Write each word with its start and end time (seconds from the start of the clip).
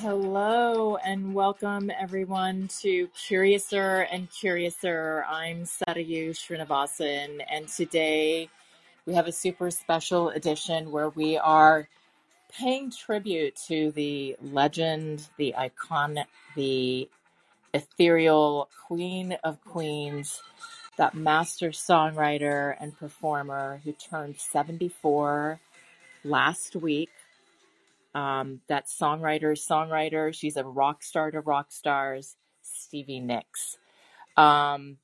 Hello 0.00 0.94
and 0.94 1.34
welcome 1.34 1.90
everyone 1.90 2.68
to 2.82 3.08
Curiouser 3.08 4.06
and 4.12 4.30
Curiouser. 4.30 5.24
I'm 5.28 5.64
Sarayu 5.64 6.30
Srinivasan 6.30 7.44
and 7.50 7.66
today 7.66 8.48
we 9.06 9.14
have 9.14 9.26
a 9.26 9.32
super 9.32 9.72
special 9.72 10.28
edition 10.28 10.92
where 10.92 11.08
we 11.08 11.36
are 11.36 11.88
paying 12.48 12.92
tribute 12.92 13.56
to 13.66 13.90
the 13.90 14.36
legend, 14.40 15.26
the 15.36 15.56
icon, 15.56 16.20
the 16.54 17.08
ethereal 17.74 18.68
queen 18.86 19.36
of 19.42 19.60
queens, 19.64 20.40
that 20.96 21.16
master 21.16 21.70
songwriter 21.70 22.76
and 22.78 22.96
performer 22.96 23.80
who 23.82 23.90
turned 23.90 24.36
74 24.38 25.58
last 26.22 26.76
week. 26.76 27.10
Um, 28.18 28.60
that 28.68 28.86
songwriter, 28.88 29.52
songwriter, 29.52 30.34
she's 30.34 30.56
a 30.56 30.64
rock 30.64 31.02
star 31.02 31.30
to 31.30 31.40
rock 31.40 31.72
stars, 31.72 32.36
Stevie 32.62 33.20
Nicks. 33.20 33.78
Um, 34.36 34.98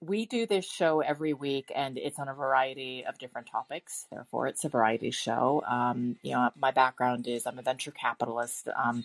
we 0.00 0.26
do 0.26 0.46
this 0.46 0.66
show 0.70 1.00
every 1.00 1.34
week 1.34 1.72
and 1.74 1.98
it's 1.98 2.20
on 2.20 2.28
a 2.28 2.34
variety 2.34 3.04
of 3.06 3.18
different 3.18 3.48
topics 3.48 4.06
therefore 4.12 4.46
it's 4.48 4.64
a 4.64 4.70
variety 4.70 5.10
show 5.10 5.64
um, 5.68 6.16
you 6.22 6.32
know 6.32 6.50
my 6.60 6.70
background 6.72 7.26
is 7.28 7.46
i'm 7.46 7.58
a 7.58 7.62
venture 7.62 7.92
capitalist 7.92 8.68
um, 8.76 9.04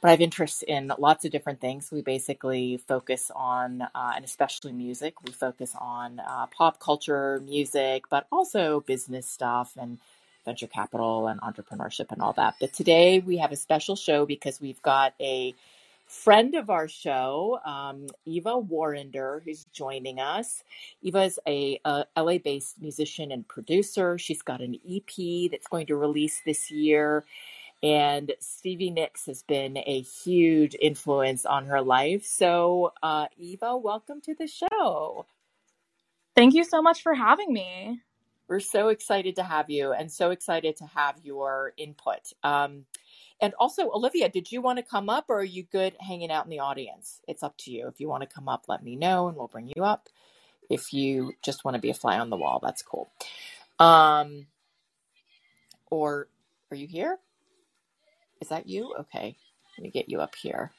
but 0.00 0.08
i 0.08 0.10
have 0.12 0.20
interests 0.20 0.62
in 0.62 0.92
lots 0.98 1.24
of 1.24 1.32
different 1.32 1.60
things 1.60 1.90
we 1.92 2.02
basically 2.02 2.78
focus 2.78 3.30
on 3.36 3.82
uh, 3.82 4.12
and 4.16 4.24
especially 4.24 4.72
music 4.72 5.22
we 5.24 5.32
focus 5.32 5.74
on 5.80 6.20
uh, 6.20 6.46
pop 6.46 6.80
culture 6.80 7.40
music 7.44 8.04
but 8.10 8.26
also 8.32 8.80
business 8.80 9.28
stuff 9.28 9.74
and 9.80 9.98
venture 10.48 10.66
capital 10.66 11.28
and 11.28 11.40
entrepreneurship 11.42 12.10
and 12.10 12.22
all 12.22 12.32
that 12.32 12.54
but 12.60 12.72
today 12.72 13.20
we 13.20 13.36
have 13.36 13.52
a 13.52 13.56
special 13.56 13.96
show 13.96 14.26
because 14.26 14.60
we've 14.60 14.82
got 14.82 15.14
a 15.20 15.54
friend 16.08 16.54
of 16.54 16.70
our 16.70 16.88
show, 16.88 17.60
um, 17.64 18.06
Eva 18.24 18.60
Warrender, 18.60 19.42
who's 19.44 19.64
joining 19.72 20.18
us. 20.18 20.64
Eva 21.02 21.22
is 21.24 21.38
a, 21.46 21.78
LA 22.16 22.38
based 22.38 22.80
musician 22.80 23.30
and 23.30 23.46
producer. 23.46 24.18
She's 24.18 24.42
got 24.42 24.60
an 24.60 24.78
EP 24.88 25.50
that's 25.50 25.68
going 25.68 25.86
to 25.86 25.96
release 25.96 26.40
this 26.44 26.70
year. 26.70 27.24
And 27.82 28.32
Stevie 28.40 28.90
Nicks 28.90 29.26
has 29.26 29.42
been 29.44 29.76
a 29.78 30.00
huge 30.00 30.74
influence 30.80 31.46
on 31.46 31.66
her 31.66 31.80
life. 31.80 32.24
So, 32.24 32.92
uh, 33.02 33.26
Eva, 33.36 33.76
welcome 33.76 34.20
to 34.22 34.34
the 34.34 34.48
show. 34.48 35.26
Thank 36.34 36.54
you 36.54 36.64
so 36.64 36.82
much 36.82 37.02
for 37.02 37.14
having 37.14 37.52
me. 37.52 38.00
We're 38.48 38.60
so 38.60 38.88
excited 38.88 39.36
to 39.36 39.42
have 39.42 39.68
you 39.70 39.92
and 39.92 40.10
so 40.10 40.30
excited 40.30 40.76
to 40.78 40.86
have 40.86 41.16
your 41.22 41.72
input. 41.76 42.32
Um, 42.42 42.86
and 43.40 43.54
also, 43.58 43.90
Olivia, 43.90 44.28
did 44.28 44.50
you 44.50 44.62
want 44.62 44.78
to 44.78 44.82
come 44.82 45.08
up 45.08 45.26
or 45.28 45.40
are 45.40 45.44
you 45.44 45.64
good 45.64 45.94
hanging 46.00 46.30
out 46.30 46.44
in 46.44 46.50
the 46.50 46.60
audience? 46.60 47.20
It's 47.28 47.42
up 47.42 47.56
to 47.58 47.70
you. 47.70 47.86
If 47.88 48.00
you 48.00 48.08
want 48.08 48.22
to 48.22 48.28
come 48.28 48.48
up, 48.48 48.64
let 48.68 48.82
me 48.82 48.96
know 48.96 49.28
and 49.28 49.36
we'll 49.36 49.48
bring 49.48 49.70
you 49.76 49.84
up. 49.84 50.08
If 50.70 50.92
you 50.92 51.32
just 51.42 51.64
want 51.64 51.74
to 51.74 51.80
be 51.80 51.90
a 51.90 51.94
fly 51.94 52.18
on 52.18 52.30
the 52.30 52.36
wall, 52.36 52.60
that's 52.62 52.82
cool. 52.82 53.10
Um, 53.78 54.46
or 55.90 56.28
are 56.70 56.76
you 56.76 56.86
here? 56.86 57.18
Is 58.40 58.48
that 58.48 58.68
you? 58.68 58.94
Okay. 59.00 59.36
Let 59.76 59.82
me 59.82 59.90
get 59.90 60.08
you 60.08 60.20
up 60.20 60.34
here. 60.34 60.72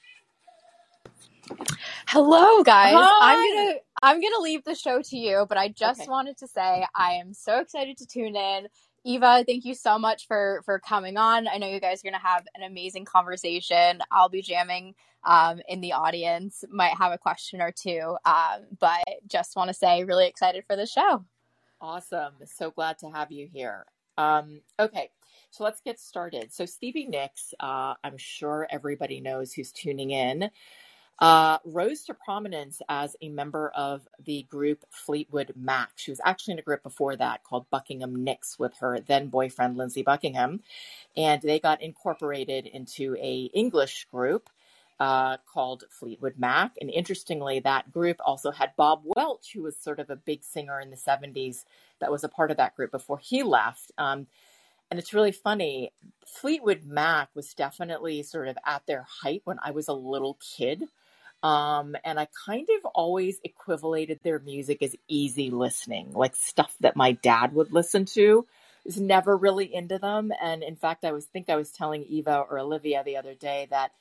Hello 2.07 2.63
guys. 2.63 3.11
I'm 3.19 3.37
going 3.37 3.73
to 3.75 3.79
I'm 4.01 4.21
going 4.21 4.33
to 4.35 4.41
leave 4.41 4.63
the 4.63 4.75
show 4.75 5.01
to 5.01 5.17
you, 5.17 5.45
but 5.47 5.57
I 5.57 5.69
just 5.69 6.01
Okay. 6.01 6.09
wanted 6.09 6.37
to 6.37 6.47
say 6.47 6.85
I 6.95 7.13
am 7.13 7.33
so 7.33 7.59
excited 7.59 7.97
to 7.97 8.07
tune 8.07 8.35
in. 8.35 8.67
Eva, 9.05 9.43
thank 9.47 9.65
you 9.65 9.73
so 9.75 9.97
much 9.97 10.27
for 10.27 10.61
for 10.65 10.79
coming 10.79 11.17
on. 11.17 11.47
I 11.47 11.57
know 11.57 11.67
you 11.67 11.79
guys 11.79 12.01
are 12.01 12.09
going 12.09 12.19
to 12.21 12.27
have 12.27 12.45
an 12.55 12.63
amazing 12.63 13.05
conversation. 13.05 14.01
I'll 14.11 14.29
be 14.29 14.41
jamming 14.41 14.93
um, 15.23 15.61
in 15.67 15.81
the 15.81 15.93
audience, 15.93 16.63
might 16.69 16.97
have 16.97 17.11
a 17.11 17.17
question 17.17 17.61
or 17.61 17.71
two, 17.71 18.17
um, 18.25 18.65
but 18.79 19.03
just 19.27 19.55
want 19.55 19.69
to 19.69 19.73
say 19.73 20.03
really 20.03 20.27
excited 20.27 20.65
for 20.67 20.75
the 20.75 20.85
show. 20.85 21.25
Awesome. 21.81 22.33
So 22.45 22.71
glad 22.71 22.97
to 22.99 23.09
have 23.09 23.31
you 23.31 23.47
here. 23.51 23.85
Um, 24.17 24.61
okay, 24.79 25.11
so 25.49 25.63
let's 25.63 25.79
get 25.81 25.97
started. 25.99 26.51
So, 26.53 26.65
Stevie 26.65 27.05
Nicks, 27.07 27.53
uh, 27.61 27.93
I'm 28.03 28.17
sure 28.17 28.67
everybody 28.69 29.21
knows 29.21 29.53
who's 29.53 29.71
tuning 29.71 30.11
in, 30.11 30.51
uh, 31.19 31.57
rose 31.65 32.03
to 32.03 32.13
prominence 32.13 32.81
as 32.87 33.15
a 33.21 33.29
member 33.29 33.71
of 33.75 34.07
the 34.23 34.43
group 34.43 34.85
Fleetwood 34.89 35.53
Mac. 35.55 35.91
She 35.95 36.11
was 36.11 36.21
actually 36.23 36.53
in 36.53 36.59
a 36.59 36.63
group 36.63 36.81
before 36.83 37.15
that 37.15 37.43
called 37.43 37.69
Buckingham 37.69 38.23
Nicks 38.23 38.57
with 38.57 38.77
her 38.79 38.99
then 38.99 39.27
boyfriend, 39.27 39.77
Lindsey 39.77 40.01
Buckingham. 40.01 40.61
And 41.17 41.41
they 41.41 41.59
got 41.59 41.81
incorporated 41.81 42.67
into 42.67 43.15
a 43.19 43.49
English 43.53 44.07
group 44.11 44.49
uh, 44.99 45.37
called 45.51 45.83
Fleetwood 45.89 46.35
Mac. 46.37 46.73
And 46.79 46.89
interestingly, 46.89 47.59
that 47.59 47.91
group 47.91 48.17
also 48.23 48.51
had 48.51 48.75
Bob 48.77 49.01
Welch, 49.03 49.53
who 49.53 49.63
was 49.63 49.77
sort 49.77 49.99
of 49.99 50.09
a 50.09 50.15
big 50.15 50.43
singer 50.43 50.79
in 50.79 50.89
the 50.89 50.97
70s 50.97 51.65
that 51.99 52.11
was 52.11 52.23
a 52.23 52.29
part 52.29 52.51
of 52.51 52.57
that 52.57 52.75
group 52.75 52.91
before 52.91 53.17
he 53.17 53.43
left. 53.43 53.91
Um, 53.97 54.27
and 54.89 54.99
it's 54.99 55.13
really 55.13 55.31
funny. 55.31 55.91
Fleetwood 56.25 56.83
Mac 56.85 57.29
was 57.35 57.53
definitely 57.53 58.23
sort 58.23 58.47
of 58.47 58.57
at 58.65 58.85
their 58.87 59.05
height 59.21 59.41
when 59.43 59.59
I 59.63 59.71
was 59.71 59.87
a 59.87 59.93
little 59.93 60.37
kid. 60.57 60.83
Um, 61.43 61.95
and 62.03 62.19
I 62.19 62.27
kind 62.45 62.67
of 62.79 62.91
always 62.93 63.39
equivalated 63.43 64.19
their 64.23 64.39
music 64.39 64.83
as 64.83 64.95
easy 65.07 65.51
listening, 65.51 66.13
like 66.13 66.35
stuff 66.35 66.75
that 66.81 66.95
my 66.95 67.13
dad 67.13 67.53
would 67.53 67.71
listen 67.71 68.05
to. 68.05 68.45
Was 68.85 68.99
never 68.99 69.37
really 69.37 69.73
into 69.73 69.99
them. 69.99 70.31
And 70.41 70.63
in 70.63 70.75
fact, 70.75 71.05
I 71.05 71.11
was 71.11 71.25
think 71.25 71.49
I 71.49 71.57
was 71.57 71.71
telling 71.71 72.03
Eva 72.03 72.45
or 72.49 72.59
Olivia 72.59 73.03
the 73.03 73.17
other 73.17 73.35
day 73.35 73.67
that 73.71 73.91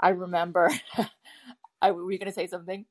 I 0.00 0.10
remember 0.10 0.70
I 1.82 1.92
were 1.92 2.10
you 2.10 2.18
gonna 2.18 2.32
say 2.32 2.46
something? 2.46 2.84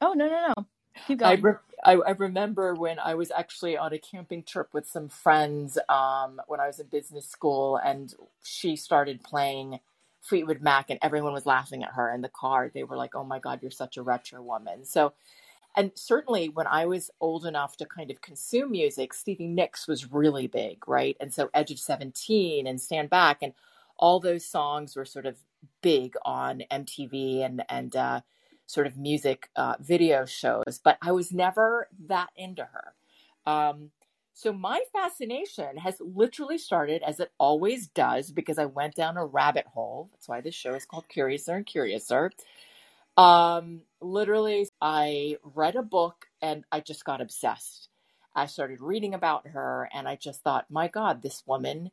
Oh, 0.00 0.12
no, 0.14 0.26
no, 0.26 0.48
no. 0.56 0.66
Keep 1.06 1.22
I, 1.22 1.34
re- 1.34 1.54
I, 1.84 1.92
I 1.94 2.10
remember 2.12 2.74
when 2.74 2.98
I 2.98 3.14
was 3.14 3.30
actually 3.30 3.76
on 3.76 3.92
a 3.92 3.98
camping 3.98 4.42
trip 4.42 4.68
with 4.72 4.88
some 4.88 5.08
friends 5.08 5.78
um, 5.88 6.40
when 6.46 6.60
I 6.60 6.66
was 6.66 6.80
in 6.80 6.86
business 6.88 7.28
school, 7.28 7.76
and 7.76 8.14
she 8.42 8.76
started 8.76 9.22
playing 9.22 9.80
Fleetwood 10.22 10.60
Mac, 10.62 10.90
and 10.90 10.98
everyone 11.02 11.32
was 11.32 11.46
laughing 11.46 11.82
at 11.82 11.92
her 11.92 12.12
in 12.12 12.20
the 12.22 12.28
car. 12.28 12.70
They 12.72 12.84
were 12.84 12.96
like, 12.96 13.14
"Oh 13.14 13.24
my 13.24 13.38
God, 13.38 13.60
you're 13.62 13.70
such 13.70 13.96
a 13.96 14.02
retro 14.02 14.42
woman." 14.42 14.84
So, 14.84 15.12
and 15.76 15.92
certainly 15.94 16.48
when 16.48 16.66
I 16.66 16.86
was 16.86 17.10
old 17.20 17.46
enough 17.46 17.76
to 17.78 17.86
kind 17.86 18.10
of 18.10 18.20
consume 18.20 18.72
music, 18.72 19.14
Stevie 19.14 19.48
Nicks 19.48 19.88
was 19.88 20.12
really 20.12 20.46
big, 20.46 20.86
right? 20.88 21.16
And 21.20 21.32
so 21.32 21.50
Edge 21.54 21.70
of 21.70 21.78
Seventeen 21.78 22.66
and 22.66 22.80
Stand 22.80 23.10
Back, 23.10 23.38
and 23.42 23.54
all 23.98 24.20
those 24.20 24.44
songs 24.46 24.96
were 24.96 25.04
sort 25.04 25.26
of 25.26 25.38
big 25.82 26.14
on 26.24 26.62
MTV 26.70 27.44
and 27.44 27.62
and 27.68 27.96
uh, 27.96 28.20
sort 28.70 28.86
of 28.86 28.96
music 28.96 29.50
uh, 29.56 29.74
video 29.80 30.24
shows, 30.24 30.80
but 30.82 30.96
I 31.02 31.12
was 31.12 31.32
never 31.32 31.88
that 32.06 32.30
into 32.36 32.62
her. 32.64 32.94
Um, 33.46 33.90
so 34.40 34.54
my 34.54 34.80
fascination 34.90 35.76
has 35.76 35.96
literally 36.00 36.56
started 36.56 37.02
as 37.02 37.20
it 37.20 37.30
always 37.36 37.88
does 37.88 38.32
because 38.32 38.58
I 38.58 38.64
went 38.64 38.94
down 38.94 39.18
a 39.18 39.26
rabbit 39.26 39.66
hole. 39.66 40.08
That's 40.12 40.28
why 40.28 40.40
this 40.40 40.54
show 40.54 40.74
is 40.74 40.86
called 40.86 41.10
Curiouser 41.10 41.56
and 41.56 41.66
Curiouser. 41.66 42.30
Um, 43.18 43.82
literally, 44.00 44.66
I 44.80 45.36
read 45.42 45.76
a 45.76 45.82
book 45.82 46.28
and 46.40 46.64
I 46.72 46.80
just 46.80 47.04
got 47.04 47.20
obsessed. 47.20 47.90
I 48.34 48.46
started 48.46 48.80
reading 48.80 49.12
about 49.12 49.48
her 49.48 49.90
and 49.92 50.08
I 50.08 50.16
just 50.16 50.42
thought, 50.42 50.70
my 50.70 50.88
God, 50.88 51.20
this 51.20 51.42
woman 51.46 51.90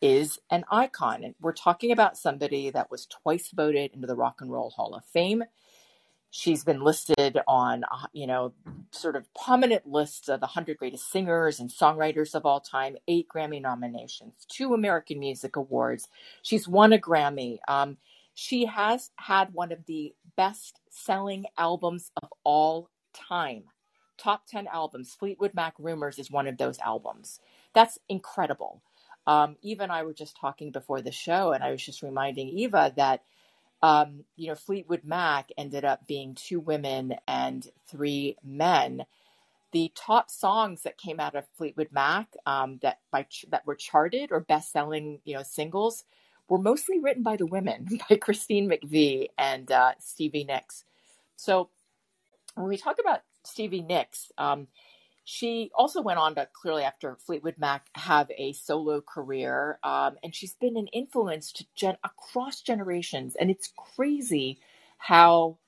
is 0.00 0.38
an 0.50 0.64
icon. 0.70 1.24
And 1.24 1.34
we're 1.42 1.52
talking 1.52 1.92
about 1.92 2.16
somebody 2.16 2.70
that 2.70 2.90
was 2.90 3.04
twice 3.04 3.50
voted 3.54 3.90
into 3.92 4.06
the 4.06 4.16
Rock 4.16 4.40
and 4.40 4.50
Roll 4.50 4.70
Hall 4.70 4.94
of 4.94 5.04
Fame. 5.04 5.44
She's 6.34 6.64
been 6.64 6.80
listed 6.80 7.38
on, 7.46 7.84
uh, 7.84 8.06
you 8.14 8.26
know, 8.26 8.54
sort 8.90 9.16
of 9.16 9.26
prominent 9.34 9.86
lists 9.86 10.30
of 10.30 10.40
the 10.40 10.46
100 10.46 10.78
greatest 10.78 11.12
singers 11.12 11.60
and 11.60 11.68
songwriters 11.68 12.34
of 12.34 12.46
all 12.46 12.58
time, 12.58 12.96
eight 13.06 13.28
Grammy 13.28 13.60
nominations, 13.60 14.46
two 14.48 14.72
American 14.72 15.20
Music 15.20 15.56
Awards. 15.56 16.08
She's 16.40 16.66
won 16.66 16.94
a 16.94 16.98
Grammy. 16.98 17.58
Um, 17.68 17.98
she 18.32 18.64
has 18.64 19.10
had 19.16 19.52
one 19.52 19.72
of 19.72 19.84
the 19.84 20.14
best 20.34 20.80
selling 20.88 21.44
albums 21.58 22.10
of 22.22 22.30
all 22.44 22.88
time. 23.12 23.64
Top 24.16 24.46
10 24.46 24.68
albums. 24.68 25.14
Fleetwood 25.14 25.52
Mac 25.52 25.74
Rumors 25.78 26.18
is 26.18 26.30
one 26.30 26.46
of 26.46 26.56
those 26.56 26.78
albums. 26.78 27.40
That's 27.74 27.98
incredible. 28.08 28.80
Um, 29.26 29.56
Eva 29.60 29.82
and 29.82 29.92
I 29.92 30.02
were 30.02 30.14
just 30.14 30.38
talking 30.40 30.72
before 30.72 31.02
the 31.02 31.12
show, 31.12 31.52
and 31.52 31.62
I 31.62 31.72
was 31.72 31.84
just 31.84 32.02
reminding 32.02 32.48
Eva 32.48 32.94
that 32.96 33.22
um, 33.82 34.24
you 34.36 34.48
know, 34.48 34.54
Fleetwood 34.54 35.02
Mac 35.04 35.50
ended 35.58 35.84
up 35.84 36.06
being 36.06 36.34
two 36.34 36.60
women 36.60 37.14
and 37.26 37.66
three 37.88 38.36
men. 38.44 39.04
The 39.72 39.92
top 39.96 40.30
songs 40.30 40.82
that 40.82 40.98
came 40.98 41.20
out 41.20 41.34
of 41.34 41.46
Fleetwood 41.56 41.88
Mac 41.92 42.28
um, 42.46 42.78
that 42.82 43.00
by 43.10 43.26
that 43.50 43.66
were 43.66 43.74
charted 43.74 44.30
or 44.32 44.40
best-selling, 44.40 45.20
you 45.24 45.34
know, 45.34 45.42
singles 45.42 46.04
were 46.48 46.58
mostly 46.58 47.00
written 47.00 47.22
by 47.22 47.36
the 47.36 47.46
women, 47.46 47.88
by 48.10 48.16
Christine 48.16 48.70
McVie 48.70 49.28
and 49.38 49.70
uh, 49.72 49.92
Stevie 49.98 50.44
Nicks. 50.44 50.84
So 51.36 51.70
when 52.54 52.68
we 52.68 52.76
talk 52.76 52.98
about 53.00 53.20
Stevie 53.44 53.82
Nicks, 53.82 54.30
um, 54.38 54.68
she 55.24 55.70
also 55.74 56.02
went 56.02 56.18
on 56.18 56.34
to 56.36 56.48
clearly 56.52 56.82
after 56.84 57.16
Fleetwood 57.16 57.56
Mac 57.58 57.88
have 57.94 58.30
a 58.36 58.52
solo 58.52 59.00
career, 59.00 59.78
um, 59.84 60.16
and 60.22 60.34
she's 60.34 60.54
been 60.54 60.76
an 60.76 60.88
influence 60.88 61.52
to 61.52 61.66
gen- 61.74 61.98
across 62.04 62.60
generations. 62.62 63.36
And 63.36 63.50
it's 63.50 63.72
crazy 63.96 64.60
how 64.98 65.58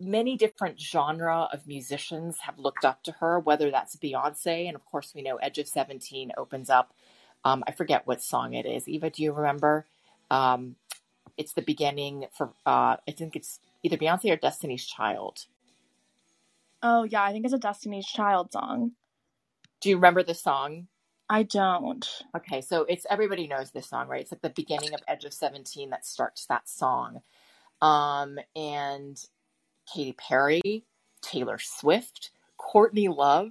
many 0.00 0.36
different 0.36 0.80
genre 0.80 1.48
of 1.52 1.66
musicians 1.66 2.38
have 2.40 2.58
looked 2.58 2.84
up 2.84 3.02
to 3.04 3.12
her. 3.20 3.38
Whether 3.40 3.70
that's 3.70 3.96
Beyonce, 3.96 4.66
and 4.66 4.76
of 4.76 4.84
course 4.86 5.12
we 5.14 5.22
know 5.22 5.36
Edge 5.36 5.58
of 5.58 5.68
Seventeen 5.68 6.32
opens 6.38 6.70
up. 6.70 6.94
Um, 7.44 7.64
I 7.66 7.72
forget 7.72 8.06
what 8.06 8.22
song 8.22 8.54
it 8.54 8.66
is. 8.66 8.88
Eva, 8.88 9.10
do 9.10 9.22
you 9.22 9.32
remember? 9.32 9.86
Um, 10.30 10.76
it's 11.36 11.54
the 11.54 11.62
beginning 11.62 12.26
for 12.36 12.48
uh, 12.66 12.96
I 13.08 13.12
think 13.16 13.36
it's 13.36 13.60
either 13.82 13.96
Beyonce 13.96 14.32
or 14.32 14.36
Destiny's 14.36 14.86
Child. 14.86 15.46
Oh 16.82 17.04
yeah, 17.04 17.22
I 17.22 17.32
think 17.32 17.44
it's 17.44 17.54
a 17.54 17.58
Destiny's 17.58 18.06
Child 18.06 18.52
song. 18.52 18.92
Do 19.80 19.88
you 19.88 19.96
remember 19.96 20.22
the 20.22 20.34
song? 20.34 20.88
I 21.28 21.44
don't. 21.44 22.06
Okay, 22.36 22.60
so 22.60 22.84
it's 22.88 23.06
everybody 23.08 23.46
knows 23.46 23.70
this 23.70 23.88
song, 23.88 24.08
right? 24.08 24.20
It's 24.20 24.32
like 24.32 24.42
the 24.42 24.50
beginning 24.50 24.94
of 24.94 25.00
Edge 25.06 25.24
of 25.24 25.32
Seventeen 25.32 25.90
that 25.90 26.06
starts 26.06 26.46
that 26.46 26.68
song. 26.68 27.20
Um, 27.80 28.38
and 28.56 29.18
Katy 29.92 30.12
Perry, 30.12 30.84
Taylor 31.22 31.58
Swift, 31.58 32.30
Courtney 32.56 33.08
Love. 33.08 33.50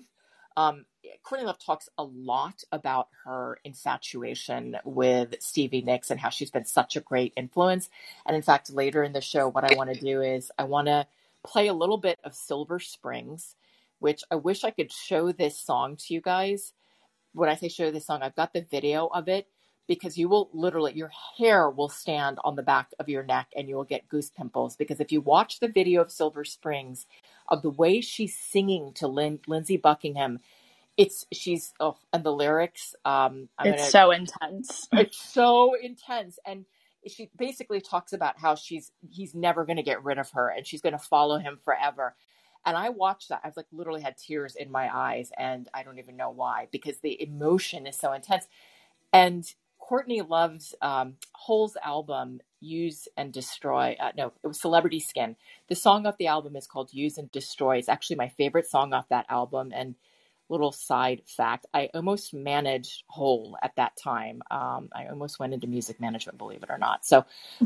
Um, 0.58 0.86
Courtney 1.24 1.46
Love 1.46 1.60
talks 1.60 1.88
a 1.98 2.04
lot 2.04 2.64
about 2.72 3.08
her 3.24 3.60
infatuation 3.64 4.78
with 4.84 5.36
Stevie 5.40 5.82
Nicks 5.82 6.12
and 6.12 6.20
how 6.20 6.30
she's 6.30 6.52
been 6.52 6.66
such 6.66 6.96
a 6.96 7.02
great 7.02 7.34
influence. 7.38 7.90
And 8.26 8.36
in 8.36 8.42
fact, 8.42 8.72
later 8.72 9.04
in 9.04 9.14
the 9.14 9.22
show, 9.22 9.48
what 9.48 9.64
I 9.64 9.76
want 9.76 9.94
to 9.94 10.00
do 10.00 10.22
is 10.22 10.52
I 10.58 10.64
want 10.66 10.88
to 10.88 11.08
play 11.46 11.68
a 11.68 11.74
little 11.74 11.98
bit 11.98 12.20
of 12.24 12.34
Silver 12.34 12.80
Springs, 12.80 13.56
which 14.00 14.22
I 14.32 14.36
wish 14.36 14.64
I 14.64 14.72
could 14.72 14.92
show 14.92 15.32
this 15.32 15.58
song 15.58 15.98
to 15.98 16.14
you 16.14 16.22
guys. 16.22 16.74
When 17.34 17.50
I 17.50 17.56
say 17.56 17.70
show 17.70 17.92
this 17.92 18.08
song, 18.08 18.22
I've 18.22 18.36
got 18.36 18.54
the 18.54 18.66
video 18.70 19.08
of 19.08 19.28
it 19.28 19.48
because 19.88 20.18
you 20.18 20.30
will 20.30 20.50
literally, 20.54 20.94
your 20.94 21.12
hair 21.38 21.70
will 21.70 21.90
stand 21.90 22.38
on 22.44 22.56
the 22.56 22.64
back 22.64 22.90
of 23.00 23.10
your 23.10 23.24
neck 23.24 23.48
and 23.56 23.68
you 23.68 23.76
will 23.76 23.84
get 23.84 24.08
goose 24.08 24.30
pimples. 24.30 24.76
Because 24.76 25.00
if 25.00 25.12
you 25.12 25.22
watch 25.22 25.60
the 25.60 25.68
video 25.68 26.02
of 26.02 26.12
Silver 26.12 26.44
Springs, 26.44 27.06
of 27.48 27.62
the 27.64 27.70
way 27.70 28.00
she's 28.00 28.38
singing 28.38 28.94
to 28.94 29.08
Lin- 29.08 29.40
Lindsey 29.48 29.78
Buckingham, 29.78 30.40
it's 30.98 31.26
she's 31.32 31.74
oh, 31.80 31.98
and 32.14 32.24
the 32.24 32.32
lyrics. 32.32 32.94
Um, 33.06 33.50
I'm 33.58 33.68
it's 33.68 33.82
gonna, 33.82 33.90
so 33.90 34.12
intense. 34.12 34.88
It's 34.92 35.18
so 35.18 35.74
intense, 35.82 36.38
and 36.46 36.66
she 37.08 37.30
basically 37.38 37.82
talks 37.82 38.14
about 38.14 38.40
how 38.40 38.56
she's 38.56 38.92
he's 39.10 39.36
never 39.36 39.66
going 39.66 39.78
to 39.78 39.84
get 39.84 40.04
rid 40.04 40.18
of 40.18 40.32
her 40.32 40.50
and 40.50 40.66
she's 40.68 40.82
going 40.82 40.94
to 40.94 41.00
follow 41.00 41.38
him 41.40 41.60
forever. 41.64 42.16
And 42.66 42.78
i 42.78 42.90
watched 42.90 43.30
that 43.30 43.42
i've 43.44 43.58
like 43.58 43.68
literally 43.72 44.02
had 44.02 44.18
tears 44.18 44.56
in 44.56 44.72
my 44.72 44.90
eyes 44.96 45.32
and 45.38 45.70
i 45.74 45.84
don't 45.84 46.00
even 46.00 46.18
know 46.18 46.32
why 46.32 46.68
because 46.72 47.00
the 47.00 47.22
emotion 47.22 47.88
is 47.88 47.98
so 47.98 48.14
intense. 48.14 48.48
And 49.14 49.46
courtney 49.80 50.22
loves 50.22 50.76
um, 50.82 51.16
hole's 51.34 51.78
album 51.84 52.42
use 52.62 53.08
and 53.18 53.34
destroy 53.34 53.96
uh, 54.00 54.12
no 54.18 54.34
it 54.44 54.48
was 54.48 54.62
celebrity 54.62 55.00
skin. 55.00 55.36
The 55.70 55.76
song 55.76 56.06
off 56.08 56.18
the 56.18 56.28
album 56.28 56.56
is 56.56 56.68
called 56.68 56.94
use 56.94 57.18
and 57.18 57.32
destroy. 57.32 57.78
It's 57.78 57.90
actually 57.90 58.18
my 58.18 58.30
favorite 58.30 58.68
song 58.68 58.94
off 58.94 59.10
that 59.10 59.26
album 59.30 59.72
and 59.76 59.96
little 60.50 60.72
side 60.72 61.22
fact. 61.26 61.66
I 61.74 61.90
almost 61.94 62.34
managed 62.34 63.04
Hole 63.08 63.58
at 63.62 63.76
that 63.78 63.96
time. 63.96 64.42
Um, 64.52 64.90
i 64.94 65.08
almost 65.08 65.40
went 65.40 65.54
into 65.54 65.68
music 65.68 66.00
management 66.02 66.38
believe 66.38 66.64
it 66.64 66.70
or 66.70 66.78
not. 66.78 67.06
So 67.06 67.26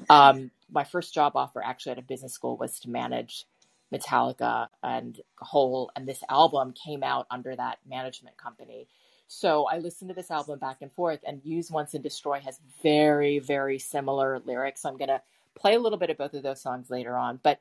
um, 0.10 0.52
my 0.72 0.84
first 0.84 1.14
job 1.14 1.34
offer 1.36 1.64
actually 1.64 1.94
at 1.94 2.00
a 2.00 2.04
business 2.04 2.34
school 2.34 2.58
was 2.58 2.80
to 2.82 2.90
manage 2.90 3.46
metallica 3.92 4.68
and 4.82 5.20
Hole 5.40 5.92
and 5.96 6.08
this 6.08 6.24
album 6.30 6.74
came 6.74 7.04
out 7.04 7.28
under 7.32 7.56
that 7.56 7.80
management 7.88 8.38
company. 8.38 8.88
So 9.28 9.66
i 9.66 9.78
listened 9.78 10.10
to 10.10 10.16
this 10.16 10.32
album 10.32 10.60
back 10.60 10.78
and 10.82 10.92
forth 10.92 11.20
and 11.26 11.42
use 11.44 11.72
once 11.72 11.94
and 11.94 12.04
destroy 12.04 12.40
has 12.40 12.60
very 12.82 13.40
very 13.40 13.80
similar 13.80 14.40
lyrics. 14.46 14.82
So 14.82 14.90
i'm 14.90 14.98
going 14.98 15.10
to 15.10 15.22
play 15.56 15.76
a 15.76 15.80
little 15.80 16.00
bit 16.00 16.10
of 16.10 16.18
both 16.18 16.34
of 16.34 16.44
those 16.44 16.62
songs 16.62 16.90
later 16.90 17.16
on 17.16 17.40
but 17.44 17.60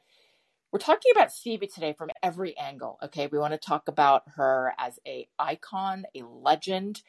we're 0.72 0.78
talking 0.78 1.12
about 1.14 1.30
Stevie 1.30 1.66
today 1.66 1.92
from 1.92 2.08
every 2.22 2.56
angle. 2.56 2.98
Okay, 3.02 3.28
we 3.30 3.38
want 3.38 3.52
to 3.52 3.58
talk 3.58 3.88
about 3.88 4.22
her 4.36 4.72
as 4.78 4.98
a 5.06 5.28
icon, 5.38 6.06
a 6.14 6.22
legend. 6.22 7.02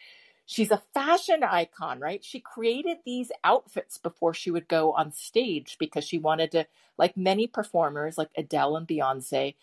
She's 0.46 0.70
a 0.70 0.84
fashion 0.93 1.43
icon, 1.43 2.01
right? 2.01 2.24
She 2.24 2.41
created 2.41 2.98
these 3.05 3.32
outfits 3.46 3.98
before 3.98 4.34
she 4.34 4.51
would 4.51 4.67
go 4.67 4.91
on 4.91 5.13
stage 5.13 5.77
because 5.79 6.03
she 6.03 6.17
wanted 6.17 6.51
to, 6.51 6.67
like 6.98 7.15
many 7.15 7.48
performers, 7.48 8.17
like 8.17 8.32
Adele 8.38 8.75
and 8.75 8.88
Beyonce, 8.88 9.55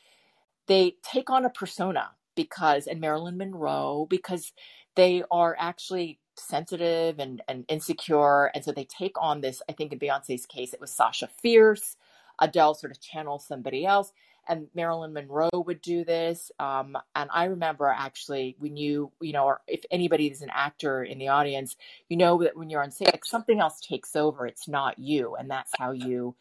they 0.67 0.97
take 1.03 1.29
on 1.29 1.45
a 1.45 1.51
persona 1.51 2.13
because, 2.35 2.87
and 2.87 3.03
Marilyn 3.03 3.37
Monroe, 3.37 4.07
because 4.09 4.53
they 4.97 5.23
are 5.31 5.55
actually 5.59 6.19
sensitive 6.37 7.19
and, 7.19 7.43
and 7.49 7.67
insecure. 7.69 8.47
And 8.55 8.65
so 8.65 8.73
they 8.73 8.85
take 8.87 9.21
on 9.21 9.43
this, 9.43 9.61
I 9.69 9.73
think 9.73 9.93
in 9.93 9.99
Beyonce's 9.99 10.47
case, 10.47 10.73
it 10.73 10.81
was 10.81 10.91
Sasha 10.91 11.29
Fierce 11.43 11.97
Adele 12.41 12.75
sort 12.75 12.93
of 12.93 13.01
channels 13.01 13.47
somebody 13.47 13.85
else. 13.87 14.13
And 14.49 14.69
Marilyn 14.75 15.13
Monroe 15.13 15.51
would 15.53 15.81
do 15.81 16.05
this. 16.05 16.51
Um, 16.59 16.97
and 17.15 17.31
I 17.33 17.45
remember 17.45 17.87
actually 17.87 18.57
when 18.59 18.77
you, 18.77 19.13
you 19.21 19.33
know, 19.33 19.45
or 19.45 19.61
if 19.69 19.85
anybody 19.91 20.27
is 20.29 20.43
an 20.43 20.51
actor 20.53 21.05
in 21.05 21.19
the 21.19 21.29
audience, 21.29 21.77
you 22.09 22.17
know 22.17 22.43
that 22.43 22.57
when 22.57 22.71
you're 22.71 22.83
on 22.83 22.91
stage, 22.91 23.13
like 23.13 23.25
something 23.25 23.61
else 23.61 23.81
takes 23.81 24.17
over. 24.17 24.47
It's 24.47 24.67
not 24.67 24.99
you. 24.99 25.37
And 25.37 25.51
that's 25.51 25.73
how 25.79 25.93
you 25.93 26.35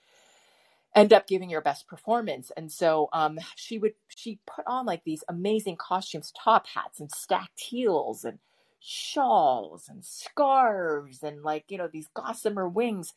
end 0.95 1.13
up 1.13 1.27
giving 1.27 1.49
your 1.51 1.61
best 1.61 1.87
performance. 1.87 2.51
And 2.57 2.71
so 2.71 3.09
um, 3.13 3.37
she 3.55 3.77
would, 3.77 3.93
she 4.07 4.39
put 4.47 4.65
on 4.65 4.85
like 4.85 5.03
these 5.03 5.23
amazing 5.27 5.75
costumes, 5.77 6.33
top 6.35 6.65
hats 6.67 6.99
and 6.99 7.11
stacked 7.11 7.59
heels 7.59 8.23
and 8.23 8.39
shawls 8.79 9.87
and 9.89 10.03
scarves 10.03 11.21
and 11.21 11.43
like, 11.43 11.65
you 11.67 11.77
know, 11.77 11.89
these 11.91 12.07
gossamer 12.13 12.67
wings. 12.67 13.13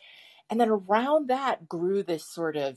And 0.52 0.60
then 0.60 0.68
around 0.68 1.30
that 1.30 1.66
grew 1.66 2.02
this 2.02 2.26
sort 2.26 2.58
of 2.58 2.76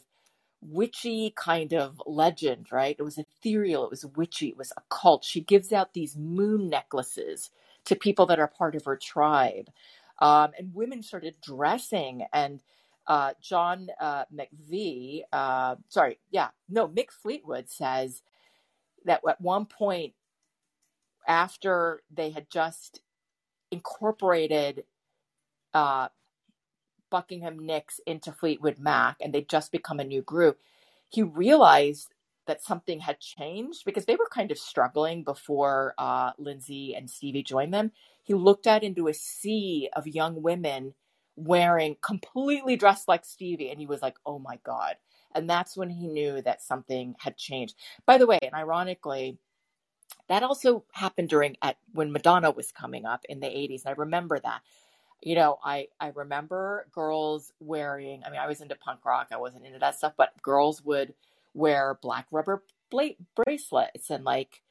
witchy 0.61 1.33
kind 1.35 1.73
of 1.73 2.01
legend, 2.05 2.67
right? 2.71 2.95
It 2.97 3.03
was 3.03 3.17
ethereal, 3.17 3.83
it 3.83 3.91
was 3.91 4.05
witchy, 4.05 4.47
it 4.47 4.57
was 4.57 4.71
occult. 4.77 5.25
She 5.25 5.41
gives 5.41 5.73
out 5.73 5.93
these 5.93 6.15
moon 6.15 6.69
necklaces 6.69 7.51
to 7.83 7.97
people 7.97 8.27
that 8.27 8.39
are 8.39 8.47
part 8.47 8.75
of 8.75 8.85
her 8.85 8.95
tribe. 8.95 9.69
Um, 10.19 10.51
and 10.57 10.73
women 10.73 11.03
started 11.03 11.35
dressing 11.43 12.25
and 12.31 12.63
uh, 13.07 13.33
John 13.41 13.89
uh, 13.99 14.23
McVie, 14.33 15.23
uh, 15.33 15.75
sorry, 15.89 16.19
yeah, 16.31 16.51
no, 16.69 16.87
Mick 16.87 17.11
Fleetwood 17.11 17.69
says 17.69 18.21
that 19.03 19.19
at 19.27 19.41
one 19.41 19.65
point 19.65 20.13
after 21.27 22.03
they 22.09 22.29
had 22.29 22.49
just 22.49 23.01
incorporated 23.69 24.85
uh, 25.73 26.07
Buckingham 27.09 27.59
Nicks 27.65 27.99
into 28.05 28.31
Fleetwood 28.31 28.79
Mac 28.79 29.17
and 29.21 29.33
they'd 29.33 29.49
just 29.49 29.71
become 29.71 29.99
a 29.99 30.05
new 30.05 30.21
group, 30.21 30.59
he 31.09 31.21
realized 31.23 32.13
that 32.47 32.63
something 32.63 32.99
had 32.99 33.19
changed 33.19 33.83
because 33.85 34.05
they 34.05 34.15
were 34.15 34.29
kind 34.31 34.51
of 34.51 34.57
struggling 34.57 35.23
before 35.23 35.93
uh, 35.97 36.31
Lindsey 36.37 36.95
and 36.95 37.09
Stevie 37.09 37.43
joined 37.43 37.73
them. 37.73 37.91
He 38.23 38.33
looked 38.33 38.67
out 38.67 38.83
into 38.83 39.07
a 39.07 39.13
sea 39.13 39.89
of 39.95 40.07
young 40.07 40.41
women 40.41 40.93
wearing 41.35 41.97
completely 42.01 42.75
dressed 42.75 43.07
like 43.07 43.25
Stevie, 43.25 43.69
and 43.69 43.79
he 43.79 43.85
was 43.85 44.01
like, 44.01 44.15
"Oh 44.25 44.39
my 44.39 44.59
god!" 44.63 44.95
And 45.33 45.49
that's 45.49 45.75
when 45.75 45.89
he 45.89 46.07
knew 46.07 46.41
that 46.41 46.61
something 46.61 47.15
had 47.19 47.37
changed. 47.37 47.75
By 48.05 48.17
the 48.17 48.27
way, 48.27 48.39
and 48.41 48.53
ironically, 48.53 49.37
that 50.27 50.43
also 50.43 50.85
happened 50.91 51.29
during 51.29 51.57
at 51.61 51.77
when 51.93 52.11
Madonna 52.11 52.51
was 52.51 52.71
coming 52.71 53.05
up 53.05 53.25
in 53.29 53.39
the 53.39 53.47
80s. 53.47 53.85
And 53.85 53.91
I 53.91 54.01
remember 54.01 54.39
that 54.39 54.61
you 55.21 55.35
know, 55.35 55.57
I 55.63 55.87
I 55.99 56.09
remember 56.15 56.87
girls 56.91 57.51
wearing. 57.59 58.23
I 58.25 58.29
mean, 58.29 58.39
I 58.39 58.47
was 58.47 58.61
into 58.61 58.75
punk 58.75 59.05
rock. 59.05 59.27
I 59.31 59.37
wasn't 59.37 59.65
into 59.65 59.79
that 59.79 59.95
stuff, 59.95 60.13
but 60.17 60.41
girls 60.41 60.83
would 60.83 61.13
wear 61.53 61.97
black 62.01 62.27
rubber 62.31 62.63
bla- 62.89 63.15
bracelets 63.35 64.09
and 64.09 64.23
like 64.23 64.61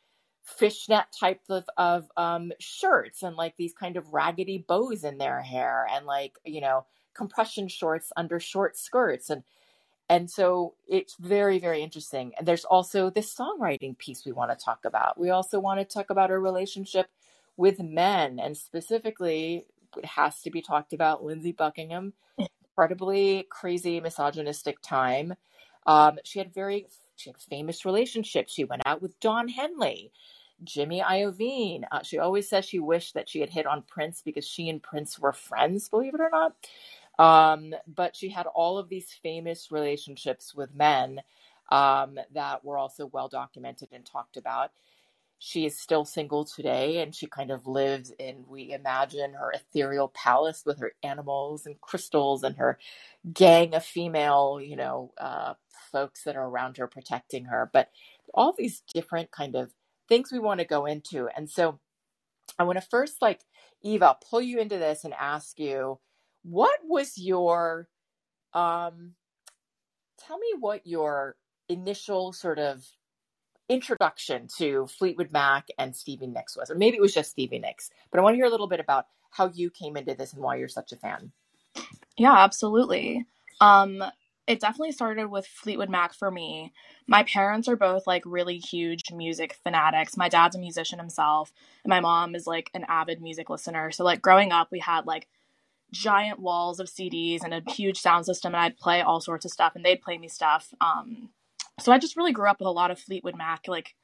fishnet 0.42 1.06
type 1.18 1.40
of 1.48 1.64
of 1.76 2.10
um, 2.16 2.52
shirts 2.60 3.22
and 3.22 3.36
like 3.36 3.56
these 3.56 3.72
kind 3.72 3.96
of 3.96 4.12
raggedy 4.12 4.58
bows 4.58 5.02
in 5.02 5.18
their 5.18 5.40
hair 5.40 5.86
and 5.90 6.06
like 6.06 6.36
you 6.44 6.60
know 6.60 6.84
compression 7.14 7.66
shorts 7.68 8.12
under 8.16 8.38
short 8.38 8.76
skirts 8.76 9.30
and 9.30 9.42
and 10.10 10.30
so 10.30 10.74
it's 10.86 11.16
very 11.16 11.58
very 11.58 11.82
interesting 11.82 12.32
and 12.36 12.46
there's 12.46 12.66
also 12.66 13.08
this 13.08 13.34
songwriting 13.34 13.96
piece 13.96 14.26
we 14.26 14.32
want 14.32 14.50
to 14.50 14.64
talk 14.64 14.84
about 14.84 15.18
we 15.18 15.30
also 15.30 15.58
want 15.58 15.80
to 15.80 15.84
talk 15.84 16.10
about 16.10 16.30
our 16.30 16.40
relationship 16.40 17.06
with 17.56 17.80
men 17.80 18.38
and 18.38 18.56
specifically 18.56 19.64
has 20.04 20.40
to 20.42 20.50
be 20.50 20.62
talked 20.62 20.92
about. 20.92 21.24
Lindsey 21.24 21.52
Buckingham, 21.52 22.12
incredibly 22.38 23.46
crazy 23.50 24.00
misogynistic 24.00 24.80
time. 24.82 25.34
Um, 25.86 26.18
she 26.24 26.38
had 26.38 26.52
very 26.52 26.86
she 27.16 27.30
had 27.30 27.38
famous 27.38 27.84
relationships. 27.84 28.52
She 28.52 28.64
went 28.64 28.82
out 28.86 29.00
with 29.00 29.18
Don 29.20 29.48
Henley, 29.48 30.10
Jimmy 30.62 31.00
Iovine. 31.00 31.84
Uh, 31.90 32.02
she 32.02 32.18
always 32.18 32.48
says 32.48 32.64
she 32.64 32.78
wished 32.80 33.14
that 33.14 33.28
she 33.28 33.40
had 33.40 33.50
hit 33.50 33.66
on 33.66 33.82
Prince 33.82 34.22
because 34.22 34.46
she 34.46 34.68
and 34.68 34.82
Prince 34.82 35.18
were 35.18 35.32
friends, 35.32 35.88
believe 35.88 36.14
it 36.14 36.20
or 36.20 36.30
not. 36.30 36.54
Um, 37.16 37.74
but 37.86 38.16
she 38.16 38.28
had 38.28 38.46
all 38.46 38.78
of 38.78 38.88
these 38.88 39.10
famous 39.22 39.70
relationships 39.70 40.54
with 40.54 40.74
men 40.74 41.20
um, 41.70 42.18
that 42.32 42.64
were 42.64 42.76
also 42.76 43.06
well 43.06 43.28
documented 43.28 43.88
and 43.92 44.04
talked 44.04 44.36
about 44.36 44.72
she 45.46 45.66
is 45.66 45.78
still 45.78 46.06
single 46.06 46.44
today 46.44 47.02
and 47.02 47.14
she 47.14 47.26
kind 47.26 47.50
of 47.50 47.66
lives 47.66 48.10
in 48.18 48.44
we 48.48 48.72
imagine 48.72 49.34
her 49.34 49.52
ethereal 49.52 50.08
palace 50.08 50.62
with 50.64 50.78
her 50.78 50.92
animals 51.02 51.66
and 51.66 51.78
crystals 51.82 52.42
and 52.42 52.56
her 52.56 52.78
gang 53.32 53.74
of 53.74 53.84
female 53.84 54.58
you 54.62 54.74
know 54.74 55.12
uh, 55.18 55.52
folks 55.92 56.24
that 56.24 56.34
are 56.34 56.48
around 56.48 56.76
her 56.76 56.88
protecting 56.88 57.44
her. 57.44 57.70
But 57.72 57.90
all 58.34 58.54
these 58.56 58.82
different 58.92 59.30
kind 59.30 59.54
of 59.54 59.70
things 60.08 60.32
we 60.32 60.38
want 60.40 60.60
to 60.60 60.66
go 60.66 60.86
into. 60.86 61.28
And 61.36 61.48
so 61.48 61.78
i 62.58 62.62
want 62.62 62.78
to 62.78 62.86
first 62.86 63.22
like 63.22 63.40
eva 63.82 64.16
pull 64.28 64.40
you 64.40 64.58
into 64.58 64.78
this 64.78 65.04
and 65.04 65.14
ask 65.14 65.58
you 65.58 65.98
what 66.42 66.78
was 66.84 67.16
your 67.16 67.88
um 68.52 69.12
tell 70.18 70.38
me 70.38 70.48
what 70.60 70.86
your 70.86 71.36
initial 71.68 72.32
sort 72.32 72.58
of 72.58 72.84
introduction 73.68 74.48
to 74.58 74.86
Fleetwood 74.86 75.32
Mac 75.32 75.68
and 75.78 75.94
Stevie 75.94 76.26
Nicks 76.26 76.56
was, 76.56 76.70
or 76.70 76.74
maybe 76.74 76.96
it 76.96 77.02
was 77.02 77.14
just 77.14 77.30
Stevie 77.30 77.58
Nicks. 77.58 77.90
But 78.10 78.18
I 78.18 78.22
want 78.22 78.34
to 78.34 78.36
hear 78.36 78.46
a 78.46 78.50
little 78.50 78.68
bit 78.68 78.80
about 78.80 79.06
how 79.30 79.50
you 79.52 79.70
came 79.70 79.96
into 79.96 80.14
this 80.14 80.32
and 80.32 80.42
why 80.42 80.56
you're 80.56 80.68
such 80.68 80.92
a 80.92 80.96
fan. 80.96 81.32
Yeah, 82.16 82.34
absolutely. 82.34 83.26
Um, 83.60 84.02
it 84.46 84.60
definitely 84.60 84.92
started 84.92 85.28
with 85.28 85.46
Fleetwood 85.46 85.88
Mac 85.88 86.12
for 86.12 86.30
me. 86.30 86.72
My 87.06 87.22
parents 87.22 87.66
are 87.66 87.76
both 87.76 88.06
like 88.06 88.22
really 88.26 88.58
huge 88.58 89.10
music 89.10 89.56
fanatics. 89.62 90.16
My 90.16 90.28
dad's 90.28 90.56
a 90.56 90.58
musician 90.58 90.98
himself, 90.98 91.52
and 91.82 91.90
my 91.90 92.00
mom 92.00 92.34
is 92.34 92.46
like 92.46 92.70
an 92.74 92.84
avid 92.88 93.22
music 93.22 93.48
listener. 93.48 93.90
So 93.90 94.04
like 94.04 94.20
growing 94.20 94.52
up, 94.52 94.68
we 94.70 94.80
had 94.80 95.06
like 95.06 95.28
giant 95.90 96.40
walls 96.40 96.78
of 96.78 96.88
CDs 96.88 97.42
and 97.42 97.54
a 97.54 97.62
huge 97.72 97.98
sound 97.98 98.26
system, 98.26 98.54
and 98.54 98.62
I'd 98.62 98.76
play 98.76 99.00
all 99.00 99.20
sorts 99.20 99.44
of 99.44 99.50
stuff, 99.50 99.74
and 99.74 99.84
they'd 99.84 100.02
play 100.02 100.18
me 100.18 100.28
stuff. 100.28 100.74
Um, 100.80 101.30
so 101.80 101.92
I 101.92 101.98
just 101.98 102.16
really 102.16 102.32
grew 102.32 102.48
up 102.48 102.60
with 102.60 102.66
a 102.66 102.72
lot 102.72 102.90
of 102.90 102.98
Fleetwood 102.98 103.36
Mac 103.36 103.68
like 103.68 103.94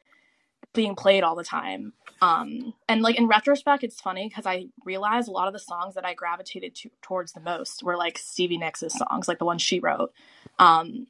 being 0.75 0.95
played 0.95 1.23
all 1.25 1.35
the 1.35 1.45
time. 1.45 1.93
Um, 2.23 2.75
and 2.89 3.03
like 3.03 3.17
in 3.17 3.27
retrospect, 3.27 3.83
it's 3.83 4.01
funny 4.01 4.29
because 4.29 4.47
I 4.47 4.67
realized 4.85 5.29
a 5.29 5.33
lot 5.33 5.47
of 5.47 5.53
the 5.53 5.59
songs 5.59 5.95
that 5.95 6.05
I 6.05 6.15
gravitated 6.15 6.75
to, 6.77 6.91
towards 7.03 7.33
the 7.33 7.41
most 7.41 7.83
were 7.83 7.97
like 7.97 8.19
Stevie 8.19 8.59
Nicks' 8.59 8.85
songs, 8.89 9.27
like 9.27 9.39
the 9.39 9.45
ones 9.45 9.63
she 9.63 9.81
wrote. 9.81 10.13
Um, 10.59 11.07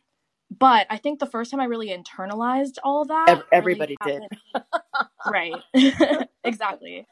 but 0.56 0.86
I 0.90 0.96
think 0.96 1.18
the 1.18 1.26
first 1.26 1.50
time 1.50 1.60
I 1.60 1.64
really 1.64 1.88
internalized 1.88 2.78
all 2.82 3.04
that, 3.06 3.42
everybody 3.52 3.96
really 4.04 4.20
did, 4.20 4.64
right? 5.30 6.28
exactly. 6.44 7.06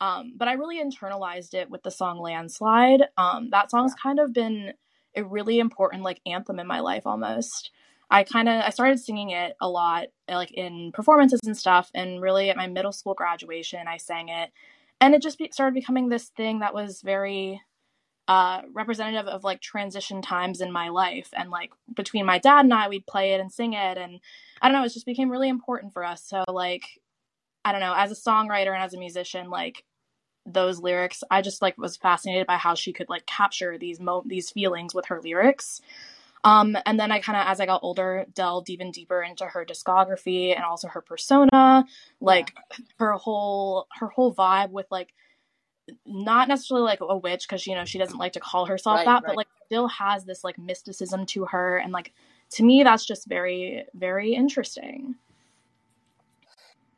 Um, 0.00 0.34
but 0.36 0.48
I 0.48 0.54
really 0.54 0.82
internalized 0.82 1.54
it 1.54 1.68
with 1.70 1.82
the 1.82 1.90
song 1.90 2.18
"Landslide." 2.18 3.02
Um, 3.16 3.50
that 3.50 3.70
song's 3.70 3.94
kind 3.94 4.18
of 4.18 4.32
been 4.32 4.72
a 5.14 5.22
really 5.22 5.58
important 5.58 6.02
like 6.02 6.20
anthem 6.24 6.58
in 6.58 6.66
my 6.66 6.80
life 6.80 7.06
almost. 7.06 7.70
I 8.10 8.24
kind 8.24 8.48
of 8.48 8.62
I 8.62 8.70
started 8.70 8.98
singing 8.98 9.30
it 9.30 9.54
a 9.60 9.68
lot 9.68 10.06
like 10.28 10.52
in 10.52 10.92
performances 10.92 11.40
and 11.44 11.56
stuff 11.56 11.90
and 11.94 12.22
really 12.22 12.50
at 12.50 12.56
my 12.56 12.66
middle 12.66 12.92
school 12.92 13.14
graduation 13.14 13.86
I 13.86 13.98
sang 13.98 14.28
it. 14.28 14.50
And 15.00 15.14
it 15.14 15.22
just 15.22 15.38
be- 15.38 15.50
started 15.52 15.74
becoming 15.74 16.08
this 16.08 16.28
thing 16.28 16.60
that 16.60 16.74
was 16.74 17.02
very 17.02 17.60
uh, 18.26 18.62
representative 18.74 19.26
of 19.26 19.44
like 19.44 19.60
transition 19.60 20.20
times 20.20 20.60
in 20.60 20.70
my 20.72 20.88
life. 20.88 21.30
And 21.34 21.50
like 21.50 21.70
between 21.94 22.26
my 22.26 22.38
dad 22.38 22.64
and 22.64 22.74
I 22.74 22.88
we'd 22.88 23.06
play 23.06 23.32
it 23.32 23.40
and 23.40 23.52
sing 23.52 23.74
it 23.74 23.98
and 23.98 24.20
I 24.60 24.68
don't 24.68 24.78
know 24.78 24.84
it 24.84 24.92
just 24.92 25.06
became 25.06 25.30
really 25.30 25.48
important 25.48 25.92
for 25.92 26.04
us. 26.04 26.24
So 26.24 26.44
like 26.48 26.84
I 27.64 27.72
don't 27.72 27.80
know 27.80 27.94
as 27.94 28.10
a 28.10 28.14
songwriter 28.14 28.72
and 28.72 28.82
as 28.82 28.94
a 28.94 28.98
musician 28.98 29.50
like 29.50 29.84
those 30.46 30.80
lyrics 30.80 31.22
I 31.30 31.42
just 31.42 31.60
like 31.60 31.76
was 31.76 31.98
fascinated 31.98 32.46
by 32.46 32.56
how 32.56 32.74
she 32.74 32.92
could 32.92 33.10
like 33.10 33.26
capture 33.26 33.76
these 33.76 34.00
mo 34.00 34.22
these 34.26 34.50
feelings 34.50 34.94
with 34.94 35.06
her 35.06 35.20
lyrics 35.20 35.82
um, 36.44 36.76
and 36.86 36.98
then 36.98 37.10
I 37.10 37.20
kind 37.20 37.36
of, 37.36 37.46
as 37.46 37.60
I 37.60 37.66
got 37.66 37.82
older, 37.82 38.26
delved 38.32 38.70
even 38.70 38.90
deeper 38.90 39.22
into 39.22 39.44
her 39.44 39.64
discography 39.64 40.54
and 40.54 40.64
also 40.64 40.88
her 40.88 41.00
persona, 41.00 41.84
like 42.20 42.54
yeah. 42.54 42.84
her 42.98 43.12
whole 43.12 43.86
her 43.98 44.06
whole 44.06 44.34
vibe 44.34 44.70
with 44.70 44.86
like 44.90 45.14
not 46.06 46.48
necessarily 46.48 46.84
like 46.84 47.00
a 47.00 47.16
witch 47.16 47.46
because 47.48 47.66
you 47.66 47.74
know 47.74 47.84
she 47.84 47.98
doesn't 47.98 48.18
like 48.18 48.34
to 48.34 48.40
call 48.40 48.66
herself 48.66 48.98
right, 48.98 49.06
that, 49.06 49.14
right. 49.14 49.24
but 49.26 49.36
like 49.36 49.48
still 49.66 49.88
has 49.88 50.24
this 50.24 50.44
like 50.44 50.58
mysticism 50.58 51.26
to 51.26 51.46
her, 51.46 51.76
and 51.76 51.92
like 51.92 52.12
to 52.50 52.62
me 52.62 52.82
that's 52.82 53.04
just 53.04 53.26
very 53.26 53.84
very 53.94 54.34
interesting. 54.34 55.16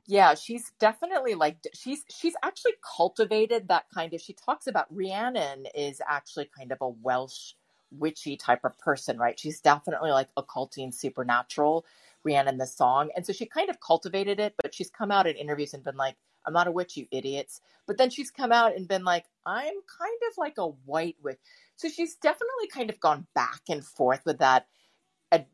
Yeah, 0.07 0.35
she's 0.35 0.73
definitely 0.81 1.35
like 1.35 1.57
she's 1.73 2.05
she's 2.11 2.35
actually 2.43 2.75
cultivated 2.97 3.69
that 3.69 3.85
kind 3.95 4.13
of. 4.13 4.21
She 4.21 4.35
talks 4.35 4.67
about 4.67 4.87
Rhiannon 4.91 5.67
is 5.75 6.03
actually 6.07 6.51
kind 6.57 6.73
of 6.73 6.79
a 6.81 6.89
Welsh 6.89 7.55
witchy 7.91 8.37
type 8.37 8.65
of 8.65 8.79
person, 8.79 9.19
right? 9.19 9.39
She's 9.39 9.61
definitely 9.61 10.11
like 10.11 10.29
occulty 10.37 10.85
and 10.85 10.95
supernatural, 10.95 11.85
Rhiannon 12.25 12.55
in 12.55 12.59
the 12.59 12.67
song. 12.67 13.11
And 13.17 13.27
so 13.27 13.33
she 13.33 13.47
kind 13.47 13.71
of 13.71 13.81
cultivated 13.81 14.41
it, 14.41 14.55
but 14.63 14.75
she's 14.75 14.91
come 14.91 15.11
out 15.11 15.27
in 15.27 15.37
interviews 15.37 15.75
and 15.75 15.85
been 15.85 15.97
like, 15.97 16.17
I'm 16.47 16.53
not 16.53 16.67
a 16.67 16.73
witch, 16.73 16.97
you 16.97 17.07
idiots. 17.11 17.61
But 17.87 17.99
then 17.99 18.11
she's 18.11 18.31
come 18.31 18.53
out 18.53 18.75
and 18.75 18.89
been 18.89 19.05
like, 19.05 19.27
I'm 19.45 19.75
kind 19.99 20.21
of 20.31 20.39
like 20.39 20.59
a 20.59 20.69
white 20.69 21.17
witch. 21.23 21.39
So 21.77 21.89
she's 21.89 22.17
definitely 22.17 22.69
kind 22.73 22.91
of 22.91 23.01
gone 23.01 23.27
back 23.35 23.63
and 23.69 23.85
forth 23.85 24.23
with 24.25 24.39
that, 24.39 24.67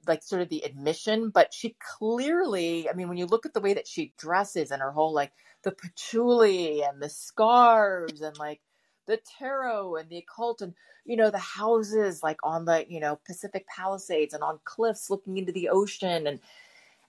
like 0.06 0.22
sort 0.22 0.42
of 0.42 0.48
the 0.48 0.64
admission. 0.64 1.30
But 1.30 1.52
she 1.52 1.76
clearly, 1.98 2.88
I 2.88 2.92
mean, 2.92 3.08
when 3.08 3.18
you 3.18 3.26
look 3.26 3.46
at 3.46 3.54
the 3.54 3.60
way 3.60 3.74
that 3.74 3.88
she 3.88 4.12
dresses 4.18 4.70
and 4.70 4.82
her 4.82 4.92
whole 4.92 5.12
like 5.12 5.32
the 5.62 5.72
patchouli 5.72 6.82
and 6.82 7.02
the 7.02 7.08
scarves 7.08 8.20
and 8.20 8.38
like 8.38 8.60
the 9.06 9.20
tarot 9.38 9.96
and 9.96 10.08
the 10.08 10.18
occult 10.18 10.62
and 10.62 10.74
you 11.04 11.16
know 11.16 11.30
the 11.30 11.38
houses 11.38 12.22
like 12.22 12.38
on 12.42 12.64
the 12.64 12.84
you 12.88 13.00
know 13.00 13.18
Pacific 13.26 13.66
Palisades 13.68 14.34
and 14.34 14.42
on 14.42 14.58
cliffs 14.64 15.10
looking 15.10 15.38
into 15.38 15.52
the 15.52 15.68
ocean 15.68 16.26
and 16.26 16.40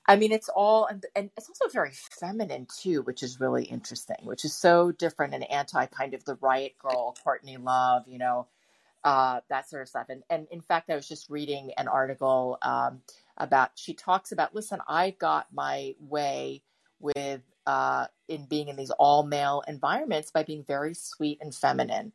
I 0.06 0.16
mean 0.16 0.32
it's 0.32 0.50
all 0.50 0.86
and, 0.86 1.06
and 1.16 1.30
it's 1.38 1.50
also 1.50 1.68
very 1.72 1.92
feminine 1.94 2.68
too 2.82 3.02
which 3.02 3.24
is 3.24 3.40
really 3.40 3.66
interesting 3.66 4.18
which 4.24 4.46
is 4.46 4.54
so 4.54 4.92
different 4.92 5.34
and 5.34 5.50
anti 5.52 5.86
kind 5.88 6.14
of 6.14 6.24
the 6.26 6.36
riot 6.36 6.76
girl 6.80 7.16
Courtney 7.24 7.58
Love 7.58 8.04
you 8.08 8.18
know 8.18 8.48
uh, 9.04 9.40
that 9.50 9.70
sort 9.70 9.82
of 9.82 9.88
stuff. 9.88 10.08
And, 10.10 10.24
and 10.30 10.48
in 10.52 10.60
fact, 10.60 10.90
I 10.90 10.96
was 10.96 11.08
just 11.08 11.30
reading 11.30 11.72
an 11.78 11.88
article 11.88 12.58
um, 12.62 13.02
about, 13.38 13.72
she 13.76 13.94
talks 13.94 14.34
about, 14.34 14.54
listen, 14.54 14.80
I 14.86 15.12
got 15.12 15.48
my 15.54 15.96
way 16.02 16.62
with 17.00 17.42
uh, 17.68 18.08
in 18.30 18.46
being 18.46 18.70
in 18.70 18.78
these 18.78 18.92
all 18.92 19.24
male 19.24 19.62
environments 19.68 20.32
by 20.32 20.42
being 20.42 20.64
very 20.64 20.94
sweet 20.94 21.38
and 21.42 21.54
feminine. 21.54 22.14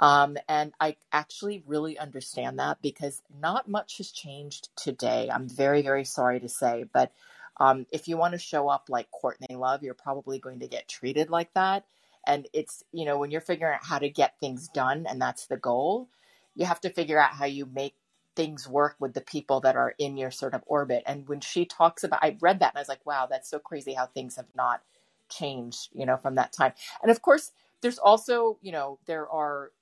Um, 0.00 0.36
and 0.48 0.72
I 0.80 0.96
actually 1.12 1.62
really 1.66 1.98
understand 1.98 2.58
that 2.58 2.82
because 2.82 3.22
not 3.40 3.68
much 3.68 3.98
has 3.98 4.10
changed 4.10 4.70
today. 4.74 5.30
I'm 5.32 5.48
very, 5.48 5.82
very 5.82 6.04
sorry 6.04 6.40
to 6.40 6.48
say, 6.48 6.86
but 6.92 7.12
um, 7.58 7.86
if 7.92 8.08
you 8.08 8.16
want 8.16 8.32
to 8.32 8.38
show 8.38 8.68
up 8.68 8.86
like 8.88 9.10
Courtney 9.10 9.54
Love, 9.54 9.82
you're 9.82 9.94
probably 9.94 10.38
going 10.38 10.60
to 10.60 10.68
get 10.68 10.88
treated 10.88 11.30
like 11.30 11.52
that. 11.54 11.84
And 12.26 12.48
it's, 12.52 12.82
you 12.92 13.04
know, 13.04 13.18
when 13.18 13.30
you're 13.30 13.40
figuring 13.40 13.74
out 13.74 13.84
how 13.84 13.98
to 13.98 14.08
get 14.08 14.40
things 14.40 14.68
done 14.68 15.06
and 15.08 15.20
that's 15.20 15.46
the 15.46 15.56
goal, 15.56 16.08
you 16.54 16.64
have 16.66 16.80
to 16.80 16.90
figure 16.90 17.18
out 17.18 17.30
how 17.30 17.44
you 17.44 17.66
make 17.66 17.94
things 18.36 18.68
work 18.68 18.96
with 19.00 19.14
the 19.14 19.20
people 19.20 19.60
that 19.60 19.76
are 19.76 19.94
in 19.98 20.16
your 20.16 20.30
sort 20.30 20.54
of 20.54 20.62
orbit. 20.66 21.02
And 21.06 21.26
when 21.28 21.40
she 21.40 21.64
talks 21.64 22.04
about, 22.04 22.22
I 22.22 22.36
read 22.40 22.60
that 22.60 22.72
and 22.72 22.78
I 22.78 22.80
was 22.80 22.88
like, 22.88 23.04
wow, 23.04 23.26
that's 23.28 23.50
so 23.50 23.58
crazy 23.58 23.94
how 23.94 24.06
things 24.06 24.36
have 24.36 24.46
not 24.54 24.82
changed, 25.28 25.88
you 25.94 26.06
know, 26.06 26.16
from 26.16 26.36
that 26.36 26.52
time. 26.52 26.72
And 27.02 27.10
of 27.10 27.22
course, 27.22 27.50
there's 27.80 27.98
also, 27.98 28.58
you 28.62 28.72
know, 28.72 28.98
there 29.06 29.28
are 29.28 29.72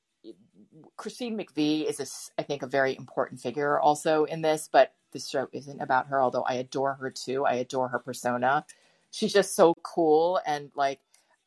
Christine 0.96 1.36
McVie 1.36 1.84
is, 1.84 2.00
a, 2.00 2.40
I 2.40 2.44
think, 2.44 2.62
a 2.62 2.66
very 2.66 2.96
important 2.96 3.40
figure 3.40 3.78
also 3.78 4.24
in 4.24 4.40
this, 4.42 4.68
but 4.72 4.92
this 5.12 5.28
show 5.28 5.48
isn't 5.52 5.80
about 5.80 6.06
her, 6.08 6.20
although 6.20 6.42
I 6.42 6.54
adore 6.54 6.94
her 6.94 7.10
too. 7.10 7.44
I 7.44 7.54
adore 7.54 7.88
her 7.88 7.98
persona. 7.98 8.64
She's 9.10 9.32
just 9.32 9.54
so 9.54 9.74
cool. 9.82 10.40
And 10.46 10.70
like, 10.74 11.00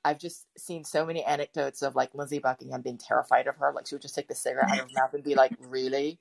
I've 0.06 0.20
just 0.20 0.46
seen 0.58 0.84
so 0.84 1.06
many 1.06 1.24
anecdotes 1.24 1.82
of 1.82 1.96
like 1.96 2.16
Lindsey 2.16 2.40
Buckingham 2.40 2.82
being 2.82 2.98
terrified 2.98 3.48
of 3.48 3.58
her. 3.58 3.74
Like, 3.76 3.88
she 3.88 3.96
would 3.96 4.02
just 4.02 4.16
take 4.16 4.28
the 4.28 4.36
cigarette 4.36 4.70
out 4.70 4.80
of 4.80 4.86
her 4.86 5.02
mouth 5.02 5.14
and 5.14 5.24
be 5.24 5.36
like, 5.36 5.54
Really? 5.68 6.20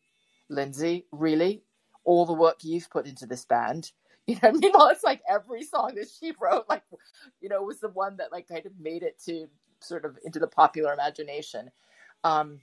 Lindsey? 0.49 1.07
Really? 1.13 1.63
All 2.05 2.27
the 2.27 2.33
work 2.33 2.59
you've 2.63 2.91
put 2.91 3.07
into 3.07 3.27
this 3.27 3.45
band? 3.45 3.93
You 4.29 4.35
know 4.43 4.49
I 4.49 4.53
mean? 4.55 4.73
It's 4.75 5.05
like 5.05 5.23
every 5.31 5.63
song 5.63 5.95
that 5.95 6.09
she 6.09 6.33
wrote, 6.41 6.65
like, 6.69 6.83
you 7.41 7.49
know, 7.49 7.63
was 7.63 7.79
the 7.79 7.89
one 7.89 8.17
that 8.17 8.33
like 8.33 8.49
kind 8.49 8.67
of 8.67 8.73
made 8.77 9.05
it 9.05 9.21
to 9.27 9.47
sort 9.81 10.05
of 10.05 10.19
into 10.25 10.41
the 10.41 10.49
popular 10.49 10.93
imagination. 10.93 11.71
Um, 12.25 12.59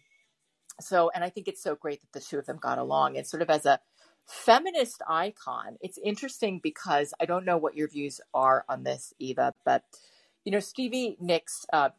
so, 0.82 1.10
and 1.16 1.24
I 1.24 1.30
think 1.30 1.48
it's 1.48 1.64
so 1.64 1.76
great 1.76 2.02
that 2.02 2.12
the 2.12 2.26
two 2.26 2.38
of 2.38 2.46
them 2.46 2.58
got 2.58 2.78
along. 2.78 3.18
And 3.18 3.26
sort 3.26 3.42
of 3.42 3.50
as 3.50 3.66
a 3.66 3.80
feminist 4.28 5.02
icon, 5.08 5.78
it's 5.82 5.98
interesting 6.04 6.60
because 6.62 7.14
I 7.20 7.26
don't 7.26 7.46
know 7.46 7.58
what 7.58 7.76
your 7.76 7.88
views 7.88 8.20
are 8.34 8.66
on 8.68 8.84
this, 8.84 9.14
Eva, 9.20 9.54
but 9.66 9.84
you 10.46 10.52
know, 10.52 10.60
Stevie 10.60 11.16
Nicks, 11.22 11.66
uh, 11.72 11.90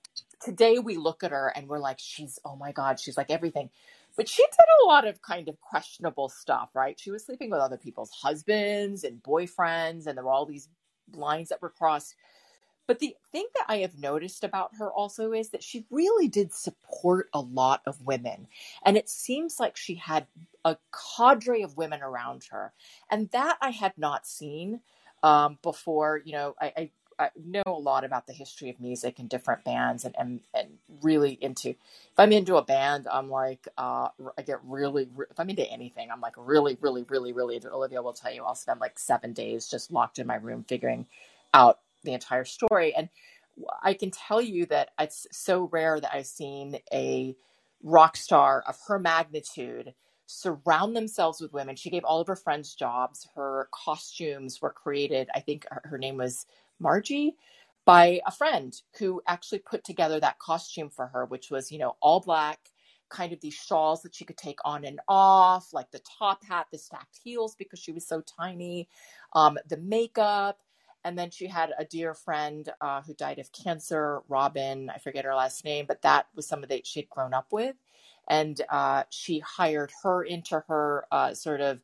today 0.43 0.79
we 0.79 0.97
look 0.97 1.25
at 1.25 1.31
her 1.31 1.53
and 1.57 1.69
we're 1.69 1.79
like, 1.79 1.99
she's, 1.99 2.38
oh 2.45 2.57
my 2.57 2.73
God, 2.73 3.00
she's 3.00 3.17
like 3.17 3.31
everything. 3.31 3.71
But 4.16 4.28
she 4.28 4.42
did 4.42 4.66
a 4.85 4.87
lot 4.87 5.06
of 5.06 5.23
kind 5.23 5.49
of 5.49 5.61
questionable 5.61 6.28
stuff, 6.28 6.71
right? 6.75 6.99
She 6.99 7.11
was 7.11 7.25
sleeping 7.25 7.50
with 7.50 7.61
other 7.61 7.76
people's 7.76 8.11
husbands 8.11 9.04
and 9.04 9.23
boyfriends, 9.23 10.06
and 10.06 10.16
there 10.16 10.25
were 10.25 10.30
all 10.30 10.47
these 10.47 10.68
lines 11.12 11.49
that 11.49 11.61
were 11.62 11.71
crossed. 11.71 12.14
But 12.87 12.99
the 12.99 13.16
thing 13.33 13.47
that 13.54 13.64
I 13.68 13.78
have 13.78 13.99
noticed 13.99 14.44
about 14.44 14.73
her 14.78 14.92
also 14.92 15.33
is 15.33 15.50
that 15.50 15.62
she 15.62 15.87
really 15.90 16.28
did 16.28 16.52
support 16.52 17.28
a 17.33 17.40
lot 17.40 17.80
of 17.87 18.02
women. 18.04 18.47
And 18.85 18.97
it 18.97 19.09
seems 19.09 19.59
like 19.59 19.76
she 19.76 19.94
had 19.94 20.26
a 20.64 20.76
cadre 21.16 21.62
of 21.62 21.76
women 21.76 22.02
around 22.02 22.44
her. 22.50 22.75
And 23.11 23.30
that 23.30 23.56
I 23.62 23.71
had 23.71 23.94
not 23.97 24.26
seen 24.26 24.80
um, 25.23 25.59
before. 25.62 26.21
You 26.25 26.33
know, 26.33 26.54
I, 26.61 26.73
I, 26.76 26.90
I, 27.18 27.30
know 27.44 27.62
a 27.66 27.71
lot 27.71 28.04
about 28.04 28.26
the 28.26 28.33
history 28.33 28.71
of 28.71 28.80
music 28.80 29.18
and 29.18 29.28
different 29.28 29.64
bands 29.64 30.04
and, 30.04 30.14
and, 30.18 30.40
and 30.54 30.68
really 31.02 31.38
into, 31.40 31.71
if 31.71 32.18
I'm 32.18 32.33
into 32.33 32.56
a 32.56 32.64
band, 32.64 33.06
I'm 33.11 33.30
like, 33.30 33.68
uh, 33.78 34.09
I 34.38 34.42
get 34.42 34.59
really, 34.64 35.09
if 35.30 35.38
I'm 35.38 35.50
into 35.50 35.71
anything, 35.71 36.11
I'm 36.11 36.21
like 36.21 36.35
really, 36.37 36.76
really, 36.80 37.04
really, 37.09 37.33
really, 37.33 37.56
into 37.56 37.71
Olivia 37.71 38.02
will 38.02 38.12
tell 38.12 38.33
you, 38.33 38.44
I'll 38.44 38.54
spend 38.54 38.80
like 38.80 38.99
seven 38.99 39.33
days 39.33 39.68
just 39.68 39.92
locked 39.92 40.18
in 40.18 40.27
my 40.27 40.37
room 40.37 40.64
figuring 40.68 41.07
out 41.53 41.81
the 42.03 42.12
entire 42.12 42.44
story. 42.44 42.94
And 42.94 43.09
I 43.83 43.94
can 43.94 44.11
tell 44.11 44.40
you 44.40 44.66
that 44.66 44.90
it's 44.98 45.27
so 45.31 45.68
rare 45.72 46.00
that 46.00 46.14
I've 46.14 46.27
seen 46.27 46.79
a 46.92 47.37
rock 47.83 48.16
star 48.16 48.64
of 48.66 48.79
her 48.88 48.98
magnitude 48.98 49.94
surround 50.27 50.96
themselves 50.96 51.40
with 51.40 51.53
women. 51.53 51.77
She 51.77 51.90
gave 51.90 52.05
all 52.05 52.20
of 52.20 52.27
her 52.27 52.37
friends 52.37 52.74
jobs. 52.74 53.29
Her 53.35 53.68
costumes 53.72 54.61
were 54.61 54.70
created, 54.70 55.29
I 55.35 55.40
think 55.40 55.66
her 55.70 55.98
name 55.98 56.16
was 56.16 56.46
Margie, 56.81 57.37
by 57.87 58.21
a 58.27 58.33
friend 58.33 58.75
who 58.99 59.23
actually 59.29 59.61
put 59.61 59.85
together 59.85 60.21
that 60.21 60.39
costume 60.39 60.91
for 60.91 61.09
her, 61.09 61.27
which 61.27 61.51
was, 61.51 61.73
you 61.73 61.79
know, 61.79 61.97
all 62.03 62.21
black, 62.21 62.61
kind 63.11 63.33
of 63.33 63.41
these 63.41 63.55
shawls 63.55 64.03
that 64.03 64.15
she 64.15 64.25
could 64.25 64.39
take 64.39 64.59
on 64.65 64.85
and 64.85 65.01
off, 65.09 65.73
like 65.75 65.91
the 65.93 66.03
top 66.19 66.45
hat, 66.45 66.67
the 66.73 66.79
stacked 66.79 67.19
heels 67.25 67.57
because 67.57 67.79
she 67.81 67.93
was 67.93 68.07
so 68.07 68.23
tiny, 68.23 68.89
um, 69.35 69.59
the 69.69 69.79
makeup 69.79 70.59
and 71.05 71.19
then 71.19 71.31
she 71.31 71.47
had 71.47 71.73
a 71.79 71.85
dear 71.85 72.15
friend 72.15 72.69
uh, 72.81 73.01
who 73.03 73.15
died 73.15 73.39
of 73.39 73.51
cancer, 73.53 74.23
Robin. 74.29 74.91
I 74.95 74.99
forget 74.99 75.25
her 75.25 75.35
last 75.35 75.65
name, 75.65 75.87
but 75.89 76.03
that 76.03 76.27
was 76.35 76.47
somebody 76.47 76.77
that 76.77 76.87
she 76.87 77.01
had 77.01 77.09
grown 77.11 77.33
up 77.33 77.47
with, 77.53 77.77
and 78.29 78.61
uh, 78.71 79.05
she 79.11 79.39
hired 79.41 79.93
her 80.03 80.23
into 80.25 80.63
her 80.69 81.07
uh, 81.11 81.35
sort 81.35 81.61
of 81.61 81.81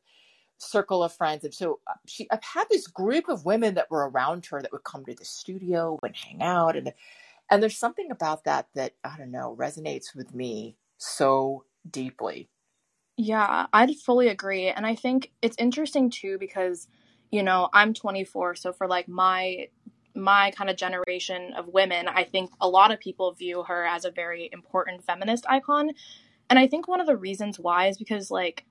circle 0.61 1.03
of 1.03 1.13
friends. 1.13 1.43
And 1.43 1.53
so 1.53 1.79
uh, 1.87 1.93
she, 2.07 2.27
I've 2.31 2.43
had 2.43 2.65
this 2.69 2.87
group 2.87 3.27
of 3.27 3.45
women 3.45 3.75
that 3.75 3.89
were 3.89 4.09
around 4.09 4.45
her 4.47 4.61
that 4.61 4.71
would 4.71 4.83
come 4.83 5.05
to 5.05 5.15
the 5.15 5.25
studio 5.25 5.97
and 6.03 6.15
hang 6.15 6.41
out, 6.41 6.75
and 6.75 6.93
and 7.49 7.61
there's 7.61 7.77
something 7.77 8.11
about 8.11 8.45
that 8.45 8.67
that 8.75 8.93
I 9.03 9.17
don't 9.17 9.31
know 9.31 9.55
resonates 9.59 10.15
with 10.15 10.33
me 10.33 10.77
so 10.97 11.65
deeply. 11.89 12.49
Yeah, 13.17 13.67
I'd 13.73 13.95
fully 13.97 14.29
agree, 14.29 14.67
and 14.67 14.85
I 14.85 14.95
think 14.95 15.31
it's 15.41 15.57
interesting 15.57 16.09
too 16.09 16.37
because 16.39 16.87
you 17.31 17.43
know, 17.43 17.69
I'm 17.73 17.93
24, 17.93 18.55
so 18.55 18.73
for 18.73 18.87
like 18.87 19.07
my 19.07 19.67
my 20.13 20.51
kind 20.51 20.69
of 20.69 20.75
generation 20.75 21.53
of 21.57 21.69
women, 21.69 22.09
I 22.09 22.25
think 22.25 22.51
a 22.59 22.67
lot 22.67 22.91
of 22.91 22.99
people 22.99 23.31
view 23.31 23.63
her 23.63 23.85
as 23.85 24.03
a 24.03 24.11
very 24.11 24.49
important 24.51 25.05
feminist 25.05 25.45
icon. 25.47 25.91
And 26.49 26.59
I 26.59 26.67
think 26.67 26.89
one 26.89 26.99
of 26.99 27.07
the 27.07 27.15
reasons 27.15 27.57
why 27.57 27.87
is 27.87 27.97
because 27.97 28.29
like 28.29 28.65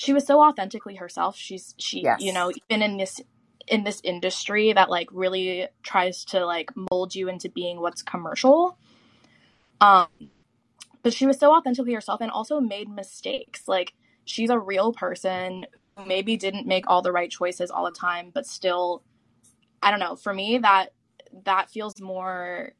she 0.00 0.14
was 0.14 0.26
so 0.26 0.42
authentically 0.42 0.94
herself. 0.94 1.36
She's 1.36 1.74
she 1.76 2.00
yes. 2.00 2.22
you 2.22 2.32
know, 2.32 2.50
even 2.70 2.82
in 2.82 2.96
this 2.96 3.20
in 3.68 3.84
this 3.84 4.00
industry 4.02 4.72
that 4.72 4.88
like 4.88 5.08
really 5.12 5.68
tries 5.82 6.24
to 6.26 6.46
like 6.46 6.70
mold 6.90 7.14
you 7.14 7.28
into 7.28 7.50
being 7.50 7.82
what's 7.82 8.02
commercial. 8.02 8.78
Um 9.82 10.06
but 11.02 11.12
she 11.12 11.26
was 11.26 11.38
so 11.38 11.54
authentically 11.54 11.92
herself 11.92 12.22
and 12.22 12.30
also 12.30 12.60
made 12.60 12.88
mistakes. 12.88 13.68
Like 13.68 13.92
she's 14.24 14.48
a 14.48 14.58
real 14.58 14.94
person 14.94 15.66
maybe 16.06 16.34
didn't 16.38 16.66
make 16.66 16.88
all 16.88 17.02
the 17.02 17.12
right 17.12 17.30
choices 17.30 17.70
all 17.70 17.84
the 17.84 17.90
time, 17.90 18.30
but 18.32 18.46
still, 18.46 19.02
I 19.82 19.90
don't 19.90 20.00
know. 20.00 20.16
For 20.16 20.32
me, 20.32 20.56
that 20.58 20.94
that 21.44 21.70
feels 21.70 22.00
more 22.00 22.72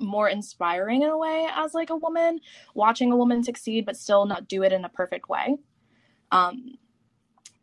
more 0.00 0.28
inspiring 0.30 1.02
in 1.02 1.10
a 1.10 1.18
way 1.18 1.46
as 1.54 1.74
like 1.74 1.90
a 1.90 1.96
woman 1.96 2.40
watching 2.74 3.12
a 3.12 3.16
woman 3.16 3.44
succeed 3.44 3.86
but 3.86 3.96
still 3.96 4.24
not 4.24 4.48
do 4.48 4.64
it 4.64 4.72
in 4.72 4.84
a 4.84 4.88
perfect 4.88 5.28
way 5.28 5.56
um 6.30 6.76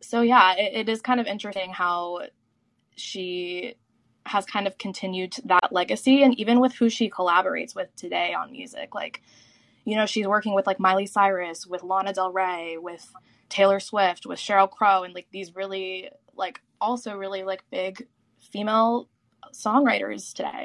so 0.00 0.20
yeah 0.20 0.54
it, 0.56 0.72
it 0.74 0.88
is 0.88 1.00
kind 1.00 1.20
of 1.20 1.26
interesting 1.26 1.70
how 1.70 2.22
she 2.96 3.74
has 4.24 4.44
kind 4.46 4.66
of 4.66 4.78
continued 4.78 5.34
that 5.44 5.72
legacy 5.72 6.22
and 6.22 6.38
even 6.38 6.60
with 6.60 6.74
who 6.74 6.88
she 6.88 7.10
collaborates 7.10 7.74
with 7.74 7.94
today 7.96 8.32
on 8.34 8.52
music 8.52 8.94
like 8.94 9.22
you 9.84 9.96
know 9.96 10.06
she's 10.06 10.26
working 10.26 10.54
with 10.54 10.66
like 10.66 10.78
miley 10.78 11.06
cyrus 11.06 11.66
with 11.66 11.82
lana 11.82 12.12
del 12.12 12.32
rey 12.32 12.76
with 12.78 13.12
Taylor 13.52 13.80
Swift, 13.80 14.24
with 14.24 14.38
Sheryl 14.38 14.70
Crow, 14.70 15.02
and 15.02 15.14
like 15.14 15.26
these 15.30 15.54
really 15.54 16.08
like 16.34 16.62
also 16.80 17.14
really 17.14 17.44
like 17.44 17.62
big 17.70 18.06
female 18.50 19.10
songwriters 19.52 20.32
today. 20.32 20.64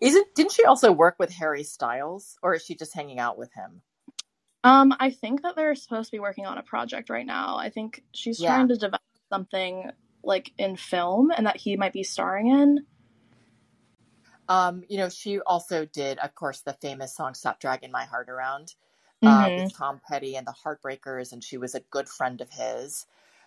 Isn't 0.00 0.26
didn't 0.34 0.52
she 0.52 0.64
also 0.64 0.90
work 0.90 1.14
with 1.20 1.30
Harry 1.30 1.62
Styles, 1.62 2.36
or 2.42 2.54
is 2.56 2.64
she 2.64 2.74
just 2.74 2.94
hanging 2.94 3.20
out 3.20 3.38
with 3.38 3.52
him? 3.54 3.82
Um, 4.64 4.94
I 4.98 5.10
think 5.10 5.42
that 5.42 5.56
they're 5.56 5.74
supposed 5.74 6.10
to 6.10 6.16
be 6.16 6.20
working 6.20 6.46
on 6.46 6.58
a 6.58 6.62
project 6.62 7.10
right 7.10 7.26
now. 7.26 7.56
I 7.56 7.70
think 7.70 8.02
she's 8.12 8.40
yeah. 8.40 8.48
trying 8.48 8.68
to 8.68 8.76
develop 8.76 9.02
something 9.30 9.90
like 10.22 10.52
in 10.58 10.76
film, 10.76 11.30
and 11.30 11.46
that 11.46 11.56
he 11.56 11.76
might 11.76 11.92
be 11.92 12.02
starring 12.02 12.48
in. 12.48 12.86
Um, 14.48 14.82
you 14.88 14.98
know, 14.98 15.08
she 15.08 15.40
also 15.40 15.84
did, 15.84 16.18
of 16.18 16.34
course, 16.34 16.60
the 16.60 16.72
famous 16.72 17.14
song 17.14 17.34
"Stop 17.34 17.60
Dragging 17.60 17.92
My 17.92 18.04
Heart 18.04 18.28
Around." 18.28 18.74
uh, 19.22 19.46
mm-hmm. 19.46 19.64
with 19.64 19.76
Tom 19.76 20.00
Petty 20.06 20.36
and 20.36 20.46
the 20.46 20.54
Heartbreakers, 20.64 21.32
and 21.32 21.42
she 21.42 21.58
was 21.58 21.74
a 21.74 21.80
good 21.80 22.08
friend 22.08 22.40
of 22.40 22.50
his. 22.50 23.06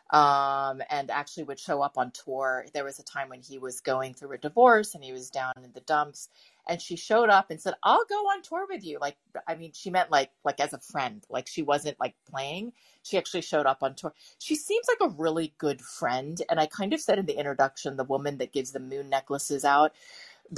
Um, 0.10 0.82
and 0.89 1.10
actually 1.10 1.43
would 1.43 1.60
show 1.60 1.82
up 1.82 1.97
on 1.97 2.12
tour. 2.12 2.65
There 2.74 2.84
was 2.84 3.00
a 3.00 3.04
time 3.04 3.30
when 3.30 3.39
he 3.39 3.58
was 3.58 3.80
going 3.80 4.13
through 4.13 4.34
a 4.34 4.38
divorce 4.38 4.93
and 4.93 5.02
he 5.02 5.13
was 5.13 5.30
down 5.30 5.54
in 5.63 5.71
the 5.71 5.80
dumps, 5.80 6.28
and 6.67 6.82
she 6.82 6.95
showed 6.95 7.30
up 7.30 7.50
and 7.50 7.60
said, 7.62 7.76
"I'll 7.84 8.06
go 8.06 8.15
on 8.15 8.41
tour 8.41 8.65
with 8.69 8.84
you." 8.84 9.00
Like, 9.00 9.17
I 9.47 9.56
mean, 9.56 9.71
she 9.74 9.89
meant 9.89 10.12
like 10.12 10.32
like 10.43 10.60
as 10.60 10.74
a 10.74 10.80
friend. 10.80 11.24
Like 11.30 11.47
she 11.47 11.62
wasn't 11.62 12.00
like 12.00 12.15
playing. 12.30 12.74
She 13.04 13.17
actually 13.17 13.41
showed 13.41 13.65
up 13.65 13.84
on 13.84 13.95
tour. 13.95 14.13
She 14.39 14.56
seems 14.56 14.86
like 14.88 15.10
a 15.10 15.15
really 15.15 15.54
good 15.58 15.82
friend, 15.82 16.41
and 16.50 16.60
I 16.60 16.67
kind 16.67 16.93
of 16.93 17.02
said 17.02 17.19
in 17.19 17.26
the 17.26 17.38
introduction, 17.38 17.97
the 17.97 18.04
woman 18.04 18.38
that 18.38 18.54
gives 18.54 18.71
the 18.71 18.80
moon 18.80 19.10
necklaces 19.10 19.65
out 19.65 19.93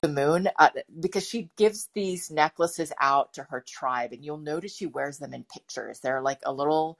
the 0.01 0.09
moon 0.09 0.49
uh, 0.57 0.69
because 0.99 1.27
she 1.27 1.49
gives 1.55 1.89
these 1.93 2.31
necklaces 2.31 2.91
out 2.99 3.33
to 3.33 3.43
her 3.43 3.61
tribe, 3.61 4.11
and 4.11 4.25
you'll 4.25 4.37
notice 4.37 4.75
she 4.75 4.87
wears 4.87 5.19
them 5.19 5.33
in 5.33 5.43
pictures. 5.43 5.99
They're 5.99 6.21
like 6.21 6.39
a 6.45 6.53
little 6.53 6.97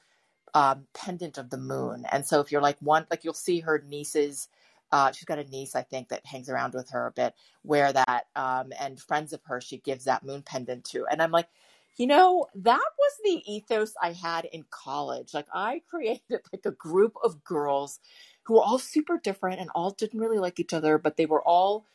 um, 0.54 0.86
pendant 0.94 1.38
of 1.38 1.50
the 1.50 1.58
moon, 1.58 2.06
and 2.12 2.26
so 2.26 2.40
if 2.40 2.52
you're 2.52 2.62
like 2.62 2.78
one, 2.80 3.08
like 3.10 3.24
you'll 3.24 3.34
see 3.34 3.62
her 3.62 3.84
nieces. 3.88 4.48
Uh, 4.94 5.12
she's 5.12 5.26
got 5.26 5.40
a 5.40 5.44
niece, 5.46 5.76
I 5.76 5.82
think, 5.82 6.10
that 6.10 6.24
hangs 6.24 6.50
around 6.50 6.76
with 6.76 6.92
her 6.92 7.08
a 7.08 7.12
bit, 7.12 7.34
wear 7.64 7.92
that, 7.92 8.28
um, 8.36 8.72
and 8.80 9.00
friends 9.00 9.34
of 9.34 9.42
hers 9.44 9.64
she 9.64 9.80
gives 9.80 10.06
that 10.06 10.24
moon 10.24 10.44
pendant 10.44 10.86
to. 10.92 11.08
And 11.10 11.20
I'm 11.20 11.32
like, 11.32 11.48
you 11.96 12.06
know, 12.06 12.46
that 12.54 12.78
was 12.78 13.12
the 13.24 13.42
ethos 13.52 13.96
I 14.00 14.12
had 14.12 14.46
in 14.46 14.66
college. 14.70 15.34
Like 15.34 15.48
I 15.52 15.82
created 15.90 16.42
like 16.52 16.66
a 16.66 16.72
group 16.72 17.16
of 17.24 17.44
girls 17.44 18.00
who 18.44 18.54
were 18.54 18.62
all 18.62 18.78
super 18.78 19.18
different 19.18 19.60
and 19.60 19.72
all 19.74 19.90
didn't 19.90 20.20
really 20.20 20.38
like 20.38 20.60
each 20.60 20.74
other, 20.74 21.00
but 21.00 21.18
they 21.18 21.26
were 21.26 21.42
all, 21.42 21.88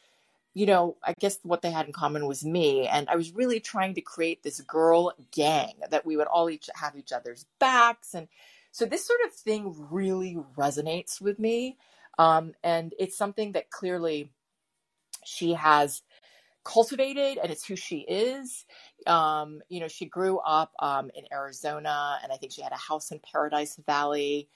you 0.52 0.66
know, 0.66 0.96
I 1.04 1.14
guess 1.20 1.38
what 1.44 1.62
they 1.62 1.70
had 1.70 1.86
in 1.86 1.92
common 1.92 2.26
was 2.26 2.44
me. 2.44 2.88
And 2.88 3.08
I 3.08 3.14
was 3.14 3.30
really 3.30 3.60
trying 3.60 3.94
to 3.94 4.00
create 4.00 4.42
this 4.42 4.60
girl 4.62 5.12
gang 5.30 5.74
that 5.88 6.04
we 6.04 6.16
would 6.16 6.26
all 6.26 6.50
each 6.50 6.68
have 6.74 6.96
each 6.96 7.12
other's 7.12 7.46
backs. 7.60 8.12
And 8.12 8.26
so 8.72 8.86
this 8.86 9.06
sort 9.06 9.20
of 9.24 9.32
thing 9.32 9.86
really 9.88 10.36
resonates 10.56 11.20
with 11.20 11.38
me. 11.38 11.76
Um, 12.18 12.52
and 12.62 12.94
it's 12.98 13.16
something 13.16 13.52
that 13.52 13.70
clearly 13.70 14.32
she 15.24 15.54
has 15.54 16.02
cultivated 16.64 17.38
and 17.38 17.50
it's 17.50 17.64
who 17.64 17.76
she 17.76 18.00
is. 18.00 18.66
Um, 19.06 19.60
you 19.68 19.80
know, 19.80 19.88
she 19.88 20.06
grew 20.06 20.38
up 20.38 20.72
um, 20.80 21.10
in 21.14 21.24
Arizona 21.32 22.18
and 22.22 22.32
I 22.32 22.36
think 22.36 22.52
she 22.52 22.62
had 22.62 22.72
a 22.72 22.76
house 22.76 23.10
in 23.10 23.20
Paradise 23.20 23.78
Valley. 23.86 24.48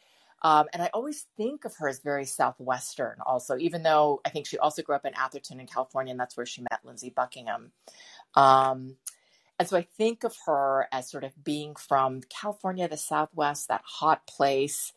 Um, 0.42 0.66
and 0.72 0.82
I 0.82 0.90
always 0.92 1.26
think 1.36 1.64
of 1.64 1.76
her 1.76 1.88
as 1.88 2.00
very 2.00 2.24
Southwestern 2.24 3.18
also, 3.24 3.56
even 3.58 3.84
though 3.84 4.20
I 4.24 4.30
think 4.30 4.46
she 4.46 4.58
also 4.58 4.82
grew 4.82 4.96
up 4.96 5.06
in 5.06 5.14
Atherton 5.14 5.60
in 5.60 5.66
California 5.66 6.10
and 6.10 6.20
that's 6.20 6.36
where 6.36 6.46
she 6.46 6.62
met 6.62 6.80
Lindsey 6.84 7.10
Buckingham. 7.10 7.70
Um, 8.34 8.96
and 9.58 9.68
so 9.68 9.76
I 9.76 9.86
think 9.96 10.24
of 10.24 10.34
her 10.46 10.88
as 10.90 11.08
sort 11.08 11.22
of 11.22 11.32
being 11.44 11.76
from 11.76 12.20
California, 12.28 12.88
the 12.88 12.96
Southwest, 12.96 13.68
that 13.68 13.82
hot 13.84 14.26
place. 14.26 14.92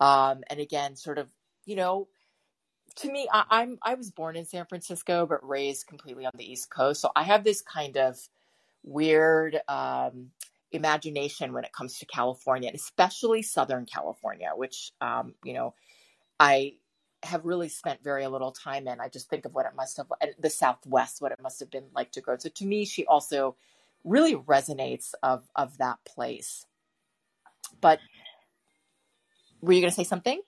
Um, 0.00 0.42
and 0.50 0.60
again, 0.60 0.96
sort 0.96 1.16
of, 1.18 1.28
you 1.64 1.76
know, 1.76 2.08
to 2.96 3.12
me, 3.12 3.28
I, 3.32 3.44
I'm 3.50 3.78
I 3.82 3.94
was 3.94 4.10
born 4.10 4.36
in 4.36 4.44
San 4.44 4.66
Francisco, 4.66 5.26
but 5.26 5.46
raised 5.46 5.86
completely 5.86 6.26
on 6.26 6.32
the 6.36 6.50
East 6.50 6.70
Coast. 6.70 7.00
So 7.00 7.10
I 7.14 7.22
have 7.22 7.44
this 7.44 7.62
kind 7.62 7.96
of 7.96 8.18
weird 8.82 9.60
um, 9.68 10.30
imagination 10.72 11.52
when 11.52 11.64
it 11.64 11.72
comes 11.72 11.98
to 11.98 12.06
California, 12.06 12.70
especially 12.74 13.42
Southern 13.42 13.86
California, 13.86 14.50
which 14.54 14.92
um, 15.00 15.34
you 15.44 15.54
know 15.54 15.74
I 16.38 16.74
have 17.22 17.44
really 17.44 17.68
spent 17.68 18.02
very 18.02 18.26
little 18.26 18.52
time 18.52 18.88
in. 18.88 19.00
I 19.00 19.08
just 19.08 19.28
think 19.28 19.44
of 19.44 19.54
what 19.54 19.66
it 19.66 19.72
must 19.76 19.98
have 19.98 20.06
the 20.38 20.50
Southwest, 20.50 21.20
what 21.20 21.32
it 21.32 21.42
must 21.42 21.60
have 21.60 21.70
been 21.70 21.86
like 21.94 22.12
to 22.12 22.20
grow. 22.20 22.36
So 22.38 22.48
to 22.48 22.66
me, 22.66 22.84
she 22.84 23.04
also 23.06 23.56
really 24.04 24.34
resonates 24.34 25.12
of 25.22 25.48
of 25.54 25.78
that 25.78 25.98
place. 26.04 26.66
But 27.80 28.00
were 29.60 29.72
you 29.72 29.80
going 29.80 29.90
to 29.90 29.96
say 29.96 30.04
something? 30.04 30.40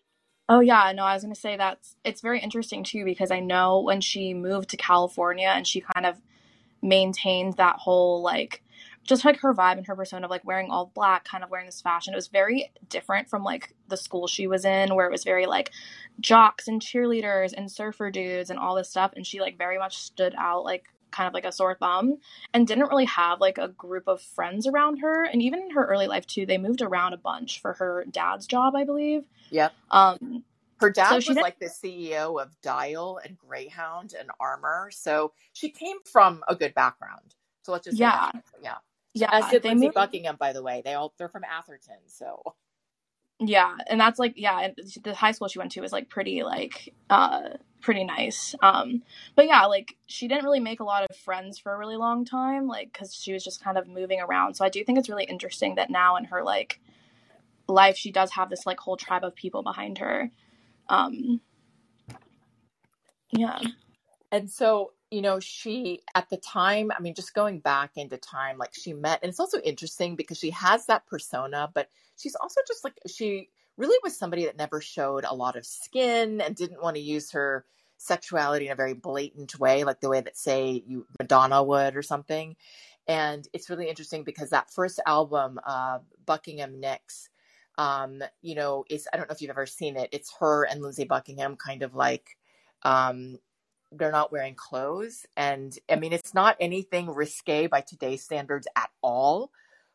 Oh 0.52 0.60
yeah, 0.60 0.92
no, 0.94 1.04
I 1.04 1.14
was 1.14 1.22
gonna 1.22 1.34
say 1.34 1.56
that's 1.56 1.96
it's 2.04 2.20
very 2.20 2.38
interesting 2.38 2.84
too 2.84 3.06
because 3.06 3.30
I 3.30 3.40
know 3.40 3.80
when 3.80 4.02
she 4.02 4.34
moved 4.34 4.68
to 4.70 4.76
California 4.76 5.48
and 5.48 5.66
she 5.66 5.80
kind 5.80 6.04
of 6.04 6.20
maintained 6.82 7.56
that 7.56 7.76
whole 7.76 8.20
like 8.20 8.62
just 9.02 9.24
like 9.24 9.40
her 9.40 9.54
vibe 9.54 9.78
and 9.78 9.86
her 9.86 9.96
persona 9.96 10.26
of 10.26 10.30
like 10.30 10.44
wearing 10.44 10.70
all 10.70 10.92
black, 10.94 11.24
kind 11.24 11.42
of 11.42 11.48
wearing 11.48 11.64
this 11.64 11.80
fashion. 11.80 12.12
It 12.12 12.16
was 12.16 12.28
very 12.28 12.70
different 12.90 13.30
from 13.30 13.42
like 13.42 13.74
the 13.88 13.96
school 13.96 14.26
she 14.26 14.46
was 14.46 14.66
in, 14.66 14.94
where 14.94 15.06
it 15.06 15.10
was 15.10 15.24
very 15.24 15.46
like 15.46 15.70
jocks 16.20 16.68
and 16.68 16.82
cheerleaders 16.82 17.54
and 17.56 17.70
surfer 17.70 18.10
dudes 18.10 18.50
and 18.50 18.58
all 18.58 18.74
this 18.74 18.90
stuff. 18.90 19.14
And 19.16 19.26
she 19.26 19.40
like 19.40 19.56
very 19.56 19.78
much 19.78 19.96
stood 19.96 20.34
out 20.36 20.64
like 20.64 20.84
kind 21.12 21.29
of 21.29 21.35
like 21.35 21.44
a 21.44 21.53
sore 21.53 21.77
thumb 21.77 22.18
and 22.53 22.66
didn't 22.66 22.88
really 22.88 23.05
have 23.05 23.40
like 23.40 23.59
a 23.59 23.68
group 23.68 24.09
of 24.09 24.20
friends 24.20 24.66
around 24.66 24.98
her. 24.98 25.25
And 25.25 25.42
even 25.42 25.61
in 25.61 25.70
her 25.70 25.87
early 25.87 26.07
life 26.07 26.27
too, 26.27 26.46
they 26.46 26.59
moved 26.59 26.83
around 26.83 27.12
a 27.12 27.18
bunch 27.18 27.61
for 27.61 27.75
her 27.75 28.05
dad's 28.11 28.46
job, 28.46 28.75
I 28.75 28.85
believe. 28.85 29.25
Yeah. 29.51 29.68
Um, 29.90 30.44
her 30.83 30.90
dad 30.90 31.22
so 31.22 31.33
was 31.33 31.37
like 31.37 31.59
the 31.61 31.66
CEO 31.66 32.42
of 32.42 32.61
Dial 32.61 33.20
and 33.25 33.38
Greyhound 33.38 34.14
and 34.18 34.31
Armour, 34.40 34.90
so 34.92 35.33
she 35.53 35.70
came 35.70 35.98
from 36.05 36.42
a 36.48 36.57
good 36.57 36.75
background. 36.75 37.37
So 37.62 37.70
let's 37.70 37.85
just 37.85 37.96
yeah, 37.96 38.33
yeah, 38.61 38.79
yeah. 39.14 39.29
As 39.31 39.48
did 39.48 39.62
Lindsey 39.64 39.87
moved... 39.87 39.94
Buckingham, 39.94 40.37
by 40.40 40.53
the 40.53 40.62
way. 40.62 40.83
They 40.85 40.94
all 40.94 41.14
they're 41.16 41.29
from 41.29 41.44
Atherton, 41.44 41.98
so 42.09 42.42
yeah, 43.48 43.76
and 43.87 44.00
that's 44.00 44.18
like 44.18 44.35
yeah, 44.37 44.68
the 45.02 45.14
high 45.14 45.33
school 45.33 45.48
she 45.48 45.59
went 45.59 45.72
to 45.72 45.81
was 45.81 45.92
like 45.92 46.09
pretty 46.09 46.42
like 46.42 46.94
uh 47.11 47.50
pretty 47.81 48.05
nice. 48.05 48.55
Um, 48.62 49.02
but 49.35 49.46
yeah, 49.46 49.66
like 49.66 49.96
she 50.07 50.28
didn't 50.28 50.44
really 50.44 50.61
make 50.61 50.81
a 50.81 50.85
lot 50.85 51.05
of 51.09 51.16
friends 51.16 51.59
for 51.59 51.74
a 51.74 51.78
really 51.78 51.96
long 51.96 52.24
time, 52.24 52.66
like 52.68 52.92
because 52.92 53.14
she 53.14 53.33
was 53.33 53.42
just 53.42 53.62
kind 53.62 53.76
of 53.76 53.88
moving 53.88 54.20
around. 54.20 54.55
So 54.55 54.64
I 54.64 54.68
do 54.68 54.85
think 54.85 54.98
it's 54.98 55.09
really 55.09 55.24
interesting 55.24 55.74
that 55.76 55.90
now 55.90 56.16
in 56.16 56.24
her 56.26 56.42
like 56.42 56.81
life 57.68 57.96
she 57.96 58.12
does 58.12 58.31
have 58.33 58.50
this 58.50 58.66
like 58.66 58.78
whole 58.81 58.96
tribe 58.96 59.24
of 59.24 59.35
people 59.35 59.62
behind 59.62 59.98
her 59.98 60.31
um 60.88 61.40
yeah 63.31 63.59
and 64.31 64.50
so 64.50 64.92
you 65.12 65.20
know 65.20 65.38
she 65.38 66.01
at 66.14 66.29
the 66.31 66.37
time 66.38 66.90
i 66.96 67.01
mean 67.01 67.14
just 67.14 67.35
going 67.35 67.61
back 67.61 67.92
into 67.96 68.16
time 68.16 68.57
like 68.57 68.75
she 68.75 68.92
met 68.92 69.20
and 69.22 69.29
it's 69.29 69.40
also 69.40 69.61
interesting 69.61 70.16
because 70.16 70.38
she 70.38 70.51
has 70.51 70.87
that 70.87 71.07
persona 71.07 71.70
but 71.75 71.88
she's 72.16 72.35
also 72.37 72.61
just 72.66 72.83
like 72.83 72.94
she 73.07 73.48
really 73.77 73.98
was 74.03 74.16
somebody 74.16 74.44
that 74.46 74.57
never 74.57 74.81
showed 74.81 75.25
a 75.25 75.35
lot 75.35 75.57
of 75.57 75.66
skin 75.66 76.40
and 76.40 76.57
didn't 76.57 76.83
want 76.83 76.96
to 76.96 77.03
use 77.03 77.31
her 77.31 77.64
sexuality 77.98 78.66
in 78.66 78.72
a 78.72 78.77
very 78.77 78.94
blatant 78.94 79.59
way 79.59 79.85
like 79.85 80.01
the 80.01 80.09
way 80.09 80.20
that 80.20 80.37
say 80.37 80.83
you 80.87 81.07
madonna 81.20 81.62
would 81.62 81.94
or 81.94 82.03
something 82.03 82.57
and 83.07 83.46
it's 83.53 83.68
really 83.68 83.88
interesting 83.88 84.25
because 84.25 84.51
that 84.51 84.72
first 84.72 84.98
album 85.07 85.61
uh 85.66 85.98
buckingham 86.25 86.81
nicks 86.81 87.29
um, 87.79 88.22
you 88.42 88.55
know, 88.55 88.85
it's 88.90 89.07
I 89.12 89.16
don't 89.16 89.29
know 89.29 89.35
if 89.35 89.40
you've 89.40 89.51
ever 89.51 89.64
seen 89.64 89.96
it. 89.96 90.11
It's 90.12 90.35
her 90.40 90.64
and 90.64 90.83
Lindsey 90.83 91.05
Buckingham 91.05 91.57
kind 91.57 91.83
of 91.83 91.94
like 91.94 92.37
um, 92.83 93.38
they're 93.96 94.12
not 94.12 94.33
wearing 94.33 94.55
clothes. 94.55 95.26
And 95.37 95.76
I 95.90 95.96
mean, 95.96 96.12
it's 96.12 96.35
not 96.35 96.57
anything 96.61 97.11
risque 97.11 97.66
by 97.66 97.81
today's 97.81 98.24
standards 98.24 98.66
at 98.76 98.90
all. 99.02 99.50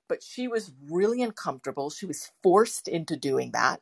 But 0.08 0.24
she 0.24 0.48
was 0.48 0.72
really 0.90 1.22
uncomfortable. 1.22 1.90
She 1.90 2.06
was 2.06 2.32
forced 2.42 2.88
into 2.88 3.18
doing 3.18 3.52
that 3.52 3.82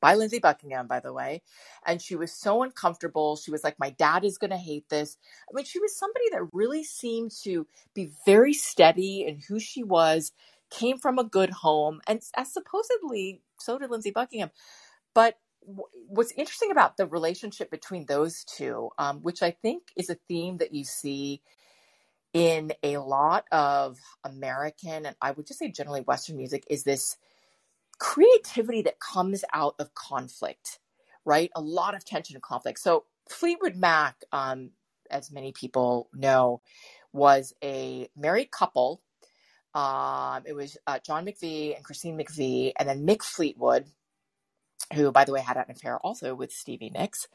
by 0.00 0.14
Lindsey 0.14 0.38
Buckingham, 0.38 0.86
by 0.86 1.00
the 1.00 1.12
way. 1.12 1.42
And 1.84 2.00
she 2.00 2.16
was 2.16 2.32
so 2.32 2.62
uncomfortable. 2.62 3.36
She 3.36 3.50
was 3.50 3.64
like, 3.64 3.78
My 3.78 3.90
dad 3.90 4.24
is 4.24 4.38
going 4.38 4.50
to 4.50 4.56
hate 4.56 4.88
this. 4.88 5.16
I 5.50 5.54
mean, 5.54 5.64
she 5.64 5.80
was 5.80 5.96
somebody 5.96 6.26
that 6.32 6.48
really 6.52 6.84
seemed 6.84 7.32
to 7.42 7.66
be 7.94 8.10
very 8.24 8.52
steady 8.52 9.24
in 9.26 9.40
who 9.48 9.58
she 9.58 9.82
was 9.82 10.32
came 10.70 10.98
from 10.98 11.18
a 11.18 11.24
good 11.24 11.50
home, 11.50 12.00
and 12.06 12.20
as 12.36 12.52
supposedly 12.52 13.40
so 13.58 13.78
did 13.78 13.90
Lindsey 13.90 14.10
Buckingham. 14.10 14.50
But 15.14 15.38
what's 16.08 16.32
interesting 16.32 16.70
about 16.70 16.96
the 16.96 17.06
relationship 17.06 17.70
between 17.70 18.06
those 18.06 18.44
two, 18.44 18.90
um, 18.98 19.20
which 19.22 19.42
I 19.42 19.50
think 19.50 19.82
is 19.96 20.10
a 20.10 20.18
theme 20.28 20.58
that 20.58 20.72
you 20.72 20.84
see 20.84 21.42
in 22.32 22.72
a 22.82 22.98
lot 22.98 23.44
of 23.50 23.98
American 24.24 25.06
and 25.06 25.16
I 25.20 25.30
would 25.30 25.46
just 25.46 25.58
say 25.58 25.70
generally 25.70 26.02
Western 26.02 26.36
music, 26.36 26.64
is 26.68 26.84
this 26.84 27.16
creativity 27.98 28.82
that 28.82 29.00
comes 29.00 29.44
out 29.52 29.74
of 29.78 29.94
conflict, 29.94 30.78
right? 31.24 31.50
A 31.56 31.60
lot 31.60 31.94
of 31.94 32.04
tension 32.04 32.36
and 32.36 32.42
conflict. 32.42 32.78
So 32.78 33.04
Fleetwood 33.28 33.76
Mac, 33.76 34.16
um, 34.32 34.70
as 35.10 35.32
many 35.32 35.52
people 35.52 36.08
know, 36.14 36.60
was 37.12 37.54
a 37.64 38.08
married 38.16 38.50
couple 38.50 39.00
um, 39.76 40.42
it 40.46 40.54
was 40.54 40.78
uh, 40.86 41.00
John 41.04 41.26
McVie 41.26 41.76
and 41.76 41.84
Christine 41.84 42.18
McVie, 42.18 42.72
and 42.78 42.88
then 42.88 43.06
Mick 43.06 43.22
Fleetwood, 43.22 43.84
who, 44.94 45.10
by 45.10 45.24
the 45.24 45.32
way, 45.32 45.40
had 45.40 45.56
an 45.56 45.64
affair 45.68 45.98
also 45.98 46.34
with 46.34 46.52
Stevie 46.52 46.90
Nicks. 46.90 47.28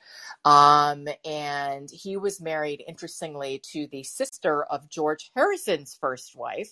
Um, 0.45 1.07
and 1.25 1.89
he 1.91 2.17
was 2.17 2.41
married, 2.41 2.83
interestingly, 2.87 3.61
to 3.71 3.87
the 3.91 4.03
sister 4.03 4.63
of 4.63 4.89
George 4.89 5.31
Harrison's 5.35 5.97
first 5.99 6.35
wife. 6.35 6.71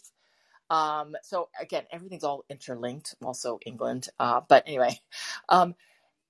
Um, 0.70 1.15
so 1.24 1.50
again, 1.60 1.84
everything's 1.92 2.24
all 2.24 2.46
interlinked, 2.50 3.15
also 3.24 3.60
England. 3.65 4.10
Uh, 4.20 4.42
but 4.48 4.63
anyway, 4.68 5.00
um, 5.50 5.76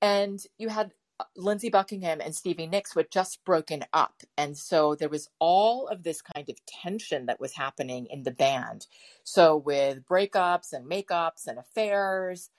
and 0.01 0.41
you 0.57 0.69
had 0.69 0.93
Lindsey 1.35 1.69
Buckingham 1.69 2.21
and 2.21 2.33
Stevie 2.33 2.67
Nicks 2.67 2.95
were 2.95 3.03
just 3.03 3.43
broken 3.43 3.83
up. 3.93 4.23
And 4.37 4.57
so 4.57 4.95
there 4.95 5.09
was 5.09 5.29
all 5.39 5.87
of 5.87 6.03
this 6.03 6.21
kind 6.21 6.49
of 6.49 6.65
tension 6.65 7.25
that 7.25 7.39
was 7.39 7.53
happening 7.53 8.07
in 8.09 8.23
the 8.23 8.31
band. 8.31 8.87
So 9.23 9.57
with 9.57 10.05
breakups 10.05 10.73
and 10.73 10.89
makeups 10.89 11.47
and 11.47 11.59
affairs, 11.59 12.49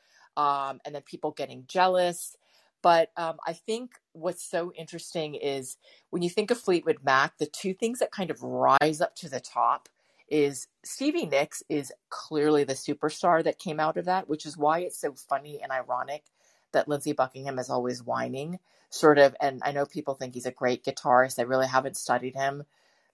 um, 0.41 0.81
and 0.87 0.95
then 0.95 1.03
people 1.03 1.33
getting 1.33 1.65
jealous. 1.69 2.37
But 2.83 3.11
um, 3.19 3.37
I 3.47 3.53
think 3.53 3.93
what's 4.13 4.43
so 4.43 4.73
interesting 4.73 5.35
is 5.35 5.77
when 6.09 6.23
you 6.23 6.31
think 6.31 6.51
of 6.51 6.59
Fleetwood 6.59 6.99
Mac, 7.05 7.37
the 7.37 7.45
two 7.45 7.75
things 7.75 7.99
that 7.99 8.11
kind 8.11 8.31
of 8.31 8.43
rise 8.43 9.03
up 9.03 9.15
to 9.17 9.29
the 9.29 9.41
top 9.41 9.91
is 10.31 10.67
Stevie 10.83 11.27
Nicks 11.27 11.63
is 11.69 11.93
clearly 12.09 12.65
the 12.65 12.73
superstar 12.73 13.45
that 13.45 13.59
came 13.59 13.79
out 13.79 13.99
of 13.99 14.07
that, 14.07 14.31
which 14.31 14.47
is 14.47 14.57
why 14.57 14.79
it's 14.79 14.99
so 14.99 15.13
funny 15.13 15.61
and 15.63 15.71
ironic 15.71 16.25
that 16.73 16.89
Lindsey 16.89 17.13
Buckingham 17.13 17.59
is 17.59 17.69
always 17.69 18.03
whining, 18.03 18.61
sort 18.89 19.19
of. 19.19 19.37
And 19.43 19.61
I 19.63 19.73
know 19.73 19.85
people 19.85 20.15
think 20.15 20.33
he's 20.33 20.47
a 20.47 20.53
great 20.53 20.83
guitarist. 20.83 21.39
I 21.39 21.43
really 21.43 21.67
haven't 21.67 21.99
studied 21.99 22.35
him 22.35 22.63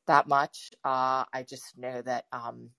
that 0.06 0.28
much. 0.28 0.70
Uh, 0.84 1.24
I 1.32 1.44
just 1.48 1.76
know 1.76 2.02
that 2.02 2.26
um, 2.30 2.70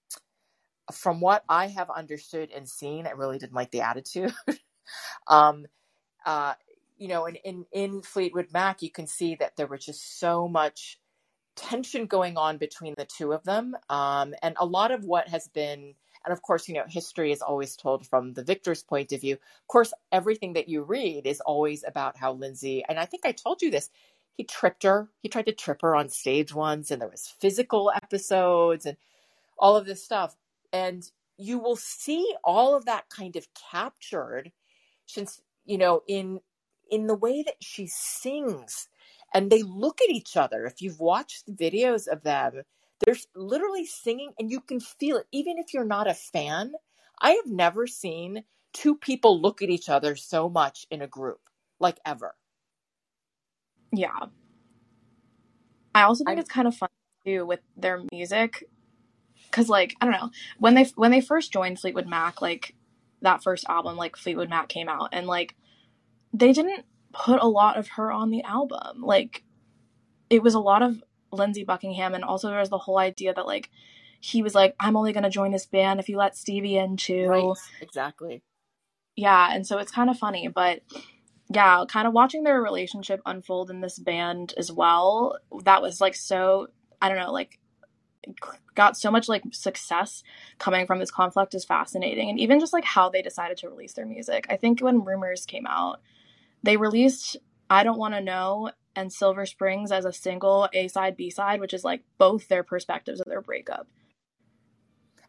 from 0.92 1.20
what 1.20 1.44
I 1.50 1.68
have 1.68 1.90
understood 1.90 2.52
and 2.52 2.68
seen, 2.68 3.08
I 3.08 3.12
really 3.12 3.38
didn't 3.38 3.54
like 3.54 3.72
the 3.72 3.82
attitude. 3.82 4.34
um, 5.28 5.66
uh, 6.26 6.54
you 6.98 7.08
know, 7.08 7.26
in, 7.26 7.36
in, 7.36 7.66
in 7.72 8.02
Fleetwood 8.02 8.48
Mac, 8.54 8.82
you 8.82 8.92
can 8.92 9.08
see 9.08 9.36
that 9.36 9.56
there 9.56 9.68
was 9.68 9.86
just 9.86 10.20
so 10.20 10.48
much 10.48 11.00
tension 11.56 12.06
going 12.06 12.38
on 12.38 12.58
between 12.58 12.94
the 12.98 13.06
two 13.06 13.34
of 13.34 13.44
them. 13.44 13.76
Um, 13.90 14.34
and 14.42 14.56
a 14.60 14.66
lot 14.66 14.92
of 14.92 15.04
what 15.04 15.28
has 15.28 15.48
been, 15.50 15.94
and 16.26 16.32
of 16.32 16.42
course, 16.42 16.68
you 16.68 16.76
know, 16.76 16.86
history 16.88 17.32
is 17.32 17.42
always 17.42 17.76
told 17.76 18.06
from 18.08 18.34
the 18.34 18.44
victor's 18.44 18.84
point 18.84 19.12
of 19.12 19.22
view. 19.22 19.34
Of 19.36 19.68
course, 19.68 19.94
everything 20.12 20.54
that 20.54 20.70
you 20.70 20.84
read 20.84 21.26
is 21.26 21.42
always 21.42 21.84
about 21.86 22.18
how 22.18 22.34
Lindsey, 22.34 22.84
and 22.88 23.00
I 23.00 23.06
think 23.06 23.26
I 23.26 23.32
told 23.32 23.62
you 23.62 23.72
this, 23.72 23.90
he 24.36 24.44
tripped 24.44 24.84
her. 24.84 25.10
He 25.22 25.30
tried 25.30 25.48
to 25.48 25.54
trip 25.54 25.82
her 25.82 25.96
on 25.96 26.10
stage 26.10 26.54
once, 26.54 26.92
and 26.92 27.02
there 27.02 27.10
was 27.10 27.34
physical 27.40 27.92
episodes 27.96 28.86
and 28.86 28.98
all 29.58 29.76
of 29.76 29.86
this 29.86 30.04
stuff. 30.04 30.36
And 30.74 31.04
you 31.38 31.60
will 31.60 31.76
see 31.76 32.34
all 32.44 32.76
of 32.76 32.86
that 32.86 33.10
kind 33.10 33.36
of 33.36 33.48
captured 33.54 34.52
since, 35.06 35.42
you 35.66 35.78
know, 35.78 36.02
in 36.08 36.40
in 36.90 37.08
the 37.08 37.16
way 37.16 37.44
that 37.44 37.56
she 37.62 37.86
sings 37.86 38.88
and 39.34 39.52
they 39.52 39.62
look 39.62 40.00
at 40.02 40.10
each 40.10 40.38
other. 40.38 40.66
If 40.66 40.82
you've 40.82 41.00
watched 41.00 41.54
videos 41.54 42.08
of 42.08 42.24
them, 42.24 42.62
they're 43.06 43.16
literally 43.36 43.86
singing 43.86 44.32
and 44.40 44.50
you 44.50 44.62
can 44.62 44.80
feel 44.80 45.18
it, 45.18 45.28
even 45.32 45.58
if 45.58 45.74
you're 45.74 45.86
not 45.86 46.10
a 46.10 46.14
fan. 46.14 46.74
I 47.22 47.32
have 47.32 47.48
never 47.48 47.88
seen 47.88 48.44
two 48.74 48.96
people 48.96 49.42
look 49.42 49.62
at 49.62 49.70
each 49.70 49.90
other 49.90 50.16
so 50.16 50.50
much 50.50 50.86
in 50.90 51.02
a 51.02 51.08
group, 51.08 51.42
like 51.80 52.00
ever. 52.06 52.36
Yeah. 53.92 54.28
I 55.96 56.04
also 56.04 56.24
think 56.24 56.38
I, 56.38 56.42
it's 56.42 56.50
kind 56.50 56.68
of 56.68 56.76
fun 56.76 56.90
too 57.26 57.46
with 57.46 57.62
their 57.76 58.04
music 58.12 58.64
cuz 59.58 59.70
like 59.70 59.96
I 60.00 60.06
don't 60.06 60.14
know, 60.14 60.32
when 60.60 60.76
they 60.76 60.86
when 60.96 61.12
they 61.12 61.22
first 61.22 61.52
joined 61.52 61.80
Fleetwood 61.80 62.08
Mac 62.08 62.42
like 62.42 62.76
that 63.22 63.44
first 63.44 63.66
album 63.68 63.98
like 63.98 64.16
Fleetwood 64.16 64.50
Mac 64.50 64.70
came 64.70 64.88
out 64.88 65.10
and 65.12 65.28
like 65.28 65.56
they 66.34 66.54
didn't 66.54 66.86
put 67.14 67.42
a 67.42 67.48
lot 67.48 67.78
of 67.78 67.88
her 67.90 68.12
on 68.12 68.30
the 68.30 68.44
album. 68.44 69.02
Like 69.02 69.44
it 70.30 70.44
was 70.44 70.54
a 70.54 70.60
lot 70.60 70.84
of 70.84 71.04
Lindsey 71.32 71.64
Buckingham 71.64 72.14
and 72.14 72.24
also 72.24 72.50
there 72.50 72.60
was 72.60 72.70
the 72.70 72.78
whole 72.78 73.00
idea 73.00 73.34
that 73.34 73.48
like 73.48 73.70
he 74.20 74.42
was 74.42 74.56
like 74.56 74.76
I'm 74.80 74.96
only 74.96 75.14
going 75.14 75.24
to 75.24 75.30
join 75.30 75.52
this 75.52 75.66
band 75.66 76.00
if 76.00 76.10
you 76.10 76.18
let 76.18 76.38
Stevie 76.38 76.78
in 76.78 76.98
too. 76.98 77.28
Right, 77.28 77.58
exactly. 77.82 78.44
Yeah, 79.16 79.50
and 79.52 79.66
so 79.66 79.80
it's 79.80 79.92
kind 79.92 80.10
of 80.10 80.18
funny, 80.18 80.48
but 80.48 80.82
yeah, 81.50 81.86
kind 81.88 82.08
of 82.08 82.14
watching 82.14 82.44
their 82.44 82.62
relationship 82.62 83.22
unfold 83.26 83.70
in 83.70 83.82
this 83.82 83.98
band 83.98 84.54
as 84.58 84.72
well. 84.72 85.38
That 85.64 85.82
was 85.82 86.02
like 86.02 86.16
so 86.16 86.68
I 87.02 87.10
don't 87.10 87.18
know, 87.18 87.32
like 87.32 87.60
got 88.76 88.98
so 88.98 89.12
much 89.12 89.28
like 89.28 89.44
success 89.52 90.24
coming 90.60 90.86
from 90.86 91.00
this 91.00 91.12
conflict 91.12 91.54
is 91.54 91.66
fascinating 91.66 92.30
and 92.30 92.40
even 92.40 92.60
just 92.60 92.74
like 92.74 92.84
how 92.84 93.10
they 93.10 93.22
decided 93.22 93.58
to 93.58 93.70
release 93.70 93.94
their 93.94 94.06
music. 94.06 94.46
I 94.50 94.58
think 94.58 94.80
when 94.80 95.04
Rumors 95.04 95.46
came 95.46 95.66
out, 95.68 96.02
they 96.64 96.78
released 96.78 97.38
I 97.70 97.84
Don't 97.84 98.00
Want 98.00 98.14
to 98.14 98.22
Know 98.22 98.72
and 98.96 99.12
Silver 99.12 99.46
Springs 99.46 99.92
as 99.92 100.06
a 100.06 100.14
single 100.14 100.70
A 100.74 100.88
side, 100.88 101.18
B 101.18 101.30
side, 101.30 101.60
which 101.60 101.74
is 101.74 101.84
like 101.84 102.04
both 102.18 102.48
their 102.48 102.64
perspectives 102.64 103.20
of 103.20 103.28
their 103.28 103.42
breakup. 103.42 103.88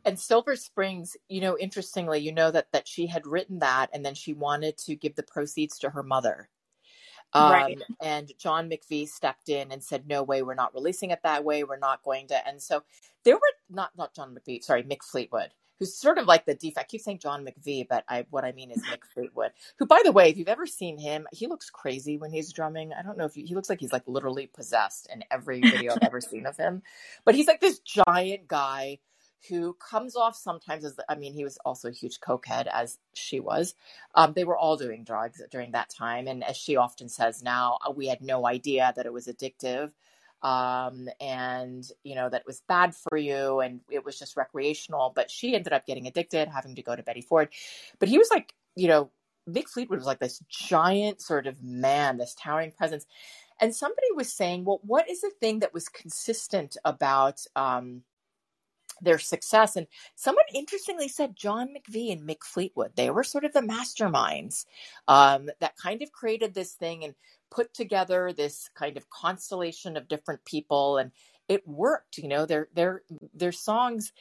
And 0.04 0.18
Silver 0.18 0.56
Springs, 0.56 1.16
you 1.28 1.40
know, 1.40 1.58
interestingly, 1.58 2.20
you 2.20 2.32
know 2.32 2.50
that 2.50 2.72
that 2.72 2.88
she 2.88 3.06
had 3.06 3.26
written 3.26 3.58
that 3.58 3.90
and 3.92 4.04
then 4.04 4.14
she 4.14 4.32
wanted 4.32 4.78
to 4.78 4.94
give 4.94 5.16
the 5.16 5.22
proceeds 5.22 5.78
to 5.80 5.90
her 5.90 6.02
mother. 6.02 6.48
Um, 7.34 7.52
right. 7.52 7.82
And 8.02 8.32
John 8.38 8.70
McVie 8.70 9.08
stepped 9.08 9.48
in 9.48 9.70
and 9.70 9.82
said, 9.82 10.08
"No 10.08 10.22
way, 10.22 10.42
we're 10.42 10.54
not 10.54 10.74
releasing 10.74 11.10
it 11.10 11.20
that 11.22 11.44
way. 11.44 11.64
We're 11.64 11.78
not 11.78 12.02
going 12.02 12.28
to." 12.28 12.48
And 12.48 12.62
so 12.62 12.82
there 13.24 13.36
were 13.36 13.40
not 13.68 13.90
not 13.96 14.14
John 14.14 14.34
McVie, 14.34 14.62
sorry, 14.62 14.82
Mick 14.82 15.02
Fleetwood 15.02 15.50
who's 15.78 15.94
sort 15.94 16.18
of 16.18 16.26
like 16.26 16.44
the 16.44 16.54
defect. 16.54 16.78
I 16.78 16.84
keep 16.84 17.00
saying 17.00 17.20
John 17.20 17.46
McVie, 17.46 17.86
but 17.88 18.04
I 18.08 18.26
what 18.30 18.44
I 18.44 18.52
mean 18.52 18.70
is 18.70 18.82
Mick 18.84 19.04
Fleetwood, 19.14 19.52
who, 19.78 19.86
by 19.86 20.00
the 20.04 20.12
way, 20.12 20.28
if 20.28 20.36
you've 20.36 20.48
ever 20.48 20.66
seen 20.66 20.98
him, 20.98 21.26
he 21.32 21.46
looks 21.46 21.70
crazy 21.70 22.18
when 22.18 22.32
he's 22.32 22.52
drumming. 22.52 22.92
I 22.92 23.02
don't 23.02 23.16
know 23.16 23.24
if 23.24 23.36
you, 23.36 23.44
he 23.46 23.54
looks 23.54 23.68
like 23.68 23.80
he's 23.80 23.92
like 23.92 24.06
literally 24.06 24.46
possessed 24.46 25.08
in 25.12 25.24
every 25.30 25.60
video 25.60 25.92
I've 25.92 26.02
ever 26.02 26.20
seen 26.20 26.46
of 26.46 26.56
him, 26.56 26.82
but 27.24 27.34
he's 27.34 27.46
like 27.46 27.60
this 27.60 27.78
giant 27.80 28.48
guy 28.48 28.98
who 29.48 29.74
comes 29.74 30.16
off 30.16 30.36
sometimes 30.36 30.84
as 30.84 30.98
I 31.08 31.14
mean 31.14 31.32
he 31.32 31.44
was 31.44 31.58
also 31.64 31.88
a 31.88 31.92
huge 31.92 32.20
cokehead 32.20 32.66
as 32.72 32.98
she 33.14 33.40
was. 33.40 33.74
Um, 34.14 34.32
they 34.34 34.44
were 34.44 34.56
all 34.56 34.76
doing 34.76 35.04
drugs 35.04 35.42
during 35.50 35.72
that 35.72 35.90
time, 35.90 36.26
and 36.26 36.42
as 36.44 36.56
she 36.56 36.76
often 36.76 37.08
says 37.08 37.42
now, 37.42 37.78
we 37.94 38.08
had 38.08 38.20
no 38.20 38.46
idea 38.46 38.92
that 38.96 39.06
it 39.06 39.12
was 39.12 39.26
addictive 39.26 39.92
um, 40.42 41.08
and 41.20 41.90
you 42.04 42.14
know 42.14 42.28
that 42.28 42.42
it 42.42 42.46
was 42.46 42.62
bad 42.68 42.94
for 42.94 43.16
you 43.16 43.60
and 43.60 43.80
it 43.90 44.04
was 44.04 44.18
just 44.18 44.36
recreational. 44.36 45.12
But 45.14 45.30
she 45.30 45.54
ended 45.54 45.72
up 45.72 45.86
getting 45.86 46.06
addicted 46.06 46.48
having 46.48 46.74
to 46.76 46.82
go 46.82 46.94
to 46.94 47.02
betty 47.02 47.22
ford. 47.22 47.48
But 47.98 48.08
he 48.08 48.18
was 48.18 48.28
like 48.30 48.54
you 48.76 48.88
know 48.88 49.10
mick 49.48 49.68
fleetwood 49.68 49.98
was 49.98 50.06
like 50.06 50.20
this 50.20 50.42
giant 50.48 51.20
sort 51.20 51.46
of 51.46 51.62
man 51.62 52.18
this 52.18 52.34
towering 52.34 52.72
presence. 52.72 53.06
And 53.60 53.74
somebody 53.74 54.06
was 54.14 54.32
saying 54.32 54.64
well 54.64 54.80
what 54.82 55.10
is 55.10 55.20
the 55.20 55.32
thing 55.40 55.60
that 55.60 55.74
was 55.74 55.88
consistent 55.88 56.76
about 56.84 57.40
um, 57.56 58.02
their 59.00 59.18
success. 59.18 59.76
And 59.76 59.86
someone 60.14 60.44
interestingly 60.54 61.08
said 61.08 61.36
John 61.36 61.68
McVie 61.68 62.12
and 62.12 62.28
Mick 62.28 62.42
Fleetwood, 62.44 62.92
they 62.96 63.10
were 63.10 63.24
sort 63.24 63.44
of 63.44 63.52
the 63.52 63.60
masterminds 63.60 64.64
um, 65.06 65.48
that 65.60 65.76
kind 65.76 66.02
of 66.02 66.12
created 66.12 66.54
this 66.54 66.72
thing. 66.72 67.04
And 67.04 67.14
put 67.50 67.72
together 67.74 68.32
this 68.32 68.68
kind 68.74 68.96
of 68.96 69.10
constellation 69.10 69.96
of 69.96 70.08
different 70.08 70.44
people 70.44 70.98
and 70.98 71.12
it 71.48 71.66
worked 71.66 72.18
you 72.18 72.28
know 72.28 72.44
their 72.46 72.68
their 72.74 73.02
their 73.34 73.52
songs 73.52 74.12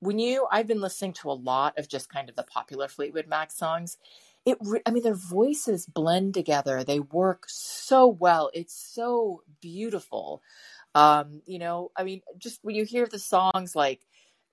when 0.00 0.18
you 0.18 0.46
i've 0.50 0.66
been 0.66 0.80
listening 0.80 1.12
to 1.12 1.30
a 1.30 1.32
lot 1.32 1.76
of 1.78 1.88
just 1.88 2.08
kind 2.10 2.28
of 2.28 2.36
the 2.36 2.42
popular 2.42 2.88
fleetwood 2.88 3.26
mac 3.26 3.50
songs 3.50 3.96
it 4.44 4.58
i 4.86 4.90
mean 4.90 5.02
their 5.02 5.14
voices 5.14 5.86
blend 5.86 6.34
together 6.34 6.84
they 6.84 7.00
work 7.00 7.44
so 7.48 8.06
well 8.06 8.50
it's 8.52 8.74
so 8.74 9.42
beautiful 9.60 10.42
um 10.94 11.40
you 11.46 11.58
know 11.58 11.90
i 11.96 12.04
mean 12.04 12.20
just 12.38 12.60
when 12.62 12.76
you 12.76 12.84
hear 12.84 13.06
the 13.06 13.18
songs 13.18 13.74
like 13.74 14.06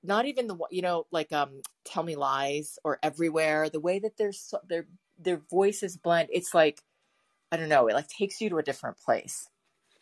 not 0.04 0.26
even 0.26 0.48
the 0.48 0.58
you 0.72 0.82
know 0.82 1.06
like 1.12 1.32
um 1.32 1.62
tell 1.86 2.04
me 2.04 2.16
lies 2.16 2.80
or 2.84 3.00
everywhere 3.04 3.70
the 3.70 3.80
way 3.80 4.00
that 4.00 4.18
their 4.18 4.32
their 4.68 4.88
their 5.20 5.42
voices 5.50 5.98
blend 5.98 6.30
it's 6.32 6.54
like 6.54 6.82
I 7.52 7.58
don't 7.58 7.70
know, 7.70 7.88
it 7.88 7.96
like 7.96 8.10
takes 8.10 8.42
you 8.42 8.50
to 8.52 8.60
a 8.60 8.64
different 8.64 9.00
place. 9.00 9.50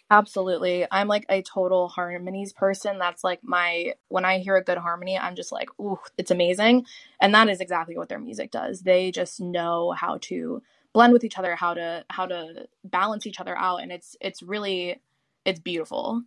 Absolutely. 0.09 0.85
I'm 0.91 1.07
like 1.07 1.25
a 1.29 1.41
total 1.41 1.87
harmonies 1.87 2.51
person. 2.51 2.99
That's 2.99 3.23
like 3.23 3.39
my 3.43 3.93
when 4.09 4.25
I 4.25 4.39
hear 4.39 4.57
a 4.57 4.63
good 4.63 4.77
harmony, 4.77 5.17
I'm 5.17 5.35
just 5.35 5.51
like, 5.53 5.69
ooh, 5.79 5.99
it's 6.17 6.31
amazing. 6.31 6.85
And 7.21 7.33
that 7.33 7.49
is 7.49 7.61
exactly 7.61 7.97
what 7.97 8.09
their 8.09 8.19
music 8.19 8.51
does. 8.51 8.81
They 8.81 9.11
just 9.11 9.39
know 9.39 9.91
how 9.91 10.17
to 10.23 10.61
blend 10.93 11.13
with 11.13 11.23
each 11.23 11.37
other, 11.39 11.55
how 11.55 11.73
to 11.75 12.03
how 12.09 12.25
to 12.25 12.67
balance 12.83 13.25
each 13.25 13.39
other 13.39 13.57
out 13.57 13.77
and 13.77 13.91
it's 13.91 14.17
it's 14.19 14.43
really 14.43 14.99
it's 15.45 15.59
beautiful. 15.61 16.23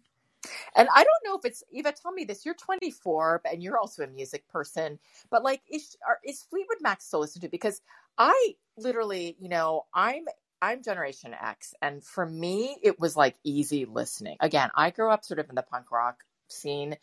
And 0.76 0.88
I 0.94 1.04
don't 1.04 1.24
know 1.24 1.38
if 1.38 1.44
it's 1.44 1.62
Eva. 1.70 1.92
Tell 1.92 2.12
me 2.12 2.24
this: 2.24 2.44
you're 2.44 2.54
24, 2.54 3.42
and 3.50 3.62
you're 3.62 3.78
also 3.78 4.02
a 4.02 4.08
music 4.08 4.46
person. 4.48 4.98
But 5.30 5.44
like, 5.44 5.62
is 5.70 5.96
are, 6.06 6.18
is 6.24 6.42
Fleetwood 6.42 6.78
Mac 6.80 7.00
still 7.00 7.20
listened 7.20 7.42
to? 7.42 7.48
Because 7.48 7.80
I 8.18 8.54
literally, 8.76 9.36
you 9.38 9.48
know, 9.48 9.84
I'm 9.94 10.24
I'm 10.62 10.82
Generation 10.82 11.34
X, 11.34 11.74
and 11.82 12.02
for 12.02 12.26
me, 12.26 12.76
it 12.82 12.98
was 12.98 13.16
like 13.16 13.36
easy 13.44 13.84
listening. 13.84 14.36
Again, 14.40 14.70
I 14.76 14.90
grew 14.90 15.10
up 15.10 15.24
sort 15.24 15.40
of 15.40 15.48
in 15.48 15.54
the 15.56 15.62
punk 15.62 15.90
rock 15.90 16.24
scene, 16.48 16.96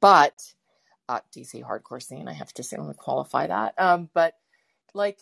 but 0.00 0.54
uh, 1.08 1.20
DC 1.34 1.62
hardcore 1.62 2.02
scene. 2.02 2.28
I 2.28 2.32
have 2.32 2.52
to 2.54 2.62
say, 2.62 2.76
let 2.76 2.88
me 2.88 2.94
qualify 2.96 3.46
that. 3.46 3.74
Um, 3.78 4.08
but 4.14 4.34
like, 4.94 5.18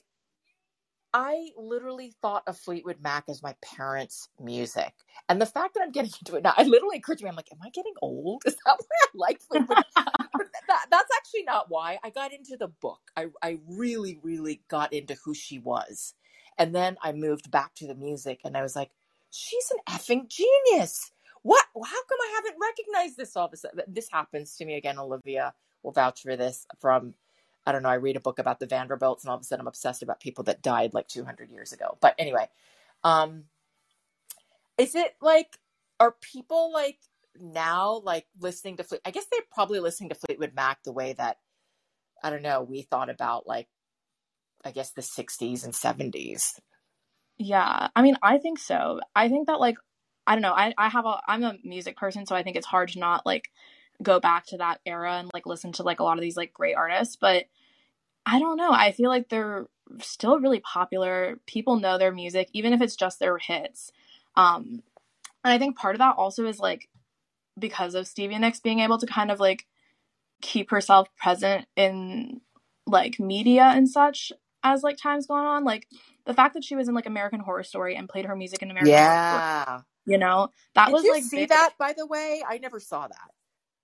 I 1.14 1.50
literally 1.56 2.14
thought 2.22 2.44
of 2.46 2.58
Fleetwood 2.58 2.98
Mac 3.02 3.24
as 3.28 3.42
my 3.42 3.54
parents' 3.62 4.28
music, 4.40 4.94
and 5.28 5.40
the 5.40 5.46
fact 5.46 5.74
that 5.74 5.82
I'm 5.82 5.92
getting 5.92 6.12
into 6.20 6.36
it 6.36 6.44
now, 6.44 6.54
I 6.56 6.64
literally 6.64 6.98
occurred 6.98 7.18
to 7.18 7.24
me, 7.24 7.30
I'm 7.30 7.36
like, 7.36 7.52
am 7.52 7.58
I 7.64 7.70
getting 7.70 7.94
old? 8.02 8.42
Is 8.46 8.56
that 8.66 8.76
why 8.78 8.96
I 9.02 9.08
like 9.14 9.42
Fleetwood? 9.42 9.78
that, 9.96 10.86
that's 10.90 11.10
actually 11.16 11.44
not 11.44 11.66
why. 11.70 11.98
I 12.04 12.10
got 12.10 12.32
into 12.32 12.56
the 12.58 12.68
book. 12.68 13.00
I 13.16 13.26
I 13.42 13.58
really, 13.68 14.20
really 14.22 14.62
got 14.68 14.92
into 14.92 15.16
who 15.24 15.34
she 15.34 15.58
was 15.58 16.06
and 16.58 16.74
then 16.74 16.96
I 17.02 17.12
moved 17.12 17.50
back 17.50 17.74
to 17.76 17.86
the 17.86 17.94
music 17.94 18.40
and 18.44 18.56
I 18.56 18.62
was 18.62 18.76
like, 18.76 18.90
she's 19.30 19.70
an 19.70 19.78
effing 19.94 20.28
genius. 20.28 21.10
What? 21.42 21.64
How 21.74 22.02
come 22.08 22.18
I 22.22 22.32
haven't 22.36 22.60
recognized 22.60 23.16
this 23.16 23.36
all 23.36 23.46
of 23.46 23.52
a 23.52 23.56
sudden? 23.56 23.80
This 23.88 24.08
happens 24.10 24.56
to 24.56 24.64
me 24.64 24.74
again. 24.76 24.98
Olivia 24.98 25.52
will 25.82 25.92
vouch 25.92 26.22
for 26.22 26.36
this 26.36 26.66
from, 26.80 27.14
I 27.66 27.72
don't 27.72 27.82
know, 27.82 27.88
I 27.88 27.94
read 27.94 28.16
a 28.16 28.20
book 28.20 28.38
about 28.38 28.60
the 28.60 28.66
Vanderbilts 28.66 29.24
and 29.24 29.30
all 29.30 29.36
of 29.36 29.42
a 29.42 29.44
sudden 29.44 29.62
I'm 29.62 29.68
obsessed 29.68 30.02
about 30.02 30.20
people 30.20 30.44
that 30.44 30.62
died 30.62 30.94
like 30.94 31.08
200 31.08 31.50
years 31.50 31.72
ago. 31.72 31.96
But 32.00 32.14
anyway, 32.18 32.48
um, 33.04 33.44
is 34.78 34.94
it 34.94 35.14
like, 35.20 35.58
are 36.00 36.14
people 36.20 36.72
like 36.72 36.98
now 37.40 38.00
like 38.04 38.26
listening 38.40 38.76
to 38.78 38.84
Fleet? 38.84 39.00
I 39.04 39.10
guess 39.10 39.26
they're 39.30 39.40
probably 39.52 39.80
listening 39.80 40.10
to 40.10 40.16
Fleetwood 40.16 40.54
Mac 40.54 40.82
the 40.82 40.92
way 40.92 41.12
that, 41.12 41.38
I 42.22 42.30
don't 42.30 42.42
know, 42.42 42.62
we 42.62 42.82
thought 42.82 43.10
about 43.10 43.46
like 43.46 43.68
I 44.64 44.70
guess 44.70 44.90
the 44.92 45.02
60s 45.02 45.64
and 45.64 45.72
70s. 45.72 46.60
Yeah, 47.38 47.88
I 47.94 48.02
mean, 48.02 48.16
I 48.22 48.38
think 48.38 48.58
so. 48.58 49.00
I 49.14 49.28
think 49.28 49.48
that 49.48 49.60
like 49.60 49.76
I 50.26 50.34
don't 50.34 50.42
know. 50.42 50.52
I 50.52 50.72
I 50.78 50.88
have 50.88 51.06
a 51.06 51.20
I'm 51.26 51.42
a 51.42 51.56
music 51.64 51.96
person, 51.96 52.26
so 52.26 52.36
I 52.36 52.42
think 52.42 52.56
it's 52.56 52.66
hard 52.66 52.90
to 52.90 53.00
not 53.00 53.26
like 53.26 53.50
go 54.02 54.20
back 54.20 54.46
to 54.46 54.58
that 54.58 54.80
era 54.84 55.14
and 55.14 55.30
like 55.32 55.46
listen 55.46 55.72
to 55.72 55.82
like 55.82 56.00
a 56.00 56.04
lot 56.04 56.18
of 56.18 56.22
these 56.22 56.36
like 56.36 56.52
great 56.52 56.74
artists, 56.74 57.16
but 57.16 57.46
I 58.24 58.38
don't 58.38 58.56
know. 58.56 58.70
I 58.72 58.92
feel 58.92 59.10
like 59.10 59.28
they're 59.28 59.66
still 60.00 60.38
really 60.38 60.60
popular. 60.60 61.40
People 61.46 61.76
know 61.76 61.98
their 61.98 62.12
music 62.12 62.48
even 62.52 62.72
if 62.72 62.80
it's 62.80 62.96
just 62.96 63.18
their 63.18 63.38
hits. 63.38 63.92
Um 64.36 64.82
and 65.44 65.52
I 65.52 65.58
think 65.58 65.76
part 65.76 65.94
of 65.94 65.98
that 65.98 66.16
also 66.16 66.46
is 66.46 66.58
like 66.58 66.88
because 67.58 67.94
of 67.94 68.06
Stevie 68.06 68.38
Nicks 68.38 68.60
being 68.60 68.80
able 68.80 68.98
to 68.98 69.06
kind 69.06 69.30
of 69.30 69.40
like 69.40 69.66
keep 70.40 70.70
herself 70.70 71.08
present 71.16 71.66
in 71.76 72.40
like 72.86 73.18
media 73.20 73.64
and 73.64 73.88
such 73.88 74.32
as 74.62 74.82
like 74.82 74.96
time's 74.96 75.26
going 75.26 75.44
on. 75.46 75.64
Like 75.64 75.86
the 76.26 76.34
fact 76.34 76.54
that 76.54 76.64
she 76.64 76.76
was 76.76 76.88
in 76.88 76.94
like 76.94 77.06
American 77.06 77.40
Horror 77.40 77.62
Story 77.62 77.96
and 77.96 78.08
played 78.08 78.26
her 78.26 78.36
music 78.36 78.62
in 78.62 78.70
American 78.70 78.92
yeah. 78.92 79.64
Horror 79.64 79.64
Story, 79.64 79.82
you 80.06 80.18
know, 80.18 80.48
that 80.74 80.86
Did 80.86 80.92
was 80.92 81.04
you 81.04 81.12
like 81.12 81.22
see 81.22 81.36
big. 81.38 81.48
that 81.50 81.74
by 81.78 81.94
the 81.96 82.06
way? 82.06 82.42
I 82.48 82.58
never 82.58 82.80
saw 82.80 83.06
that. 83.06 83.30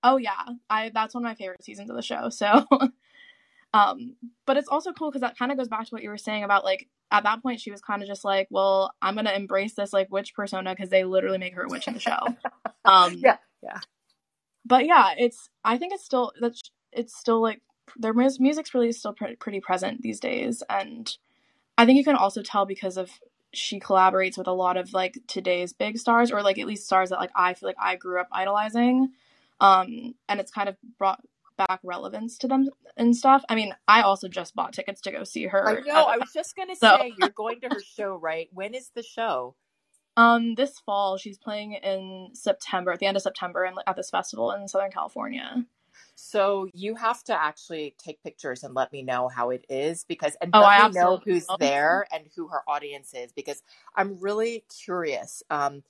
Oh 0.03 0.17
yeah, 0.17 0.45
I 0.71 0.91
that's 0.95 1.15
one 1.15 1.25
of 1.25 1.29
my 1.29 1.35
favorite 1.35 1.65
seasons 1.65 1.91
of 1.91 1.97
the 1.97 2.03
show. 2.03 2.29
So, 2.31 2.67
um, 3.75 4.17
but 4.47 4.57
it's 4.57 4.69
also 4.69 4.93
cool 4.93 5.11
because 5.11 5.23
that 5.23 5.39
kind 5.39 5.51
of 5.53 5.59
goes 5.59 5.69
back 5.69 5.85
to 5.87 5.91
what 5.91 6.03
you 6.03 6.09
were 6.11 6.19
saying 6.19 6.45
about 6.45 6.65
like 6.65 6.89
at 7.11 7.25
that 7.25 7.43
point 7.43 7.61
she 7.61 7.71
was 7.71 7.81
kind 7.81 8.03
of 8.03 8.09
just 8.09 8.25
like, 8.25 8.49
well, 8.51 8.93
I'm 9.03 9.15
gonna 9.15 9.33
embrace 9.33 9.75
this 9.75 9.93
like 9.93 10.11
witch 10.11 10.35
persona 10.35 10.75
because 10.75 10.91
they 10.91 11.05
literally 11.05 11.39
make 11.39 11.55
her 11.55 11.63
a 11.65 11.69
witch 11.69 11.89
in 11.89 11.95
the 11.95 12.01
show. 12.01 12.19
Um, 12.85 13.15
Yeah, 13.19 13.37
yeah. 13.63 13.81
but 14.65 14.87
yeah, 14.87 15.13
it's 15.19 15.51
I 15.65 15.77
think 15.77 15.93
it's 15.93 16.05
still 16.05 16.33
that's 16.41 16.63
it's 16.93 17.15
still 17.15 17.43
like 17.43 17.61
their 17.97 18.15
mus- 18.15 18.41
music's 18.41 18.73
really 18.73 18.93
still 18.93 19.13
pre- 19.13 19.37
pretty 19.37 19.61
present 19.61 20.01
these 20.01 20.21
days, 20.21 20.63
and 20.71 21.15
I 21.77 21.85
think 21.85 21.99
you 21.99 22.05
can 22.05 22.17
also 22.17 22.41
tell 22.43 22.65
because 22.65 22.97
of 22.97 23.11
she 23.53 23.79
collaborates 23.81 24.39
with 24.39 24.47
a 24.47 24.53
lot 24.53 24.77
of 24.79 24.93
like 24.95 25.19
today's 25.27 25.73
big 25.75 25.99
stars 25.99 26.31
or 26.33 26.43
like 26.43 26.59
at 26.59 26.67
least 26.67 26.87
stars 26.87 27.11
that 27.11 27.19
like 27.19 27.31
I 27.35 27.53
feel 27.55 27.69
like 27.69 27.77
I 27.81 27.97
grew 27.97 28.21
up 28.21 28.29
idolizing, 28.33 29.11
um, 29.61 30.15
and 30.29 30.41
it's 30.41 30.51
kind 30.51 30.69
of 30.69 30.77
brought 30.99 31.21
back 31.57 31.81
relevance 31.83 32.39
to 32.39 32.47
them 32.49 32.69
and 32.97 33.17
stuff. 33.17 33.45
I 33.49 33.55
mean, 33.57 33.75
I 33.89 34.03
also 34.03 34.29
just 34.29 34.55
bought 34.55 34.73
tickets 34.73 35.01
to 35.03 35.11
go 35.11 35.25
see 35.25 35.47
her. 35.47 35.69
I 35.69 35.81
know. 35.81 36.05
I 36.05 36.17
was 36.19 36.31
just 36.33 36.55
gonna 36.57 36.77
So- 36.77 36.97
say 36.99 37.13
you're 37.19 37.31
going 37.31 37.61
to 37.63 37.69
her 37.69 37.81
show, 37.81 38.15
right? 38.15 38.49
When 38.53 38.75
is 38.75 38.91
the 38.95 39.03
show? 39.03 39.57
Um, 40.17 40.55
this 40.57 40.79
fall 40.81 41.17
she's 41.17 41.39
playing 41.39 41.75
in 41.75 42.31
September, 42.33 42.91
at 42.93 42.99
the 42.99 43.07
end 43.07 43.17
of 43.17 43.23
September, 43.23 43.65
and 43.65 43.77
at 43.87 43.95
this 43.97 44.11
festival 44.11 44.51
in 44.53 44.67
Southern 44.69 44.91
California. 44.91 45.65
So 46.17 46.69
you 46.75 46.97
have 46.97 47.23
to 47.25 47.41
actually 47.41 47.95
take 47.99 48.21
pictures 48.25 48.65
and 48.65 48.75
let 48.75 48.93
me 48.93 49.03
know 49.03 49.29
how 49.29 49.51
it 49.51 49.65
is 49.69 50.05
because 50.05 50.37
and 50.41 50.51
Oh, 50.53 50.61
let 50.61 50.81
I 50.81 50.89
me 50.89 50.95
know 50.95 51.21
who's 51.25 51.47
there 51.61 52.07
and 52.13 52.25
who 52.35 52.49
her 52.49 52.63
audience 52.69 53.15
is 53.15 53.31
because 53.33 53.63
I'm 53.95 54.19
really 54.19 54.65
curious. 54.85 55.43
Um, 55.51 55.85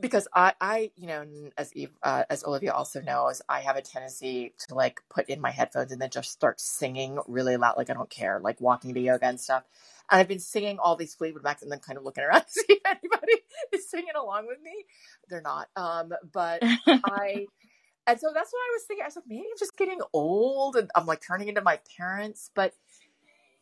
because 0.00 0.28
I, 0.32 0.54
I, 0.60 0.90
you 0.96 1.08
know, 1.08 1.26
as 1.56 1.74
Eve, 1.74 1.90
uh, 2.02 2.24
as 2.30 2.44
Olivia 2.44 2.72
also 2.72 3.00
knows, 3.00 3.42
I 3.48 3.60
have 3.60 3.76
a 3.76 3.82
tendency 3.82 4.54
to 4.68 4.74
like 4.74 5.00
put 5.10 5.28
in 5.28 5.40
my 5.40 5.50
headphones 5.50 5.90
and 5.90 6.00
then 6.00 6.10
just 6.10 6.30
start 6.30 6.60
singing 6.60 7.18
really 7.26 7.56
loud, 7.56 7.76
like 7.76 7.90
I 7.90 7.94
don't 7.94 8.10
care, 8.10 8.40
like 8.40 8.60
walking 8.60 8.94
to 8.94 9.00
yoga 9.00 9.26
and 9.26 9.40
stuff. 9.40 9.64
And 10.10 10.20
I've 10.20 10.28
been 10.28 10.38
singing 10.38 10.78
all 10.78 10.94
these 10.94 11.14
Fleetwood 11.14 11.42
Macs 11.42 11.62
and 11.62 11.72
then 11.72 11.80
kind 11.80 11.98
of 11.98 12.04
looking 12.04 12.24
around 12.24 12.40
to 12.46 12.46
see 12.48 12.64
if 12.68 12.80
anybody 12.86 13.42
is 13.72 13.90
singing 13.90 14.14
along 14.20 14.46
with 14.46 14.58
me. 14.62 14.84
They're 15.28 15.42
not. 15.42 15.68
Um, 15.74 16.12
but 16.32 16.60
I, 16.62 17.46
and 18.06 18.20
so 18.20 18.30
that's 18.32 18.52
what 18.52 18.60
I 18.60 18.74
was 18.74 18.84
thinking. 18.86 19.02
I 19.02 19.08
was 19.08 19.16
like, 19.16 19.24
maybe 19.28 19.42
I'm 19.50 19.58
just 19.58 19.76
getting 19.76 20.00
old 20.12 20.76
and 20.76 20.90
I'm 20.94 21.06
like 21.06 21.22
turning 21.26 21.48
into 21.48 21.60
my 21.62 21.80
parents. 21.96 22.50
But 22.54 22.72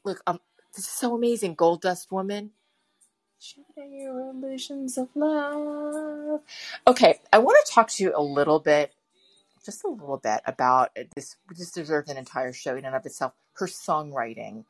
look, 0.04 0.20
um, 0.26 0.38
this 0.74 0.84
is 0.84 0.90
so 0.92 1.14
amazing. 1.14 1.54
Gold 1.54 1.80
Dust 1.80 2.12
Woman. 2.12 2.50
Shatter 3.40 3.86
your 3.86 4.30
illusions 4.30 4.98
of 4.98 5.08
love. 5.14 6.40
Okay, 6.88 7.20
I 7.32 7.38
want 7.38 7.58
to 7.66 7.72
talk 7.72 7.88
to 7.90 8.04
you 8.04 8.12
a 8.16 8.22
little 8.22 8.60
bit, 8.60 8.94
just 9.64 9.84
a 9.84 9.88
little 9.88 10.18
bit 10.18 10.40
about 10.46 10.96
this. 11.16 11.36
This 11.56 11.72
deserves 11.72 12.10
an 12.10 12.16
entire 12.18 12.52
show 12.52 12.76
in 12.76 12.84
and 12.86 12.96
of 12.96 13.06
itself. 13.06 13.34
Her 13.54 13.66
songwriting. 13.66 14.64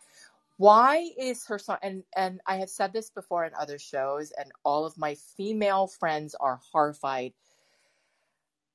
Why 0.59 1.11
is 1.19 1.47
her 1.47 1.59
song? 1.59 1.79
And 1.83 2.05
and 2.17 2.41
I 2.47 2.57
have 2.59 2.71
said 2.71 2.93
this 2.93 3.11
before 3.11 3.45
in 3.45 3.53
other 3.59 3.79
shows, 3.79 4.33
and 4.39 4.53
all 4.65 4.87
of 4.87 4.99
my 4.99 5.17
female 5.37 5.89
friends 5.89 6.35
are 6.41 6.61
horrified. 6.73 7.35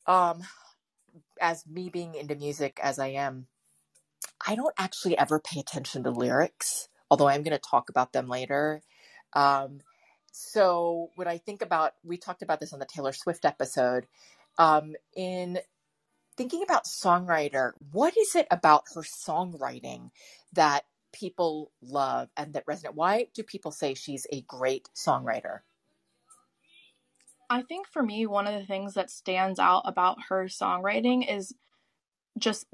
Um, 0.08 0.44
as 1.42 1.66
me 1.68 1.90
being 1.90 2.16
into 2.16 2.36
music 2.36 2.80
as 2.84 3.00
I 3.00 3.10
am, 3.10 3.48
I 4.48 4.56
don't 4.56 4.76
actually 4.78 5.18
ever 5.18 5.40
pay 5.40 5.60
attention 5.60 6.04
to 6.04 6.12
lyrics, 6.12 6.90
although 7.12 7.30
I'm 7.30 7.44
going 7.44 7.58
to 7.58 7.60
talk 7.60 7.90
about 7.90 8.14
them 8.14 8.28
later. 8.30 8.82
Um, 9.34 9.80
so 10.32 11.10
when 11.16 11.28
I 11.28 11.38
think 11.38 11.62
about, 11.62 11.94
we 12.04 12.18
talked 12.18 12.42
about 12.42 12.60
this 12.60 12.74
on 12.74 12.80
the 12.80 12.86
Taylor 12.86 13.14
Swift 13.14 13.46
episode. 13.46 14.08
Um, 14.58 14.96
in 15.16 15.60
thinking 16.38 16.64
about 16.64 16.86
songwriter, 16.86 17.72
what 17.92 18.18
is 18.18 18.36
it 18.36 18.48
about 18.52 18.86
her 18.96 19.02
songwriting 19.02 20.12
that 20.54 20.86
people 21.12 21.72
love 21.82 22.30
and 22.38 22.54
that 22.54 22.66
resonate? 22.66 22.96
Why 22.96 23.28
do 23.34 23.44
people 23.44 23.72
say 23.72 23.94
she's 23.94 24.26
a 24.32 24.42
great 24.42 24.90
songwriter? 24.96 25.60
I 27.50 27.64
think 27.64 27.88
for 27.88 28.02
me, 28.02 28.26
one 28.26 28.48
of 28.48 28.58
the 28.58 28.66
things 28.66 28.94
that 28.94 29.12
stands 29.12 29.60
out 29.60 29.82
about 29.86 30.18
her 30.30 30.46
songwriting 30.46 31.30
is 31.30 31.54
just 32.38 32.66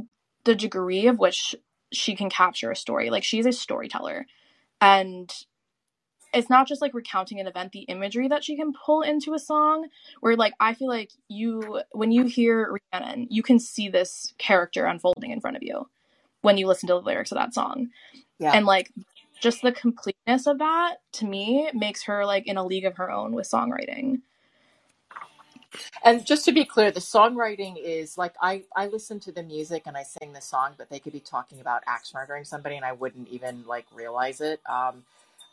the 0.44 0.54
degree 0.54 1.08
of 1.08 1.18
which 1.18 1.56
she 1.92 2.16
can 2.16 2.30
capture 2.30 2.70
a 2.70 2.76
story. 2.76 3.10
Like 3.10 3.24
she's 3.24 3.48
a 3.48 3.52
storyteller. 3.52 4.28
And 4.80 5.34
it's 6.34 6.50
not 6.50 6.68
just 6.68 6.82
like 6.82 6.94
recounting 6.94 7.40
an 7.40 7.48
event, 7.48 7.72
the 7.72 7.82
imagery 7.82 8.28
that 8.28 8.44
she 8.44 8.56
can 8.56 8.74
pull 8.74 9.02
into 9.02 9.34
a 9.34 9.40
song, 9.40 9.88
where 10.20 10.36
like 10.36 10.54
I 10.60 10.74
feel 10.74 10.90
like 10.90 11.12
you 11.28 11.82
when 11.92 12.12
you 12.12 12.26
hear 12.26 12.80
Rhiannon, 12.94 13.28
you 13.30 13.44
can 13.44 13.60
see 13.60 13.90
this 13.90 14.34
character 14.38 14.86
unfolding 14.86 15.32
in 15.32 15.42
front 15.42 15.58
of 15.58 15.64
you 15.64 15.88
when 16.42 16.58
you 16.58 16.68
listen 16.68 16.88
to 16.88 16.94
the 16.94 17.02
lyrics 17.02 17.32
of 17.32 17.38
that 17.38 17.54
song. 17.54 17.90
Yeah. 18.40 18.52
And 18.54 18.66
like 18.66 18.92
just 19.40 19.62
the 19.62 19.72
completeness 19.72 20.48
of 20.48 20.60
that 20.60 20.98
to 21.14 21.26
me 21.26 21.70
makes 21.74 22.04
her 22.04 22.26
like 22.26 22.48
in 22.48 22.58
a 22.58 22.66
league 22.66 22.86
of 22.86 22.98
her 22.98 23.12
own 23.12 23.34
with 23.34 23.50
songwriting. 23.50 24.22
And 26.04 26.26
just 26.26 26.46
to 26.46 26.52
be 26.52 26.66
clear, 26.66 26.92
the 26.92 27.00
songwriting 27.00 27.76
is 27.82 28.18
like 28.18 28.34
I 28.42 28.64
I 28.76 28.88
listen 28.88 29.20
to 29.22 29.32
the 29.32 29.44
music 29.44 29.84
and 29.86 29.96
I 29.96 30.04
sing 30.04 30.34
the 30.34 30.42
song, 30.42 30.74
but 30.78 30.90
they 30.90 31.00
could 31.00 31.14
be 31.14 31.20
talking 31.20 31.60
about 31.60 31.84
axe 31.88 32.14
murdering 32.14 32.46
somebody 32.46 32.76
and 32.76 32.86
I 32.86 32.94
wouldn't 32.94 33.30
even 33.30 33.64
like 33.68 33.86
realize 33.94 34.42
it. 34.42 34.62
Um, 34.68 35.04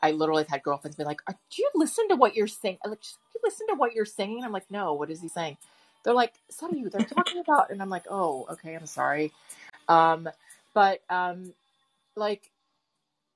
I 0.04 0.12
literally 0.12 0.42
have 0.44 0.50
had 0.50 0.62
girlfriends 0.62 0.96
be 0.96 1.04
like, 1.04 1.22
"Uh, 1.26 1.32
"Do 1.50 1.62
you 1.62 1.70
listen 1.74 2.08
to 2.10 2.16
what 2.16 2.36
you're 2.36 2.46
singing? 2.46 2.78
Like, 2.86 3.00
do 3.00 3.08
you 3.34 3.40
listen 3.44 3.66
to 3.68 3.74
what 3.76 3.94
you're 3.94 4.04
singing?" 4.04 4.44
I'm 4.44 4.52
like, 4.52 4.70
"No, 4.70 4.94
what 4.94 5.10
is 5.10 5.22
he 5.22 5.28
saying?" 5.28 5.56
They're 6.04 6.14
like, 6.14 6.34
"Some 6.50 6.72
of 6.72 6.78
you, 6.78 6.90
they're 6.90 7.02
talking 7.06 7.40
about," 7.40 7.70
and 7.70 7.82
I'm 7.82 7.90
like, 7.90 8.06
"Oh, 8.10 8.46
okay, 8.52 8.74
I'm 8.74 8.86
sorry." 8.86 9.32
Um, 9.88 10.28
but 10.74 11.00
um, 11.10 11.54
like 12.16 12.50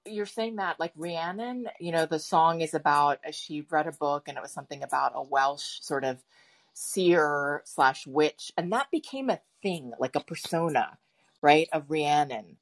you're 0.06 0.26
saying 0.26 0.56
that 0.56 0.80
like 0.80 0.92
Rhiannon, 0.96 1.68
you 1.80 1.92
know, 1.92 2.06
the 2.06 2.18
song 2.18 2.60
is 2.60 2.74
about 2.74 3.20
she 3.32 3.62
read 3.70 3.86
a 3.86 3.92
book 3.92 4.28
and 4.28 4.38
it 4.38 4.42
was 4.42 4.52
something 4.52 4.82
about 4.82 5.12
a 5.14 5.22
Welsh 5.22 5.80
sort 5.82 6.04
of 6.04 6.18
seer 6.74 7.62
slash 7.66 8.06
witch, 8.06 8.52
and 8.58 8.72
that 8.72 8.90
became 8.90 9.30
a 9.30 9.40
thing, 9.62 9.92
like 10.00 10.16
a 10.16 10.20
persona, 10.20 10.98
right, 11.42 11.68
of 11.72 11.90
Rhiannon, 11.90 12.58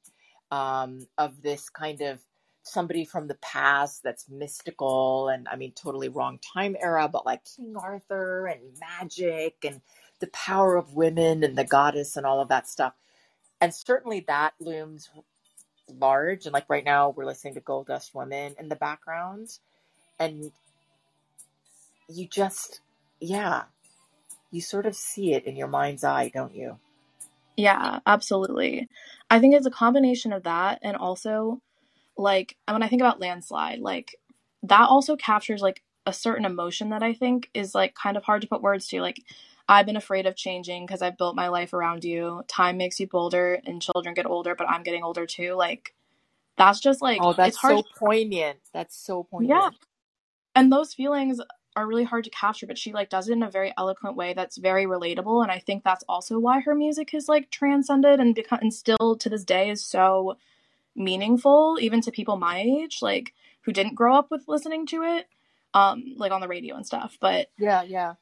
um, 0.51 1.07
of 1.17 1.41
this 1.41 1.69
kind 1.69 2.01
of 2.01 2.19
somebody 2.67 3.05
from 3.05 3.27
the 3.27 3.35
past 3.35 4.03
that's 4.03 4.29
mystical 4.29 5.29
and 5.29 5.47
I 5.49 5.57
mean 5.57 5.73
totally 5.73 6.09
wrong 6.09 6.39
time 6.39 6.77
era, 6.81 7.09
but 7.11 7.25
like 7.25 7.43
King 7.45 7.75
Arthur 7.77 8.47
and 8.47 8.61
magic 8.79 9.57
and 9.65 9.81
the 10.19 10.27
power 10.27 10.75
of 10.77 10.95
women 10.95 11.43
and 11.43 11.57
the 11.57 11.65
goddess 11.65 12.17
and 12.17 12.25
all 12.25 12.41
of 12.41 12.49
that 12.49 12.67
stuff. 12.67 12.93
And 13.61 13.73
certainly 13.73 14.25
that 14.27 14.53
looms 14.59 15.09
large. 15.89 16.45
And 16.45 16.53
like 16.53 16.69
right 16.69 16.85
now 16.85 17.11
we're 17.11 17.25
listening 17.25 17.55
to 17.55 17.61
Gold 17.61 17.87
Dust 17.87 18.15
Woman 18.15 18.55
in 18.59 18.69
the 18.69 18.77
background. 18.77 19.49
And 20.19 20.51
you 22.09 22.27
just 22.27 22.81
yeah, 23.21 23.65
you 24.51 24.61
sort 24.61 24.85
of 24.87 24.95
see 24.95 25.33
it 25.33 25.45
in 25.45 25.55
your 25.57 25.67
mind's 25.69 26.03
eye, 26.03 26.31
don't 26.33 26.55
you? 26.55 26.79
Yeah, 27.57 27.99
absolutely. 28.05 28.87
I 29.29 29.39
think 29.39 29.55
it's 29.55 29.67
a 29.67 29.71
combination 29.71 30.33
of 30.33 30.43
that 30.43 30.79
and 30.81 30.97
also 30.97 31.61
like 32.17 32.57
when 32.67 32.83
I 32.83 32.87
think 32.87 33.01
about 33.01 33.19
landslide, 33.19 33.79
like 33.79 34.15
that 34.63 34.89
also 34.89 35.15
captures 35.15 35.61
like 35.61 35.83
a 36.05 36.13
certain 36.13 36.45
emotion 36.45 36.89
that 36.89 37.03
I 37.03 37.13
think 37.13 37.49
is 37.53 37.75
like 37.75 37.93
kind 37.95 38.17
of 38.17 38.23
hard 38.23 38.41
to 38.41 38.47
put 38.47 38.61
words 38.61 38.87
to. 38.87 39.01
Like 39.01 39.21
I've 39.69 39.85
been 39.85 39.97
afraid 39.97 40.25
of 40.25 40.35
changing 40.35 40.85
because 40.85 41.01
I've 41.01 41.17
built 41.17 41.35
my 41.35 41.49
life 41.49 41.73
around 41.73 42.03
you. 42.03 42.43
Time 42.47 42.77
makes 42.77 42.99
you 42.99 43.07
bolder 43.07 43.59
and 43.65 43.81
children 43.81 44.13
get 44.15 44.25
older, 44.25 44.55
but 44.55 44.69
I'm 44.69 44.83
getting 44.83 45.03
older 45.03 45.25
too. 45.25 45.53
Like 45.53 45.93
that's 46.57 46.79
just 46.79 47.01
like 47.01 47.19
Oh, 47.21 47.33
that's 47.33 47.49
it's 47.49 47.57
hard 47.57 47.77
so 47.77 47.83
poignant. 47.97 48.59
That's 48.73 48.95
so 48.97 49.23
poignant. 49.23 49.49
Yeah. 49.61 49.69
and 50.55 50.71
those 50.71 50.93
feelings 50.93 51.39
are 51.75 51.85
really 51.85 52.03
hard 52.05 52.23
to 52.23 52.29
capture 52.31 52.65
but 52.65 52.77
she 52.77 52.91
like 52.91 53.07
does 53.07 53.29
it 53.29 53.33
in 53.33 53.43
a 53.43 53.51
very 53.51 53.71
eloquent 53.77 54.15
way 54.15 54.33
that's 54.33 54.57
very 54.57 54.85
relatable 54.87 55.43
and 55.43 55.51
i 55.51 55.59
think 55.59 55.83
that's 55.83 56.03
also 56.09 56.39
why 56.39 56.59
her 56.59 56.73
music 56.73 57.13
is 57.13 57.29
like 57.29 57.51
transcended 57.51 58.19
and 58.19 58.33
become 58.33 58.57
and 58.63 58.73
still 58.73 59.15
to 59.15 59.29
this 59.29 59.43
day 59.43 59.69
is 59.69 59.83
so 59.85 60.35
meaningful 60.97 61.77
even 61.79 62.01
to 62.01 62.11
people 62.11 62.35
my 62.37 62.59
age 62.59 62.99
like 63.01 63.33
who 63.61 63.71
didn't 63.71 63.95
grow 63.95 64.15
up 64.15 64.31
with 64.31 64.47
listening 64.47 64.85
to 64.87 65.03
it, 65.03 65.27
um, 65.73 66.15
like 66.15 66.31
on 66.31 66.41
the 66.41 66.47
radio 66.47 66.75
and 66.75 66.85
stuff. 66.85 67.17
But 67.19 67.47
yeah, 67.59 67.83
yeah. 67.83 68.13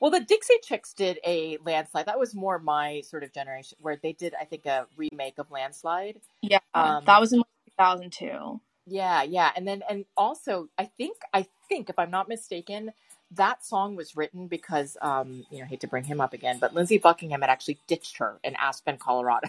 Well, 0.00 0.10
the 0.10 0.20
Dixie 0.20 0.54
Chicks 0.62 0.92
did 0.92 1.18
a 1.24 1.58
landslide. 1.64 2.06
That 2.06 2.18
was 2.18 2.34
more 2.34 2.58
my 2.58 3.02
sort 3.02 3.22
of 3.22 3.32
generation, 3.32 3.78
where 3.80 3.98
they 4.02 4.12
did, 4.12 4.34
I 4.40 4.44
think, 4.44 4.66
a 4.66 4.86
remake 4.96 5.38
of 5.38 5.50
Landslide. 5.50 6.20
Yeah, 6.42 6.58
um, 6.74 7.04
that 7.06 7.20
was 7.20 7.32
in 7.32 7.42
2002. 7.78 8.60
Yeah, 8.86 9.22
yeah, 9.22 9.50
and 9.54 9.66
then 9.66 9.82
and 9.88 10.04
also, 10.16 10.68
I 10.78 10.86
think, 10.86 11.18
I 11.32 11.46
think, 11.68 11.88
if 11.88 11.98
I'm 11.98 12.10
not 12.10 12.28
mistaken, 12.28 12.92
that 13.30 13.64
song 13.64 13.94
was 13.94 14.16
written 14.16 14.48
because, 14.48 14.96
um, 15.00 15.44
you 15.50 15.58
know, 15.58 15.64
I 15.64 15.68
hate 15.68 15.80
to 15.80 15.88
bring 15.88 16.04
him 16.04 16.20
up 16.20 16.32
again, 16.32 16.58
but 16.60 16.74
Lindsey 16.74 16.98
Buckingham 16.98 17.40
had 17.40 17.50
actually 17.50 17.78
ditched 17.86 18.18
her 18.18 18.38
in 18.42 18.56
Aspen, 18.56 18.96
Colorado, 18.96 19.48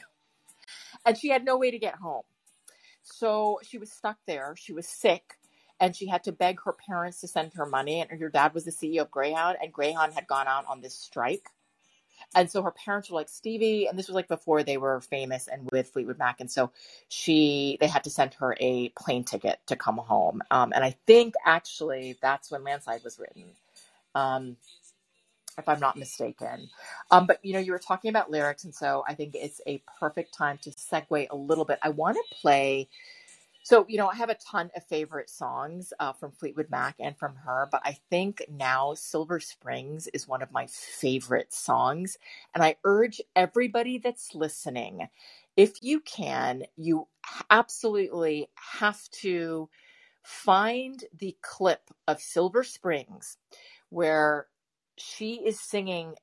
and 1.05 1.17
she 1.17 1.29
had 1.29 1.43
no 1.43 1.57
way 1.57 1.71
to 1.71 1.79
get 1.79 1.95
home. 1.95 2.23
So 3.17 3.59
she 3.63 3.77
was 3.77 3.91
stuck 3.91 4.17
there. 4.27 4.55
She 4.57 4.73
was 4.73 4.87
sick 4.87 5.37
and 5.79 5.95
she 5.95 6.07
had 6.07 6.23
to 6.25 6.31
beg 6.31 6.61
her 6.61 6.73
parents 6.73 7.21
to 7.21 7.27
send 7.27 7.53
her 7.53 7.65
money. 7.65 8.01
And 8.01 8.19
her 8.19 8.29
dad 8.29 8.53
was 8.53 8.65
the 8.65 8.71
CEO 8.71 9.01
of 9.01 9.11
Greyhound, 9.11 9.57
and 9.61 9.71
Greyhound 9.71 10.13
had 10.13 10.27
gone 10.27 10.47
out 10.47 10.65
on 10.67 10.81
this 10.81 10.95
strike. 10.95 11.49
And 12.33 12.49
so 12.49 12.61
her 12.63 12.71
parents 12.71 13.09
were 13.09 13.15
like, 13.15 13.29
Stevie, 13.29 13.87
and 13.87 13.99
this 13.99 14.07
was 14.07 14.15
like 14.15 14.27
before 14.27 14.63
they 14.63 14.77
were 14.77 15.01
famous 15.01 15.47
and 15.47 15.69
with 15.71 15.89
Fleetwood 15.89 16.17
Mac. 16.17 16.39
And 16.39 16.49
so 16.49 16.71
she, 17.09 17.77
they 17.79 17.87
had 17.87 18.05
to 18.05 18.09
send 18.09 18.33
her 18.35 18.55
a 18.59 18.89
plane 18.89 19.23
ticket 19.25 19.59
to 19.67 19.75
come 19.75 19.97
home. 19.97 20.41
Um, 20.49 20.71
and 20.73 20.83
I 20.83 20.95
think 21.05 21.35
actually 21.45 22.17
that's 22.21 22.51
when 22.51 22.63
Landslide 22.63 23.03
was 23.03 23.19
written. 23.19 23.43
Um, 24.15 24.57
if 25.57 25.69
I'm 25.69 25.79
not 25.79 25.97
mistaken. 25.97 26.69
Um, 27.11 27.27
but 27.27 27.39
you 27.43 27.53
know, 27.53 27.59
you 27.59 27.71
were 27.73 27.79
talking 27.79 28.09
about 28.09 28.31
lyrics, 28.31 28.63
and 28.65 28.75
so 28.75 29.03
I 29.07 29.15
think 29.15 29.35
it's 29.35 29.61
a 29.67 29.81
perfect 29.99 30.33
time 30.33 30.59
to 30.63 30.71
segue 30.71 31.27
a 31.29 31.35
little 31.35 31.65
bit. 31.65 31.79
I 31.83 31.89
want 31.89 32.17
to 32.17 32.35
play. 32.41 32.89
So 33.63 33.85
you 33.89 33.97
know, 33.97 34.07
I 34.09 34.15
have 34.15 34.29
a 34.29 34.35
ton 34.35 34.71
of 34.75 34.85
favorite 34.85 35.29
songs 35.29 35.93
uh, 35.99 36.13
from 36.13 36.31
Fleetwood 36.31 36.69
Mac 36.69 36.95
and 36.99 37.17
from 37.17 37.35
her, 37.37 37.67
but 37.71 37.81
I 37.85 37.97
think 38.09 38.43
now 38.51 38.93
Silver 38.95 39.39
Springs 39.39 40.07
is 40.09 40.27
one 40.27 40.41
of 40.41 40.51
my 40.51 40.67
favorite 40.67 41.53
songs, 41.53 42.17
and 42.55 42.63
I 42.63 42.77
urge 42.85 43.21
everybody 43.35 43.99
that's 43.99 44.35
listening, 44.35 45.09
if 45.57 45.83
you 45.83 46.01
can, 46.01 46.63
you 46.77 47.07
absolutely 47.49 48.49
have 48.55 49.01
to 49.11 49.69
find 50.23 51.03
the 51.19 51.37
clip 51.41 51.81
of 52.07 52.21
Silver 52.21 52.63
Springs 52.63 53.37
where 53.89 54.47
she 54.97 55.35
is 55.35 55.59
singing 55.59 56.15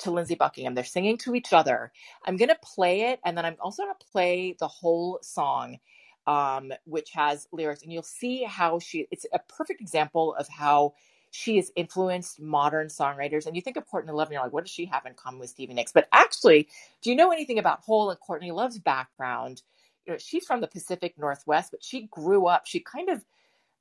to 0.00 0.10
Lindsey 0.10 0.34
Buckingham. 0.34 0.74
They're 0.74 0.84
singing 0.84 1.18
to 1.18 1.34
each 1.34 1.52
other. 1.52 1.92
I'm 2.26 2.36
going 2.36 2.48
to 2.48 2.58
play 2.62 3.02
it, 3.12 3.20
and 3.24 3.36
then 3.36 3.44
I'm 3.44 3.56
also 3.60 3.84
going 3.84 3.94
to 3.98 4.06
play 4.12 4.56
the 4.58 4.68
whole 4.68 5.20
song, 5.22 5.78
um, 6.26 6.72
which 6.84 7.10
has 7.12 7.46
lyrics, 7.52 7.82
and 7.82 7.92
you'll 7.92 8.02
see 8.02 8.44
how 8.44 8.78
she. 8.78 9.06
It's 9.10 9.26
a 9.32 9.38
perfect 9.38 9.80
example 9.80 10.34
of 10.34 10.48
how 10.48 10.94
she 11.30 11.56
has 11.56 11.70
influenced 11.76 12.40
modern 12.40 12.88
songwriters. 12.88 13.46
And 13.46 13.54
you 13.54 13.62
think 13.62 13.76
of 13.76 13.86
Courtney 13.86 14.12
Love, 14.12 14.28
and 14.28 14.34
you're 14.34 14.42
like, 14.42 14.52
what 14.52 14.64
does 14.64 14.72
she 14.72 14.86
have 14.86 15.06
in 15.06 15.14
common 15.14 15.40
with 15.40 15.50
Stevie 15.50 15.74
Nicks? 15.74 15.92
But 15.92 16.08
actually, 16.12 16.68
do 17.02 17.10
you 17.10 17.16
know 17.16 17.30
anything 17.30 17.58
about 17.58 17.80
Hole 17.80 18.10
and 18.10 18.20
Courtney 18.20 18.50
Love's 18.50 18.78
background? 18.78 19.62
You 20.06 20.14
know, 20.14 20.18
she's 20.18 20.46
from 20.46 20.60
the 20.60 20.66
Pacific 20.66 21.14
Northwest, 21.18 21.70
but 21.70 21.84
she 21.84 22.08
grew 22.10 22.46
up. 22.46 22.66
She 22.66 22.80
kind 22.80 23.10
of 23.10 23.24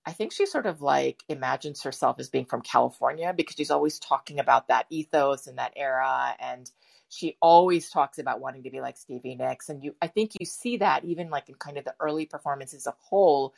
I 0.05 0.11
think 0.13 0.31
she 0.31 0.45
sort 0.45 0.65
of 0.65 0.81
like 0.81 1.23
imagines 1.27 1.83
herself 1.83 2.19
as 2.19 2.29
being 2.29 2.45
from 2.45 2.61
California 2.61 3.33
because 3.35 3.55
she's 3.55 3.71
always 3.71 3.99
talking 3.99 4.39
about 4.39 4.67
that 4.69 4.85
ethos 4.89 5.47
and 5.47 5.57
that 5.57 5.73
era 5.75 6.35
and 6.39 6.69
she 7.09 7.37
always 7.41 7.89
talks 7.89 8.19
about 8.19 8.39
wanting 8.39 8.63
to 8.63 8.69
be 8.69 8.81
like 8.81 8.97
Stevie 8.97 9.35
Nicks 9.35 9.69
and 9.69 9.83
you 9.83 9.95
I 10.01 10.07
think 10.07 10.31
you 10.39 10.45
see 10.45 10.77
that 10.77 11.05
even 11.05 11.29
like 11.29 11.49
in 11.49 11.55
kind 11.55 11.77
of 11.77 11.85
the 11.85 11.95
early 11.99 12.25
performances 12.25 12.87
of 12.87 12.95
Hole. 12.97 13.53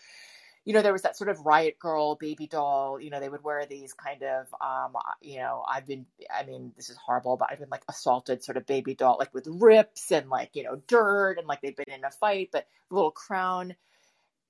You 0.64 0.74
know 0.74 0.84
there 0.84 0.94
was 0.94 1.02
that 1.02 1.18
sort 1.18 1.30
of 1.30 1.46
riot 1.46 1.80
girl 1.80 2.16
baby 2.16 2.46
doll 2.48 3.00
you 3.00 3.10
know 3.10 3.20
they 3.20 3.30
would 3.30 3.44
wear 3.44 3.66
these 3.66 3.94
kind 3.94 4.22
of 4.22 4.48
um 4.62 4.94
you 5.22 5.40
know 5.40 5.64
I've 5.68 5.88
been 5.88 6.06
I 6.34 6.44
mean 6.44 6.72
this 6.76 6.90
is 6.90 6.98
horrible 6.98 7.36
but 7.36 7.50
I've 7.52 7.60
been 7.60 7.70
like 7.70 7.84
assaulted 7.90 8.44
sort 8.44 8.58
of 8.58 8.66
baby 8.68 8.94
doll 8.94 9.18
like 9.20 9.34
with 9.34 9.48
rips 9.48 10.12
and 10.12 10.30
like 10.30 10.52
you 10.56 10.64
know 10.64 10.82
dirt 10.88 11.38
and 11.40 11.48
like 11.48 11.62
they've 11.62 11.76
been 11.76 11.94
in 11.96 12.04
a 12.04 12.12
fight 12.12 12.50
but 12.52 12.68
little 12.92 13.12
crown 13.12 13.76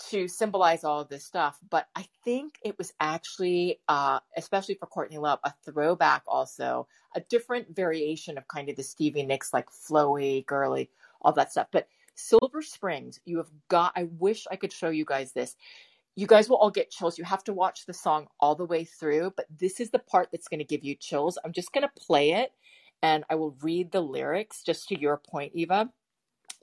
to 0.09 0.27
symbolize 0.27 0.83
all 0.83 1.01
of 1.01 1.09
this 1.09 1.25
stuff. 1.25 1.59
But 1.69 1.87
I 1.95 2.07
think 2.23 2.57
it 2.63 2.77
was 2.77 2.93
actually, 2.99 3.79
uh, 3.87 4.19
especially 4.37 4.75
for 4.75 4.85
Courtney 4.85 5.17
Love, 5.17 5.39
a 5.43 5.53
throwback 5.65 6.23
also, 6.27 6.87
a 7.15 7.21
different 7.21 7.75
variation 7.75 8.37
of 8.37 8.47
kind 8.47 8.69
of 8.69 8.75
the 8.75 8.83
Stevie 8.83 9.23
Nicks, 9.23 9.53
like 9.53 9.69
flowy, 9.69 10.45
girly, 10.45 10.89
all 11.21 11.33
that 11.33 11.51
stuff. 11.51 11.67
But 11.71 11.87
Silver 12.15 12.61
Springs, 12.61 13.19
you 13.25 13.37
have 13.37 13.49
got, 13.67 13.93
I 13.95 14.03
wish 14.19 14.45
I 14.51 14.55
could 14.55 14.71
show 14.71 14.89
you 14.89 15.05
guys 15.05 15.31
this. 15.31 15.55
You 16.15 16.27
guys 16.27 16.49
will 16.49 16.57
all 16.57 16.71
get 16.71 16.91
chills. 16.91 17.17
You 17.17 17.23
have 17.23 17.43
to 17.45 17.53
watch 17.53 17.85
the 17.85 17.93
song 17.93 18.27
all 18.39 18.55
the 18.55 18.65
way 18.65 18.83
through, 18.83 19.33
but 19.37 19.45
this 19.59 19.79
is 19.79 19.91
the 19.91 19.99
part 19.99 20.29
that's 20.31 20.47
going 20.47 20.59
to 20.59 20.65
give 20.65 20.83
you 20.83 20.95
chills. 20.95 21.37
I'm 21.43 21.53
just 21.53 21.71
going 21.71 21.83
to 21.87 22.01
play 22.05 22.31
it 22.31 22.51
and 23.01 23.23
I 23.29 23.35
will 23.35 23.55
read 23.61 23.91
the 23.91 24.01
lyrics 24.01 24.63
just 24.63 24.89
to 24.89 24.99
your 24.99 25.17
point, 25.17 25.53
Eva. 25.55 25.89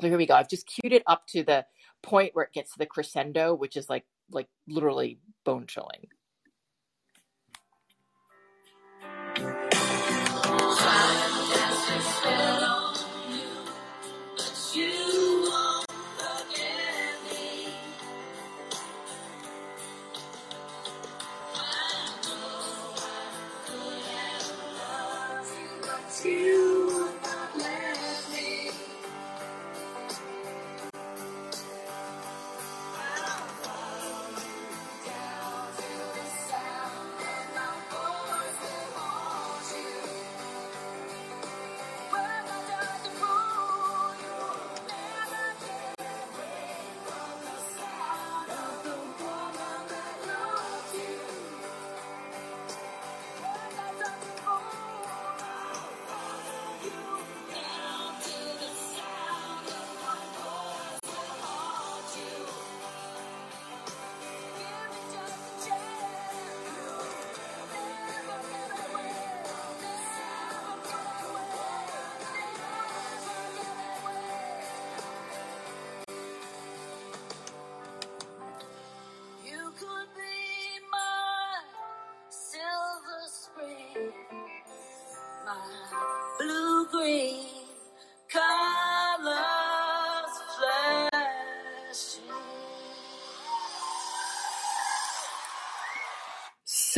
So 0.00 0.08
here 0.08 0.18
we 0.18 0.26
go. 0.26 0.34
I've 0.34 0.48
just 0.48 0.66
queued 0.66 0.92
it 0.92 1.02
up 1.06 1.26
to 1.28 1.42
the 1.42 1.66
point 2.02 2.34
where 2.34 2.44
it 2.44 2.52
gets 2.52 2.72
to 2.72 2.78
the 2.78 2.86
crescendo, 2.86 3.54
which 3.54 3.76
is 3.76 3.88
like 3.88 4.04
like 4.30 4.48
literally 4.66 5.18
bone 5.44 5.66
chilling. 5.66 6.08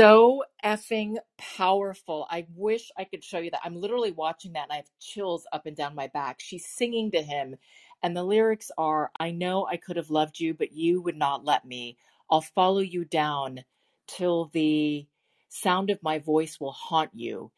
So 0.00 0.44
effing 0.64 1.18
powerful. 1.36 2.26
I 2.30 2.46
wish 2.56 2.90
I 2.96 3.04
could 3.04 3.22
show 3.22 3.38
you 3.38 3.50
that. 3.50 3.60
I'm 3.62 3.76
literally 3.76 4.12
watching 4.12 4.54
that 4.54 4.62
and 4.64 4.72
I 4.72 4.76
have 4.76 4.90
chills 4.98 5.46
up 5.52 5.66
and 5.66 5.76
down 5.76 5.94
my 5.94 6.06
back. 6.06 6.40
She's 6.40 6.66
singing 6.66 7.10
to 7.10 7.20
him, 7.20 7.56
and 8.02 8.16
the 8.16 8.24
lyrics 8.24 8.70
are 8.78 9.10
I 9.20 9.30
know 9.30 9.66
I 9.66 9.76
could 9.76 9.98
have 9.98 10.08
loved 10.08 10.40
you, 10.40 10.54
but 10.54 10.72
you 10.72 11.02
would 11.02 11.18
not 11.18 11.44
let 11.44 11.66
me. 11.66 11.98
I'll 12.30 12.40
follow 12.40 12.80
you 12.80 13.04
down 13.04 13.64
till 14.06 14.46
the 14.54 15.06
sound 15.50 15.90
of 15.90 16.02
my 16.02 16.18
voice 16.18 16.58
will 16.58 16.72
haunt 16.72 17.10
you. 17.12 17.52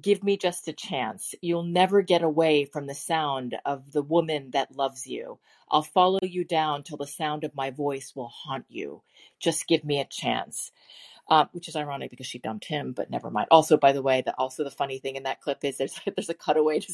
Give 0.00 0.22
me 0.22 0.36
just 0.36 0.68
a 0.68 0.72
chance. 0.72 1.34
You'll 1.42 1.64
never 1.64 2.02
get 2.02 2.22
away 2.22 2.64
from 2.64 2.86
the 2.86 2.94
sound 2.94 3.56
of 3.66 3.90
the 3.90 4.02
woman 4.04 4.52
that 4.52 4.76
loves 4.76 5.04
you. 5.08 5.40
I'll 5.68 5.82
follow 5.82 6.20
you 6.22 6.44
down 6.44 6.84
till 6.84 6.98
the 6.98 7.08
sound 7.08 7.42
of 7.42 7.56
my 7.56 7.72
voice 7.72 8.12
will 8.14 8.28
haunt 8.28 8.66
you. 8.68 9.02
Just 9.40 9.66
give 9.66 9.84
me 9.84 10.00
a 10.00 10.06
chance 10.06 10.62
uh, 11.28 11.46
which 11.52 11.68
is 11.68 11.76
ironic 11.76 12.10
because 12.10 12.26
she 12.26 12.38
dumped 12.38 12.66
him, 12.66 12.92
but 12.92 13.10
never 13.10 13.30
mind. 13.30 13.48
Also, 13.50 13.76
by 13.76 13.92
the 13.92 14.02
way, 14.02 14.22
that 14.24 14.34
also 14.38 14.64
the 14.64 14.70
funny 14.70 14.98
thing 14.98 15.16
in 15.16 15.24
that 15.24 15.40
clip 15.40 15.64
is 15.64 15.78
there's 15.78 16.00
there's 16.16 16.30
a 16.30 16.34
cutaway 16.34 16.80
to 16.80 16.92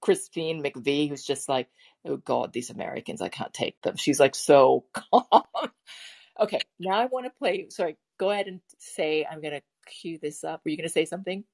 Christine 0.00 0.62
McVie 0.62 1.08
who's 1.08 1.24
just 1.24 1.48
like, 1.48 1.68
oh 2.04 2.16
God, 2.16 2.52
these 2.52 2.70
Americans, 2.70 3.22
I 3.22 3.28
can't 3.28 3.54
take 3.54 3.80
them. 3.82 3.96
She's 3.96 4.20
like 4.20 4.34
so 4.34 4.84
calm. 4.92 5.70
Okay, 6.40 6.60
now 6.80 6.98
I 7.00 7.06
want 7.06 7.26
to 7.26 7.30
play. 7.38 7.68
Sorry, 7.70 7.96
go 8.18 8.30
ahead 8.30 8.48
and 8.48 8.60
say, 8.78 9.26
I'm 9.30 9.40
to 9.52 9.62
cue 9.86 10.18
this 10.20 10.44
up. 10.44 10.62
Were 10.64 10.70
you 10.70 10.76
to 10.88 10.92
say 10.92 11.04
something? 11.04 11.44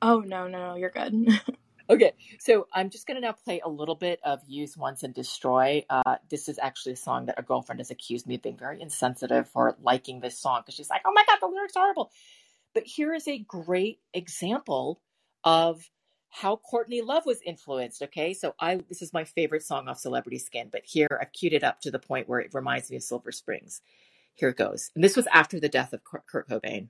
Oh, 0.00 0.20
no, 0.20 0.48
no, 0.48 0.74
you're 0.74 0.90
good. 0.90 1.14
Okay, 1.92 2.14
so 2.38 2.66
I'm 2.72 2.88
just 2.88 3.06
going 3.06 3.16
to 3.16 3.20
now 3.20 3.32
play 3.32 3.60
a 3.62 3.68
little 3.68 3.94
bit 3.94 4.18
of 4.24 4.40
Use 4.46 4.78
Once 4.78 5.02
and 5.02 5.12
Destroy. 5.12 5.84
Uh, 5.90 6.16
this 6.30 6.48
is 6.48 6.58
actually 6.58 6.94
a 6.94 6.96
song 6.96 7.26
that 7.26 7.38
a 7.38 7.42
girlfriend 7.42 7.80
has 7.80 7.90
accused 7.90 8.26
me 8.26 8.36
of 8.36 8.42
being 8.42 8.56
very 8.56 8.80
insensitive 8.80 9.46
for 9.50 9.76
liking 9.82 10.20
this 10.20 10.38
song 10.38 10.62
because 10.62 10.74
she's 10.74 10.88
like, 10.88 11.02
oh 11.04 11.12
my 11.12 11.22
God, 11.26 11.36
the 11.42 11.48
lyrics 11.48 11.76
are 11.76 11.80
horrible. 11.80 12.10
But 12.72 12.84
here 12.84 13.12
is 13.12 13.28
a 13.28 13.40
great 13.40 13.98
example 14.14 15.02
of 15.44 15.90
how 16.30 16.56
Courtney 16.56 17.02
Love 17.02 17.26
was 17.26 17.42
influenced. 17.44 18.00
Okay, 18.00 18.32
so 18.32 18.54
I 18.58 18.76
this 18.88 19.02
is 19.02 19.12
my 19.12 19.24
favorite 19.24 19.62
song 19.62 19.86
off 19.86 19.98
Celebrity 19.98 20.38
Skin, 20.38 20.70
but 20.72 20.84
here 20.86 21.18
I've 21.20 21.34
queued 21.34 21.52
it 21.52 21.62
up 21.62 21.82
to 21.82 21.90
the 21.90 21.98
point 21.98 22.26
where 22.26 22.40
it 22.40 22.54
reminds 22.54 22.90
me 22.90 22.96
of 22.96 23.02
Silver 23.02 23.32
Springs. 23.32 23.82
Here 24.32 24.48
it 24.48 24.56
goes. 24.56 24.90
And 24.94 25.04
this 25.04 25.14
was 25.14 25.26
after 25.30 25.60
the 25.60 25.68
death 25.68 25.92
of 25.92 26.00
Kurt 26.04 26.48
Cobain. 26.48 26.88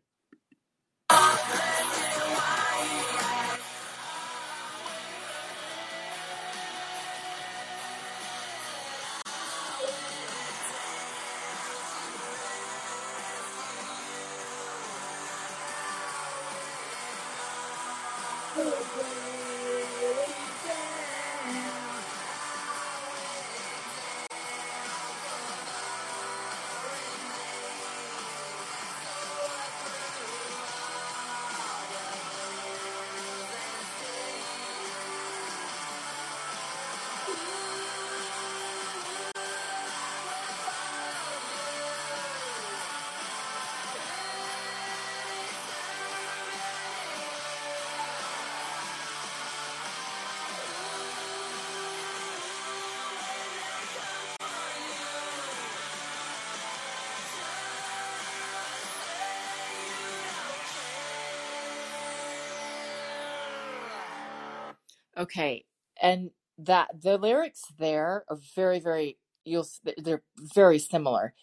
Okay, 65.23 65.67
and 66.03 66.33
that 66.59 66.89
the 67.01 67.17
lyrics 67.17 67.63
there 67.79 68.25
are 68.29 68.39
very, 68.57 68.81
very 68.81 69.19
you'll 69.45 69.69
they're 69.99 70.25
very 70.37 70.81
similar. 70.81 71.35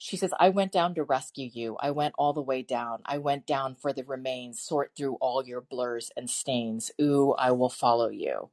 She 0.00 0.16
says, 0.16 0.32
"I 0.40 0.48
went 0.48 0.72
down 0.72 0.94
to 0.96 1.04
rescue 1.04 1.48
you. 1.52 1.76
I 1.80 1.92
went 1.92 2.14
all 2.18 2.32
the 2.32 2.42
way 2.42 2.62
down. 2.62 3.02
I 3.06 3.18
went 3.18 3.46
down 3.46 3.76
for 3.76 3.92
the 3.92 4.02
remains, 4.04 4.60
sort 4.60 4.92
through 4.96 5.16
all 5.20 5.46
your 5.46 5.60
blurs 5.60 6.10
and 6.16 6.28
stains. 6.28 6.90
Ooh, 7.00 7.34
I 7.38 7.52
will 7.52 7.70
follow 7.70 8.08
you." 8.08 8.50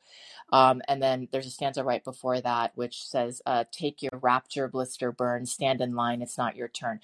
Um, 0.53 0.83
and 0.87 1.01
then 1.01 1.29
there's 1.31 1.47
a 1.47 1.51
stanza 1.51 1.83
right 1.83 2.03
before 2.03 2.41
that 2.41 2.73
which 2.75 3.03
says, 3.07 3.41
uh, 3.47 3.65
"Take 3.71 4.03
your 4.03 4.19
rapture, 4.21 4.67
blister 4.67 5.11
burn. 5.11 5.47
Stand 5.47 5.81
in 5.81 5.95
line. 5.95 6.21
It's 6.21 6.37
not 6.37 6.55
your 6.55 6.67
turn." 6.69 6.99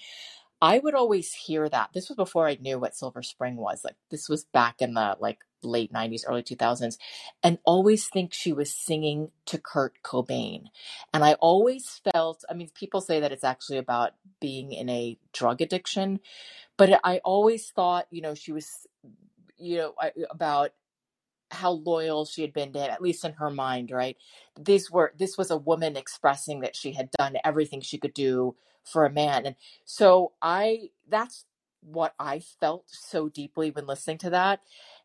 I 0.62 0.78
would 0.78 0.94
always 0.94 1.34
hear 1.34 1.68
that. 1.68 1.90
This 1.92 2.08
was 2.08 2.14
before 2.14 2.46
I 2.46 2.56
knew 2.60 2.78
what 2.78 2.94
Silver 2.94 3.24
Spring 3.24 3.56
was. 3.56 3.84
Like 3.84 3.96
this 4.12 4.28
was 4.28 4.44
back 4.44 4.80
in 4.80 4.94
the 4.94 5.16
like 5.18 5.40
late 5.64 5.92
90s, 5.92 6.22
early 6.24 6.44
2000s, 6.44 6.98
and 7.42 7.58
always 7.64 8.06
think 8.06 8.32
she 8.32 8.52
was 8.52 8.72
singing 8.72 9.32
to 9.46 9.58
Kurt 9.58 9.94
Cobain. 10.04 10.66
And 11.12 11.24
I 11.24 11.34
always 11.34 12.00
felt, 12.12 12.44
I 12.48 12.54
mean, 12.54 12.70
people 12.74 13.00
say 13.00 13.18
that 13.18 13.32
it's 13.32 13.42
actually 13.42 13.78
about 13.78 14.12
being 14.40 14.70
in 14.70 14.88
a 14.88 15.18
drug 15.32 15.60
addiction, 15.60 16.20
but 16.76 17.00
I 17.02 17.18
always 17.24 17.68
thought, 17.70 18.06
you 18.10 18.22
know, 18.22 18.34
she 18.34 18.52
was, 18.52 18.86
you 19.58 19.78
know, 19.78 19.94
about 20.30 20.70
how 21.50 21.72
loyal 21.72 22.24
she 22.24 22.40
had 22.40 22.52
been 22.52 22.72
to 22.72 22.78
him, 22.78 22.90
at 22.90 23.02
least 23.02 23.24
in 23.24 23.32
her 23.32 23.50
mind, 23.50 23.90
right? 23.90 24.16
These 24.58 24.92
were 24.92 25.12
this 25.18 25.36
was 25.36 25.50
a 25.50 25.56
woman 25.56 25.96
expressing 25.96 26.60
that 26.60 26.76
she 26.76 26.92
had 26.92 27.10
done 27.18 27.34
everything 27.44 27.80
she 27.80 27.98
could 27.98 28.14
do 28.14 28.54
for 28.84 29.04
a 29.04 29.10
man. 29.10 29.46
And 29.46 29.56
so 29.84 30.32
I 30.40 30.90
that's 31.08 31.44
what 31.80 32.14
I 32.18 32.38
felt 32.38 32.84
so 32.86 33.28
deeply 33.28 33.70
when 33.70 33.86
listening 33.86 34.18
to 34.18 34.30
that. 34.30 34.60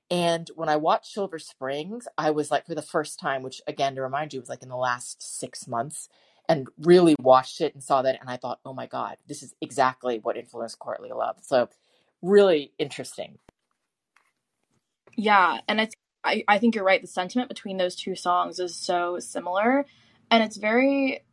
And 0.09 0.49
when 0.55 0.69
I 0.69 0.77
watched 0.77 1.11
Silver 1.11 1.39
Springs, 1.39 2.07
I 2.17 2.31
was 2.31 2.49
like, 2.49 2.65
for 2.65 2.75
the 2.75 2.81
first 2.81 3.19
time, 3.19 3.43
which 3.43 3.61
again, 3.67 3.95
to 3.95 4.01
remind 4.01 4.33
you, 4.33 4.39
was 4.39 4.49
like 4.49 4.63
in 4.63 4.69
the 4.69 4.77
last 4.77 5.21
six 5.21 5.67
months, 5.67 6.07
and 6.47 6.67
really 6.79 7.15
watched 7.19 7.59
it 7.59 7.73
and 7.73 7.83
saw 7.83 8.01
that. 8.01 8.17
And 8.21 8.29
I 8.29 8.37
thought, 8.37 8.59
oh 8.65 8.73
my 8.73 8.85
God, 8.85 9.17
this 9.27 9.43
is 9.43 9.53
exactly 9.59 10.19
what 10.19 10.37
influenced 10.37 10.79
Courtney 10.79 11.11
Love. 11.11 11.37
So, 11.41 11.67
really 12.21 12.71
interesting. 12.79 13.37
Yeah. 15.15 15.59
And 15.67 15.81
it's, 15.81 15.95
I, 16.23 16.43
I 16.47 16.57
think 16.57 16.75
you're 16.75 16.85
right. 16.85 17.01
The 17.01 17.07
sentiment 17.07 17.49
between 17.49 17.77
those 17.77 17.95
two 17.95 18.15
songs 18.15 18.59
is 18.59 18.75
so 18.75 19.19
similar. 19.19 19.85
And 20.31 20.43
it's 20.43 20.57
very, 20.57 21.23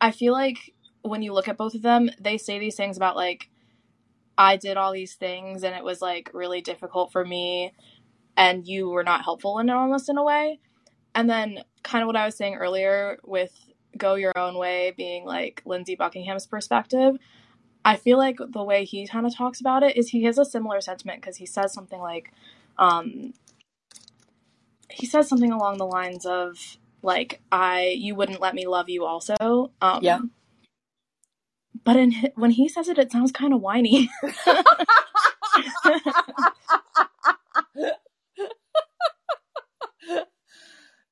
I 0.00 0.10
feel 0.10 0.32
like 0.32 0.73
when 1.04 1.22
you 1.22 1.32
look 1.32 1.48
at 1.48 1.58
both 1.58 1.74
of 1.74 1.82
them, 1.82 2.10
they 2.18 2.38
say 2.38 2.58
these 2.58 2.76
things 2.76 2.96
about 2.96 3.14
like, 3.14 3.50
I 4.36 4.56
did 4.56 4.76
all 4.76 4.92
these 4.92 5.14
things 5.14 5.62
and 5.62 5.76
it 5.76 5.84
was 5.84 6.02
like 6.02 6.30
really 6.32 6.60
difficult 6.60 7.12
for 7.12 7.24
me 7.24 7.72
and 8.36 8.66
you 8.66 8.88
were 8.88 9.04
not 9.04 9.22
helpful 9.22 9.58
in 9.58 9.70
almost 9.70 10.08
in 10.08 10.18
a 10.18 10.24
way. 10.24 10.58
And 11.14 11.28
then 11.30 11.62
kind 11.82 12.02
of 12.02 12.06
what 12.06 12.16
I 12.16 12.24
was 12.24 12.36
saying 12.36 12.56
earlier 12.56 13.18
with 13.22 13.52
go 13.96 14.14
your 14.14 14.36
own 14.36 14.56
way 14.56 14.92
being 14.96 15.24
like 15.24 15.62
Lindsey 15.64 15.94
Buckingham's 15.94 16.46
perspective. 16.46 17.16
I 17.84 17.96
feel 17.96 18.16
like 18.18 18.38
the 18.38 18.64
way 18.64 18.84
he 18.84 19.06
kind 19.06 19.26
of 19.26 19.36
talks 19.36 19.60
about 19.60 19.82
it 19.82 19.96
is 19.96 20.08
he 20.08 20.24
has 20.24 20.38
a 20.38 20.44
similar 20.44 20.80
sentiment 20.80 21.20
because 21.20 21.36
he 21.36 21.46
says 21.46 21.72
something 21.72 22.00
like, 22.00 22.32
um, 22.78 23.34
he 24.90 25.06
says 25.06 25.28
something 25.28 25.52
along 25.52 25.76
the 25.76 25.86
lines 25.86 26.24
of 26.24 26.78
like, 27.02 27.42
I, 27.52 27.94
you 27.96 28.14
wouldn't 28.14 28.40
let 28.40 28.54
me 28.54 28.66
love 28.66 28.88
you 28.88 29.04
also. 29.04 29.70
Um, 29.82 30.02
Yeah. 30.02 30.20
But 31.84 31.96
in 31.96 32.12
when 32.36 32.52
he 32.52 32.68
says 32.68 32.88
it, 32.88 32.98
it 32.98 33.12
sounds 33.12 33.32
kind 33.32 33.54
of 33.54 33.60
whiny. 33.60 34.10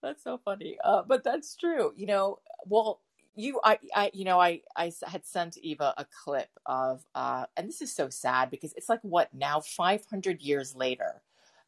That's 0.03 0.23
so 0.25 0.39
funny. 0.45 0.79
Uh, 0.85 1.03
but 1.07 1.25
that's 1.25 1.57
true. 1.57 1.93
You 1.97 2.07
know, 2.07 2.39
well, 2.67 3.01
you, 3.35 3.61
I, 3.65 3.79
I, 3.95 4.11
you 4.13 4.25
know, 4.25 4.41
I, 4.41 4.63
I 4.77 4.93
had 5.07 5.25
sent 5.25 5.57
Eva 5.59 5.95
a 5.97 6.07
clip 6.25 6.49
of, 6.67 7.05
uh, 7.15 7.47
and 7.57 7.69
this 7.69 7.81
is 7.81 7.95
so 7.95 8.11
sad 8.11 8.51
because 8.51 8.73
it's 8.77 8.89
like 8.89 9.01
what 9.03 9.33
now, 9.33 9.61
500 9.61 10.43
years 10.43 10.75
later, 10.75 11.23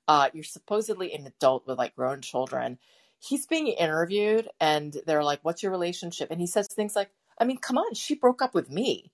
uh, 0.09 0.29
you're 0.35 0.45
supposedly 0.45 1.15
an 1.15 1.27
adult 1.27 1.67
with 1.67 1.79
like 1.79 1.95
grown 1.97 2.21
children. 2.21 2.79
He's 3.21 3.47
being 3.47 3.69
interviewed 3.69 4.49
and 4.61 4.97
they're 5.07 5.25
like, 5.25 5.41
what's 5.43 5.63
your 5.63 5.73
relationship? 5.73 6.31
And 6.31 6.41
he 6.41 6.47
says 6.47 6.69
things 6.69 6.97
like, 6.97 7.11
I 7.41 7.45
mean, 7.45 7.59
come 7.59 7.79
on, 7.79 7.95
she 7.95 8.15
broke 8.15 8.43
up 8.43 8.55
with 8.55 8.71
me. 8.71 9.13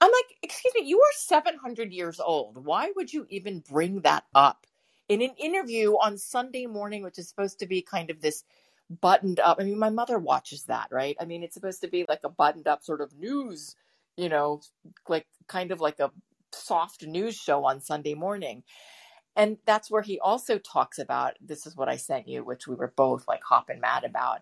I'm 0.00 0.12
like, 0.12 0.38
excuse 0.42 0.74
me, 0.76 0.86
you 0.86 1.00
are 1.00 1.12
700 1.16 1.92
years 1.92 2.20
old. 2.20 2.64
Why 2.64 2.92
would 2.96 3.12
you 3.12 3.26
even 3.30 3.60
bring 3.68 4.02
that 4.02 4.24
up 4.34 4.66
in 5.08 5.22
an 5.22 5.32
interview 5.38 5.92
on 5.94 6.18
Sunday 6.18 6.66
morning, 6.66 7.02
which 7.02 7.18
is 7.18 7.28
supposed 7.28 7.58
to 7.60 7.66
be 7.66 7.82
kind 7.82 8.10
of 8.10 8.22
this 8.22 8.44
buttoned 9.02 9.40
up? 9.40 9.58
I 9.60 9.64
mean, 9.64 9.78
my 9.78 9.90
mother 9.90 10.18
watches 10.20 10.64
that, 10.66 10.88
right? 10.92 11.16
I 11.20 11.26
mean, 11.26 11.42
it's 11.42 11.54
supposed 11.54 11.82
to 11.82 11.88
be 11.88 12.06
like 12.08 12.20
a 12.24 12.30
buttoned 12.30 12.68
up 12.68 12.84
sort 12.84 13.00
of 13.00 13.18
news, 13.18 13.76
you 14.16 14.30
know, 14.30 14.62
like 15.08 15.26
kind 15.48 15.72
of 15.72 15.80
like 15.80 16.00
a 16.00 16.12
soft 16.52 17.04
news 17.06 17.36
show 17.36 17.64
on 17.64 17.80
Sunday 17.80 18.14
morning. 18.14 18.62
And 19.36 19.58
that's 19.66 19.90
where 19.90 20.02
he 20.02 20.18
also 20.20 20.58
talks 20.58 20.98
about 20.98 21.34
this 21.40 21.66
is 21.66 21.76
what 21.76 21.88
I 21.88 21.96
sent 21.96 22.28
you, 22.28 22.44
which 22.44 22.66
we 22.66 22.74
were 22.74 22.92
both 22.96 23.26
like 23.28 23.42
hopping 23.44 23.80
mad 23.80 24.04
about 24.04 24.40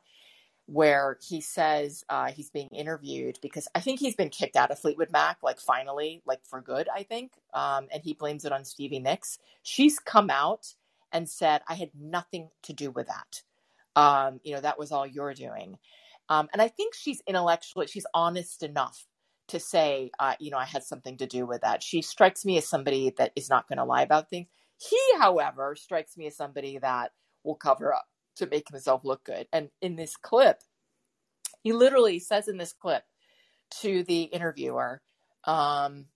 where 0.66 1.16
he 1.22 1.40
says 1.40 2.04
uh, 2.08 2.26
he's 2.26 2.50
being 2.50 2.68
interviewed 2.68 3.38
because 3.40 3.68
I 3.74 3.80
think 3.80 4.00
he's 4.00 4.16
been 4.16 4.30
kicked 4.30 4.56
out 4.56 4.72
of 4.72 4.78
Fleetwood 4.78 5.12
Mac, 5.12 5.38
like 5.42 5.60
finally, 5.60 6.22
like 6.26 6.40
for 6.44 6.60
good, 6.60 6.88
I 6.94 7.04
think. 7.04 7.32
Um, 7.54 7.86
and 7.92 8.02
he 8.02 8.14
blames 8.14 8.44
it 8.44 8.52
on 8.52 8.64
Stevie 8.64 8.98
Nicks. 8.98 9.38
She's 9.62 10.00
come 10.00 10.28
out 10.28 10.74
and 11.12 11.28
said, 11.28 11.62
I 11.68 11.74
had 11.74 11.90
nothing 11.98 12.50
to 12.64 12.72
do 12.72 12.90
with 12.90 13.06
that. 13.06 13.42
Um, 13.94 14.40
you 14.42 14.54
know, 14.54 14.60
that 14.60 14.78
was 14.78 14.90
all 14.90 15.06
you're 15.06 15.34
doing. 15.34 15.78
Um, 16.28 16.48
and 16.52 16.60
I 16.60 16.66
think 16.68 16.94
she's 16.94 17.22
intellectually, 17.28 17.86
she's 17.86 18.06
honest 18.12 18.64
enough 18.64 19.06
to 19.48 19.60
say, 19.60 20.10
uh, 20.18 20.34
you 20.40 20.50
know, 20.50 20.58
I 20.58 20.64
had 20.64 20.82
something 20.82 21.16
to 21.18 21.26
do 21.26 21.46
with 21.46 21.60
that. 21.60 21.84
She 21.84 22.02
strikes 22.02 22.44
me 22.44 22.58
as 22.58 22.68
somebody 22.68 23.14
that 23.18 23.30
is 23.36 23.48
not 23.48 23.68
going 23.68 23.78
to 23.78 23.84
lie 23.84 24.02
about 24.02 24.28
things. 24.28 24.48
He, 24.78 24.98
however, 25.18 25.76
strikes 25.76 26.16
me 26.16 26.26
as 26.26 26.36
somebody 26.36 26.78
that 26.78 27.12
will 27.44 27.54
cover 27.54 27.94
up 27.94 28.06
to 28.36 28.46
make 28.46 28.68
himself 28.68 29.02
look 29.04 29.24
good. 29.24 29.46
And 29.52 29.70
in 29.80 29.96
this 29.96 30.16
clip, 30.16 30.60
he 31.62 31.72
literally 31.72 32.18
says 32.18 32.48
in 32.48 32.58
this 32.58 32.72
clip, 32.72 33.02
to 33.80 34.04
the 34.04 34.22
interviewer. 34.22 35.00
Um, 35.44 36.06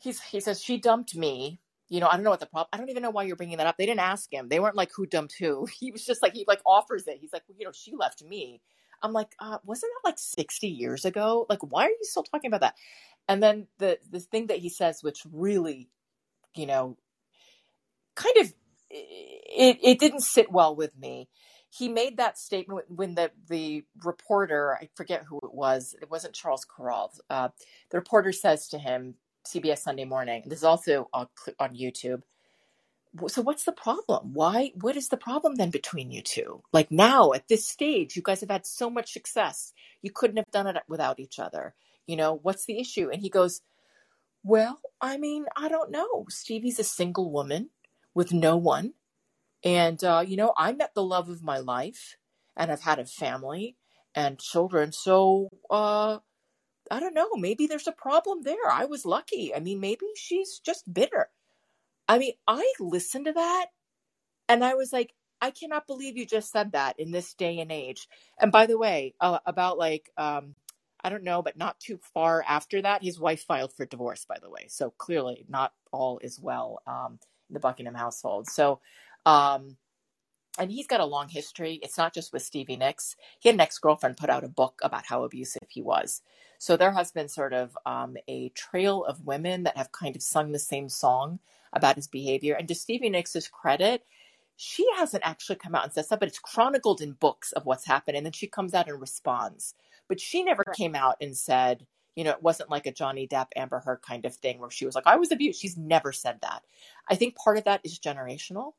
he's 0.00 0.20
he 0.20 0.40
says 0.40 0.62
she 0.62 0.78
dumped 0.78 1.16
me. 1.16 1.60
You 1.88 2.00
know, 2.00 2.08
I 2.08 2.14
don't 2.14 2.24
know 2.24 2.30
what 2.30 2.40
the 2.40 2.46
problem. 2.46 2.68
I 2.72 2.76
don't 2.76 2.90
even 2.90 3.02
know 3.02 3.10
why 3.10 3.24
you're 3.24 3.36
bringing 3.36 3.56
that 3.58 3.66
up. 3.66 3.76
They 3.78 3.86
didn't 3.86 4.00
ask 4.00 4.32
him. 4.32 4.48
They 4.48 4.60
weren't 4.60 4.76
like 4.76 4.90
who 4.94 5.06
dumped 5.06 5.36
who. 5.38 5.66
He 5.78 5.90
was 5.90 6.04
just 6.04 6.22
like 6.22 6.34
he 6.34 6.44
like 6.46 6.60
offers 6.66 7.06
it. 7.06 7.18
He's 7.20 7.32
like, 7.32 7.42
well, 7.48 7.56
you 7.58 7.64
know, 7.64 7.72
she 7.72 7.94
left 7.94 8.22
me. 8.22 8.60
I'm 9.02 9.12
like, 9.12 9.28
uh, 9.38 9.58
wasn't 9.64 9.92
that 10.02 10.08
like 10.08 10.18
60 10.18 10.66
years 10.66 11.04
ago? 11.04 11.46
Like, 11.48 11.60
why 11.60 11.84
are 11.84 11.90
you 11.90 11.98
still 12.02 12.24
talking 12.24 12.48
about 12.48 12.62
that? 12.62 12.74
And 13.28 13.42
then 13.42 13.68
the 13.78 13.98
the 14.10 14.20
thing 14.20 14.48
that 14.48 14.58
he 14.58 14.68
says, 14.68 15.02
which 15.02 15.22
really, 15.32 15.88
you 16.54 16.66
know, 16.66 16.96
kind 18.16 18.36
of 18.38 18.52
it 18.90 19.78
it 19.82 19.98
didn't 19.98 20.20
sit 20.20 20.50
well 20.50 20.74
with 20.74 20.96
me. 20.96 21.28
He 21.70 21.88
made 21.88 22.16
that 22.16 22.38
statement 22.38 22.86
when 22.88 23.14
the 23.14 23.30
the 23.48 23.84
reporter, 24.04 24.78
I 24.80 24.88
forget 24.94 25.24
who 25.24 25.38
it 25.38 25.54
was, 25.54 25.94
it 26.00 26.10
wasn't 26.10 26.34
Charles 26.34 26.66
Kuralt. 26.66 27.20
Uh, 27.28 27.48
the 27.90 27.98
reporter 27.98 28.32
says 28.32 28.68
to 28.68 28.78
him, 28.78 29.14
CBS 29.46 29.78
Sunday 29.78 30.04
Morning. 30.04 30.42
This 30.46 30.60
is 30.60 30.64
also 30.64 31.08
on, 31.12 31.26
on 31.58 31.74
YouTube. 31.74 32.22
So 33.28 33.42
what's 33.42 33.64
the 33.64 33.72
problem? 33.72 34.34
Why? 34.34 34.72
What 34.80 34.96
is 34.96 35.08
the 35.08 35.16
problem 35.16 35.56
then 35.56 35.70
between 35.70 36.10
you 36.10 36.22
two? 36.22 36.62
Like 36.72 36.90
now 36.90 37.32
at 37.32 37.48
this 37.48 37.66
stage, 37.66 38.16
you 38.16 38.22
guys 38.22 38.40
have 38.40 38.50
had 38.50 38.66
so 38.66 38.90
much 38.90 39.12
success. 39.12 39.72
You 40.02 40.10
couldn't 40.10 40.36
have 40.36 40.50
done 40.52 40.66
it 40.66 40.76
without 40.88 41.18
each 41.18 41.38
other. 41.38 41.74
You 42.06 42.16
know 42.16 42.38
what's 42.42 42.66
the 42.66 42.78
issue? 42.78 43.10
And 43.10 43.20
he 43.20 43.28
goes, 43.28 43.62
"Well, 44.42 44.80
I 45.00 45.16
mean, 45.18 45.46
I 45.56 45.68
don't 45.68 45.90
know. 45.90 46.26
Stevie's 46.28 46.78
a 46.78 46.84
single 46.84 47.30
woman 47.30 47.70
with 48.14 48.32
no 48.32 48.56
one, 48.56 48.94
and 49.64 50.02
uh, 50.04 50.24
you 50.26 50.36
know, 50.36 50.54
I 50.56 50.72
met 50.72 50.94
the 50.94 51.04
love 51.04 51.28
of 51.28 51.42
my 51.42 51.58
life, 51.58 52.16
and 52.56 52.70
I've 52.70 52.82
had 52.82 52.98
a 52.98 53.04
family 53.06 53.76
and 54.14 54.38
children. 54.38 54.92
So 54.92 55.48
uh, 55.70 56.18
I 56.90 57.00
don't 57.00 57.14
know. 57.14 57.30
Maybe 57.36 57.66
there's 57.66 57.86
a 57.86 57.92
problem 57.92 58.42
there. 58.42 58.70
I 58.70 58.84
was 58.86 59.04
lucky. 59.04 59.54
I 59.54 59.60
mean, 59.60 59.80
maybe 59.80 60.06
she's 60.16 60.58
just 60.58 60.92
bitter. 60.92 61.28
I 62.08 62.18
mean, 62.18 62.32
I 62.46 62.72
listened 62.80 63.26
to 63.26 63.32
that 63.32 63.66
and 64.48 64.64
I 64.64 64.74
was 64.74 64.92
like, 64.92 65.12
I 65.40 65.50
cannot 65.50 65.86
believe 65.86 66.16
you 66.16 66.26
just 66.26 66.50
said 66.50 66.72
that 66.72 66.98
in 66.98 67.12
this 67.12 67.34
day 67.34 67.60
and 67.60 67.70
age. 67.70 68.08
And 68.40 68.50
by 68.50 68.66
the 68.66 68.78
way, 68.78 69.14
uh, 69.20 69.38
about 69.46 69.78
like, 69.78 70.10
um, 70.16 70.54
I 71.04 71.10
don't 71.10 71.22
know, 71.22 71.42
but 71.42 71.56
not 71.56 71.78
too 71.78 72.00
far 72.12 72.44
after 72.48 72.82
that, 72.82 73.04
his 73.04 73.20
wife 73.20 73.42
filed 73.42 73.72
for 73.72 73.86
divorce, 73.86 74.24
by 74.24 74.38
the 74.42 74.50
way. 74.50 74.66
So 74.68 74.90
clearly, 74.98 75.44
not 75.48 75.72
all 75.92 76.18
is 76.18 76.40
well 76.40 76.82
um, 76.86 77.20
the 77.50 77.60
Buckingham 77.60 77.94
household. 77.94 78.48
So, 78.48 78.80
um, 79.26 79.76
and 80.58 80.70
he's 80.70 80.86
got 80.86 81.00
a 81.00 81.04
long 81.04 81.28
history. 81.28 81.78
It's 81.82 81.98
not 81.98 82.12
just 82.12 82.32
with 82.32 82.42
Stevie 82.42 82.76
Nicks. 82.76 83.14
He 83.38 83.48
had 83.48 83.54
an 83.54 83.60
ex 83.60 83.78
girlfriend 83.78 84.16
put 84.16 84.30
out 84.30 84.44
a 84.44 84.48
book 84.48 84.80
about 84.82 85.06
how 85.06 85.22
abusive 85.22 85.68
he 85.68 85.82
was. 85.82 86.22
So 86.58 86.76
there 86.76 86.92
has 86.92 87.12
been 87.12 87.28
sort 87.28 87.52
of 87.52 87.78
um, 87.86 88.16
a 88.26 88.48
trail 88.50 89.04
of 89.04 89.24
women 89.24 89.62
that 89.62 89.76
have 89.76 89.92
kind 89.92 90.16
of 90.16 90.22
sung 90.22 90.50
the 90.50 90.58
same 90.58 90.88
song 90.88 91.38
about 91.72 91.96
his 91.96 92.08
behavior. 92.08 92.54
And 92.54 92.66
to 92.68 92.74
Stevie 92.74 93.10
Nicks' 93.10 93.48
credit, 93.48 94.04
she 94.56 94.84
hasn't 94.96 95.22
actually 95.24 95.56
come 95.56 95.76
out 95.76 95.84
and 95.84 95.92
said 95.92 96.06
that, 96.10 96.18
but 96.18 96.28
it's 96.28 96.40
chronicled 96.40 97.00
in 97.00 97.12
books 97.12 97.52
of 97.52 97.64
what's 97.64 97.86
happened. 97.86 98.16
And 98.16 98.26
then 98.26 98.32
she 98.32 98.48
comes 98.48 98.74
out 98.74 98.88
and 98.88 99.00
responds. 99.00 99.74
But 100.08 100.20
she 100.20 100.42
never 100.42 100.64
came 100.74 100.96
out 100.96 101.16
and 101.20 101.36
said, 101.36 101.86
you 102.18 102.24
know, 102.24 102.32
it 102.32 102.42
wasn't 102.42 102.68
like 102.68 102.84
a 102.86 102.92
Johnny 102.92 103.28
Depp, 103.28 103.46
Amber 103.54 103.78
Heard 103.78 104.02
kind 104.02 104.26
of 104.26 104.34
thing 104.34 104.58
where 104.58 104.72
she 104.72 104.84
was 104.84 104.96
like, 104.96 105.06
I 105.06 105.14
was 105.14 105.30
abused. 105.30 105.60
She's 105.60 105.76
never 105.76 106.12
said 106.12 106.40
that. 106.42 106.64
I 107.08 107.14
think 107.14 107.36
part 107.36 107.58
of 107.58 107.64
that 107.64 107.80
is 107.84 108.00
generational. 108.00 108.72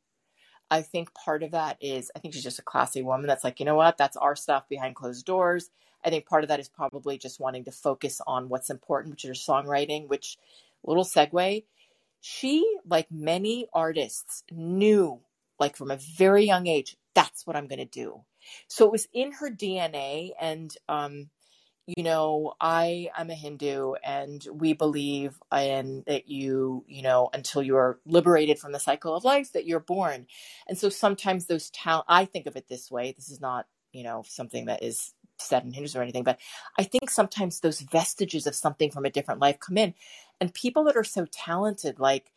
I 0.70 0.82
think 0.82 1.14
part 1.14 1.42
of 1.42 1.52
that 1.52 1.78
is 1.80 2.12
I 2.14 2.20
think 2.20 2.34
she's 2.34 2.44
just 2.44 2.60
a 2.60 2.64
classy 2.64 3.02
woman 3.02 3.28
that's 3.28 3.46
like, 3.46 3.62
you 3.62 3.66
know 3.66 3.76
what, 3.76 3.98
that's 3.98 4.18
our 4.18 4.36
stuff 4.36 4.68
behind 4.68 4.96
closed 4.96 5.26
doors. 5.26 5.70
I 6.04 6.10
think 6.10 6.26
part 6.26 6.44
of 6.44 6.50
that 6.50 6.60
is 6.60 6.68
probably 6.68 7.18
just 7.18 7.40
wanting 7.40 7.64
to 7.64 7.72
focus 7.72 8.20
on 8.28 8.50
what's 8.50 8.70
important, 8.70 9.14
which 9.14 9.24
is 9.24 9.40
songwriting, 9.40 10.10
which 10.10 10.38
little 10.84 11.06
segue. 11.06 11.64
She, 12.20 12.78
like 12.86 13.10
many 13.10 13.68
artists, 13.72 14.44
knew 14.52 15.22
like 15.62 15.78
from 15.78 15.92
a 15.92 15.98
very 16.18 16.44
young 16.44 16.68
age, 16.68 16.98
that's 17.16 17.48
what 17.48 17.56
I'm 17.56 17.68
going 17.68 17.80
to 17.80 17.86
do. 17.86 18.26
So 18.68 18.86
it 18.86 18.92
was 18.92 19.08
in 19.14 19.32
her 19.32 19.50
DNA. 19.50 20.32
And 20.42 20.76
um, 20.90 21.30
you 21.98 22.04
know, 22.04 22.54
I 22.62 23.10
am 23.18 23.30
a 23.30 23.36
Hindu 23.36 23.94
and 24.04 24.46
we 24.52 24.74
believe 24.74 25.40
in 25.52 26.04
that 26.08 26.30
you, 26.30 26.86
you 26.88 27.02
know, 27.02 27.30
until 27.34 27.64
you 27.64 27.76
are 27.78 28.00
liberated 28.06 28.60
from 28.60 28.72
the 28.72 28.80
cycle 28.80 29.16
of 29.16 29.24
life, 29.24 29.54
that 29.54 29.66
you're 29.66 29.80
born. 29.80 30.28
And 30.68 30.78
so 30.78 30.90
sometimes 30.90 31.46
those 31.46 31.70
talent, 31.72 32.06
I 32.08 32.26
think 32.26 32.46
of 32.46 32.56
it 32.56 32.68
this 32.68 32.92
way. 32.92 33.12
This 33.12 33.30
is 33.30 33.42
not, 33.42 33.66
you 33.92 34.04
know, 34.04 34.24
something 34.28 34.66
that 34.66 34.84
is 34.84 35.14
said 35.38 35.64
in 35.64 35.72
Hindus 35.72 35.96
or 35.96 36.02
anything, 36.02 36.24
but 36.24 36.38
I 36.78 36.84
think 36.84 37.10
sometimes 37.10 37.60
those 37.60 37.80
vestiges 37.80 38.46
of 38.46 38.56
something 38.56 38.92
from 38.92 39.06
a 39.06 39.10
different 39.10 39.40
life 39.40 39.60
come 39.60 39.78
in. 39.78 39.94
And 40.42 40.54
people 40.54 40.84
that 40.86 40.98
are 40.98 41.04
so 41.04 41.26
talented, 41.32 42.00
like, 42.00 42.32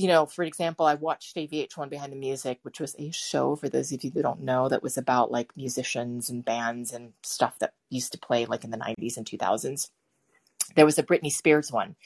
you 0.00 0.08
know, 0.08 0.24
for 0.24 0.44
example, 0.44 0.86
I 0.86 0.94
watched 0.94 1.36
AVH1 1.36 1.90
Behind 1.90 2.10
the 2.10 2.16
Music, 2.16 2.58
which 2.62 2.80
was 2.80 2.96
a 2.98 3.10
show 3.10 3.54
for 3.54 3.68
those 3.68 3.92
of 3.92 4.02
you 4.02 4.10
who 4.10 4.22
don't 4.22 4.40
know 4.40 4.66
that 4.70 4.82
was 4.82 4.96
about 4.96 5.30
like 5.30 5.54
musicians 5.58 6.30
and 6.30 6.42
bands 6.42 6.94
and 6.94 7.12
stuff 7.22 7.58
that 7.58 7.74
used 7.90 8.12
to 8.12 8.18
play 8.18 8.46
like 8.46 8.64
in 8.64 8.70
the 8.70 8.78
90s 8.78 9.18
and 9.18 9.26
2000s. 9.26 9.90
There 10.74 10.86
was 10.86 10.98
a 10.98 11.02
Britney 11.02 11.30
Spears 11.30 11.70
one. 11.70 11.96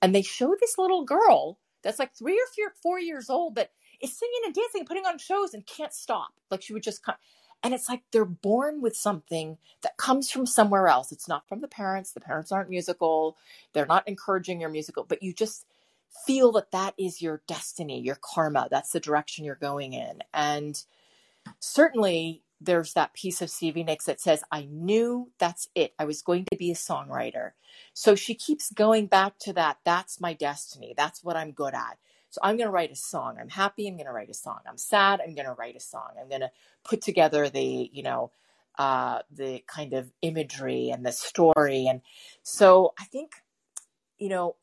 And 0.00 0.14
they 0.14 0.22
showed 0.22 0.56
this 0.58 0.78
little 0.78 1.04
girl 1.04 1.58
that's 1.82 1.98
like 1.98 2.14
three 2.14 2.32
or 2.32 2.46
four, 2.56 2.72
four 2.82 2.98
years 2.98 3.28
old 3.28 3.56
that 3.56 3.72
is 4.00 4.16
singing 4.16 4.40
and 4.46 4.54
dancing 4.54 4.80
and 4.80 4.88
putting 4.88 5.04
on 5.04 5.18
shows 5.18 5.52
and 5.52 5.66
can't 5.66 5.92
stop. 5.92 6.32
Like 6.50 6.62
she 6.62 6.72
would 6.72 6.82
just 6.82 7.04
come. 7.04 7.16
And 7.62 7.74
it's 7.74 7.90
like 7.90 8.04
they're 8.10 8.24
born 8.24 8.80
with 8.80 8.96
something 8.96 9.58
that 9.82 9.98
comes 9.98 10.30
from 10.30 10.46
somewhere 10.46 10.88
else. 10.88 11.12
It's 11.12 11.28
not 11.28 11.46
from 11.46 11.60
the 11.60 11.68
parents. 11.68 12.12
The 12.12 12.20
parents 12.20 12.52
aren't 12.52 12.70
musical. 12.70 13.36
They're 13.74 13.84
not 13.84 14.08
encouraging 14.08 14.62
your 14.62 14.70
musical, 14.70 15.04
but 15.04 15.22
you 15.22 15.34
just 15.34 15.66
feel 16.26 16.52
that 16.52 16.70
that 16.70 16.94
is 16.98 17.20
your 17.20 17.42
destiny, 17.46 18.00
your 18.00 18.18
karma. 18.20 18.68
That's 18.70 18.92
the 18.92 19.00
direction 19.00 19.44
you're 19.44 19.56
going 19.56 19.92
in. 19.92 20.22
And 20.32 20.82
certainly 21.60 22.42
there's 22.60 22.94
that 22.94 23.12
piece 23.12 23.42
of 23.42 23.50
Stevie 23.50 23.84
Nicks 23.84 24.06
that 24.06 24.20
says, 24.20 24.42
I 24.50 24.68
knew 24.70 25.30
that's 25.38 25.68
it. 25.74 25.92
I 25.98 26.04
was 26.04 26.22
going 26.22 26.46
to 26.50 26.56
be 26.56 26.70
a 26.70 26.74
songwriter. 26.74 27.50
So 27.92 28.14
she 28.14 28.34
keeps 28.34 28.72
going 28.72 29.06
back 29.06 29.38
to 29.40 29.52
that. 29.54 29.78
That's 29.84 30.20
my 30.20 30.32
destiny. 30.32 30.94
That's 30.96 31.22
what 31.22 31.36
I'm 31.36 31.50
good 31.50 31.74
at. 31.74 31.98
So 32.30 32.40
I'm 32.42 32.56
going 32.56 32.68
to 32.68 32.72
write 32.72 32.90
a 32.90 32.96
song. 32.96 33.36
I'm 33.38 33.48
happy. 33.48 33.86
I'm 33.86 33.96
going 33.96 34.06
to 34.06 34.12
write 34.12 34.30
a 34.30 34.34
song. 34.34 34.60
I'm 34.66 34.78
sad. 34.78 35.20
I'm 35.20 35.34
going 35.34 35.46
to 35.46 35.52
write 35.52 35.76
a 35.76 35.80
song. 35.80 36.10
I'm 36.20 36.28
going 36.28 36.40
to 36.40 36.50
put 36.84 37.02
together 37.02 37.48
the, 37.48 37.90
you 37.92 38.02
know, 38.02 38.30
uh, 38.78 39.20
the 39.30 39.62
kind 39.66 39.92
of 39.92 40.10
imagery 40.22 40.90
and 40.90 41.04
the 41.04 41.12
story. 41.12 41.86
And 41.86 42.00
so 42.42 42.94
I 42.98 43.04
think, 43.04 43.32
you 44.18 44.28
know, 44.28 44.56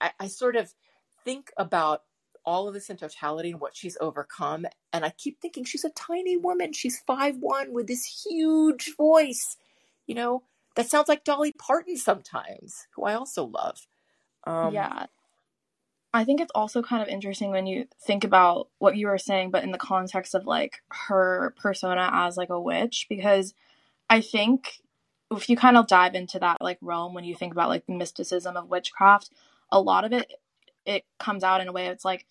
I, 0.00 0.12
I 0.20 0.28
sort 0.28 0.56
of, 0.56 0.72
think 1.28 1.52
about 1.58 2.04
all 2.46 2.66
of 2.66 2.72
this 2.72 2.88
in 2.88 2.96
totality 2.96 3.50
and 3.50 3.60
what 3.60 3.76
she's 3.76 3.98
overcome. 4.00 4.64
And 4.94 5.04
I 5.04 5.10
keep 5.10 5.38
thinking 5.38 5.64
she's 5.64 5.84
a 5.84 5.90
tiny 5.90 6.38
woman. 6.38 6.72
She's 6.72 7.00
five 7.06 7.36
one 7.38 7.74
with 7.74 7.86
this 7.86 8.24
huge 8.26 8.96
voice. 8.96 9.58
You 10.06 10.14
know, 10.14 10.42
that 10.74 10.88
sounds 10.88 11.06
like 11.06 11.24
Dolly 11.24 11.52
Parton 11.52 11.98
sometimes, 11.98 12.86
who 12.94 13.04
I 13.04 13.12
also 13.12 13.44
love. 13.44 13.86
Um, 14.44 14.72
yeah. 14.72 15.06
I 16.14 16.24
think 16.24 16.40
it's 16.40 16.52
also 16.54 16.80
kind 16.80 17.02
of 17.02 17.08
interesting 17.08 17.50
when 17.50 17.66
you 17.66 17.86
think 18.00 18.24
about 18.24 18.68
what 18.78 18.96
you 18.96 19.08
were 19.08 19.18
saying, 19.18 19.50
but 19.50 19.62
in 19.62 19.72
the 19.72 19.76
context 19.76 20.34
of 20.34 20.46
like 20.46 20.80
her 20.88 21.54
persona 21.60 22.08
as 22.10 22.38
like 22.38 22.48
a 22.48 22.58
witch, 22.58 23.04
because 23.10 23.52
I 24.08 24.22
think 24.22 24.80
if 25.30 25.50
you 25.50 25.56
kind 25.58 25.76
of 25.76 25.86
dive 25.86 26.14
into 26.14 26.38
that 26.38 26.62
like 26.62 26.78
realm 26.80 27.12
when 27.12 27.24
you 27.24 27.34
think 27.34 27.52
about 27.52 27.68
like 27.68 27.84
the 27.84 27.92
mysticism 27.92 28.56
of 28.56 28.70
witchcraft, 28.70 29.28
a 29.70 29.78
lot 29.78 30.06
of 30.06 30.14
it 30.14 30.32
it 30.88 31.04
comes 31.18 31.44
out 31.44 31.60
in 31.60 31.68
a 31.68 31.72
way 31.72 31.86
it's 31.86 32.04
like 32.04 32.26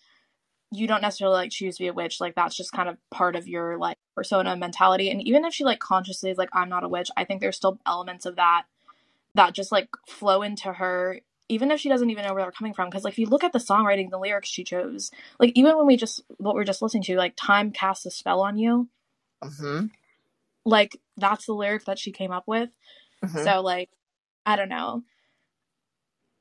you 0.70 0.86
don't 0.86 1.00
necessarily 1.00 1.36
like 1.36 1.50
choose 1.50 1.76
to 1.76 1.84
be 1.84 1.88
a 1.88 1.92
witch. 1.92 2.20
Like 2.20 2.34
that's 2.34 2.56
just 2.56 2.72
kind 2.72 2.88
of 2.88 2.98
part 3.10 3.36
of 3.36 3.48
your 3.48 3.78
like 3.78 3.96
persona 4.14 4.54
mentality. 4.56 5.10
And 5.10 5.26
even 5.26 5.44
if 5.44 5.54
she 5.54 5.64
like 5.64 5.78
consciously 5.78 6.30
is 6.30 6.38
like 6.38 6.50
i'm 6.52 6.68
not 6.68 6.84
a 6.84 6.88
witch 6.88 7.10
i 7.16 7.24
think 7.24 7.40
there's 7.40 7.56
still 7.56 7.78
elements 7.86 8.26
of 8.26 8.36
that 8.36 8.64
that 9.34 9.54
just 9.54 9.72
like 9.72 9.88
flow 10.06 10.42
into 10.42 10.72
her 10.72 11.20
even 11.50 11.70
if 11.70 11.80
she 11.80 11.88
doesn't 11.88 12.10
even 12.10 12.26
know 12.26 12.34
where 12.34 12.42
they're 12.42 12.52
coming 12.52 12.74
from. 12.74 12.90
Because 12.90 13.04
like 13.04 13.14
if 13.14 13.18
you 13.18 13.26
look 13.26 13.42
at 13.42 13.52
the 13.52 13.58
songwriting 13.58 14.10
the 14.10 14.18
lyrics 14.18 14.48
she 14.48 14.64
chose 14.64 15.10
like 15.40 15.52
even 15.54 15.76
when 15.76 15.86
we 15.86 15.96
just 15.96 16.22
what 16.36 16.54
we're 16.54 16.64
just 16.64 16.82
listening 16.82 17.04
to 17.04 17.16
like 17.16 17.34
time 17.36 17.70
casts 17.70 18.06
a 18.06 18.10
spell 18.10 18.40
on 18.40 18.58
you. 18.58 18.88
Mm-hmm. 19.42 19.86
like 20.64 21.00
that's 21.16 21.46
the 21.46 21.52
lyric 21.52 21.84
that 21.84 21.98
she 21.98 22.10
came 22.10 22.32
up 22.32 22.44
with. 22.46 22.70
Mm-hmm. 23.24 23.44
so 23.44 23.60
like 23.62 23.90
i 24.46 24.54
don't 24.54 24.68
know 24.68 25.02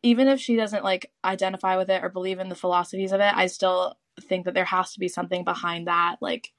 even 0.04 0.28
if 0.28 0.40
she 0.40 0.56
doesn't 0.56 0.84
like 0.84 1.12
identify 1.24 1.78
with 1.78 1.90
it 1.90 2.04
or 2.04 2.10
believe 2.10 2.40
in 2.40 2.50
the 2.50 2.56
philosophies 2.56 3.12
of 3.12 3.22
it, 3.22 3.34
I 3.36 3.48
still 3.48 3.98
think 4.22 4.46
that 4.46 4.54
there 4.54 4.66
has 4.66 4.94
to 4.94 5.00
be 5.00 5.08
something 5.08 5.44
behind 5.44 5.88
that, 5.88 6.18
like 6.22 6.52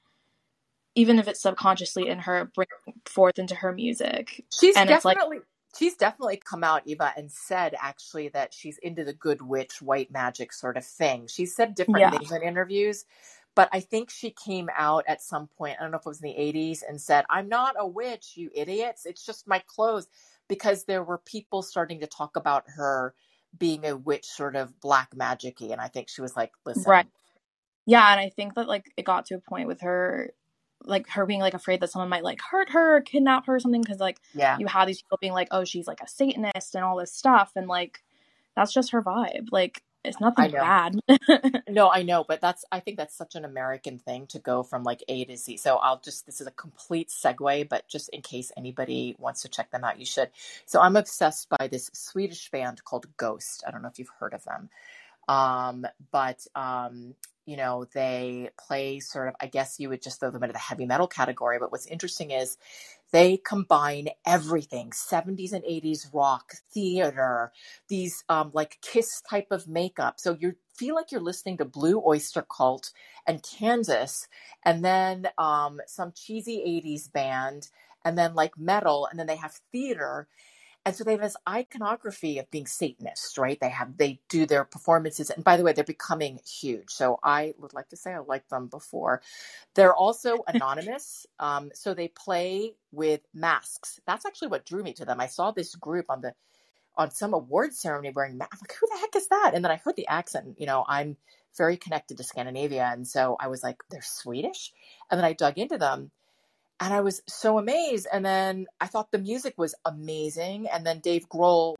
even 0.95 1.19
if 1.19 1.27
it's 1.27 1.41
subconsciously 1.41 2.07
in 2.07 2.19
her, 2.19 2.51
bring 2.53 2.67
forth 3.05 3.39
into 3.39 3.55
her 3.55 3.71
music. 3.71 4.43
She's 4.51 4.75
and 4.75 4.89
definitely 4.89 5.37
like, 5.37 5.45
she's 5.77 5.95
definitely 5.95 6.37
come 6.37 6.63
out, 6.63 6.81
Eva, 6.85 7.13
and 7.15 7.31
said 7.31 7.75
actually 7.79 8.29
that 8.29 8.53
she's 8.53 8.77
into 8.79 9.03
the 9.03 9.13
good 9.13 9.41
witch, 9.41 9.81
white 9.81 10.11
magic 10.11 10.51
sort 10.51 10.77
of 10.77 10.85
thing. 10.85 11.27
She 11.27 11.45
said 11.45 11.75
different 11.75 11.99
yeah. 11.99 12.11
things 12.11 12.31
in 12.31 12.41
interviews, 12.41 13.05
but 13.55 13.69
I 13.71 13.79
think 13.79 14.09
she 14.09 14.31
came 14.31 14.69
out 14.75 15.05
at 15.07 15.21
some 15.21 15.47
point. 15.47 15.77
I 15.79 15.83
don't 15.83 15.91
know 15.91 15.97
if 15.97 16.05
it 16.05 16.09
was 16.09 16.21
in 16.21 16.29
the 16.29 16.37
'80s 16.37 16.81
and 16.87 16.99
said, 16.99 17.25
"I'm 17.29 17.47
not 17.47 17.75
a 17.77 17.87
witch, 17.87 18.33
you 18.35 18.49
idiots. 18.53 19.05
It's 19.05 19.25
just 19.25 19.47
my 19.47 19.59
clothes." 19.59 20.07
because 20.49 20.83
there 20.83 21.03
were 21.03 21.19
people 21.19 21.61
starting 21.61 22.01
to 22.01 22.07
talk 22.07 22.35
about 22.35 22.65
her 22.67 23.13
being 23.57 23.85
a 23.85 23.95
witch, 23.95 24.25
sort 24.25 24.55
of 24.55 24.79
black 24.79 25.11
magicy, 25.15 25.71
and 25.71 25.81
I 25.81 25.87
think 25.87 26.09
she 26.09 26.21
was 26.21 26.35
like, 26.35 26.51
"Listen, 26.65 26.89
Right. 26.89 27.07
Yeah, 27.85 28.11
and 28.11 28.19
I 28.19 28.29
think 28.29 28.55
that 28.55 28.67
like 28.67 28.91
it 28.97 29.05
got 29.05 29.25
to 29.27 29.35
a 29.35 29.39
point 29.39 29.67
with 29.67 29.81
her 29.81 30.31
like 30.85 31.09
her 31.09 31.25
being 31.25 31.41
like 31.41 31.53
afraid 31.53 31.81
that 31.81 31.89
someone 31.89 32.09
might 32.09 32.23
like 32.23 32.39
hurt 32.41 32.69
her 32.69 32.97
or 32.97 33.01
kidnap 33.01 33.45
her 33.47 33.55
or 33.55 33.59
something 33.59 33.81
because 33.81 33.99
like 33.99 34.19
yeah, 34.33 34.57
you 34.59 34.67
had 34.67 34.87
these 34.87 35.01
people 35.01 35.17
being 35.19 35.33
like, 35.33 35.49
oh, 35.51 35.65
she's 35.65 35.87
like 35.87 36.01
a 36.01 36.07
Satanist 36.07 36.75
and 36.75 36.83
all 36.83 36.97
this 36.97 37.13
stuff, 37.13 37.51
and 37.55 37.67
like 37.67 38.03
that's 38.55 38.73
just 38.73 38.91
her 38.91 39.01
vibe. 39.01 39.47
Like 39.51 39.83
it's 40.03 40.19
nothing 40.19 40.51
bad. 40.51 40.99
No, 41.69 41.89
I 41.91 42.03
know, 42.03 42.23
but 42.27 42.41
that's 42.41 42.65
I 42.71 42.79
think 42.79 42.97
that's 42.97 43.15
such 43.15 43.35
an 43.35 43.45
American 43.45 43.99
thing 43.99 44.27
to 44.27 44.39
go 44.39 44.63
from 44.63 44.83
like 44.83 45.03
A 45.07 45.25
to 45.25 45.37
Z. 45.37 45.57
So 45.57 45.77
I'll 45.77 45.99
just 45.99 46.25
this 46.25 46.41
is 46.41 46.47
a 46.47 46.51
complete 46.51 47.09
segue, 47.09 47.69
but 47.69 47.87
just 47.87 48.09
in 48.09 48.21
case 48.21 48.51
anybody 48.57 49.15
wants 49.19 49.41
to 49.43 49.49
check 49.49 49.71
them 49.71 49.83
out, 49.83 49.99
you 49.99 50.05
should. 50.05 50.29
So 50.65 50.81
I'm 50.81 50.95
obsessed 50.95 51.49
by 51.49 51.67
this 51.67 51.91
Swedish 51.93 52.49
band 52.49 52.83
called 52.83 53.05
Ghost. 53.17 53.63
I 53.67 53.71
don't 53.71 53.81
know 53.81 53.89
if 53.89 53.99
you've 53.99 54.11
heard 54.19 54.33
of 54.33 54.43
them. 54.43 54.69
Um, 55.27 55.85
but 56.11 56.45
um, 56.55 57.13
you 57.45 57.57
know, 57.57 57.85
they 57.93 58.49
play 58.57 58.99
sort 58.99 59.27
of 59.27 59.35
I 59.39 59.47
guess 59.47 59.79
you 59.79 59.89
would 59.89 60.01
just 60.01 60.19
throw 60.19 60.31
them 60.31 60.43
into 60.43 60.53
the 60.53 60.59
heavy 60.59 60.85
metal 60.85 61.07
category, 61.07 61.59
but 61.59 61.71
what's 61.71 61.85
interesting 61.85 62.31
is 62.31 62.57
they 63.11 63.37
combine 63.37 64.09
everything 64.25 64.91
70s 64.91 65.53
and 65.53 65.63
80s 65.63 66.13
rock 66.13 66.53
theater 66.73 67.51
these 67.89 68.23
um, 68.29 68.51
like 68.53 68.79
kiss 68.81 69.21
type 69.29 69.47
of 69.51 69.67
makeup. 69.67 70.19
So 70.19 70.37
you 70.39 70.55
feel 70.75 70.95
like 70.95 71.11
you're 71.11 71.21
listening 71.21 71.57
to 71.57 71.65
blue 71.65 72.01
oyster 72.05 72.45
cult 72.55 72.91
and 73.27 73.43
kansas 73.43 74.27
and 74.65 74.83
then 74.85 75.29
um, 75.37 75.79
some 75.87 76.13
cheesy 76.15 76.59
80s 76.85 77.11
band 77.11 77.69
and 78.05 78.17
then 78.17 78.35
like 78.35 78.57
metal 78.57 79.07
and 79.09 79.19
then 79.19 79.27
they 79.27 79.35
have 79.37 79.53
theater 79.71 80.27
and 80.85 80.95
so 80.95 81.03
they 81.03 81.13
have 81.13 81.21
this 81.21 81.37
iconography 81.49 82.39
of 82.39 82.51
being 82.51 82.67
satanists 82.67 83.37
right? 83.37 83.59
They 83.61 83.69
have 83.69 83.97
they 83.97 84.21
do 84.29 84.45
their 84.47 84.65
performances 84.65 85.31
and 85.31 85.43
by 85.43 85.57
the 85.57 85.63
way 85.63 85.73
they're 85.73 85.85
becoming 85.85 86.39
huge. 86.47 86.91
So 86.91 87.19
i 87.23 87.55
would 87.59 87.73
like 87.73 87.89
to 87.89 87.97
say 87.97 88.13
i 88.13 88.19
liked 88.19 88.49
them 88.51 88.67
before. 88.67 89.21
They're 89.75 89.95
also 89.95 90.43
anonymous 90.47 91.27
um, 91.39 91.71
so 91.75 91.93
they 91.93 92.09
play 92.09 92.75
with 92.91 93.21
masks. 93.33 93.99
That's 94.07 94.25
actually 94.25 94.49
what 94.49 94.65
drew 94.65 94.83
me 94.83 94.93
to 94.95 95.05
them. 95.05 95.21
I 95.21 95.27
saw 95.27 95.51
this 95.51 95.75
group 95.75 96.07
on 96.09 96.21
the 96.21 96.33
on 96.97 97.11
some 97.11 97.33
award 97.33 97.73
ceremony 97.73 98.11
wearing 98.15 98.37
masks 98.37 98.55
I'm 98.61 98.61
like 98.63 98.77
who 98.79 98.87
the 98.91 98.99
heck 99.01 99.15
is 99.15 99.29
that? 99.29 99.51
And 99.55 99.63
then 99.65 99.71
i 99.71 99.77
heard 99.77 99.95
the 99.97 100.07
accent 100.07 100.55
you 100.59 100.67
know 100.67 100.85
i'm 100.87 101.17
very 101.57 101.77
connected 101.77 102.17
to 102.17 102.23
scandinavia 102.23 102.89
and 102.93 103.07
so 103.07 103.37
i 103.39 103.47
was 103.49 103.63
like 103.63 103.77
they're 103.91 104.01
swedish? 104.03 104.73
And 105.11 105.17
then 105.19 105.25
i 105.25 105.33
dug 105.33 105.57
into 105.59 105.77
them 105.79 106.11
and 106.79 106.93
I 106.93 107.01
was 107.01 107.21
so 107.27 107.57
amazed. 107.57 108.07
And 108.11 108.25
then 108.25 108.67
I 108.79 108.87
thought 108.87 109.11
the 109.11 109.19
music 109.19 109.55
was 109.57 109.75
amazing. 109.85 110.67
And 110.67 110.85
then 110.85 110.99
Dave 110.99 111.27
Grohl, 111.29 111.75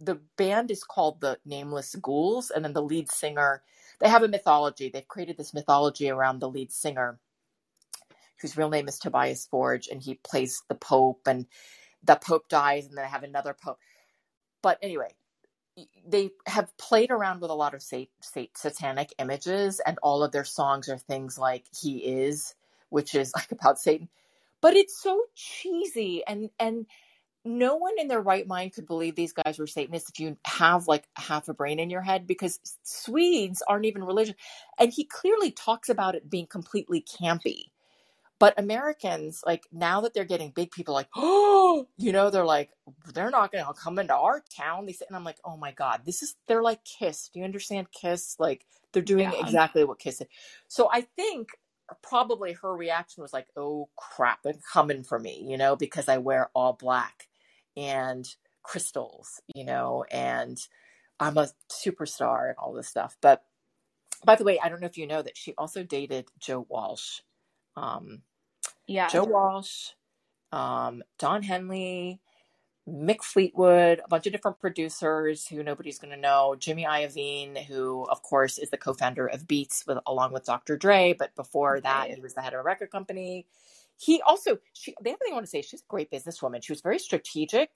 the 0.00 0.20
band 0.36 0.70
is 0.70 0.84
called 0.84 1.20
the 1.20 1.38
Nameless 1.44 1.94
Ghouls, 1.96 2.50
and 2.50 2.64
then 2.64 2.74
the 2.74 2.82
lead 2.82 3.10
singer, 3.10 3.62
they 4.00 4.08
have 4.08 4.22
a 4.22 4.28
mythology. 4.28 4.90
They've 4.90 5.08
created 5.08 5.38
this 5.38 5.54
mythology 5.54 6.10
around 6.10 6.40
the 6.40 6.50
lead 6.50 6.70
singer, 6.70 7.18
whose 8.40 8.56
real 8.56 8.68
name 8.68 8.88
is 8.88 8.98
Tobias 8.98 9.46
Forge, 9.46 9.88
and 9.88 10.02
he 10.02 10.14
plays 10.16 10.62
the 10.68 10.74
Pope, 10.74 11.22
and 11.26 11.46
the 12.04 12.16
Pope 12.16 12.48
dies, 12.48 12.86
and 12.86 12.96
then 12.96 13.04
they 13.04 13.10
have 13.10 13.22
another 13.22 13.54
Pope. 13.54 13.78
But 14.62 14.78
anyway, 14.82 15.14
they 16.06 16.30
have 16.46 16.76
played 16.76 17.10
around 17.10 17.40
with 17.40 17.50
a 17.50 17.54
lot 17.54 17.74
of 17.74 17.82
sat- 17.82 18.08
sat- 18.20 18.56
satanic 18.56 19.14
images, 19.18 19.80
and 19.80 19.98
all 20.02 20.22
of 20.22 20.32
their 20.32 20.44
songs 20.44 20.90
are 20.90 20.98
things 20.98 21.38
like 21.38 21.64
"He 21.80 21.98
is," 21.98 22.54
which 22.90 23.14
is 23.14 23.32
like 23.36 23.50
about 23.52 23.78
Satan 23.80 24.10
but 24.66 24.74
it's 24.74 25.00
so 25.00 25.22
cheesy 25.36 26.24
and 26.26 26.50
and 26.58 26.86
no 27.44 27.76
one 27.76 27.92
in 28.00 28.08
their 28.08 28.20
right 28.20 28.48
mind 28.48 28.72
could 28.72 28.84
believe 28.88 29.14
these 29.14 29.32
guys 29.32 29.60
were 29.60 29.66
satanists 29.68 30.10
if 30.10 30.18
you 30.18 30.36
have 30.44 30.88
like 30.88 31.04
half 31.14 31.46
a 31.48 31.54
brain 31.54 31.78
in 31.78 31.88
your 31.88 32.00
head 32.00 32.26
because 32.26 32.58
swedes 32.82 33.62
aren't 33.68 33.84
even 33.84 34.02
religious. 34.02 34.34
And 34.76 34.92
he 34.92 35.04
clearly 35.04 35.52
talks 35.52 35.88
about 35.88 36.16
it 36.16 36.28
being 36.28 36.48
completely 36.48 37.00
campy. 37.00 37.66
But 38.40 38.58
americans 38.58 39.40
like 39.46 39.62
now 39.70 40.00
that 40.00 40.14
they're 40.14 40.24
getting 40.24 40.50
big 40.50 40.72
people 40.72 40.94
like 40.94 41.10
oh 41.14 41.86
you 41.96 42.10
know 42.10 42.28
they're 42.30 42.44
like 42.44 42.70
they're 43.14 43.30
not 43.30 43.52
gonna 43.52 43.72
come 43.72 44.00
into 44.00 44.16
our 44.16 44.42
town 44.54 44.84
they 44.84 44.92
say 44.92 45.06
and 45.08 45.16
i'm 45.16 45.24
like 45.24 45.38
oh 45.44 45.56
my 45.56 45.70
god 45.70 46.00
this 46.04 46.22
is 46.22 46.34
they're 46.48 46.62
like 46.62 46.80
kiss 46.84 47.30
do 47.32 47.38
you 47.38 47.44
understand? 47.44 47.86
Kiss 47.92 48.34
like 48.40 48.66
they're 48.92 49.02
doing 49.02 49.30
Yeah. 49.30 49.40
exactly 49.40 49.84
what 49.84 50.00
kiss 50.00 50.20
is 50.20 50.26
so 50.68 50.90
i 50.92 51.02
think 51.02 51.50
probably 52.02 52.52
her 52.54 52.74
reaction 52.74 53.22
was 53.22 53.32
like, 53.32 53.48
"Oh 53.56 53.88
crap, 53.96 54.40
it's 54.44 54.66
coming 54.66 55.04
for 55.04 55.18
me," 55.18 55.44
you 55.48 55.56
know, 55.56 55.76
because 55.76 56.08
I 56.08 56.18
wear 56.18 56.50
all 56.54 56.72
black 56.74 57.28
and 57.76 58.26
crystals, 58.62 59.40
you 59.54 59.64
know, 59.64 60.04
and 60.10 60.58
I'm 61.20 61.38
a 61.38 61.48
superstar 61.70 62.48
and 62.48 62.56
all 62.58 62.72
this 62.72 62.88
stuff. 62.88 63.16
But 63.20 63.44
by 64.24 64.34
the 64.34 64.44
way, 64.44 64.58
I 64.58 64.68
don't 64.68 64.80
know 64.80 64.86
if 64.86 64.98
you 64.98 65.06
know 65.06 65.22
that 65.22 65.36
she 65.36 65.54
also 65.56 65.82
dated 65.82 66.28
Joe 66.38 66.66
Walsh. 66.68 67.20
Um, 67.76 68.22
yeah. 68.86 69.08
Joe 69.08 69.24
Walsh, 69.24 69.90
um, 70.52 71.02
Don 71.18 71.42
Henley, 71.42 72.20
Mick 72.88 73.22
Fleetwood, 73.22 74.00
a 74.04 74.08
bunch 74.08 74.26
of 74.26 74.32
different 74.32 74.60
producers 74.60 75.46
who 75.46 75.62
nobody's 75.62 75.98
going 75.98 76.12
to 76.12 76.20
know. 76.20 76.54
Jimmy 76.58 76.84
Iovine, 76.84 77.64
who 77.64 78.04
of 78.04 78.22
course 78.22 78.58
is 78.58 78.70
the 78.70 78.76
co-founder 78.76 79.26
of 79.26 79.48
Beats 79.48 79.84
with 79.86 79.98
along 80.06 80.32
with 80.32 80.44
Dr. 80.44 80.76
Dre, 80.76 81.12
but 81.18 81.34
before 81.34 81.80
that 81.80 82.10
he 82.10 82.20
was 82.20 82.34
the 82.34 82.42
head 82.42 82.54
of 82.54 82.60
a 82.60 82.62
record 82.62 82.90
company. 82.92 83.46
He 83.98 84.22
also 84.22 84.58
she 84.72 84.94
the 85.02 85.10
other 85.10 85.18
thing 85.18 85.32
I 85.32 85.34
want 85.34 85.46
to 85.46 85.50
say, 85.50 85.62
she's 85.62 85.80
a 85.80 85.88
great 85.88 86.12
businesswoman. 86.12 86.62
She 86.62 86.72
was 86.72 86.80
very 86.80 87.00
strategic 87.00 87.70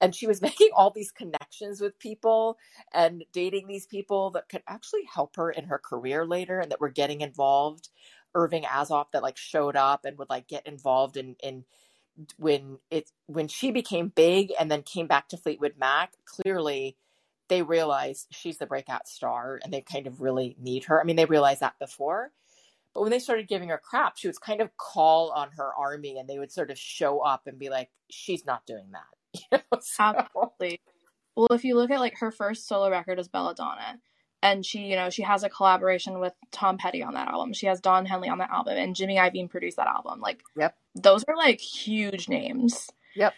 and 0.00 0.14
she 0.14 0.28
was 0.28 0.40
making 0.42 0.70
all 0.76 0.90
these 0.90 1.10
connections 1.10 1.80
with 1.80 1.98
people 1.98 2.56
and 2.92 3.24
dating 3.32 3.66
these 3.66 3.86
people 3.86 4.30
that 4.30 4.48
could 4.48 4.62
actually 4.68 5.04
help 5.12 5.34
her 5.36 5.50
in 5.50 5.64
her 5.64 5.78
career 5.78 6.24
later 6.24 6.60
and 6.60 6.70
that 6.70 6.80
were 6.80 6.88
getting 6.88 7.20
involved. 7.20 7.88
Irving 8.34 8.62
Azoff 8.62 9.10
that 9.12 9.22
like 9.22 9.36
showed 9.36 9.76
up 9.76 10.04
and 10.04 10.16
would 10.18 10.30
like 10.30 10.46
get 10.46 10.66
involved 10.66 11.16
in 11.16 11.34
in 11.42 11.64
when 12.36 12.78
it 12.90 13.10
when 13.26 13.48
she 13.48 13.70
became 13.70 14.08
big 14.08 14.52
and 14.58 14.70
then 14.70 14.82
came 14.82 15.06
back 15.06 15.28
to 15.28 15.36
Fleetwood 15.36 15.74
Mac, 15.78 16.12
clearly 16.24 16.96
they 17.48 17.62
realized 17.62 18.28
she's 18.30 18.58
the 18.58 18.66
breakout 18.66 19.08
star 19.08 19.60
and 19.62 19.72
they 19.72 19.80
kind 19.80 20.06
of 20.06 20.20
really 20.20 20.56
need 20.60 20.84
her. 20.84 21.00
I 21.00 21.04
mean, 21.04 21.16
they 21.16 21.24
realized 21.24 21.60
that 21.60 21.78
before, 21.78 22.32
but 22.94 23.02
when 23.02 23.10
they 23.10 23.18
started 23.18 23.48
giving 23.48 23.68
her 23.70 23.80
crap, 23.82 24.16
she 24.16 24.28
would 24.28 24.40
kind 24.40 24.60
of 24.60 24.76
call 24.76 25.30
on 25.30 25.50
her 25.56 25.70
army 25.74 26.18
and 26.18 26.28
they 26.28 26.38
would 26.38 26.52
sort 26.52 26.70
of 26.70 26.78
show 26.78 27.20
up 27.20 27.46
and 27.46 27.58
be 27.58 27.68
like, 27.70 27.90
she's 28.10 28.44
not 28.46 28.66
doing 28.66 28.90
that. 28.92 29.02
You 29.50 29.58
know? 29.58 29.80
So- 29.80 30.04
Absolutely. 30.04 30.80
Well, 31.34 31.48
if 31.52 31.64
you 31.64 31.74
look 31.76 31.90
at 31.90 32.00
like 32.00 32.18
her 32.18 32.30
first 32.30 32.68
solo 32.68 32.90
record 32.90 33.18
is 33.18 33.28
Bella 33.28 33.54
Donna, 33.54 33.98
and 34.42 34.66
she, 34.66 34.80
you 34.80 34.96
know, 34.96 35.08
she 35.08 35.22
has 35.22 35.44
a 35.44 35.48
collaboration 35.48 36.18
with 36.18 36.32
Tom 36.50 36.76
Petty 36.76 37.02
on 37.02 37.14
that 37.14 37.28
album. 37.28 37.52
She 37.52 37.66
has 37.66 37.80
Don 37.80 38.04
Henley 38.06 38.28
on 38.28 38.38
that 38.38 38.50
album, 38.50 38.76
and 38.76 38.96
Jimmy 38.96 39.16
Iovine 39.16 39.48
produced 39.48 39.76
that 39.76 39.86
album. 39.86 40.20
Like, 40.20 40.42
Yep. 40.56 40.76
those 40.96 41.24
are 41.28 41.36
like 41.36 41.60
huge 41.60 42.28
names. 42.28 42.90
Yep. 43.14 43.34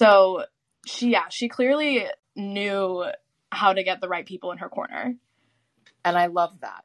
So 0.00 0.44
she, 0.86 1.10
yeah, 1.10 1.28
she 1.28 1.48
clearly 1.48 2.06
knew 2.34 3.04
how 3.52 3.72
to 3.72 3.82
get 3.82 4.00
the 4.00 4.08
right 4.08 4.26
people 4.26 4.52
in 4.52 4.58
her 4.58 4.68
corner. 4.68 5.14
And 6.04 6.16
I 6.18 6.26
love 6.26 6.60
that. 6.60 6.84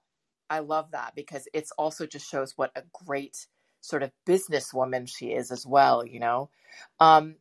I 0.49 0.59
love 0.59 0.91
that 0.91 1.13
because 1.15 1.47
it's 1.53 1.71
also 1.71 2.05
just 2.05 2.29
shows 2.29 2.53
what 2.55 2.71
a 2.75 2.83
great 3.05 3.47
sort 3.81 4.03
of 4.03 4.11
businesswoman 4.27 5.07
she 5.07 5.27
is 5.27 5.51
as 5.51 5.65
well, 5.65 6.05
you 6.05 6.19
know? 6.19 6.49
Um, 6.99 7.35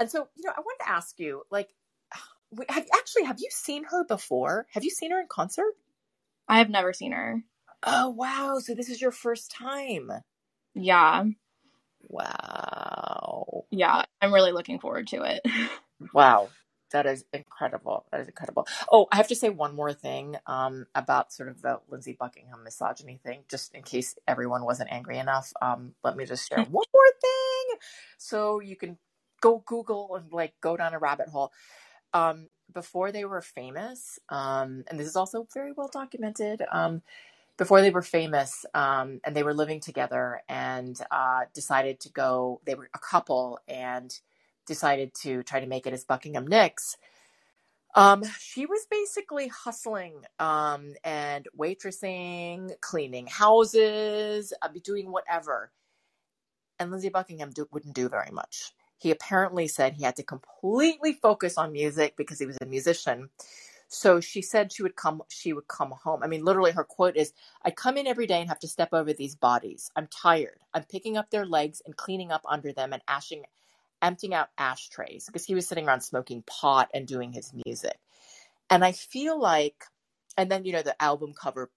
and 0.00 0.10
so, 0.10 0.28
you 0.36 0.44
know, 0.44 0.52
I 0.56 0.60
wanted 0.60 0.84
to 0.84 0.90
ask 0.90 1.18
you, 1.20 1.42
like, 1.50 1.68
have, 2.68 2.86
actually, 2.94 3.24
have 3.24 3.38
you 3.40 3.48
seen 3.50 3.84
her 3.84 4.04
before? 4.04 4.66
Have 4.72 4.84
you 4.84 4.90
seen 4.90 5.12
her 5.12 5.20
in 5.20 5.26
concert? 5.28 5.72
I 6.48 6.58
have 6.58 6.70
never 6.70 6.92
seen 6.94 7.12
her. 7.12 7.42
Oh, 7.84 8.10
wow. 8.10 8.58
So 8.60 8.74
this 8.74 8.90
is 8.90 9.00
your 9.02 9.12
first 9.12 9.50
time. 9.52 10.10
Yeah, 10.74 11.24
Wow. 12.08 13.66
yeah, 13.70 14.04
I'm 14.22 14.34
really 14.34 14.52
looking 14.52 14.80
forward 14.80 15.08
to 15.08 15.22
it. 15.24 15.42
Wow. 16.12 16.52
That 16.92 17.06
is 17.06 17.24
incredible. 17.34 18.06
That 18.12 18.20
is 18.22 18.28
incredible. 18.28 18.66
Oh, 18.90 19.08
I 19.12 19.16
have 19.18 19.28
to 19.28 19.36
say 19.36 19.50
one 19.50 19.76
more 19.76 19.92
thing 19.92 20.36
um, 20.46 20.86
about 20.94 21.32
sort 21.32 21.50
of 21.50 21.62
the 21.62 21.80
Lindsey 21.88 22.16
Buckingham 22.18 22.64
misogyny 22.64 23.20
thing, 23.24 23.44
just 23.48 23.74
in 23.74 23.82
case 23.82 24.16
everyone 24.28 24.64
wasn't 24.64 24.92
angry 24.92 25.18
enough. 25.18 25.52
Um, 25.62 25.94
let 26.04 26.16
me 26.16 26.26
just 26.26 26.48
share 26.48 26.62
one 26.64 26.86
more 26.94 27.12
thing 27.20 27.78
so 28.18 28.60
you 28.60 28.76
can 28.76 28.98
go 29.42 29.62
Google 29.66 30.16
and 30.16 30.32
like 30.32 30.54
go 30.62 30.76
down 30.78 30.94
a 30.94 30.98
rabbit 30.98 31.28
hole. 31.28 31.52
Um, 32.14 32.48
before 32.72 33.12
they 33.12 33.26
were 33.26 33.42
famous, 33.42 34.18
um, 34.30 34.84
and 34.88 34.98
this 34.98 35.06
is 35.06 35.16
also 35.16 35.46
very 35.52 35.72
well 35.72 35.90
documented, 35.92 36.62
um, 36.72 37.02
before 37.56 37.80
they 37.80 37.90
were 37.90 38.02
famous 38.02 38.64
um, 38.74 39.20
and 39.24 39.34
they 39.36 39.42
were 39.42 39.54
living 39.54 39.80
together 39.80 40.42
and 40.48 40.98
uh, 41.10 41.42
decided 41.52 42.00
to 42.00 42.10
go, 42.10 42.60
they 42.64 42.74
were 42.74 42.88
a 42.94 42.98
couple 42.98 43.60
and 43.68 44.18
decided 44.66 45.14
to 45.22 45.42
try 45.42 45.60
to 45.60 45.66
make 45.66 45.86
it 45.86 45.92
as 45.92 46.04
Buckingham 46.04 46.46
Nicks. 46.46 46.96
Um, 47.94 48.24
she 48.40 48.66
was 48.66 48.86
basically 48.90 49.48
hustling 49.48 50.14
um, 50.40 50.94
and 51.04 51.46
waitressing, 51.56 52.72
cleaning 52.80 53.28
houses, 53.28 54.52
uh, 54.62 54.68
doing 54.82 55.12
whatever. 55.12 55.70
And 56.80 56.90
Lindsey 56.90 57.08
Buckingham 57.08 57.50
do, 57.50 57.68
wouldn't 57.70 57.94
do 57.94 58.08
very 58.08 58.32
much. 58.32 58.72
He 58.98 59.10
apparently 59.10 59.68
said 59.68 59.94
he 59.94 60.04
had 60.04 60.16
to 60.16 60.22
completely 60.22 61.12
focus 61.12 61.58
on 61.58 61.72
music 61.72 62.16
because 62.16 62.38
he 62.38 62.46
was 62.46 62.58
a 62.60 62.66
musician. 62.66 63.30
So 63.88 64.20
she 64.20 64.42
said 64.42 64.72
she 64.72 64.82
would 64.82 64.96
come 64.96 65.22
she 65.28 65.52
would 65.52 65.68
come 65.68 65.92
home. 65.92 66.22
I 66.22 66.26
mean 66.26 66.44
literally 66.44 66.72
her 66.72 66.84
quote 66.84 67.16
is 67.16 67.32
I 67.62 67.70
come 67.70 67.96
in 67.96 68.06
every 68.06 68.26
day 68.26 68.40
and 68.40 68.48
have 68.48 68.58
to 68.60 68.68
step 68.68 68.90
over 68.92 69.12
these 69.12 69.36
bodies. 69.36 69.90
I'm 69.94 70.08
tired. 70.08 70.58
I'm 70.72 70.84
picking 70.84 71.16
up 71.16 71.30
their 71.30 71.46
legs 71.46 71.82
and 71.84 71.96
cleaning 71.96 72.32
up 72.32 72.42
under 72.48 72.72
them 72.72 72.92
and 72.92 73.02
ashing 73.06 73.44
emptying 74.02 74.34
out 74.34 74.48
ashtrays 74.58 75.26
because 75.26 75.44
he 75.44 75.54
was 75.54 75.66
sitting 75.66 75.86
around 75.86 76.00
smoking 76.00 76.42
pot 76.46 76.90
and 76.92 77.06
doing 77.06 77.32
his 77.32 77.52
music. 77.64 77.98
And 78.68 78.84
I 78.84 78.92
feel 78.92 79.40
like 79.40 79.84
and 80.36 80.50
then 80.50 80.64
you 80.64 80.72
know 80.72 80.82
the 80.82 81.00
album 81.00 81.32
cover 81.32 81.70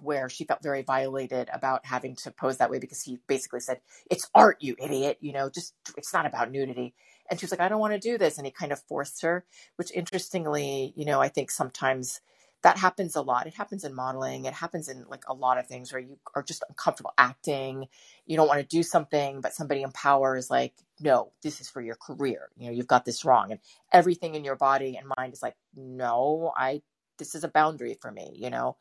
where 0.00 0.28
she 0.28 0.44
felt 0.44 0.62
very 0.62 0.82
violated 0.82 1.48
about 1.52 1.86
having 1.86 2.16
to 2.16 2.30
pose 2.30 2.58
that 2.58 2.70
way 2.70 2.78
because 2.78 3.02
he 3.02 3.18
basically 3.26 3.60
said, 3.60 3.80
It's 4.10 4.30
art, 4.34 4.58
you 4.60 4.76
idiot, 4.78 5.18
you 5.20 5.32
know, 5.32 5.50
just 5.50 5.74
it's 5.96 6.12
not 6.12 6.26
about 6.26 6.50
nudity. 6.50 6.94
And 7.30 7.38
she 7.40 7.44
was 7.44 7.50
like, 7.50 7.60
I 7.60 7.68
don't 7.68 7.80
want 7.80 7.94
to 7.94 7.98
do 8.00 8.18
this. 8.18 8.38
And 8.38 8.46
he 8.46 8.52
kind 8.52 8.72
of 8.72 8.82
forced 8.82 9.22
her, 9.22 9.44
which 9.76 9.92
interestingly, 9.92 10.92
you 10.96 11.04
know, 11.04 11.20
I 11.20 11.28
think 11.28 11.50
sometimes 11.50 12.20
that 12.62 12.78
happens 12.78 13.14
a 13.14 13.22
lot. 13.22 13.46
It 13.46 13.54
happens 13.54 13.84
in 13.84 13.94
modeling. 13.94 14.44
It 14.44 14.54
happens 14.54 14.88
in 14.88 15.04
like 15.08 15.24
a 15.28 15.34
lot 15.34 15.58
of 15.58 15.66
things 15.66 15.92
where 15.92 16.00
you 16.00 16.18
are 16.34 16.42
just 16.42 16.64
uncomfortable 16.68 17.12
acting. 17.18 17.86
You 18.26 18.36
don't 18.36 18.48
want 18.48 18.60
to 18.60 18.66
do 18.66 18.82
something, 18.82 19.40
but 19.40 19.54
somebody 19.54 19.82
in 19.82 19.92
power 19.92 20.36
is 20.36 20.50
like, 20.50 20.74
no, 21.00 21.32
this 21.42 21.60
is 21.60 21.68
for 21.68 21.80
your 21.80 21.96
career. 21.96 22.48
You 22.56 22.66
know, 22.66 22.72
you've 22.72 22.86
got 22.88 23.04
this 23.04 23.24
wrong. 23.24 23.52
And 23.52 23.60
everything 23.92 24.34
in 24.34 24.44
your 24.44 24.56
body 24.56 24.96
and 24.96 25.12
mind 25.16 25.32
is 25.34 25.42
like, 25.42 25.54
no, 25.76 26.52
I, 26.56 26.82
this 27.18 27.34
is 27.34 27.44
a 27.44 27.48
boundary 27.48 27.96
for 28.00 28.10
me, 28.10 28.32
you 28.34 28.50
know? 28.50 28.76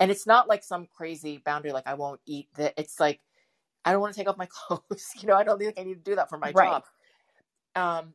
And 0.00 0.10
it's 0.10 0.26
not 0.26 0.48
like 0.48 0.64
some 0.64 0.86
crazy 0.96 1.40
boundary, 1.44 1.72
like 1.72 1.86
I 1.86 1.94
won't 1.94 2.20
eat 2.26 2.48
that. 2.56 2.74
It's 2.76 2.98
like, 2.98 3.20
I 3.84 3.92
don't 3.92 4.00
want 4.00 4.14
to 4.14 4.18
take 4.18 4.28
off 4.28 4.36
my 4.36 4.48
clothes. 4.68 5.10
you 5.20 5.28
know, 5.28 5.36
I 5.36 5.44
don't 5.44 5.58
think 5.58 5.78
I 5.78 5.84
need 5.84 6.04
to 6.04 6.10
do 6.10 6.16
that 6.16 6.28
for 6.28 6.38
my 6.38 6.52
right. 6.52 6.68
job. 6.68 6.84
Um, 7.74 8.14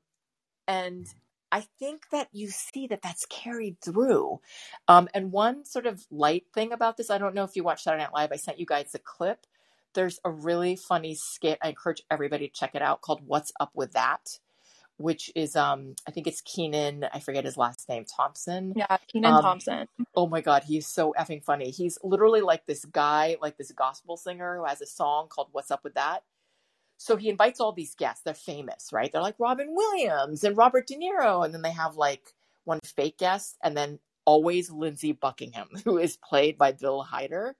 and 0.67 1.07
I 1.51 1.61
think 1.79 2.09
that 2.11 2.27
you 2.31 2.49
see 2.49 2.87
that 2.87 3.01
that's 3.01 3.25
carried 3.27 3.79
through. 3.81 4.41
Um, 4.87 5.07
and 5.13 5.31
one 5.31 5.65
sort 5.65 5.85
of 5.85 6.05
light 6.11 6.43
thing 6.53 6.73
about 6.73 6.97
this, 6.97 7.09
I 7.09 7.17
don't 7.17 7.35
know 7.35 7.43
if 7.43 7.55
you 7.55 7.63
watched 7.63 7.83
Saturday 7.83 8.03
Night 8.03 8.13
Live. 8.13 8.31
I 8.31 8.35
sent 8.35 8.59
you 8.59 8.65
guys 8.65 8.93
a 8.93 8.99
clip. 8.99 9.45
There's 9.93 10.19
a 10.25 10.29
really 10.29 10.75
funny 10.75 11.15
skit. 11.15 11.57
I 11.61 11.69
encourage 11.69 12.03
everybody 12.11 12.47
to 12.47 12.53
check 12.53 12.75
it 12.75 12.81
out 12.81 13.01
called 13.01 13.21
"What's 13.25 13.51
Up 13.59 13.71
with 13.73 13.93
That," 13.93 14.39
which 14.97 15.31
is 15.35 15.55
um 15.55 15.95
I 16.07 16.11
think 16.11 16.27
it's 16.27 16.41
Kenan, 16.41 17.05
I 17.13 17.19
forget 17.19 17.45
his 17.45 17.57
last 17.57 17.87
name. 17.87 18.05
Thompson. 18.05 18.73
Yeah, 18.75 18.97
Kenan 19.11 19.33
um, 19.33 19.41
Thompson. 19.41 19.87
Oh 20.15 20.27
my 20.27 20.41
god, 20.41 20.63
he's 20.63 20.87
so 20.87 21.13
effing 21.17 21.43
funny. 21.43 21.71
He's 21.71 21.97
literally 22.03 22.41
like 22.41 22.65
this 22.65 22.85
guy, 22.85 23.37
like 23.41 23.57
this 23.57 23.71
gospel 23.71 24.17
singer 24.17 24.57
who 24.57 24.65
has 24.65 24.81
a 24.81 24.87
song 24.87 25.27
called 25.29 25.49
"What's 25.51 25.71
Up 25.71 25.83
with 25.83 25.95
That." 25.95 26.23
So 26.97 27.15
he 27.15 27.29
invites 27.29 27.59
all 27.59 27.71
these 27.71 27.95
guests. 27.95 28.23
They're 28.23 28.33
famous, 28.33 28.89
right? 28.91 29.11
They're 29.11 29.21
like 29.21 29.39
Robin 29.39 29.67
Williams 29.69 30.43
and 30.43 30.57
Robert 30.57 30.87
De 30.87 30.95
Niro. 30.95 31.45
And 31.45 31.53
then 31.53 31.61
they 31.61 31.71
have 31.71 31.95
like 31.95 32.33
one 32.65 32.79
fake 32.83 33.19
guest 33.19 33.55
and 33.63 33.77
then 33.77 33.99
always 34.25 34.71
Lindsey 34.71 35.13
Buckingham, 35.13 35.69
who 35.85 35.97
is 35.97 36.17
played 36.17 36.57
by 36.57 36.71
Bill 36.71 37.05
Hader. 37.09 37.53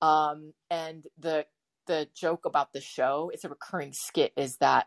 Um, 0.00 0.54
and 0.70 1.04
the 1.18 1.44
the 1.86 2.06
joke 2.14 2.44
about 2.44 2.72
the 2.72 2.80
show, 2.80 3.30
it's 3.32 3.44
a 3.44 3.48
recurring 3.48 3.92
skit, 3.92 4.32
is 4.36 4.58
that 4.58 4.86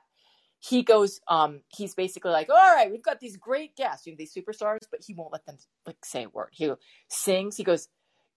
he 0.64 0.84
goes, 0.84 1.20
um, 1.28 1.62
he's 1.70 1.95
basically 1.95 2.32
like, 2.32 2.47
all 2.49 2.55
right, 2.55 2.91
we've 2.91 3.01
got 3.01 3.20
these 3.20 3.36
great 3.36 3.76
guests, 3.76 4.05
you 4.05 4.14
know, 4.14 4.18
these 4.18 4.34
superstars, 4.34 4.86
but 4.91 5.01
he 5.05 5.14
won't 5.14 5.34
let 5.34 5.45
them 5.47 5.57
like 5.88 5.97
say 6.05 6.26
a 6.26 6.30
word. 6.30 6.49
He 6.51 6.72
sings, 7.09 7.57
he 7.57 7.64
goes, 7.64 7.88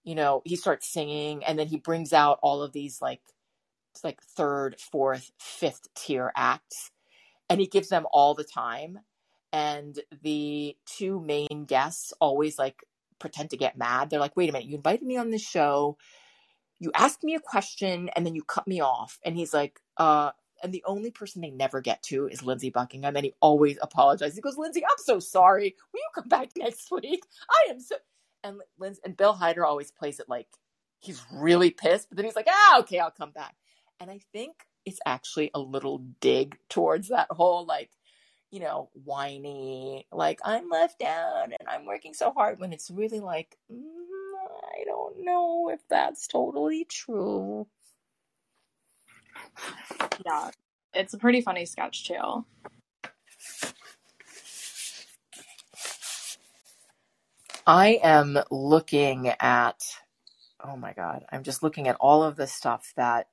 you 0.03 0.15
know, 0.15 0.41
he 0.43 0.55
starts 0.55 0.91
singing, 0.91 1.43
and 1.45 1.57
then 1.57 1.67
he 1.67 1.77
brings 1.77 2.13
out 2.13 2.39
all 2.41 2.63
of 2.63 2.73
these 2.73 2.99
like 3.01 3.21
like 4.03 4.21
third, 4.23 4.75
fourth, 4.79 5.31
fifth 5.39 5.87
tier 5.95 6.31
acts, 6.35 6.91
and 7.47 7.61
he 7.61 7.67
gives 7.67 7.89
them 7.89 8.07
all 8.11 8.33
the 8.33 8.43
time. 8.43 8.99
And 9.53 9.97
the 10.23 10.75
two 10.85 11.21
main 11.21 11.65
guests 11.65 12.11
always 12.19 12.57
like 12.57 12.83
pretend 13.19 13.51
to 13.51 13.57
get 13.57 13.77
mad. 13.77 14.09
They're 14.09 14.19
like, 14.19 14.35
wait 14.35 14.49
a 14.49 14.51
minute, 14.51 14.67
you 14.67 14.75
invited 14.75 15.05
me 15.05 15.17
on 15.17 15.29
this 15.29 15.43
show, 15.47 15.97
you 16.79 16.91
asked 16.95 17.23
me 17.23 17.35
a 17.35 17.39
question, 17.39 18.09
and 18.15 18.25
then 18.25 18.35
you 18.35 18.43
cut 18.43 18.67
me 18.67 18.81
off. 18.81 19.19
And 19.23 19.37
he's 19.37 19.53
like, 19.53 19.79
uh, 19.97 20.31
and 20.63 20.73
the 20.73 20.83
only 20.85 21.11
person 21.11 21.41
they 21.41 21.51
never 21.51 21.81
get 21.81 22.01
to 22.03 22.27
is 22.27 22.43
Lindsey 22.43 22.69
Buckingham, 22.69 23.15
and 23.15 23.25
he 23.25 23.33
always 23.41 23.77
apologizes. 23.81 24.35
He 24.35 24.41
goes, 24.41 24.57
Lindsey, 24.57 24.83
I'm 24.83 24.97
so 24.97 25.19
sorry. 25.19 25.75
Will 25.93 25.99
you 25.99 26.09
come 26.13 26.29
back 26.29 26.49
next 26.57 26.89
week? 26.91 27.23
I 27.49 27.71
am 27.71 27.79
so. 27.79 27.95
And 28.43 28.61
Lindsey 28.77 29.01
and 29.03 29.17
Bill 29.17 29.33
Hader 29.33 29.65
always 29.65 29.91
plays 29.91 30.19
it 30.19 30.29
like 30.29 30.47
he's 30.99 31.23
really 31.31 31.71
pissed, 31.71 32.09
but 32.09 32.17
then 32.17 32.25
he's 32.25 32.35
like, 32.35 32.47
ah, 32.49 32.79
okay, 32.79 32.99
I'll 32.99 33.11
come 33.11 33.31
back. 33.31 33.55
And 33.99 34.09
I 34.09 34.19
think 34.33 34.53
it's 34.85 34.99
actually 35.05 35.51
a 35.53 35.59
little 35.59 35.99
dig 36.19 36.57
towards 36.69 37.09
that 37.09 37.27
whole 37.31 37.65
like, 37.65 37.89
you 38.51 38.59
know, 38.59 38.89
whiny, 38.93 40.07
like 40.11 40.39
I'm 40.43 40.69
left 40.69 41.01
out 41.01 41.45
and 41.45 41.67
I'm 41.67 41.85
working 41.85 42.13
so 42.13 42.31
hard 42.31 42.59
when 42.59 42.73
it's 42.73 42.91
really 42.91 43.19
like, 43.19 43.57
mm, 43.71 43.81
I 44.79 44.83
don't 44.85 45.23
know 45.23 45.69
if 45.73 45.81
that's 45.89 46.27
totally 46.27 46.85
true. 46.85 47.67
Yeah, 50.25 50.51
it's 50.93 51.13
a 51.13 51.17
pretty 51.17 51.41
funny 51.41 51.65
sketch 51.65 52.05
too. 52.07 52.45
I 57.67 57.99
am 58.03 58.37
looking 58.51 59.29
at, 59.39 59.79
oh 60.63 60.77
my 60.77 60.93
God, 60.93 61.25
I'm 61.31 61.43
just 61.43 61.63
looking 61.63 61.87
at 61.87 61.95
all 61.99 62.23
of 62.23 62.35
the 62.35 62.47
stuff 62.47 62.93
that 62.95 63.27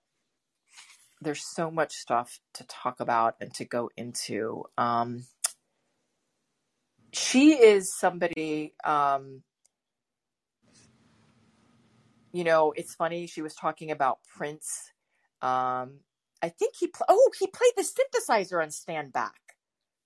there's 1.21 1.45
so 1.55 1.71
much 1.71 1.93
stuff 1.93 2.41
to 2.55 2.65
talk 2.65 3.01
about 3.01 3.37
and 3.41 3.53
to 3.55 3.65
go 3.65 3.91
into. 3.97 4.65
Um, 4.79 5.27
she 7.13 7.53
is 7.53 7.95
somebody, 7.95 8.75
um, 8.85 9.43
you 12.33 12.45
know, 12.45 12.73
it's 12.75 12.95
funny. 12.95 13.27
She 13.27 13.43
was 13.43 13.55
talking 13.55 13.91
about 13.91 14.19
Prince. 14.35 14.93
Um, 15.43 16.01
I 16.43 16.49
think 16.49 16.75
he, 16.79 16.89
pl- 16.89 17.07
oh, 17.09 17.31
he 17.39 17.47
played 17.47 17.73
the 17.77 17.85
synthesizer 17.85 18.63
on 18.63 18.71
Stand 18.71 19.13
Back. 19.13 19.57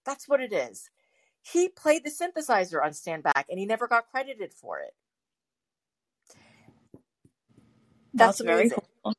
That's 0.05 0.29
what 0.29 0.41
it 0.41 0.53
is. 0.53 0.91
He 1.43 1.69
played 1.69 2.05
the 2.05 2.11
synthesizer 2.11 2.85
on 2.85 2.93
Stand 2.93 3.23
Back 3.23 3.47
and 3.49 3.59
he 3.59 3.67
never 3.67 3.89
got 3.89 4.11
credited 4.11 4.53
for 4.53 4.81
it. 4.81 4.95
That's, 8.17 8.39
That's 8.39 8.47
very 8.47 8.71
cool. 8.71 9.15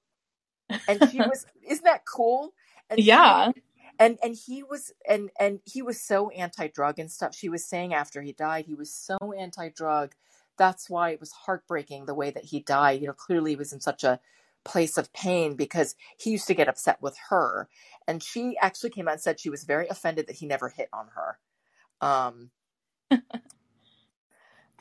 And 0.88 1.10
she 1.12 1.20
was 1.20 1.46
isn't 1.68 1.84
that 1.86 2.06
cool? 2.06 2.54
And 2.90 3.00
yeah. 3.00 3.52
she, 3.54 3.62
and 4.00 4.18
and 4.24 4.36
he 4.36 4.64
was 4.64 4.92
and 5.08 5.30
and 5.40 5.60
he 5.66 5.82
was 5.82 6.02
so 6.02 6.30
anti-drug 6.32 7.00
and 7.00 7.12
stuff. 7.12 7.36
She 7.36 7.50
was 7.50 7.64
saying 7.64 7.94
after 7.94 8.22
he 8.22 8.34
died 8.34 8.66
he 8.66 8.76
was 8.76 8.92
so 8.92 9.18
anti-drug. 9.38 10.14
That's 10.58 10.90
why 10.90 11.12
it 11.12 11.20
was 11.20 11.32
heartbreaking 11.32 12.06
the 12.06 12.16
way 12.16 12.32
that 12.32 12.46
he 12.46 12.60
died. 12.60 13.02
You 13.02 13.08
know 13.08 13.14
clearly 13.14 13.52
he 13.52 13.58
was 13.58 13.72
in 13.72 13.82
such 13.82 14.04
a 14.04 14.20
place 14.68 14.98
of 14.98 15.12
pain 15.14 15.56
because 15.56 15.96
he 16.18 16.32
used 16.32 16.48
to 16.48 16.54
get 16.54 16.68
upset 16.68 17.02
with 17.02 17.18
her 17.30 17.68
and 18.08 18.22
she 18.22 18.58
actually 18.62 18.90
came 18.90 19.08
out 19.08 19.14
and 19.14 19.22
said 19.22 19.40
she 19.40 19.50
was 19.50 19.64
very 19.64 19.88
offended 19.88 20.28
that 20.28 20.36
he 20.36 20.46
never 20.46 20.70
hit 20.70 20.90
on 20.94 21.08
her 21.16 21.40
um 22.02 22.52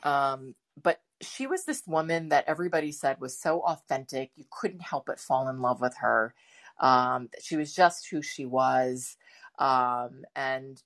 um 0.03 0.53
but 0.81 1.01
she 1.21 1.47
was 1.47 1.65
this 1.65 1.83
woman 1.87 2.29
that 2.29 2.45
everybody 2.47 2.91
said 2.91 3.19
was 3.19 3.37
so 3.37 3.61
authentic. 3.61 4.31
You 4.35 4.45
couldn't 4.49 4.81
help 4.81 5.07
but 5.07 5.19
fall 5.19 5.47
in 5.49 5.61
love 5.61 5.81
with 5.81 5.95
her. 5.97 6.33
Um, 6.79 7.29
she 7.41 7.57
was 7.57 7.73
just 7.73 8.09
who 8.09 8.21
she 8.21 8.45
was. 8.45 9.17
Um, 9.57 10.23
and 10.35 10.81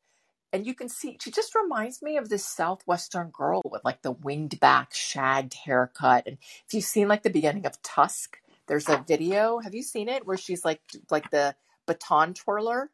and 0.53 0.65
you 0.65 0.73
can 0.73 0.89
see 0.89 1.17
she 1.21 1.31
just 1.31 1.55
reminds 1.55 2.01
me 2.01 2.17
of 2.17 2.29
this 2.29 2.45
southwestern 2.45 3.29
girl 3.29 3.61
with 3.65 3.83
like 3.83 4.01
the 4.01 4.11
winged 4.11 4.59
back 4.59 4.93
shagged 4.93 5.53
haircut 5.53 6.23
and 6.25 6.37
if 6.67 6.73
you've 6.73 6.83
seen 6.83 7.07
like 7.07 7.23
the 7.23 7.29
beginning 7.29 7.65
of 7.65 7.81
tusk 7.81 8.37
there's 8.71 8.87
a 8.87 9.03
video 9.05 9.59
have 9.59 9.75
you 9.75 9.83
seen 9.83 10.07
it 10.07 10.25
where 10.25 10.37
she's 10.37 10.63
like 10.63 10.79
like 11.09 11.29
the 11.29 11.53
baton 11.85 12.33
twirler 12.33 12.89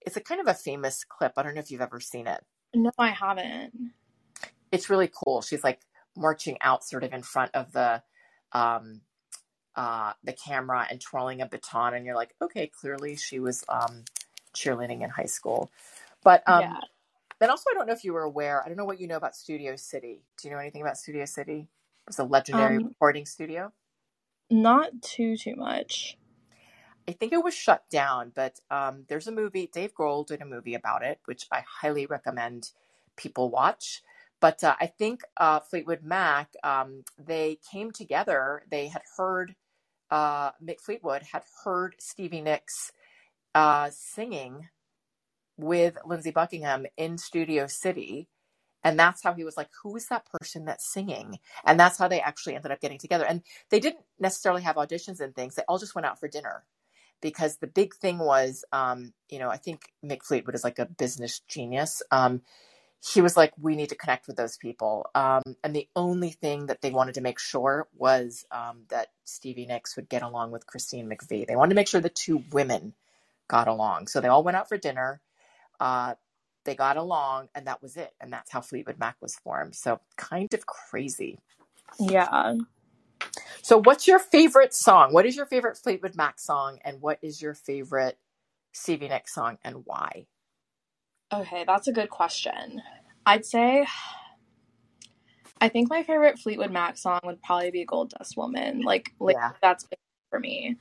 it's 0.00 0.16
a 0.16 0.20
kind 0.20 0.40
of 0.40 0.46
a 0.46 0.54
famous 0.54 1.04
clip 1.04 1.32
i 1.36 1.42
don't 1.42 1.54
know 1.54 1.60
if 1.60 1.70
you've 1.70 1.82
ever 1.82 2.00
seen 2.00 2.26
it 2.26 2.42
no 2.74 2.90
i 2.98 3.10
haven't 3.10 3.92
it's 4.72 4.88
really 4.88 5.10
cool 5.12 5.42
she's 5.42 5.62
like 5.62 5.80
marching 6.16 6.56
out 6.62 6.82
sort 6.82 7.04
of 7.04 7.12
in 7.12 7.22
front 7.22 7.50
of 7.54 7.72
the 7.72 8.02
um, 8.52 9.02
uh, 9.76 10.12
the 10.24 10.32
camera 10.32 10.86
and 10.90 11.00
twirling 11.00 11.40
a 11.40 11.46
baton, 11.46 11.94
and 11.94 12.04
you're 12.04 12.16
like, 12.16 12.34
okay, 12.42 12.66
clearly 12.66 13.16
she 13.16 13.38
was 13.38 13.64
um, 13.68 14.04
cheerleading 14.54 15.02
in 15.02 15.10
high 15.10 15.26
school. 15.26 15.70
But 16.24 16.42
um, 16.48 16.62
yeah. 16.62 16.80
then 17.38 17.50
also, 17.50 17.70
I 17.70 17.74
don't 17.74 17.86
know 17.86 17.92
if 17.92 18.02
you 18.02 18.12
were 18.12 18.22
aware. 18.22 18.62
I 18.62 18.66
don't 18.66 18.76
know 18.76 18.84
what 18.84 19.00
you 19.00 19.06
know 19.06 19.16
about 19.16 19.36
Studio 19.36 19.76
City. 19.76 20.24
Do 20.36 20.48
you 20.48 20.54
know 20.54 20.60
anything 20.60 20.82
about 20.82 20.96
Studio 20.96 21.24
City? 21.26 21.68
It's 22.08 22.18
a 22.18 22.24
legendary 22.24 22.78
um, 22.78 22.88
recording 22.88 23.24
studio. 23.24 23.72
Not 24.50 25.02
too 25.02 25.36
too 25.36 25.56
much. 25.56 26.18
I 27.08 27.12
think 27.12 27.32
it 27.32 27.44
was 27.44 27.54
shut 27.54 27.84
down, 27.90 28.32
but 28.34 28.60
um, 28.70 29.04
there's 29.08 29.26
a 29.28 29.32
movie. 29.32 29.70
Dave 29.72 29.94
Grohl 29.94 30.26
did 30.26 30.42
a 30.42 30.46
movie 30.46 30.74
about 30.74 31.02
it, 31.04 31.20
which 31.26 31.46
I 31.52 31.64
highly 31.80 32.06
recommend 32.06 32.72
people 33.16 33.50
watch. 33.50 34.02
But 34.40 34.64
uh, 34.64 34.76
I 34.80 34.86
think 34.86 35.22
uh, 35.36 35.60
Fleetwood 35.60 36.02
Mac, 36.04 36.50
um, 36.64 37.04
they 37.18 37.58
came 37.72 37.92
together. 37.92 38.62
They 38.70 38.88
had 38.88 39.02
heard, 39.16 39.54
uh, 40.10 40.52
Mick 40.62 40.80
Fleetwood 40.80 41.22
had 41.32 41.44
heard 41.64 41.96
Stevie 42.00 42.42
Nicks 42.42 42.92
uh, 43.54 43.90
singing 43.92 44.68
with 45.58 45.98
Lindsey 46.06 46.32
Buckingham 46.32 46.86
in 46.96 47.18
Studio 47.18 47.66
City. 47.68 48.28
And 48.88 48.98
that's 48.98 49.22
how 49.22 49.34
he 49.34 49.44
was 49.44 49.58
like, 49.58 49.68
who 49.82 49.94
is 49.96 50.08
that 50.08 50.26
person 50.40 50.64
that's 50.64 50.90
singing? 50.90 51.38
And 51.66 51.78
that's 51.78 51.98
how 51.98 52.08
they 52.08 52.20
actually 52.20 52.54
ended 52.56 52.72
up 52.72 52.80
getting 52.80 52.98
together. 52.98 53.26
And 53.26 53.42
they 53.68 53.80
didn't 53.80 54.04
necessarily 54.18 54.62
have 54.62 54.76
auditions 54.76 55.20
and 55.20 55.34
things. 55.34 55.54
They 55.54 55.62
all 55.68 55.78
just 55.78 55.94
went 55.94 56.06
out 56.06 56.18
for 56.18 56.26
dinner 56.26 56.64
because 57.20 57.58
the 57.58 57.66
big 57.66 57.94
thing 57.94 58.18
was, 58.18 58.64
um, 58.72 59.12
you 59.28 59.38
know, 59.38 59.50
I 59.50 59.58
think 59.58 59.92
Mick 60.02 60.22
Fleetwood 60.22 60.54
is 60.54 60.64
like 60.64 60.78
a 60.78 60.86
business 60.86 61.40
genius. 61.48 62.02
Um, 62.10 62.40
he 63.06 63.20
was 63.20 63.36
like, 63.36 63.52
we 63.60 63.76
need 63.76 63.90
to 63.90 63.94
connect 63.94 64.26
with 64.26 64.36
those 64.36 64.56
people. 64.56 65.10
Um, 65.14 65.42
and 65.62 65.76
the 65.76 65.86
only 65.94 66.30
thing 66.30 66.66
that 66.66 66.80
they 66.80 66.90
wanted 66.90 67.16
to 67.16 67.20
make 67.20 67.38
sure 67.38 67.88
was 67.94 68.46
um, 68.50 68.84
that 68.88 69.08
Stevie 69.24 69.66
Nicks 69.66 69.96
would 69.96 70.08
get 70.08 70.22
along 70.22 70.50
with 70.50 70.66
Christine 70.66 71.10
McVie. 71.10 71.46
They 71.46 71.56
wanted 71.56 71.74
to 71.74 71.76
make 71.76 71.88
sure 71.88 72.00
the 72.00 72.08
two 72.08 72.42
women 72.52 72.94
got 73.48 73.68
along. 73.68 74.06
So 74.06 74.22
they 74.22 74.28
all 74.28 74.42
went 74.42 74.56
out 74.56 74.70
for 74.70 74.78
dinner. 74.78 75.20
Uh, 75.78 76.14
they 76.68 76.76
got 76.76 76.98
along, 76.98 77.48
and 77.54 77.66
that 77.66 77.82
was 77.82 77.96
it. 77.96 78.12
And 78.20 78.32
that's 78.32 78.52
how 78.52 78.60
Fleetwood 78.60 78.98
Mac 78.98 79.16
was 79.22 79.36
formed. 79.36 79.74
So 79.74 80.00
kind 80.18 80.52
of 80.52 80.66
crazy. 80.66 81.38
Yeah. 81.98 82.56
So, 83.62 83.80
what's 83.80 84.06
your 84.06 84.18
favorite 84.18 84.74
song? 84.74 85.12
What 85.12 85.26
is 85.26 85.36
your 85.36 85.46
favorite 85.46 85.78
Fleetwood 85.78 86.14
Mac 86.16 86.38
song, 86.38 86.78
and 86.84 87.00
what 87.00 87.18
is 87.22 87.42
your 87.42 87.54
favorite 87.54 88.18
Stevie 88.72 89.08
Nicks 89.08 89.34
song, 89.34 89.58
and 89.64 89.82
why? 89.84 90.26
Okay, 91.32 91.64
that's 91.66 91.88
a 91.88 91.92
good 91.92 92.10
question. 92.10 92.82
I'd 93.26 93.46
say 93.46 93.86
I 95.60 95.68
think 95.68 95.90
my 95.90 96.02
favorite 96.02 96.38
Fleetwood 96.38 96.70
Mac 96.70 96.96
song 96.96 97.20
would 97.24 97.42
probably 97.42 97.70
be 97.70 97.84
Gold 97.84 98.14
Dust 98.16 98.36
Woman. 98.36 98.82
Like 98.82 99.12
like 99.20 99.36
Yeah. 99.36 99.52
that's 99.62 99.86
for 100.30 100.38
me. 100.40 100.76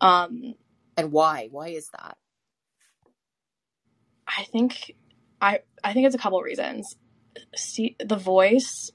Um 0.00 0.54
And 0.96 1.12
why? 1.12 1.48
Why 1.50 1.68
is 1.68 1.90
that? 1.90 2.16
I 4.26 4.44
think 4.44 4.94
I 5.40 5.60
I 5.84 5.92
think 5.94 6.06
it's 6.06 6.14
a 6.16 6.18
couple 6.20 6.40
reasons. 6.42 6.96
See 7.56 7.96
the 8.04 8.16
voice 8.16 8.90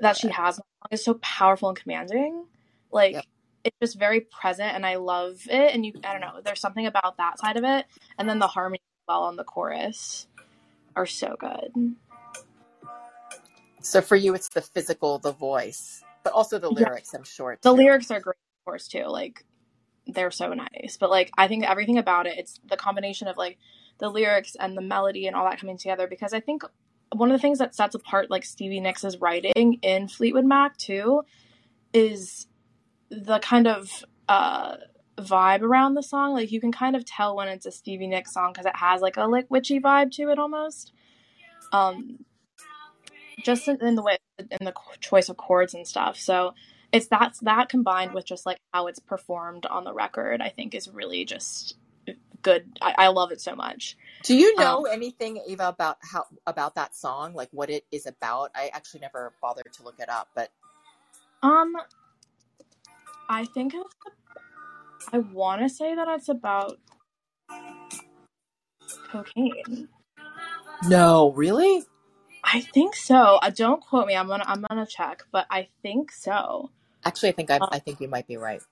that 0.00 0.16
she 0.16 0.30
has 0.30 0.60
is 0.90 1.04
so 1.04 1.14
powerful 1.16 1.70
and 1.70 1.78
commanding. 1.78 2.46
Like 2.92 3.14
Yep. 3.14 3.26
it's 3.64 3.76
just 3.82 3.98
very 3.98 4.20
present 4.22 4.74
and 4.74 4.86
I 4.86 4.96
love 4.96 5.40
it 5.50 5.74
and 5.74 5.86
you 5.86 5.94
I 6.04 6.12
don't 6.12 6.22
know, 6.22 6.40
there's 6.44 6.60
something 6.60 6.86
about 6.86 7.18
that 7.18 7.38
side 7.40 7.56
of 7.58 7.64
it 7.64 7.86
and 8.18 8.28
then 8.28 8.40
the 8.40 8.48
harmony 8.48 8.82
well 9.08 9.24
on 9.24 9.36
the 9.36 9.44
chorus 9.44 10.28
are 10.96 11.06
so 11.06 11.36
good. 11.38 11.72
So, 13.82 14.00
for 14.02 14.16
you, 14.16 14.34
it's 14.34 14.48
the 14.50 14.62
physical, 14.62 15.18
the 15.18 15.32
voice, 15.32 16.04
but 16.24 16.32
also 16.34 16.58
the 16.58 16.70
Yeah. 16.70 16.86
lyrics, 16.86 17.14
I'm 17.14 17.24
sure. 17.24 17.58
The 17.62 17.72
lyrics 17.72 18.10
are 18.10 18.20
great, 18.20 18.36
of 18.60 18.66
course, 18.66 18.88
too. 18.88 19.04
Like 19.06 19.44
they're 20.06 20.30
so 20.32 20.54
nice. 20.54 20.98
But 21.00 21.10
like 21.10 21.30
I 21.38 21.48
think 21.48 21.64
everything 21.64 21.98
about 21.98 22.26
it, 22.26 22.38
it's 22.38 22.60
the 22.68 22.76
combination 22.78 23.28
of 23.28 23.36
like 23.38 23.58
the 23.98 24.08
lyrics 24.08 24.56
and 24.58 24.76
the 24.76 24.82
melody 24.82 25.26
and 25.26 25.36
all 25.36 25.48
that 25.48 25.60
coming 25.60 25.78
together. 25.78 26.06
Because 26.06 26.32
I 26.32 26.40
think 26.40 26.62
one 27.12 27.30
of 27.30 27.36
the 27.36 27.42
things 27.42 27.58
that 27.58 27.74
sets 27.74 27.94
apart 27.94 28.30
like 28.30 28.44
Stevie 28.44 28.80
Nicks' 28.80 29.16
writing 29.20 29.78
in 29.82 30.08
Fleetwood 30.08 30.44
Mac 30.44 30.76
too 30.76 31.22
is 31.92 32.46
the 33.10 33.38
kind 33.38 33.66
of 33.66 34.04
uh 34.28 34.76
vibe 35.18 35.62
around 35.62 35.94
the 35.94 36.02
song. 36.02 36.34
Like 36.34 36.50
you 36.50 36.60
can 36.60 36.72
kind 36.72 36.96
of 36.96 37.04
tell 37.04 37.36
when 37.36 37.48
it's 37.48 37.66
a 37.66 37.72
Stevie 37.72 38.08
Nicks 38.08 38.32
song 38.34 38.52
because 38.52 38.66
it 38.66 38.76
has 38.76 39.00
like 39.00 39.16
a 39.16 39.24
like 39.24 39.50
witchy 39.50 39.80
vibe 39.80 40.10
to 40.12 40.30
it 40.30 40.38
almost. 40.38 40.92
Um 41.72 42.24
just 43.44 43.68
in, 43.68 43.80
in 43.84 43.94
the 43.94 44.02
way 44.02 44.18
in 44.38 44.64
the 44.64 44.74
choice 45.00 45.28
of 45.28 45.36
chords 45.36 45.74
and 45.74 45.86
stuff. 45.86 46.16
So 46.16 46.54
it's 46.92 47.06
that's 47.06 47.40
that 47.40 47.68
combined 47.68 48.14
with 48.14 48.24
just 48.24 48.46
like 48.46 48.58
how 48.72 48.86
it's 48.86 48.98
performed 48.98 49.66
on 49.66 49.84
the 49.84 49.92
record, 49.92 50.40
I 50.40 50.48
think 50.48 50.74
is 50.74 50.88
really 50.88 51.24
just 51.24 51.76
good. 52.44 52.78
I, 52.82 52.94
I 52.98 53.08
love 53.08 53.32
it 53.32 53.42
so 53.42 53.56
much. 53.56 53.98
Do 54.24 54.36
you 54.36 54.58
Um, 54.58 54.78
know 54.78 54.86
anything, 54.86 55.40
Eva, 55.48 55.68
about 55.68 55.98
how 56.02 56.26
about 56.46 56.76
that 56.76 56.94
song? 56.96 57.34
Like 57.34 57.50
what 57.52 57.70
it 57.70 57.86
is 57.92 58.06
about? 58.06 58.52
I 58.54 58.70
actually 58.74 59.00
never 59.00 59.34
bothered 59.42 59.72
to 59.74 59.84
look 59.84 60.00
it 60.00 60.10
up, 60.10 60.30
but 60.34 60.50
Um, 61.42 61.74
I 63.28 63.46
think 63.46 63.74
it's. 63.74 63.96
I 65.12 65.18
want 65.18 65.62
to 65.62 65.68
say 65.68 65.94
that 65.94 66.08
it's 66.08 66.28
about 66.28 66.78
cocaine. 69.10 69.88
no, 70.82 71.32
really? 71.32 71.84
I 72.44 72.60
think 72.60 72.96
so. 72.96 73.38
Uh, 73.42 73.50
don't 73.50 73.82
quote 73.82 74.06
me. 74.06 74.16
I'm 74.16 74.28
gonna 74.28 74.44
I'm 74.46 74.64
gonna 74.68 74.86
check, 74.86 75.24
but 75.32 75.46
I 75.50 75.68
think 75.82 76.12
so. 76.12 76.70
Actually, 77.04 77.30
I 77.30 77.32
think 77.32 77.50
I, 77.50 77.60
Um, 77.60 77.70
I 77.72 77.78
think 77.80 78.00
you 78.00 78.08
might 78.08 78.26
be 78.28 78.36
right. 78.38 78.62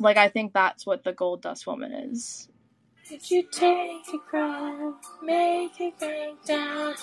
Like 0.00 0.16
I 0.18 0.28
think 0.28 0.52
that's 0.54 0.86
what 0.86 1.04
the 1.04 1.12
Gold 1.12 1.42
Dust 1.42 1.66
Woman 1.66 1.92
is. 1.92 2.48
Did 3.08 3.30
you 3.30 3.44
take 3.52 4.08
a 4.14 4.18
cry, 4.30 4.92
make 5.22 5.80
it 5.80 5.98
break 5.98 6.44
down, 6.46 6.94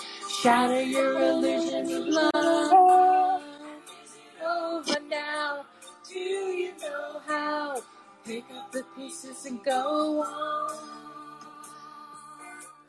shatter 0.41 0.81
your 0.81 1.19
illusions 1.21 1.91
of 1.93 2.07
love? 2.07 3.43
Over 4.45 4.99
now, 5.09 5.65
do 6.09 6.19
you 6.19 6.71
know 6.81 7.21
how? 7.27 7.81
Pick 8.25 8.45
up 8.55 8.71
the 8.73 8.83
pieces 8.97 9.45
and 9.45 9.63
go 9.63 10.23
on. 10.23 10.71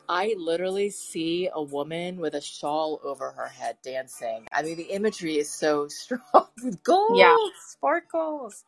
I 0.07 0.35
literally 0.37 0.91
see 0.91 1.49
a 1.53 1.61
woman 1.63 2.17
with 2.17 2.35
a 2.35 2.41
shawl 2.41 3.01
over 3.03 3.31
her 3.31 3.47
head 3.47 3.77
dancing. 3.83 4.45
I 4.51 4.61
mean, 4.63 4.77
the 4.77 4.83
imagery 4.83 5.37
is 5.37 5.49
so 5.51 5.87
strong. 5.89 6.47
with 6.63 6.83
Gold, 6.83 7.17
Yeah. 7.17 7.35
sparkles. 7.69 8.63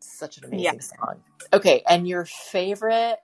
Such 0.00 0.38
an 0.38 0.44
Yeah. 0.52 0.72
amazing 0.72 0.80
song. 0.82 1.22
Okay, 1.52 1.82
and 1.88 2.08
your 2.08 2.24
favorite? 2.26 3.18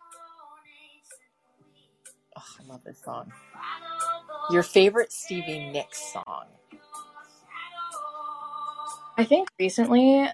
Oh, 2.36 2.42
I 2.60 2.64
love 2.66 2.84
this 2.84 3.02
song. 3.04 3.32
Your 4.50 4.62
favorite 4.64 5.12
Stevie 5.12 5.70
Nicks 5.72 6.12
song? 6.12 6.46
I 9.18 9.24
think 9.24 9.48
recently, 9.60 10.28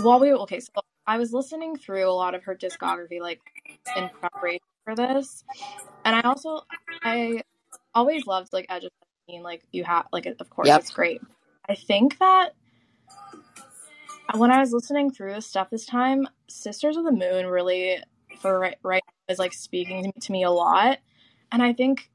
while 0.00 0.20
we 0.20 0.32
okay, 0.34 0.60
so 0.60 0.70
I 1.06 1.18
was 1.18 1.32
listening 1.32 1.76
through 1.76 2.08
a 2.08 2.12
lot 2.12 2.34
of 2.34 2.44
her 2.44 2.56
discography, 2.56 3.20
like 3.20 3.40
in 3.96 4.10
preparation 4.10 4.60
for 4.84 4.96
this, 4.96 5.44
and 6.04 6.16
I 6.16 6.22
also 6.22 6.62
I 7.04 7.42
always 7.94 8.26
loved 8.26 8.52
like 8.52 8.66
Edge 8.70 8.84
of 8.84 8.90
Seventeen. 9.28 9.44
Like 9.44 9.64
you 9.72 9.84
have 9.84 10.06
like 10.12 10.26
of 10.26 10.50
course 10.50 10.68
Yep. 10.68 10.78
it's 10.78 10.90
great. 10.92 11.22
I 11.68 11.74
think 11.76 12.18
that 12.20 12.54
when 14.34 14.50
I 14.50 14.60
was 14.60 14.72
listening 14.72 15.10
through 15.10 15.34
this 15.34 15.46
stuff 15.46 15.70
this 15.70 15.86
time, 15.86 16.28
Sisters 16.48 16.96
of 16.96 17.04
the 17.04 17.12
Moon 17.12 17.46
really 17.46 17.98
for 18.40 18.58
right, 18.58 18.76
right 18.82 19.02
is 19.28 19.38
like 19.38 19.52
speaking 19.52 20.12
to 20.20 20.32
me, 20.32 20.42
a 20.42 20.50
lot, 20.50 20.98
and 21.52 21.62
I 21.62 21.72
think 21.72 22.10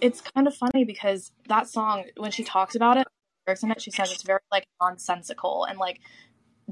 it's 0.00 0.20
kind 0.20 0.46
of 0.46 0.54
funny 0.54 0.84
because 0.84 1.32
that 1.48 1.68
song 1.68 2.04
when 2.16 2.30
she 2.30 2.44
talks 2.44 2.74
about 2.74 2.96
it 2.96 3.06
lyrics 3.46 3.62
in 3.62 3.70
it, 3.70 3.80
she 3.80 3.90
says 3.90 4.10
it's 4.10 4.22
very 4.22 4.40
like 4.50 4.66
nonsensical 4.80 5.64
and 5.64 5.78
like 5.78 6.00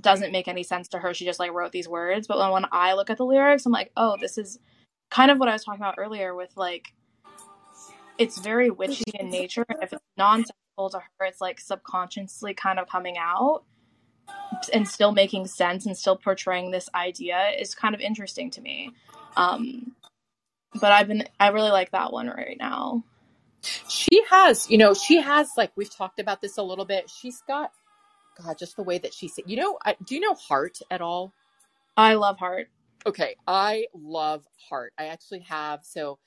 doesn't 0.00 0.32
make 0.32 0.48
any 0.48 0.62
sense 0.62 0.88
to 0.88 0.98
her. 0.98 1.12
She 1.14 1.24
just 1.24 1.38
like 1.38 1.52
wrote 1.52 1.72
these 1.72 1.88
words. 1.88 2.26
But 2.26 2.38
when, 2.38 2.50
when 2.50 2.66
I 2.72 2.94
look 2.94 3.10
at 3.10 3.18
the 3.18 3.24
lyrics, 3.24 3.66
I'm 3.66 3.72
like, 3.72 3.92
oh, 3.96 4.16
this 4.20 4.38
is 4.38 4.58
kind 5.10 5.30
of 5.30 5.38
what 5.38 5.48
I 5.48 5.52
was 5.52 5.64
talking 5.64 5.80
about 5.80 5.96
earlier 5.98 6.34
with 6.34 6.56
like 6.56 6.94
it's 8.18 8.38
very 8.38 8.70
witchy 8.70 9.10
in 9.18 9.30
nature. 9.30 9.64
If 9.68 9.92
it's 9.92 10.02
nonsensical 10.16 10.90
to 10.90 10.98
her, 10.98 11.26
it's 11.26 11.40
like 11.40 11.60
subconsciously 11.60 12.54
kind 12.54 12.78
of 12.78 12.88
coming 12.88 13.16
out 13.18 13.64
and 14.72 14.86
still 14.88 15.12
making 15.12 15.46
sense 15.46 15.86
and 15.86 15.96
still 15.96 16.16
portraying 16.16 16.70
this 16.70 16.88
idea 16.94 17.50
is 17.58 17.74
kind 17.74 17.94
of 17.94 18.00
interesting 18.00 18.50
to 18.50 18.60
me. 18.60 18.90
Um 19.36 19.94
but 20.80 20.92
I've 20.92 21.08
been 21.08 21.24
I 21.40 21.48
really 21.48 21.70
like 21.70 21.90
that 21.92 22.12
one 22.12 22.28
right 22.28 22.56
now. 22.58 23.04
She 23.88 24.22
has, 24.30 24.70
you 24.70 24.78
know, 24.78 24.94
she 24.94 25.20
has 25.20 25.50
like 25.56 25.72
we've 25.76 25.94
talked 25.94 26.18
about 26.18 26.40
this 26.40 26.58
a 26.58 26.62
little 26.62 26.84
bit. 26.84 27.10
She's 27.10 27.42
got, 27.46 27.72
God, 28.42 28.58
just 28.58 28.76
the 28.76 28.82
way 28.82 28.98
that 28.98 29.14
she 29.14 29.28
said, 29.28 29.44
You 29.46 29.56
know, 29.56 29.78
I, 29.84 29.96
do 30.04 30.14
you 30.14 30.20
know 30.20 30.34
Heart 30.34 30.78
at 30.90 31.00
all? 31.00 31.32
I 31.96 32.14
love 32.14 32.38
Heart. 32.38 32.68
Okay, 33.06 33.36
I 33.46 33.86
love 33.94 34.44
Heart. 34.68 34.94
I 34.98 35.06
actually 35.06 35.40
have 35.40 35.80
so. 35.84 36.18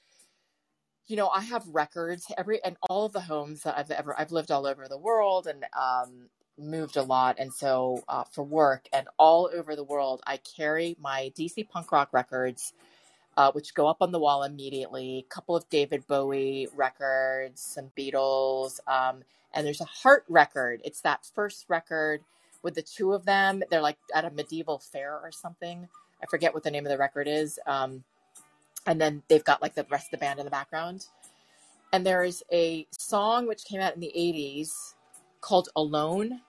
You 1.07 1.17
know, 1.17 1.29
I 1.29 1.41
have 1.41 1.67
records 1.67 2.25
every 2.37 2.63
and 2.63 2.77
all 2.89 3.05
of 3.05 3.13
the 3.13 3.21
homes 3.21 3.61
that 3.63 3.77
I've 3.77 3.91
ever 3.91 4.19
I've 4.19 4.31
lived 4.31 4.51
all 4.51 4.65
over 4.65 4.87
the 4.87 4.97
world 4.97 5.47
and 5.47 5.63
um, 5.79 6.29
moved 6.57 6.97
a 6.97 7.03
lot, 7.03 7.37
and 7.39 7.53
so 7.53 8.03
uh, 8.07 8.23
for 8.23 8.43
work 8.43 8.87
and 8.93 9.07
all 9.17 9.49
over 9.53 9.75
the 9.75 9.83
world, 9.83 10.21
I 10.25 10.37
carry 10.37 10.95
my 10.99 11.31
DC 11.37 11.69
punk 11.69 11.91
rock 11.91 12.09
records 12.11 12.73
uh, 13.37 13.51
which 13.51 13.73
go 13.73 13.87
up 13.87 13.97
on 14.01 14.11
the 14.11 14.19
wall 14.19 14.43
immediately. 14.43 15.25
A 15.29 15.33
couple 15.33 15.55
of 15.55 15.67
David 15.69 16.07
Bowie 16.07 16.67
records, 16.75 17.61
some 17.61 17.91
Beatles, 17.97 18.79
um, 18.87 19.23
and 19.53 19.65
there's 19.65 19.81
a 19.81 19.85
Heart 19.85 20.25
record. 20.29 20.81
It's 20.83 21.01
that 21.01 21.25
first 21.33 21.65
record 21.67 22.21
with 22.63 22.75
the 22.75 22.81
two 22.81 23.13
of 23.13 23.25
them. 23.25 23.63
They're 23.69 23.81
like 23.81 23.97
at 24.13 24.25
a 24.25 24.31
medieval 24.31 24.79
fair 24.79 25.13
or 25.13 25.31
something. 25.31 25.87
I 26.21 26.25
forget 26.27 26.53
what 26.53 26.63
the 26.63 26.71
name 26.71 26.85
of 26.85 26.91
the 26.91 26.97
record 26.97 27.27
is. 27.27 27.59
Um, 27.65 28.03
and 28.85 28.99
then 28.99 29.23
they've 29.27 29.43
got 29.43 29.61
like 29.61 29.75
the 29.75 29.85
rest 29.89 30.07
of 30.07 30.11
the 30.11 30.17
band 30.17 30.39
in 30.39 30.45
the 30.45 30.51
background. 30.51 31.07
And 31.91 32.05
there 32.05 32.23
is 32.23 32.43
a 32.51 32.87
song 32.91 33.47
which 33.47 33.65
came 33.65 33.81
out 33.81 33.95
in 33.95 34.01
the 34.01 34.11
80s 34.15 34.94
called 35.45 35.69
Alone. 35.77 36.41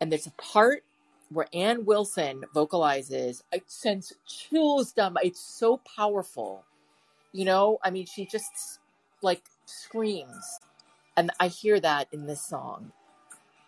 And 0.00 0.12
there's 0.12 0.26
a 0.28 0.32
part 0.32 0.84
where 1.30 1.46
Ann 1.54 1.84
Wilson 1.86 2.44
vocalizes, 2.54 3.44
it 3.52 3.64
sends 3.70 4.14
chills 4.26 4.92
down. 4.92 5.14
my- 5.14 5.22
It's 5.24 5.40
so 5.40 5.78
powerful, 5.78 6.64
you 7.32 7.44
know. 7.44 7.78
I 7.84 7.90
mean, 7.90 8.06
she 8.06 8.26
just 8.26 8.80
like 9.22 9.44
screams, 9.66 10.60
and 11.16 11.30
I 11.40 11.48
hear 11.48 11.80
that 11.80 12.08
in 12.12 12.26
this 12.26 12.44
song. 12.46 12.92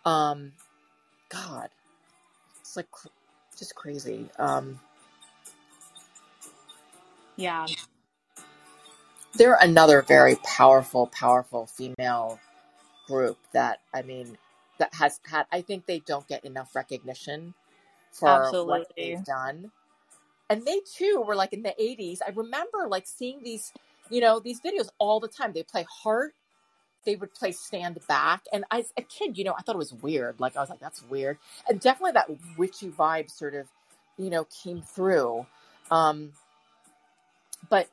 Um, 0.05 0.55
God, 1.31 1.71
it's 2.61 2.77
like 2.77 2.91
cr- 2.91 3.09
just 3.59 3.75
crazy. 3.77 4.31
Um, 4.39 4.81
Yeah. 7.37 7.71
they're 9.35 9.57
another 9.61 10.03
very 10.03 10.37
powerful, 10.37 11.09
powerful 11.09 11.67
female 11.67 12.41
group 13.07 13.39
that 13.53 13.81
I 13.95 14.03
mean 14.03 14.39
that 14.79 14.95
has 14.95 15.21
had. 15.25 15.47
I 15.53 15.63
think 15.63 15.87
they 15.87 16.01
don't 16.01 16.27
get 16.29 16.45
enough 16.45 16.75
recognition 16.75 17.55
for 18.13 18.57
what 18.63 18.85
they've 18.97 19.25
done. 19.25 19.71
and 20.51 20.65
they 20.67 20.81
too 20.81 21.23
were 21.27 21.35
like 21.37 21.53
in 21.53 21.63
the 21.63 21.75
80s 21.81 22.19
i 22.27 22.31
remember 22.33 22.87
like 22.89 23.07
seeing 23.07 23.43
these 23.43 23.73
you 24.11 24.21
know 24.21 24.39
these 24.41 24.61
videos 24.61 24.89
all 24.99 25.21
the 25.21 25.29
time. 25.29 25.53
They 25.53 25.63
play 25.63 25.85
heart. 25.91 26.35
They 27.07 27.17
would 27.17 27.35
play 27.35 27.53
stand 27.53 27.99
back. 28.09 28.43
And 28.53 28.65
as 28.71 28.93
a 28.99 29.03
kid 29.03 29.39
you 29.39 29.45
know 29.45 29.55
i 29.59 29.63
thought 29.63 29.75
it 29.77 29.79
was 29.79 29.95
weird. 29.95 30.41
Like 30.41 30.57
i 30.57 30.61
was 30.61 30.71
like 30.71 30.81
that's 30.81 31.03
weird. 31.05 31.39
And 31.69 31.81
definitely 31.81 32.13
that 32.13 32.31
witchy 32.59 32.91
vibe 32.91 33.31
sort 33.31 33.55
of 33.55 33.69
you 34.19 34.31
know 34.31 34.45
came 34.45 34.83
through. 34.83 35.47
Um 35.91 36.33
but 37.71 37.89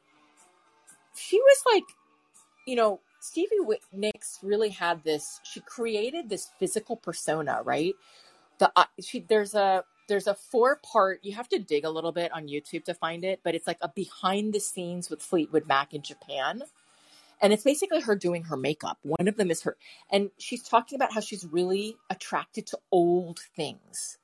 she 1.15 1.37
was 1.39 1.63
like 1.73 1.83
you 2.67 2.75
know 2.75 2.99
stevie 3.21 3.55
nicks 3.93 4.39
really 4.41 4.69
had 4.69 5.03
this 5.03 5.39
she 5.43 5.59
created 5.61 6.29
this 6.29 6.49
physical 6.59 6.95
persona 6.95 7.61
right? 7.63 7.93
The 8.59 8.71
uh, 8.75 8.85
she 8.99 9.21
there's 9.21 9.53
a 9.55 9.83
there's 10.07 10.27
a 10.27 10.33
four 10.35 10.79
part 10.83 11.19
you 11.23 11.33
have 11.35 11.47
to 11.49 11.59
dig 11.59 11.85
a 11.85 11.89
little 11.89 12.11
bit 12.11 12.31
on 12.33 12.47
youtube 12.47 12.83
to 12.85 12.93
find 12.93 13.23
it 13.23 13.39
but 13.43 13.55
it's 13.55 13.67
like 13.67 13.77
a 13.81 13.89
behind 13.89 14.53
the 14.53 14.59
scenes 14.59 15.09
with 15.09 15.21
fleetwood 15.21 15.67
mac 15.67 15.93
in 15.93 16.01
japan. 16.01 16.63
And 17.43 17.51
it's 17.51 17.63
basically 17.63 18.01
her 18.01 18.15
doing 18.15 18.43
her 18.43 18.57
makeup. 18.57 18.99
One 19.01 19.27
of 19.27 19.35
them 19.35 19.49
is 19.49 19.63
her 19.63 19.77
and 20.11 20.29
she's 20.37 20.63
talking 20.63 20.95
about 20.95 21.13
how 21.13 21.21
she's 21.21 21.45
really 21.45 21.97
attracted 22.09 22.67
to 22.67 22.79
old 22.91 23.39
things. 23.55 24.17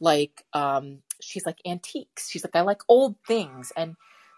Like 0.00 0.44
um 0.52 1.02
she's 1.20 1.46
like 1.46 1.58
antiques. 1.66 2.30
She's 2.30 2.44
like 2.44 2.56
i 2.56 2.60
like 2.62 2.82
old 2.88 3.16
things. 3.26 3.72
And 3.76 3.96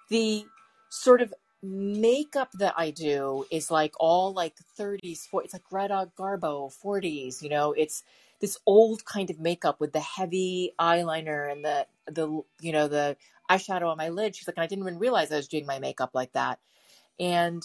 the 0.09 0.44
sort 0.90 1.22
of 1.22 1.32
makeup 1.63 2.51
that 2.55 2.75
i 2.77 2.91
do 2.91 3.45
is 3.51 3.71
like 3.71 3.93
all 4.01 4.33
like 4.33 4.55
30s 4.79 5.29
40s 5.29 5.45
it's 5.45 5.53
like 5.53 5.65
greta 5.65 6.11
garbo 6.19 6.73
40s 6.85 7.43
you 7.43 7.49
know? 7.49 7.73
It's 7.73 8.03
this 8.41 8.59
old 8.67 9.05
kind 9.05 9.31
of 9.31 9.39
makeup 9.39 9.81
with 9.81 9.93
the 9.93 10.01
heavy 10.01 10.73
eyeliner 10.81 11.51
and 11.51 11.65
the 11.65 11.87
the 12.07 12.43
you 12.61 12.73
know 12.73 12.89
the 12.89 13.17
eyeshadow 13.51 13.91
on 13.91 13.99
my 13.99 14.09
lid. 14.09 14.35
She's 14.35 14.47
like 14.49 14.57
and 14.57 14.65
i 14.65 14.67
didn't 14.67 14.85
even 14.85 14.99
realize 14.99 15.31
i 15.31 15.37
was 15.37 15.49
doing 15.49 15.67
my 15.67 15.79
makeup 15.79 16.11
like 16.15 16.33
that. 16.33 16.59
And 17.19 17.63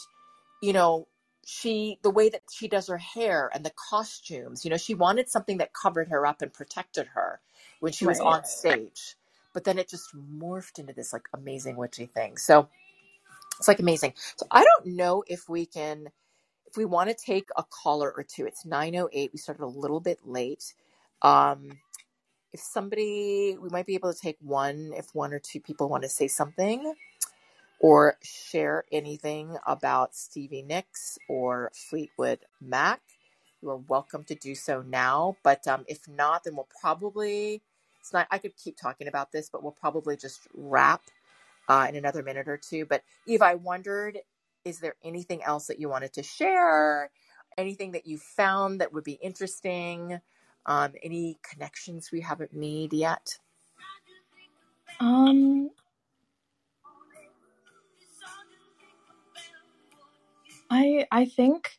you 0.61 0.73
know 0.73 1.07
she 1.45 1.99
the 2.01 2.09
way 2.09 2.29
that 2.29 2.41
she 2.51 2.67
does 2.67 2.87
her 2.87 2.97
hair 2.97 3.51
and 3.53 3.63
the 3.63 3.71
costumes 3.89 4.65
you 4.65 4.71
know 4.71 4.77
she 4.77 4.95
wanted 4.95 5.29
something 5.29 5.59
that 5.59 5.73
covered 5.73 6.07
her 6.09 6.25
up 6.25 6.41
and 6.41 6.51
protected 6.51 7.07
her 7.13 7.39
when 7.79 7.93
she 7.93 8.05
was 8.05 8.19
on 8.19 8.43
stage. 8.43 9.15
But 9.53 9.63
then 9.63 9.77
it 9.79 9.87
just 9.87 10.09
morphed 10.13 10.79
into 10.79 10.91
this 10.91 11.13
like 11.13 11.27
amazing 11.33 11.77
witchy 11.77 12.07
thing. 12.07 12.37
So 12.37 12.67
it's 13.59 13.67
like 13.67 13.79
amazing. 13.79 14.13
So 14.37 14.47
i 14.51 14.63
don't 14.63 14.95
know 14.95 15.23
if 15.27 15.49
we 15.49 15.65
can 15.65 16.07
if 16.67 16.77
we 16.77 16.85
want 16.85 17.09
to 17.09 17.15
take 17.15 17.49
a 17.57 17.63
caller 17.63 18.13
or 18.15 18.23
two. 18.23 18.45
It's 18.45 18.65
908 18.65 19.31
we 19.33 19.39
started 19.39 19.63
a 19.63 19.67
little 19.67 19.99
bit 19.99 20.19
late. 20.25 20.73
Um 21.21 21.79
if 22.53 22.61
somebody 22.61 23.57
we 23.61 23.69
might 23.69 23.85
be 23.85 23.95
able 23.95 24.13
to 24.13 24.19
take 24.19 24.37
one 24.41 24.91
if 24.95 25.13
one 25.13 25.33
or 25.33 25.39
two 25.39 25.59
people 25.59 25.89
want 25.89 26.03
to 26.03 26.09
say 26.09 26.27
something 26.27 26.93
or 27.79 28.17
share 28.23 28.85
anything 28.91 29.57
about 29.67 30.15
Stevie 30.15 30.63
Nicks 30.63 31.17
or 31.29 31.71
Fleetwood 31.73 32.39
Mac, 32.61 33.01
you 33.61 33.69
are 33.69 33.77
welcome 33.77 34.23
to 34.25 34.35
do 34.35 34.55
so 34.55 34.81
now. 34.81 35.37
But 35.43 35.67
um, 35.67 35.85
if 35.87 36.07
not, 36.07 36.43
then 36.43 36.55
we'll 36.55 36.69
probably, 36.81 37.61
it's 37.99 38.13
not, 38.13 38.27
I 38.31 38.37
could 38.37 38.55
keep 38.57 38.77
talking 38.77 39.07
about 39.07 39.31
this, 39.31 39.49
but 39.49 39.63
we'll 39.63 39.73
probably 39.73 40.17
just 40.17 40.47
wrap 40.55 41.01
uh, 41.67 41.87
in 41.89 41.95
another 41.95 42.23
minute 42.23 42.47
or 42.47 42.57
two. 42.57 42.85
But 42.85 43.03
Eve, 43.27 43.41
I 43.41 43.55
wondered, 43.55 44.19
is 44.63 44.79
there 44.79 44.95
anything 45.03 45.43
else 45.43 45.67
that 45.67 45.79
you 45.79 45.89
wanted 45.89 46.13
to 46.13 46.23
share? 46.23 47.11
Anything 47.57 47.93
that 47.93 48.05
you 48.05 48.17
found 48.17 48.81
that 48.81 48.93
would 48.93 49.03
be 49.03 49.19
interesting? 49.21 50.19
Um, 50.65 50.93
any 51.03 51.39
connections 51.43 52.09
we 52.11 52.21
haven't 52.21 52.53
made 52.53 52.93
yet? 52.93 53.37
Um, 54.99 55.69
I 60.69 61.05
I 61.11 61.25
think 61.25 61.77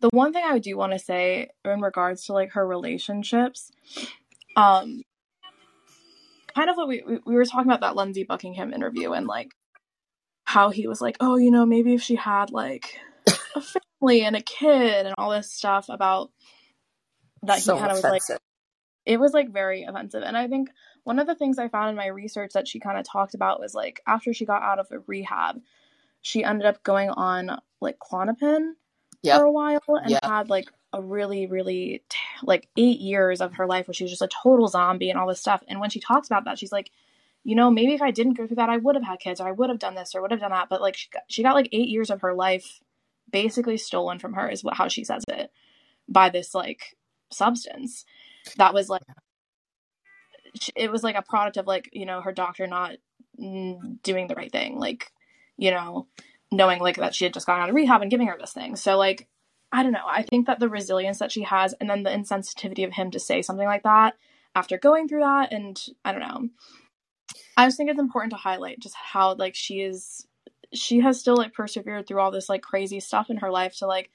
the 0.00 0.08
one 0.12 0.32
thing 0.32 0.44
I 0.44 0.58
do 0.58 0.76
want 0.76 0.92
to 0.92 0.98
say 0.98 1.50
in 1.64 1.80
regards 1.80 2.24
to 2.26 2.32
like 2.32 2.52
her 2.52 2.66
relationships, 2.66 3.72
um, 4.56 5.02
kind 6.56 6.70
of 6.70 6.78
what 6.78 6.88
we 6.88 7.04
we 7.06 7.20
we 7.26 7.36
were 7.36 7.46
talking 7.46 7.70
about 7.70 7.82
that 7.82 7.96
Lindsey 7.96 8.24
Buckingham 8.24 8.74
interview 8.74 9.12
and 9.12 9.28
like 9.28 9.52
how 10.44 10.70
he 10.70 10.88
was 10.88 11.02
like, 11.02 11.16
oh, 11.20 11.36
you 11.36 11.52
know, 11.52 11.66
maybe 11.66 11.94
if 11.94 12.02
she 12.02 12.16
had 12.16 12.50
like 12.52 12.98
a 13.56 13.62
family 13.62 14.22
and 14.22 14.36
a 14.36 14.42
kid 14.42 15.06
and 15.06 15.14
all 15.18 15.30
this 15.30 15.52
stuff 15.52 15.86
about 15.90 16.30
that 17.44 17.60
he 17.60 17.74
kind 17.74 17.90
of 17.92 17.96
was 17.96 18.04
like 18.04 18.22
it 19.06 19.20
was 19.20 19.32
like 19.32 19.52
very 19.52 19.84
offensive 19.84 20.22
and 20.24 20.36
i 20.36 20.48
think 20.48 20.70
one 21.04 21.18
of 21.18 21.26
the 21.26 21.34
things 21.34 21.58
i 21.58 21.68
found 21.68 21.90
in 21.90 21.96
my 21.96 22.06
research 22.06 22.52
that 22.54 22.68
she 22.68 22.80
kind 22.80 22.98
of 22.98 23.06
talked 23.06 23.34
about 23.34 23.60
was 23.60 23.74
like 23.74 24.00
after 24.06 24.32
she 24.34 24.44
got 24.46 24.62
out 24.62 24.78
of 24.78 24.88
a 24.92 24.98
rehab 25.06 25.60
she 26.22 26.44
ended 26.44 26.66
up 26.66 26.82
going 26.82 27.10
on 27.10 27.58
like 27.80 27.98
Klonopin 28.00 28.72
Yep. 29.22 29.40
for 29.40 29.44
a 29.44 29.52
while 29.52 29.82
and 29.88 30.10
Yeah. 30.10 30.18
had 30.24 30.50
like 30.50 30.66
a 30.96 31.02
really 31.02 31.46
really 31.46 32.02
t- 32.08 32.18
like 32.42 32.68
eight 32.76 33.00
years 33.00 33.40
of 33.40 33.54
her 33.54 33.66
life 33.66 33.86
where 33.86 33.94
she 33.94 34.04
was 34.04 34.10
just 34.10 34.22
a 34.22 34.28
total 34.42 34.68
zombie 34.68 35.10
and 35.10 35.18
all 35.18 35.28
this 35.28 35.40
stuff. 35.40 35.62
And 35.68 35.80
when 35.80 35.90
she 35.90 36.00
talks 36.00 36.28
about 36.28 36.44
that 36.44 36.58
she's 36.58 36.72
like 36.72 36.90
you 37.44 37.54
know 37.54 37.70
maybe 37.70 37.94
if 37.94 38.02
i 38.02 38.10
didn't 38.10 38.34
go 38.34 38.46
through 38.46 38.56
that 38.56 38.70
i 38.70 38.76
would 38.76 38.96
have 38.96 39.04
had 39.04 39.20
kids 39.20 39.40
or 39.40 39.46
i 39.46 39.52
would 39.52 39.70
have 39.70 39.78
done 39.78 39.94
this 39.94 40.14
or 40.14 40.22
would 40.22 40.32
have 40.32 40.40
done 40.40 40.50
that. 40.50 40.68
But 40.68 40.80
like 40.80 40.96
she 40.96 41.08
got, 41.10 41.22
she 41.28 41.42
got 41.42 41.54
like 41.54 41.68
eight 41.72 41.88
years 41.88 42.10
of 42.10 42.22
her 42.22 42.34
life 42.34 42.80
basically 43.30 43.76
stolen 43.76 44.18
from 44.18 44.34
her 44.34 44.48
is 44.48 44.64
what 44.64 44.74
how 44.74 44.88
she 44.88 45.04
says 45.04 45.24
it 45.28 45.50
by 46.08 46.28
this 46.28 46.54
like 46.54 46.96
substance. 47.30 48.04
That 48.56 48.74
was 48.74 48.88
like 48.88 49.02
it 50.74 50.90
was 50.90 51.02
like 51.02 51.16
a 51.16 51.22
product 51.22 51.56
of 51.56 51.66
like 51.66 51.90
you 51.92 52.06
know 52.06 52.20
her 52.20 52.32
doctor 52.32 52.66
not 52.66 52.96
doing 53.38 54.26
the 54.28 54.34
right 54.36 54.52
thing. 54.52 54.78
Like 54.78 55.10
you 55.56 55.70
know 55.70 56.06
knowing 56.52 56.80
like 56.80 56.96
that 56.96 57.14
she 57.14 57.24
had 57.24 57.34
just 57.34 57.46
gone 57.46 57.60
out 57.60 57.68
of 57.68 57.74
rehab 57.74 58.02
and 58.02 58.10
giving 58.10 58.28
her 58.28 58.36
this 58.38 58.52
thing. 58.52 58.76
So 58.76 58.96
like 58.96 59.26
i 59.72 59.82
don't 59.82 59.92
know 59.92 60.06
i 60.06 60.22
think 60.22 60.46
that 60.46 60.60
the 60.60 60.68
resilience 60.68 61.18
that 61.18 61.32
she 61.32 61.42
has 61.42 61.74
and 61.74 61.88
then 61.88 62.02
the 62.02 62.10
insensitivity 62.10 62.84
of 62.84 62.92
him 62.92 63.10
to 63.10 63.18
say 63.18 63.42
something 63.42 63.66
like 63.66 63.82
that 63.82 64.14
after 64.54 64.78
going 64.78 65.08
through 65.08 65.20
that 65.20 65.52
and 65.52 65.86
i 66.04 66.12
don't 66.12 66.20
know 66.20 66.48
i 67.56 67.66
just 67.66 67.76
think 67.76 67.90
it's 67.90 67.98
important 67.98 68.30
to 68.30 68.36
highlight 68.36 68.80
just 68.80 68.94
how 68.94 69.34
like 69.34 69.54
she 69.54 69.80
is 69.80 70.26
she 70.72 71.00
has 71.00 71.20
still 71.20 71.36
like 71.36 71.52
persevered 71.52 72.06
through 72.06 72.20
all 72.20 72.30
this 72.30 72.48
like 72.48 72.62
crazy 72.62 73.00
stuff 73.00 73.30
in 73.30 73.38
her 73.38 73.50
life 73.50 73.76
to 73.76 73.86
like 73.86 74.10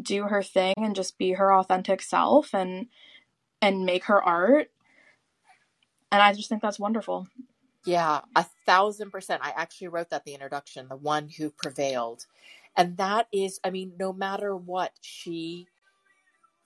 do 0.00 0.24
her 0.24 0.42
thing 0.42 0.74
and 0.76 0.94
just 0.94 1.18
be 1.18 1.32
her 1.32 1.52
authentic 1.52 2.02
self 2.02 2.54
and 2.54 2.86
and 3.62 3.84
make 3.86 4.04
her 4.04 4.22
art 4.22 4.70
and 6.12 6.22
i 6.22 6.32
just 6.32 6.48
think 6.48 6.62
that's 6.62 6.78
wonderful 6.78 7.26
Yeah, 7.86 8.22
a 8.34 8.44
thousand 8.66 9.12
percent. 9.12 9.42
I 9.44 9.52
actually 9.56 9.88
wrote 9.88 10.10
that 10.10 10.24
the 10.24 10.34
introduction, 10.34 10.88
the 10.88 10.96
one 10.96 11.28
who 11.28 11.50
prevailed. 11.50 12.26
And 12.76 12.96
that 12.98 13.28
is, 13.32 13.60
I 13.64 13.70
mean, 13.70 13.92
no 13.98 14.12
matter 14.12 14.54
what, 14.54 14.92
she 15.00 15.66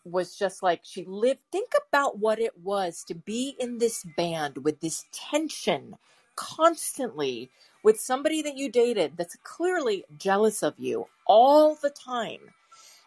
was 0.05 0.37
just 0.37 0.63
like, 0.63 0.81
she 0.83 1.05
lived. 1.05 1.41
Think 1.53 1.73
about 1.89 2.19
what 2.19 2.41
it 2.41 2.59
was 2.59 3.05
to 3.05 3.15
be 3.15 3.55
in 3.59 3.79
this 3.79 4.05
band 4.17 4.59
with 4.65 4.81
this 4.81 5.05
tension 5.13 5.97
constantly 6.37 7.51
with 7.85 8.01
somebody 8.01 8.43
that 8.43 8.57
you 8.57 8.71
dated 8.71 9.13
that's 9.17 9.37
clearly 9.45 10.05
jealous 10.17 10.63
of 10.63 10.75
you 10.79 11.07
all 11.27 11.75
the 11.75 11.91
time. 11.91 12.41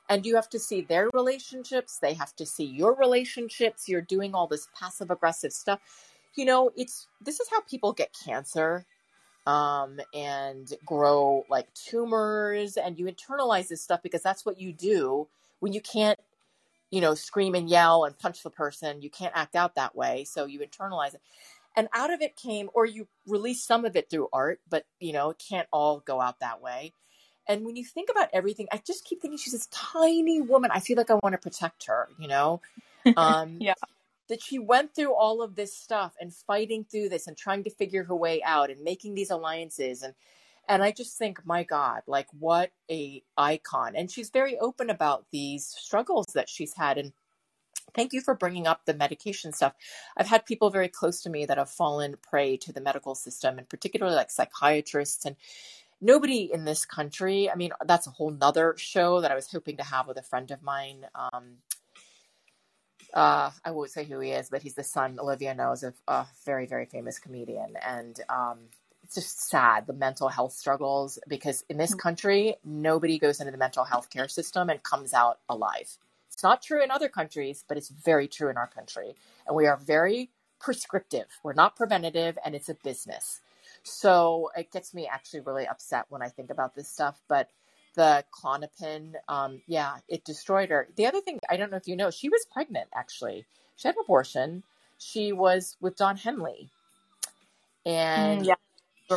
And 0.09 0.25
you 0.25 0.35
have 0.35 0.49
to 0.49 0.59
see 0.59 0.81
their 0.81 1.09
relationships, 1.13 1.97
they 1.97 2.13
have 2.13 2.35
to 2.35 2.45
see 2.45 2.65
your 2.65 2.93
relationships. 2.95 3.89
You're 3.89 4.01
doing 4.01 4.35
all 4.35 4.47
this 4.47 4.67
passive 4.77 5.09
aggressive 5.11 5.53
stuff 5.53 5.79
you 6.35 6.45
know 6.45 6.71
it's 6.75 7.07
this 7.21 7.39
is 7.39 7.47
how 7.49 7.61
people 7.61 7.93
get 7.93 8.15
cancer 8.25 8.85
um 9.45 9.99
and 10.13 10.73
grow 10.85 11.45
like 11.49 11.67
tumors 11.73 12.77
and 12.77 12.97
you 12.97 13.05
internalize 13.05 13.67
this 13.67 13.81
stuff 13.81 14.01
because 14.01 14.21
that's 14.21 14.45
what 14.45 14.59
you 14.59 14.71
do 14.71 15.27
when 15.59 15.73
you 15.73 15.81
can't 15.81 16.17
you 16.91 17.01
know 17.01 17.13
scream 17.13 17.53
and 17.55 17.69
yell 17.69 18.05
and 18.05 18.17
punch 18.17 18.41
the 18.43 18.49
person 18.49 19.01
you 19.01 19.09
can't 19.09 19.33
act 19.35 19.55
out 19.55 19.75
that 19.75 19.95
way 19.95 20.23
so 20.23 20.45
you 20.45 20.59
internalize 20.59 21.13
it. 21.13 21.21
And 21.75 21.89
out 21.93 22.13
of 22.13 22.21
it 22.21 22.35
came 22.35 22.69
or 22.73 22.85
you 22.85 23.07
release 23.27 23.63
some 23.63 23.83
of 23.83 23.95
it 23.95 24.09
through 24.09 24.29
art 24.31 24.61
but 24.69 24.85
you 24.99 25.11
know 25.13 25.31
it 25.31 25.43
can't 25.49 25.67
all 25.73 25.99
go 25.99 26.21
out 26.21 26.39
that 26.39 26.61
way. 26.61 26.93
And 27.47 27.65
when 27.65 27.75
you 27.75 27.83
think 27.83 28.09
about 28.09 28.29
everything 28.33 28.67
i 28.71 28.81
just 28.85 29.03
keep 29.05 29.21
thinking 29.21 29.37
she's 29.37 29.53
this 29.53 29.67
tiny 29.71 30.39
woman. 30.41 30.71
I 30.73 30.79
feel 30.79 30.97
like 30.97 31.09
i 31.11 31.15
want 31.15 31.33
to 31.33 31.37
protect 31.39 31.85
her 31.87 32.07
you 32.17 32.27
know? 32.27 32.61
Um 33.17 33.57
Yeah. 33.59 33.73
That 34.29 34.41
she 34.41 34.59
went 34.59 34.95
through 34.95 35.13
all 35.13 35.41
of 35.41 35.55
this 35.55 35.75
stuff 35.75 36.13
and 36.19 36.33
fighting 36.33 36.85
through 36.89 37.09
this 37.09 37.27
and 37.27 37.37
trying 37.37 37.63
to 37.63 37.69
figure 37.69 38.03
her 38.05 38.15
way 38.15 38.41
out 38.43 38.69
and 38.69 38.83
making 38.83 39.13
these 39.15 39.29
alliances 39.29 40.01
and 40.01 40.13
and 40.67 40.81
I 40.81 40.91
just 40.91 41.17
think, 41.17 41.45
my 41.45 41.63
God, 41.63 42.03
like 42.07 42.27
what 42.31 42.71
a 42.89 43.21
icon. 43.37 43.95
And 43.95 44.09
she's 44.09 44.29
very 44.29 44.57
open 44.59 44.89
about 44.89 45.25
these 45.31 45.65
struggles 45.65 46.27
that 46.35 46.47
she's 46.47 46.73
had. 46.73 46.97
And 46.97 47.11
thank 47.93 48.13
you 48.13 48.21
for 48.21 48.33
bringing 48.33 48.65
up 48.65 48.85
the 48.85 48.93
medication 48.93 49.51
stuff. 49.51 49.73
I've 50.15 50.27
had 50.27 50.45
people 50.45 50.69
very 50.69 50.87
close 50.87 51.21
to 51.23 51.29
me 51.29 51.45
that 51.45 51.57
have 51.57 51.69
fallen 51.69 52.15
prey 52.21 52.55
to 52.57 52.71
the 52.71 52.81
medical 52.81 53.15
system, 53.15 53.57
and 53.57 53.67
particularly 53.67 54.15
like 54.15 54.31
psychiatrists 54.31 55.25
and 55.25 55.35
nobody 55.99 56.49
in 56.51 56.63
this 56.65 56.85
country. 56.85 57.49
I 57.49 57.55
mean, 57.55 57.71
that's 57.85 58.07
a 58.07 58.11
whole 58.11 58.31
nother 58.31 58.75
show 58.77 59.19
that 59.21 59.31
I 59.31 59.35
was 59.35 59.51
hoping 59.51 59.77
to 59.77 59.83
have 59.83 60.07
with 60.07 60.17
a 60.17 60.23
friend 60.23 60.49
of 60.51 60.63
mine. 60.63 61.07
Um, 61.13 61.57
uh, 63.13 63.51
I 63.63 63.71
won't 63.71 63.91
say 63.91 64.05
who 64.05 64.19
he 64.19 64.31
is, 64.31 64.49
but 64.49 64.61
he's 64.61 64.73
the 64.73 64.83
son 64.83 65.19
Olivia 65.19 65.53
knows 65.53 65.83
of 65.83 65.93
a 66.07 66.25
very, 66.45 66.65
very 66.65 66.85
famous 66.85 67.19
comedian. 67.19 67.75
And 67.85 68.19
um, 68.27 68.57
it's 69.03 69.15
just 69.15 69.49
sad 69.49 69.85
the 69.85 69.93
mental 69.93 70.29
health 70.29 70.53
struggles 70.53 71.19
because 71.27 71.63
in 71.69 71.77
this 71.77 71.91
mm-hmm. 71.91 71.99
country, 71.99 72.55
nobody 72.63 73.19
goes 73.19 73.39
into 73.39 73.51
the 73.51 73.57
mental 73.57 73.83
health 73.83 74.09
care 74.09 74.27
system 74.27 74.69
and 74.69 74.81
comes 74.81 75.13
out 75.13 75.39
alive. 75.47 75.97
It's 76.31 76.43
not 76.43 76.63
true 76.63 76.83
in 76.83 76.89
other 76.89 77.09
countries, 77.09 77.63
but 77.67 77.77
it's 77.77 77.89
very 77.89 78.27
true 78.27 78.49
in 78.49 78.57
our 78.57 78.67
country. 78.67 79.15
And 79.45 79.55
we 79.55 79.67
are 79.67 79.77
very 79.77 80.31
prescriptive. 80.59 81.27
We're 81.43 81.53
not 81.53 81.75
preventative, 81.75 82.39
and 82.43 82.55
it's 82.55 82.69
a 82.69 82.73
business. 82.83 83.41
So 83.83 84.49
it 84.57 84.71
gets 84.71 84.93
me 84.93 85.07
actually 85.07 85.41
really 85.41 85.67
upset 85.67 86.05
when 86.09 86.23
I 86.23 86.29
think 86.29 86.49
about 86.49 86.73
this 86.73 86.89
stuff. 86.89 87.21
But 87.27 87.49
the 87.95 88.23
Klonopin, 88.31 89.13
um, 89.27 89.61
yeah, 89.67 89.97
it 90.07 90.23
destroyed 90.25 90.69
her. 90.69 90.87
The 90.95 91.05
other 91.05 91.21
thing, 91.21 91.39
I 91.49 91.57
don't 91.57 91.71
know 91.71 91.77
if 91.77 91.87
you 91.87 91.95
know, 91.95 92.09
she 92.09 92.29
was 92.29 92.45
pregnant 92.51 92.89
actually. 92.93 93.45
She 93.75 93.87
had 93.87 93.95
an 93.95 94.03
abortion. 94.03 94.63
She 94.97 95.31
was 95.31 95.77
with 95.81 95.95
Don 95.95 96.17
Henley. 96.17 96.69
And 97.85 98.41
mm, 98.41 98.45
yeah, 98.45 98.55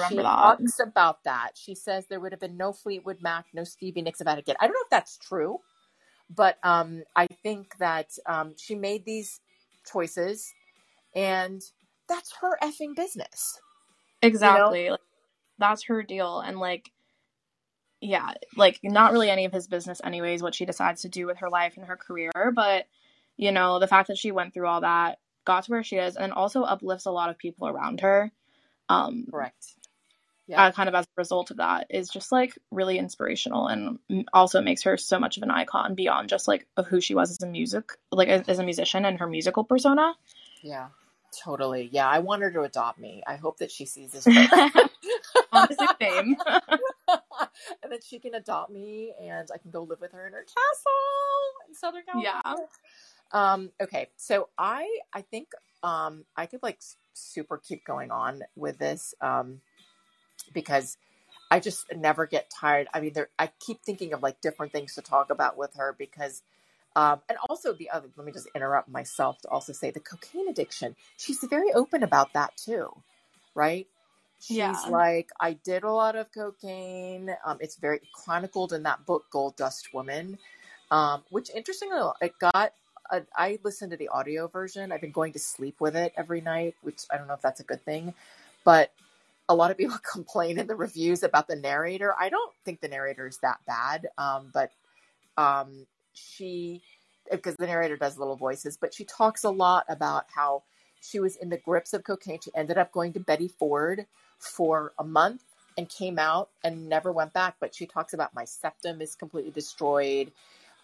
she 0.09 0.17
that. 0.17 0.23
talks 0.23 0.81
about 0.81 1.25
that. 1.25 1.53
She 1.55 1.75
says 1.75 2.07
there 2.07 2.21
would 2.21 2.33
have 2.33 2.41
been 2.41 2.57
no 2.57 2.73
Fleetwood 2.73 3.23
Mac, 3.23 3.47
no 3.55 3.65
Stevie 3.65 4.03
Nicks 4.03 4.21
about 4.21 4.39
it 4.39 4.43
again. 4.43 4.57
I 4.61 4.67
don't 4.67 4.75
know 4.75 4.85
if 4.85 4.91
that's 4.91 5.17
true, 5.19 5.61
but 6.35 6.59
um, 6.63 7.05
I 7.15 7.27
think 7.43 7.77
that 7.79 8.11
um, 8.27 8.55
she 8.57 8.75
made 8.75 9.05
these 9.05 9.41
choices 9.91 10.53
and 11.15 11.63
that's 12.09 12.35
her 12.41 12.59
effing 12.63 12.95
business. 12.97 13.61
Exactly. 14.23 14.85
You 14.85 14.91
know? 14.91 14.97
that's 15.59 15.85
her 15.85 16.03
deal. 16.03 16.41
And 16.41 16.59
like, 16.59 16.91
yeah, 18.07 18.35
like 18.57 18.79
not 18.85 19.13
really 19.13 19.31
any 19.31 19.47
of 19.47 19.53
his 19.53 19.67
business, 19.67 20.01
anyways, 20.05 20.43
what 20.43 20.55
she 20.55 20.65
decides 20.65 21.03
to 21.03 21.09
do 21.09 21.27
with 21.27 21.39
her 21.39 21.51
life 21.51 21.77
and 21.77 21.87
her 21.87 21.97
career. 21.97 22.53
But, 22.55 22.87
you 23.37 23.51
know, 23.51 23.81
the 23.81 23.89
fact 23.89 24.09
that 24.09 24.19
she 24.19 24.31
went 24.31 24.55
through 24.55 24.69
all 24.69 24.83
that, 24.83 25.19
got 25.45 25.65
to 25.65 25.71
where 25.73 25.83
she 25.83 25.97
is, 25.97 26.17
and 26.17 26.33
also 26.33 26.63
uplifts 26.63 27.07
a 27.07 27.11
lot 27.11 27.31
of 27.31 27.39
people 27.39 27.67
around 27.67 28.01
her. 28.01 28.31
Um, 28.89 29.27
Correct. 29.29 29.75
Yeah. 30.47 30.67
Uh, 30.67 30.71
kind 30.71 30.89
of 30.89 30.95
as 30.95 31.05
a 31.05 31.17
result 31.17 31.51
of 31.51 31.57
that 31.57 31.89
is 31.91 32.09
just 32.09 32.31
like 32.31 32.57
really 32.71 32.99
inspirational 32.99 33.67
and 33.67 33.99
also 34.33 34.61
makes 34.61 34.85
her 34.85 34.97
so 34.97 35.19
much 35.19 35.37
of 35.37 35.43
an 35.43 35.51
icon 35.51 35.97
beyond 35.97 36.29
just 36.29 36.47
like 36.47 36.69
of 36.77 36.87
who 36.87 37.01
she 37.01 37.17
was 37.17 37.33
as 37.33 37.43
a 37.43 37.49
music 37.49 37.91
like 38.13 38.29
as 38.29 38.61
a 38.61 38.63
musician 38.63 39.05
and 39.05 39.19
her 39.19 39.27
musical 39.27 39.65
persona 39.65 40.15
yeah 40.63 40.87
totally 41.37 41.89
yeah 41.91 42.09
i 42.09 42.21
want 42.21 42.43
her 42.43 42.53
to 42.53 42.63
adopt 42.63 42.97
me 42.97 43.25
i 43.27 43.35
hope 43.35 43.59
that 43.59 43.73
she 43.73 43.87
sees 43.87 44.13
this 44.13 44.25
honestly 45.57 45.87
same 46.01 46.37
and 47.83 47.93
then 47.93 47.99
she 48.05 48.19
can 48.19 48.35
adopt 48.35 48.71
me 48.71 49.13
and 49.21 49.49
I 49.53 49.59
can 49.59 49.71
go 49.71 49.83
live 49.83 50.01
with 50.01 50.13
her 50.13 50.27
in 50.27 50.33
her 50.33 50.45
castle 50.45 51.69
in 51.69 51.75
Southern 51.75 52.03
California. 52.05 52.43
Yeah. 52.45 52.57
Um, 53.33 53.71
okay. 53.81 54.09
So 54.17 54.49
I, 54.57 54.89
I 55.13 55.23
think, 55.23 55.49
um, 55.83 56.25
I 56.37 56.47
could 56.47 56.63
like 56.63 56.81
super 57.13 57.59
keep 57.59 57.85
going 57.85 58.11
on 58.11 58.43
with 58.55 58.79
this, 58.79 59.15
um, 59.21 59.61
because 60.53 60.97
I 61.51 61.61
just 61.61 61.87
never 61.95 62.27
get 62.27 62.51
tired. 62.51 62.89
I 62.93 63.01
mean, 63.01 63.13
there, 63.13 63.29
I 63.39 63.51
keep 63.61 63.83
thinking 63.83 64.13
of 64.13 64.23
like 64.23 64.41
different 64.41 64.73
things 64.73 64.95
to 64.95 65.03
talk 65.03 65.31
about 65.31 65.57
with 65.57 65.75
her 65.77 65.95
because, 65.99 66.43
um, 66.95 67.21
and 67.29 67.39
also 67.49 67.73
the 67.73 67.91
other, 67.91 68.09
let 68.17 68.27
me 68.27 68.33
just 68.33 68.49
interrupt 68.55 68.89
myself 68.89 69.41
to 69.43 69.49
also 69.49 69.73
say 69.73 69.91
the 69.91 70.01
cocaine 70.01 70.49
addiction. 70.49 70.97
She's 71.17 71.43
very 71.45 71.73
open 71.73 72.03
about 72.03 72.33
that 72.33 72.57
too, 72.57 72.91
right? 73.55 73.87
She's 74.41 74.59
yeah. 74.59 74.81
like, 74.91 75.31
I 75.41 75.55
did 75.55 75.83
a 75.83 75.91
lot 75.91 76.15
of 76.15 76.31
cocaine. 76.33 77.35
Um, 77.45 77.59
it's 77.61 77.77
very 77.77 78.01
chronicled 78.13 78.73
in 78.73 78.83
that 78.85 79.07
book, 79.07 79.25
Gold 79.31 79.57
Dust 79.57 79.95
Woman, 79.95 80.39
um, 80.91 81.23
which 81.31 81.51
interestingly, 81.55 81.99
it 82.21 82.39
got. 82.39 82.73
A, 83.11 83.23
I 83.37 83.59
listened 83.63 83.93
to 83.93 83.97
the 83.97 84.09
audio 84.09 84.49
version. 84.49 84.91
I've 84.91 85.01
been 85.01 85.13
going 85.13 85.33
to 85.33 85.39
sleep 85.39 85.81
with 85.81 85.95
it 85.95 86.13
every 86.17 86.41
night, 86.41 86.75
which 86.83 87.03
I 87.11 87.17
don't 87.17 87.29
know 87.29 87.35
if 87.35 87.43
that's 87.43 87.61
a 87.61 87.65
good 87.65 87.85
thing, 87.85 88.15
but 88.65 88.91
a 89.49 89.55
lot 89.55 89.71
of 89.71 89.77
people 89.79 89.99
complain 89.99 90.59
in 90.59 90.67
the 90.67 90.75
reviews 90.75 91.23
about 91.23 91.49
the 91.49 91.57
narrator. 91.57 92.15
I 92.19 92.29
don't 92.29 92.53
think 92.65 92.81
the 92.81 92.89
narrator 92.89 93.27
is 93.27 93.39
that 93.39 93.59
bad, 93.67 94.09
um, 94.19 94.51
but 94.53 94.73
um, 95.37 95.87
she, 96.15 96.83
because 97.31 97.57
the 97.57 97.67
narrator 97.67 97.97
does 97.97 98.19
little 98.19 98.37
voices, 98.37 98.77
but 98.77 98.93
she 98.93 99.05
talks 99.05 99.45
a 99.45 99.51
lot 99.51 99.85
about 99.89 100.25
how 100.35 100.65
she 101.01 101.21
was 101.21 101.37
in 101.37 101.49
the 101.49 101.59
grips 101.59 101.93
of 101.93 102.05
cocaine. 102.05 102.41
She 102.43 102.51
ended 102.55 102.79
up 102.79 102.93
going 102.93 103.13
to 103.13 103.21
Betty 103.21 103.49
Ford 103.49 104.07
for 104.39 104.93
a 104.99 105.05
month 105.05 105.43
and 105.79 105.89
came 105.89 106.19
out 106.19 106.49
and 106.65 106.89
never 106.89 107.13
went 107.13 107.33
back. 107.33 107.57
But 107.61 107.75
she 107.75 107.87
talks 107.87 108.15
about 108.15 108.35
my 108.35 108.45
septum 108.45 109.01
is 109.01 109.15
completely 109.15 109.51
destroyed. 109.51 110.33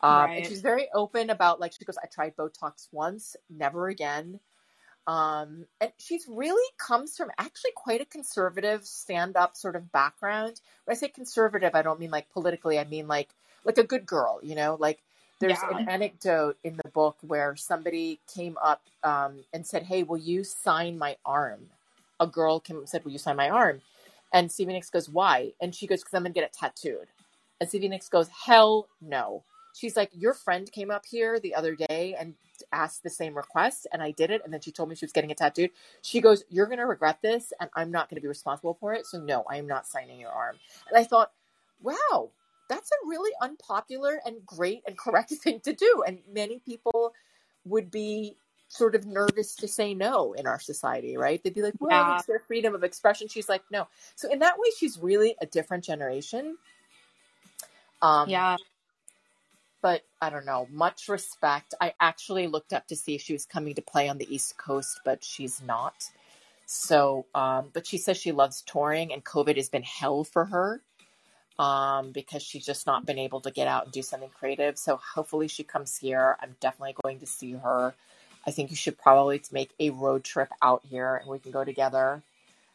Um, 0.02 0.10
right. 0.10 0.38
And 0.38 0.46
she's 0.46 0.60
very 0.60 0.88
open 0.94 1.30
about, 1.30 1.60
like, 1.60 1.72
she 1.72 1.84
goes, 1.84 1.98
I 2.02 2.06
tried 2.06 2.36
Botox 2.36 2.88
once, 2.92 3.36
never 3.48 3.88
again. 3.88 4.40
Um, 5.06 5.66
and 5.80 5.92
she's 5.98 6.26
really 6.28 6.68
comes 6.78 7.16
from 7.16 7.30
actually 7.38 7.72
quite 7.74 8.00
a 8.00 8.04
conservative 8.04 8.84
stand 8.84 9.36
up 9.36 9.56
sort 9.56 9.74
of 9.74 9.90
background. 9.90 10.60
When 10.84 10.96
I 10.96 10.98
say 10.98 11.08
conservative, 11.08 11.74
I 11.74 11.82
don't 11.82 11.98
mean 11.98 12.10
like 12.10 12.30
politically, 12.32 12.78
I 12.78 12.84
mean 12.84 13.08
like, 13.08 13.30
like 13.64 13.78
a 13.78 13.84
good 13.84 14.06
girl, 14.06 14.38
you 14.42 14.54
know, 14.54 14.76
like 14.78 15.00
there's 15.40 15.58
yeah. 15.60 15.76
an 15.76 15.88
anecdote 15.88 16.56
in 16.62 16.76
the 16.76 16.88
book 16.88 17.16
where 17.22 17.56
somebody 17.56 18.20
came 18.32 18.56
up 18.62 18.82
um, 19.02 19.40
and 19.52 19.66
said, 19.66 19.82
Hey, 19.82 20.04
will 20.04 20.18
you 20.18 20.44
sign 20.44 20.98
my 20.98 21.16
arm? 21.24 21.68
A 22.22 22.26
girl 22.26 22.60
came 22.60 22.76
and 22.78 22.88
said, 22.88 23.04
Will 23.04 23.10
you 23.10 23.18
sign 23.18 23.34
my 23.34 23.50
arm? 23.50 23.80
And 24.32 24.50
Stevie 24.50 24.74
Nicks 24.74 24.90
goes, 24.90 25.08
Why? 25.08 25.54
And 25.60 25.74
she 25.74 25.88
goes, 25.88 26.02
Because 26.02 26.14
I'm 26.14 26.22
going 26.22 26.32
to 26.32 26.40
get 26.40 26.44
it 26.44 26.52
tattooed. 26.52 27.08
And 27.60 27.68
Stevie 27.68 27.88
Nicks 27.88 28.08
goes, 28.08 28.28
Hell 28.28 28.86
no. 29.00 29.42
She's 29.74 29.96
like, 29.96 30.10
Your 30.12 30.32
friend 30.32 30.70
came 30.70 30.92
up 30.92 31.04
here 31.10 31.40
the 31.40 31.56
other 31.56 31.74
day 31.74 32.14
and 32.16 32.34
asked 32.70 33.02
the 33.02 33.10
same 33.10 33.36
request, 33.36 33.88
and 33.92 34.00
I 34.00 34.12
did 34.12 34.30
it. 34.30 34.40
And 34.44 34.52
then 34.52 34.60
she 34.60 34.70
told 34.70 34.88
me 34.88 34.94
she 34.94 35.04
was 35.04 35.12
getting 35.12 35.30
it 35.30 35.38
tattooed. 35.38 35.70
She 36.00 36.20
goes, 36.20 36.44
You're 36.48 36.66
going 36.66 36.78
to 36.78 36.86
regret 36.86 37.18
this, 37.22 37.52
and 37.58 37.68
I'm 37.74 37.90
not 37.90 38.08
going 38.08 38.18
to 38.18 38.22
be 38.22 38.28
responsible 38.28 38.74
for 38.78 38.94
it. 38.94 39.04
So, 39.04 39.18
no, 39.18 39.44
I 39.50 39.56
am 39.56 39.66
not 39.66 39.88
signing 39.88 40.20
your 40.20 40.30
arm. 40.30 40.58
And 40.88 40.96
I 40.96 41.02
thought, 41.02 41.32
Wow, 41.82 42.30
that's 42.68 42.92
a 42.92 43.08
really 43.08 43.32
unpopular 43.42 44.20
and 44.24 44.46
great 44.46 44.84
and 44.86 44.96
correct 45.04 45.32
thing 45.32 45.58
to 45.64 45.72
do. 45.72 46.04
And 46.06 46.20
many 46.32 46.60
people 46.60 47.14
would 47.64 47.90
be 47.90 48.36
sort 48.72 48.94
of 48.94 49.06
nervous 49.06 49.54
to 49.56 49.68
say 49.68 49.92
no 49.92 50.32
in 50.32 50.46
our 50.46 50.58
society, 50.58 51.18
right? 51.18 51.42
They'd 51.42 51.52
be 51.52 51.60
like, 51.60 51.74
well, 51.78 51.90
yeah. 51.90 52.16
it's 52.16 52.26
their 52.26 52.38
freedom 52.38 52.74
of 52.74 52.82
expression. 52.82 53.28
She's 53.28 53.48
like, 53.48 53.62
no. 53.70 53.86
So 54.16 54.32
in 54.32 54.38
that 54.38 54.58
way, 54.58 54.68
she's 54.78 54.98
really 54.98 55.36
a 55.42 55.46
different 55.46 55.84
generation. 55.84 56.56
Um, 58.00 58.30
yeah. 58.30 58.56
But 59.82 60.02
I 60.22 60.30
don't 60.30 60.46
know, 60.46 60.68
much 60.70 61.08
respect. 61.08 61.74
I 61.82 61.92
actually 62.00 62.46
looked 62.46 62.72
up 62.72 62.86
to 62.86 62.96
see 62.96 63.14
if 63.14 63.20
she 63.20 63.34
was 63.34 63.44
coming 63.44 63.74
to 63.74 63.82
play 63.82 64.08
on 64.08 64.16
the 64.16 64.34
East 64.34 64.56
Coast, 64.56 65.00
but 65.04 65.22
she's 65.22 65.60
not. 65.60 66.08
So, 66.64 67.26
um, 67.34 67.68
but 67.74 67.86
she 67.86 67.98
says 67.98 68.16
she 68.16 68.32
loves 68.32 68.62
touring 68.62 69.12
and 69.12 69.22
COVID 69.22 69.56
has 69.56 69.68
been 69.68 69.82
hell 69.82 70.24
for 70.24 70.46
her 70.46 70.80
um, 71.58 72.12
because 72.12 72.42
she's 72.42 72.64
just 72.64 72.86
not 72.86 73.04
been 73.04 73.18
able 73.18 73.42
to 73.42 73.50
get 73.50 73.68
out 73.68 73.84
and 73.84 73.92
do 73.92 74.00
something 74.00 74.30
creative. 74.30 74.78
So 74.78 74.98
hopefully 75.14 75.48
she 75.48 75.62
comes 75.62 75.98
here. 75.98 76.38
I'm 76.40 76.56
definitely 76.60 76.94
going 77.02 77.18
to 77.18 77.26
see 77.26 77.52
her. 77.52 77.94
I 78.46 78.50
think 78.50 78.70
you 78.70 78.76
should 78.76 78.98
probably 78.98 79.40
make 79.52 79.70
a 79.78 79.90
road 79.90 80.24
trip 80.24 80.48
out 80.60 80.82
here 80.88 81.16
and 81.16 81.28
we 81.28 81.38
can 81.38 81.52
go 81.52 81.64
together. 81.64 82.22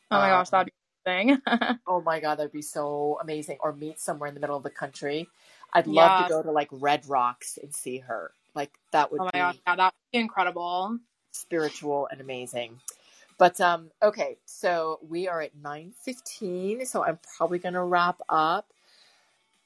Oh 0.09 0.17
my 0.17 0.31
um, 0.31 0.39
gosh, 0.39 0.49
that'd 0.49 0.67
be 0.67 0.73
thing. 1.07 1.41
oh 1.87 2.01
my 2.01 2.19
god, 2.19 2.35
that'd 2.35 2.51
be 2.51 2.61
so 2.61 3.17
amazing. 3.21 3.57
Or 3.61 3.73
meet 3.73 3.99
somewhere 3.99 4.27
in 4.27 4.35
the 4.35 4.41
middle 4.41 4.57
of 4.57 4.63
the 4.63 4.69
country. 4.69 5.27
I'd 5.73 5.87
love 5.87 6.23
to 6.23 6.29
go 6.29 6.43
to 6.43 6.51
like 6.51 6.69
Red 6.71 7.07
Rocks 7.07 7.57
and 7.61 7.73
see 7.73 7.99
her. 7.99 8.31
Like 8.53 8.71
that 8.91 9.11
would 9.11 9.21
oh 9.21 9.25
my 9.25 9.31
be 9.31 9.39
gosh, 9.39 9.57
yeah, 9.65 9.75
that'd 9.75 9.93
be 10.11 10.19
incredible. 10.19 10.99
Spiritual 11.31 12.07
and 12.11 12.21
amazing. 12.21 12.79
But 13.37 13.61
um, 13.61 13.91
okay, 14.01 14.37
so 14.45 14.99
we 15.07 15.27
are 15.27 15.41
at 15.41 15.55
nine 15.55 15.93
fifteen, 16.03 16.85
so 16.85 17.03
I'm 17.03 17.19
probably 17.37 17.59
gonna 17.59 17.83
wrap 17.83 18.19
up. 18.29 18.71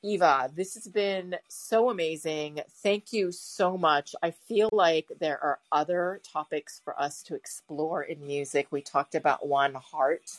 Eva, 0.03 0.49
this 0.55 0.73
has 0.73 0.87
been 0.87 1.35
so 1.47 1.89
amazing. 1.89 2.59
Thank 2.81 3.13
you 3.13 3.31
so 3.31 3.77
much. 3.77 4.15
I 4.23 4.31
feel 4.31 4.69
like 4.71 5.07
there 5.19 5.41
are 5.43 5.59
other 5.71 6.21
topics 6.23 6.81
for 6.83 6.99
us 6.99 7.21
to 7.23 7.35
explore 7.35 8.01
in 8.01 8.25
music. 8.25 8.67
We 8.71 8.81
talked 8.81 9.13
about 9.13 9.47
One 9.47 9.75
Heart, 9.75 10.31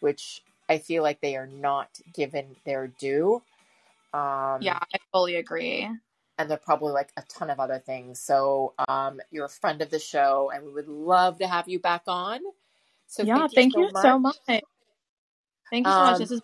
which 0.00 0.42
I 0.68 0.78
feel 0.78 1.02
like 1.02 1.20
they 1.20 1.36
are 1.36 1.46
not 1.46 1.88
given 2.14 2.56
their 2.64 2.86
due. 2.86 3.42
Um, 4.14 4.62
yeah, 4.62 4.78
I 4.94 4.98
fully 5.12 5.36
agree. 5.36 5.88
and 6.38 6.50
there 6.50 6.56
are 6.56 6.60
probably 6.60 6.92
like 6.92 7.12
a 7.16 7.22
ton 7.28 7.50
of 7.50 7.60
other 7.60 7.78
things. 7.78 8.18
So 8.20 8.74
um, 8.88 9.20
you're 9.30 9.44
a 9.44 9.50
friend 9.50 9.82
of 9.82 9.90
the 9.90 9.98
show, 9.98 10.50
and 10.54 10.64
we 10.64 10.72
would 10.72 10.88
love 10.88 11.38
to 11.38 11.46
have 11.46 11.68
you 11.68 11.78
back 11.78 12.02
on. 12.06 12.40
So 13.06 13.22
yeah, 13.22 13.46
thank 13.48 13.52
you, 13.52 13.56
thank 13.56 13.72
so, 13.74 13.80
you 13.80 13.92
much. 13.92 14.02
so 14.02 14.18
much. 14.18 14.36
Thank 15.70 15.86
you 15.86 15.92
so 15.92 15.98
much. 15.98 16.14
Um, 16.14 16.18
This 16.18 16.30
is 16.30 16.40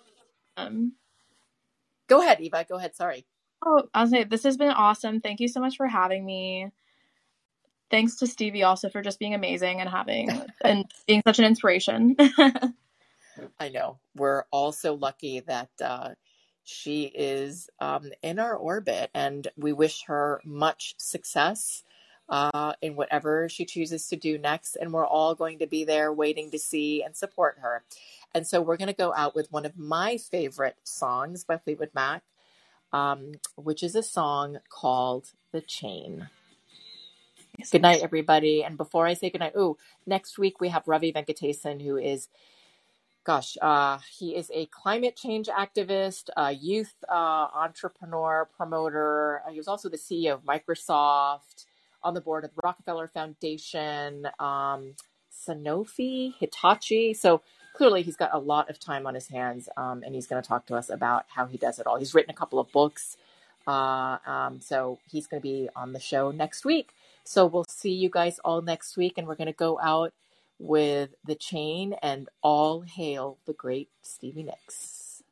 Go 2.09 2.22
ahead, 2.22 2.40
Eva. 2.40 2.66
Go 2.68 2.76
ahead. 2.76 2.97
Sorry. 2.97 3.26
oh, 3.64 3.85
I'll 3.94 4.06
say 4.06 4.24
this 4.24 4.44
has 4.44 4.56
been 4.56 4.70
awesome. 4.70 5.20
Thank 5.20 5.40
you 5.40 5.48
so 5.48 5.60
much 5.60 5.76
for 5.76 5.86
having 5.86 6.24
me. 6.24 6.70
Thanks 7.90 8.16
to 8.16 8.26
Stevie 8.26 8.64
also 8.64 8.90
for 8.90 9.01
just 9.01 9.18
being 9.18 9.35
amazing 9.35 9.80
and 9.80 9.89
having 9.89 10.30
and 10.64 10.85
being 11.06 11.22
such 11.26 11.39
an 11.39 11.44
inspiration. 11.44 12.16
I 13.60 13.68
know 13.68 13.98
we're 14.16 14.44
all 14.51 14.72
so 14.72 14.94
lucky 14.94 15.40
that 15.40 15.70
uh, 15.82 16.10
she 16.64 17.05
is 17.05 17.70
um, 17.80 18.10
in 18.22 18.39
our 18.39 18.55
orbit, 18.55 19.10
and 19.14 19.47
we 19.56 19.72
wish 19.72 20.05
her 20.06 20.40
much 20.44 20.94
success 20.98 21.85
uh, 22.28 22.74
in 22.82 22.94
whatever 22.97 23.48
she 23.48 23.64
chooses 23.64 24.09
to 24.09 24.16
do 24.16 24.39
next. 24.39 24.76
And 24.76 24.93
we're 24.93 25.06
all 25.06 25.35
going 25.35 25.60
to 25.60 25.66
be 25.66 25.85
there 25.85 26.12
waiting 26.12 26.51
to 26.51 26.59
see 26.59 27.02
and 27.02 27.16
support 27.16 27.59
her. 27.62 27.85
And 28.34 28.46
so 28.46 28.62
we're 28.62 28.76
going 28.78 28.88
to 28.88 28.94
go 28.94 29.14
out 29.14 29.34
with 29.34 29.52
one 29.52 29.66
of 29.66 29.78
my 29.78 30.18
favorite 30.18 30.76
songs 30.84 31.44
by 31.44 31.59
Fleetwood 31.59 31.90
Mac, 31.94 32.22
um, 32.92 33.32
which 33.56 33.82
is 33.82 33.94
a 33.96 34.02
song 34.02 34.59
called 34.70 35.32
The 35.52 35.62
Chain. 35.62 36.28
Good 37.72 37.82
night, 37.82 38.02
everybody. 38.02 38.64
And 38.64 38.76
before 38.78 39.06
I 39.06 39.14
say 39.14 39.30
good 39.30 39.40
night, 39.40 39.55
ooh, 39.59 39.76
next 40.06 40.38
week 40.38 40.60
we 40.60 40.70
have 40.70 40.88
Ravi 40.88 41.12
Venkatesan, 41.12 41.82
who 41.82 41.96
is, 41.98 42.28
gosh, 43.24 43.56
uh, 43.62 43.98
he 44.18 44.36
is 44.36 44.50
a 44.55 44.66
climate 44.66 45.16
change 45.16 45.48
activist, 45.48 46.30
a 46.36 46.52
youth 46.52 46.94
uh, 47.09 47.48
entrepreneur, 47.55 48.48
promoter. 48.56 49.42
Uh, 49.46 49.52
he 49.52 49.59
was 49.59 49.68
also 49.68 49.88
the 49.88 49.98
CEO 49.98 50.34
of 50.34 50.44
Microsoft, 50.44 51.66
on 52.02 52.14
the 52.14 52.20
board 52.22 52.44
of 52.44 52.50
the 52.55 52.60
Rockefeller 52.64 53.09
Foundation, 53.09 54.26
um, 54.40 54.94
Sanofi, 55.32 56.34
Hitachi. 56.38 57.14
So 57.14 57.42
clearly 57.74 58.03
he's 58.03 58.16
got 58.16 58.31
a 58.32 58.39
lot 58.39 58.70
of 58.70 58.78
time 58.78 59.07
on 59.07 59.15
his 59.15 59.28
hands, 59.28 59.69
um, 59.77 60.03
and 60.05 60.15
he's 60.15 60.27
going 60.27 60.43
to 60.43 60.49
talk 60.49 60.66
to 60.66 60.74
us 60.74 60.90
about 60.90 61.27
how 61.28 61.47
he 61.47 61.57
does 61.57 61.78
it 61.78 61.86
all. 61.86 61.99
He's 61.99 62.15
written 62.15 62.31
a 62.31 62.35
couple 62.35 62.59
of 62.59 62.70
books, 62.73 63.16
uh, 63.66 64.19
um, 64.27 64.61
so 64.61 64.99
he's 65.11 65.27
going 65.27 65.40
to 65.40 65.49
be 65.49 65.69
on 65.77 65.93
the 65.93 66.01
show 66.01 66.31
next 66.31 66.65
week. 66.65 66.90
So 67.24 67.47
we'll 67.47 67.66
see 67.69 67.93
you 67.93 68.09
guys 68.09 68.39
all 68.45 68.62
next 68.62 68.97
week, 68.97 69.15
and 69.16 69.27
we're 69.27 69.36
going 69.36 69.47
to 69.47 69.53
go 69.53 69.78
out 69.81 70.12
with 70.59 71.11
the 71.24 71.35
chain 71.35 71.95
and 72.03 72.28
all 72.43 72.81
hail 72.81 73.39
the 73.47 73.53
great 73.53 73.90
Stevie 74.03 74.43
Nicks. 74.43 75.23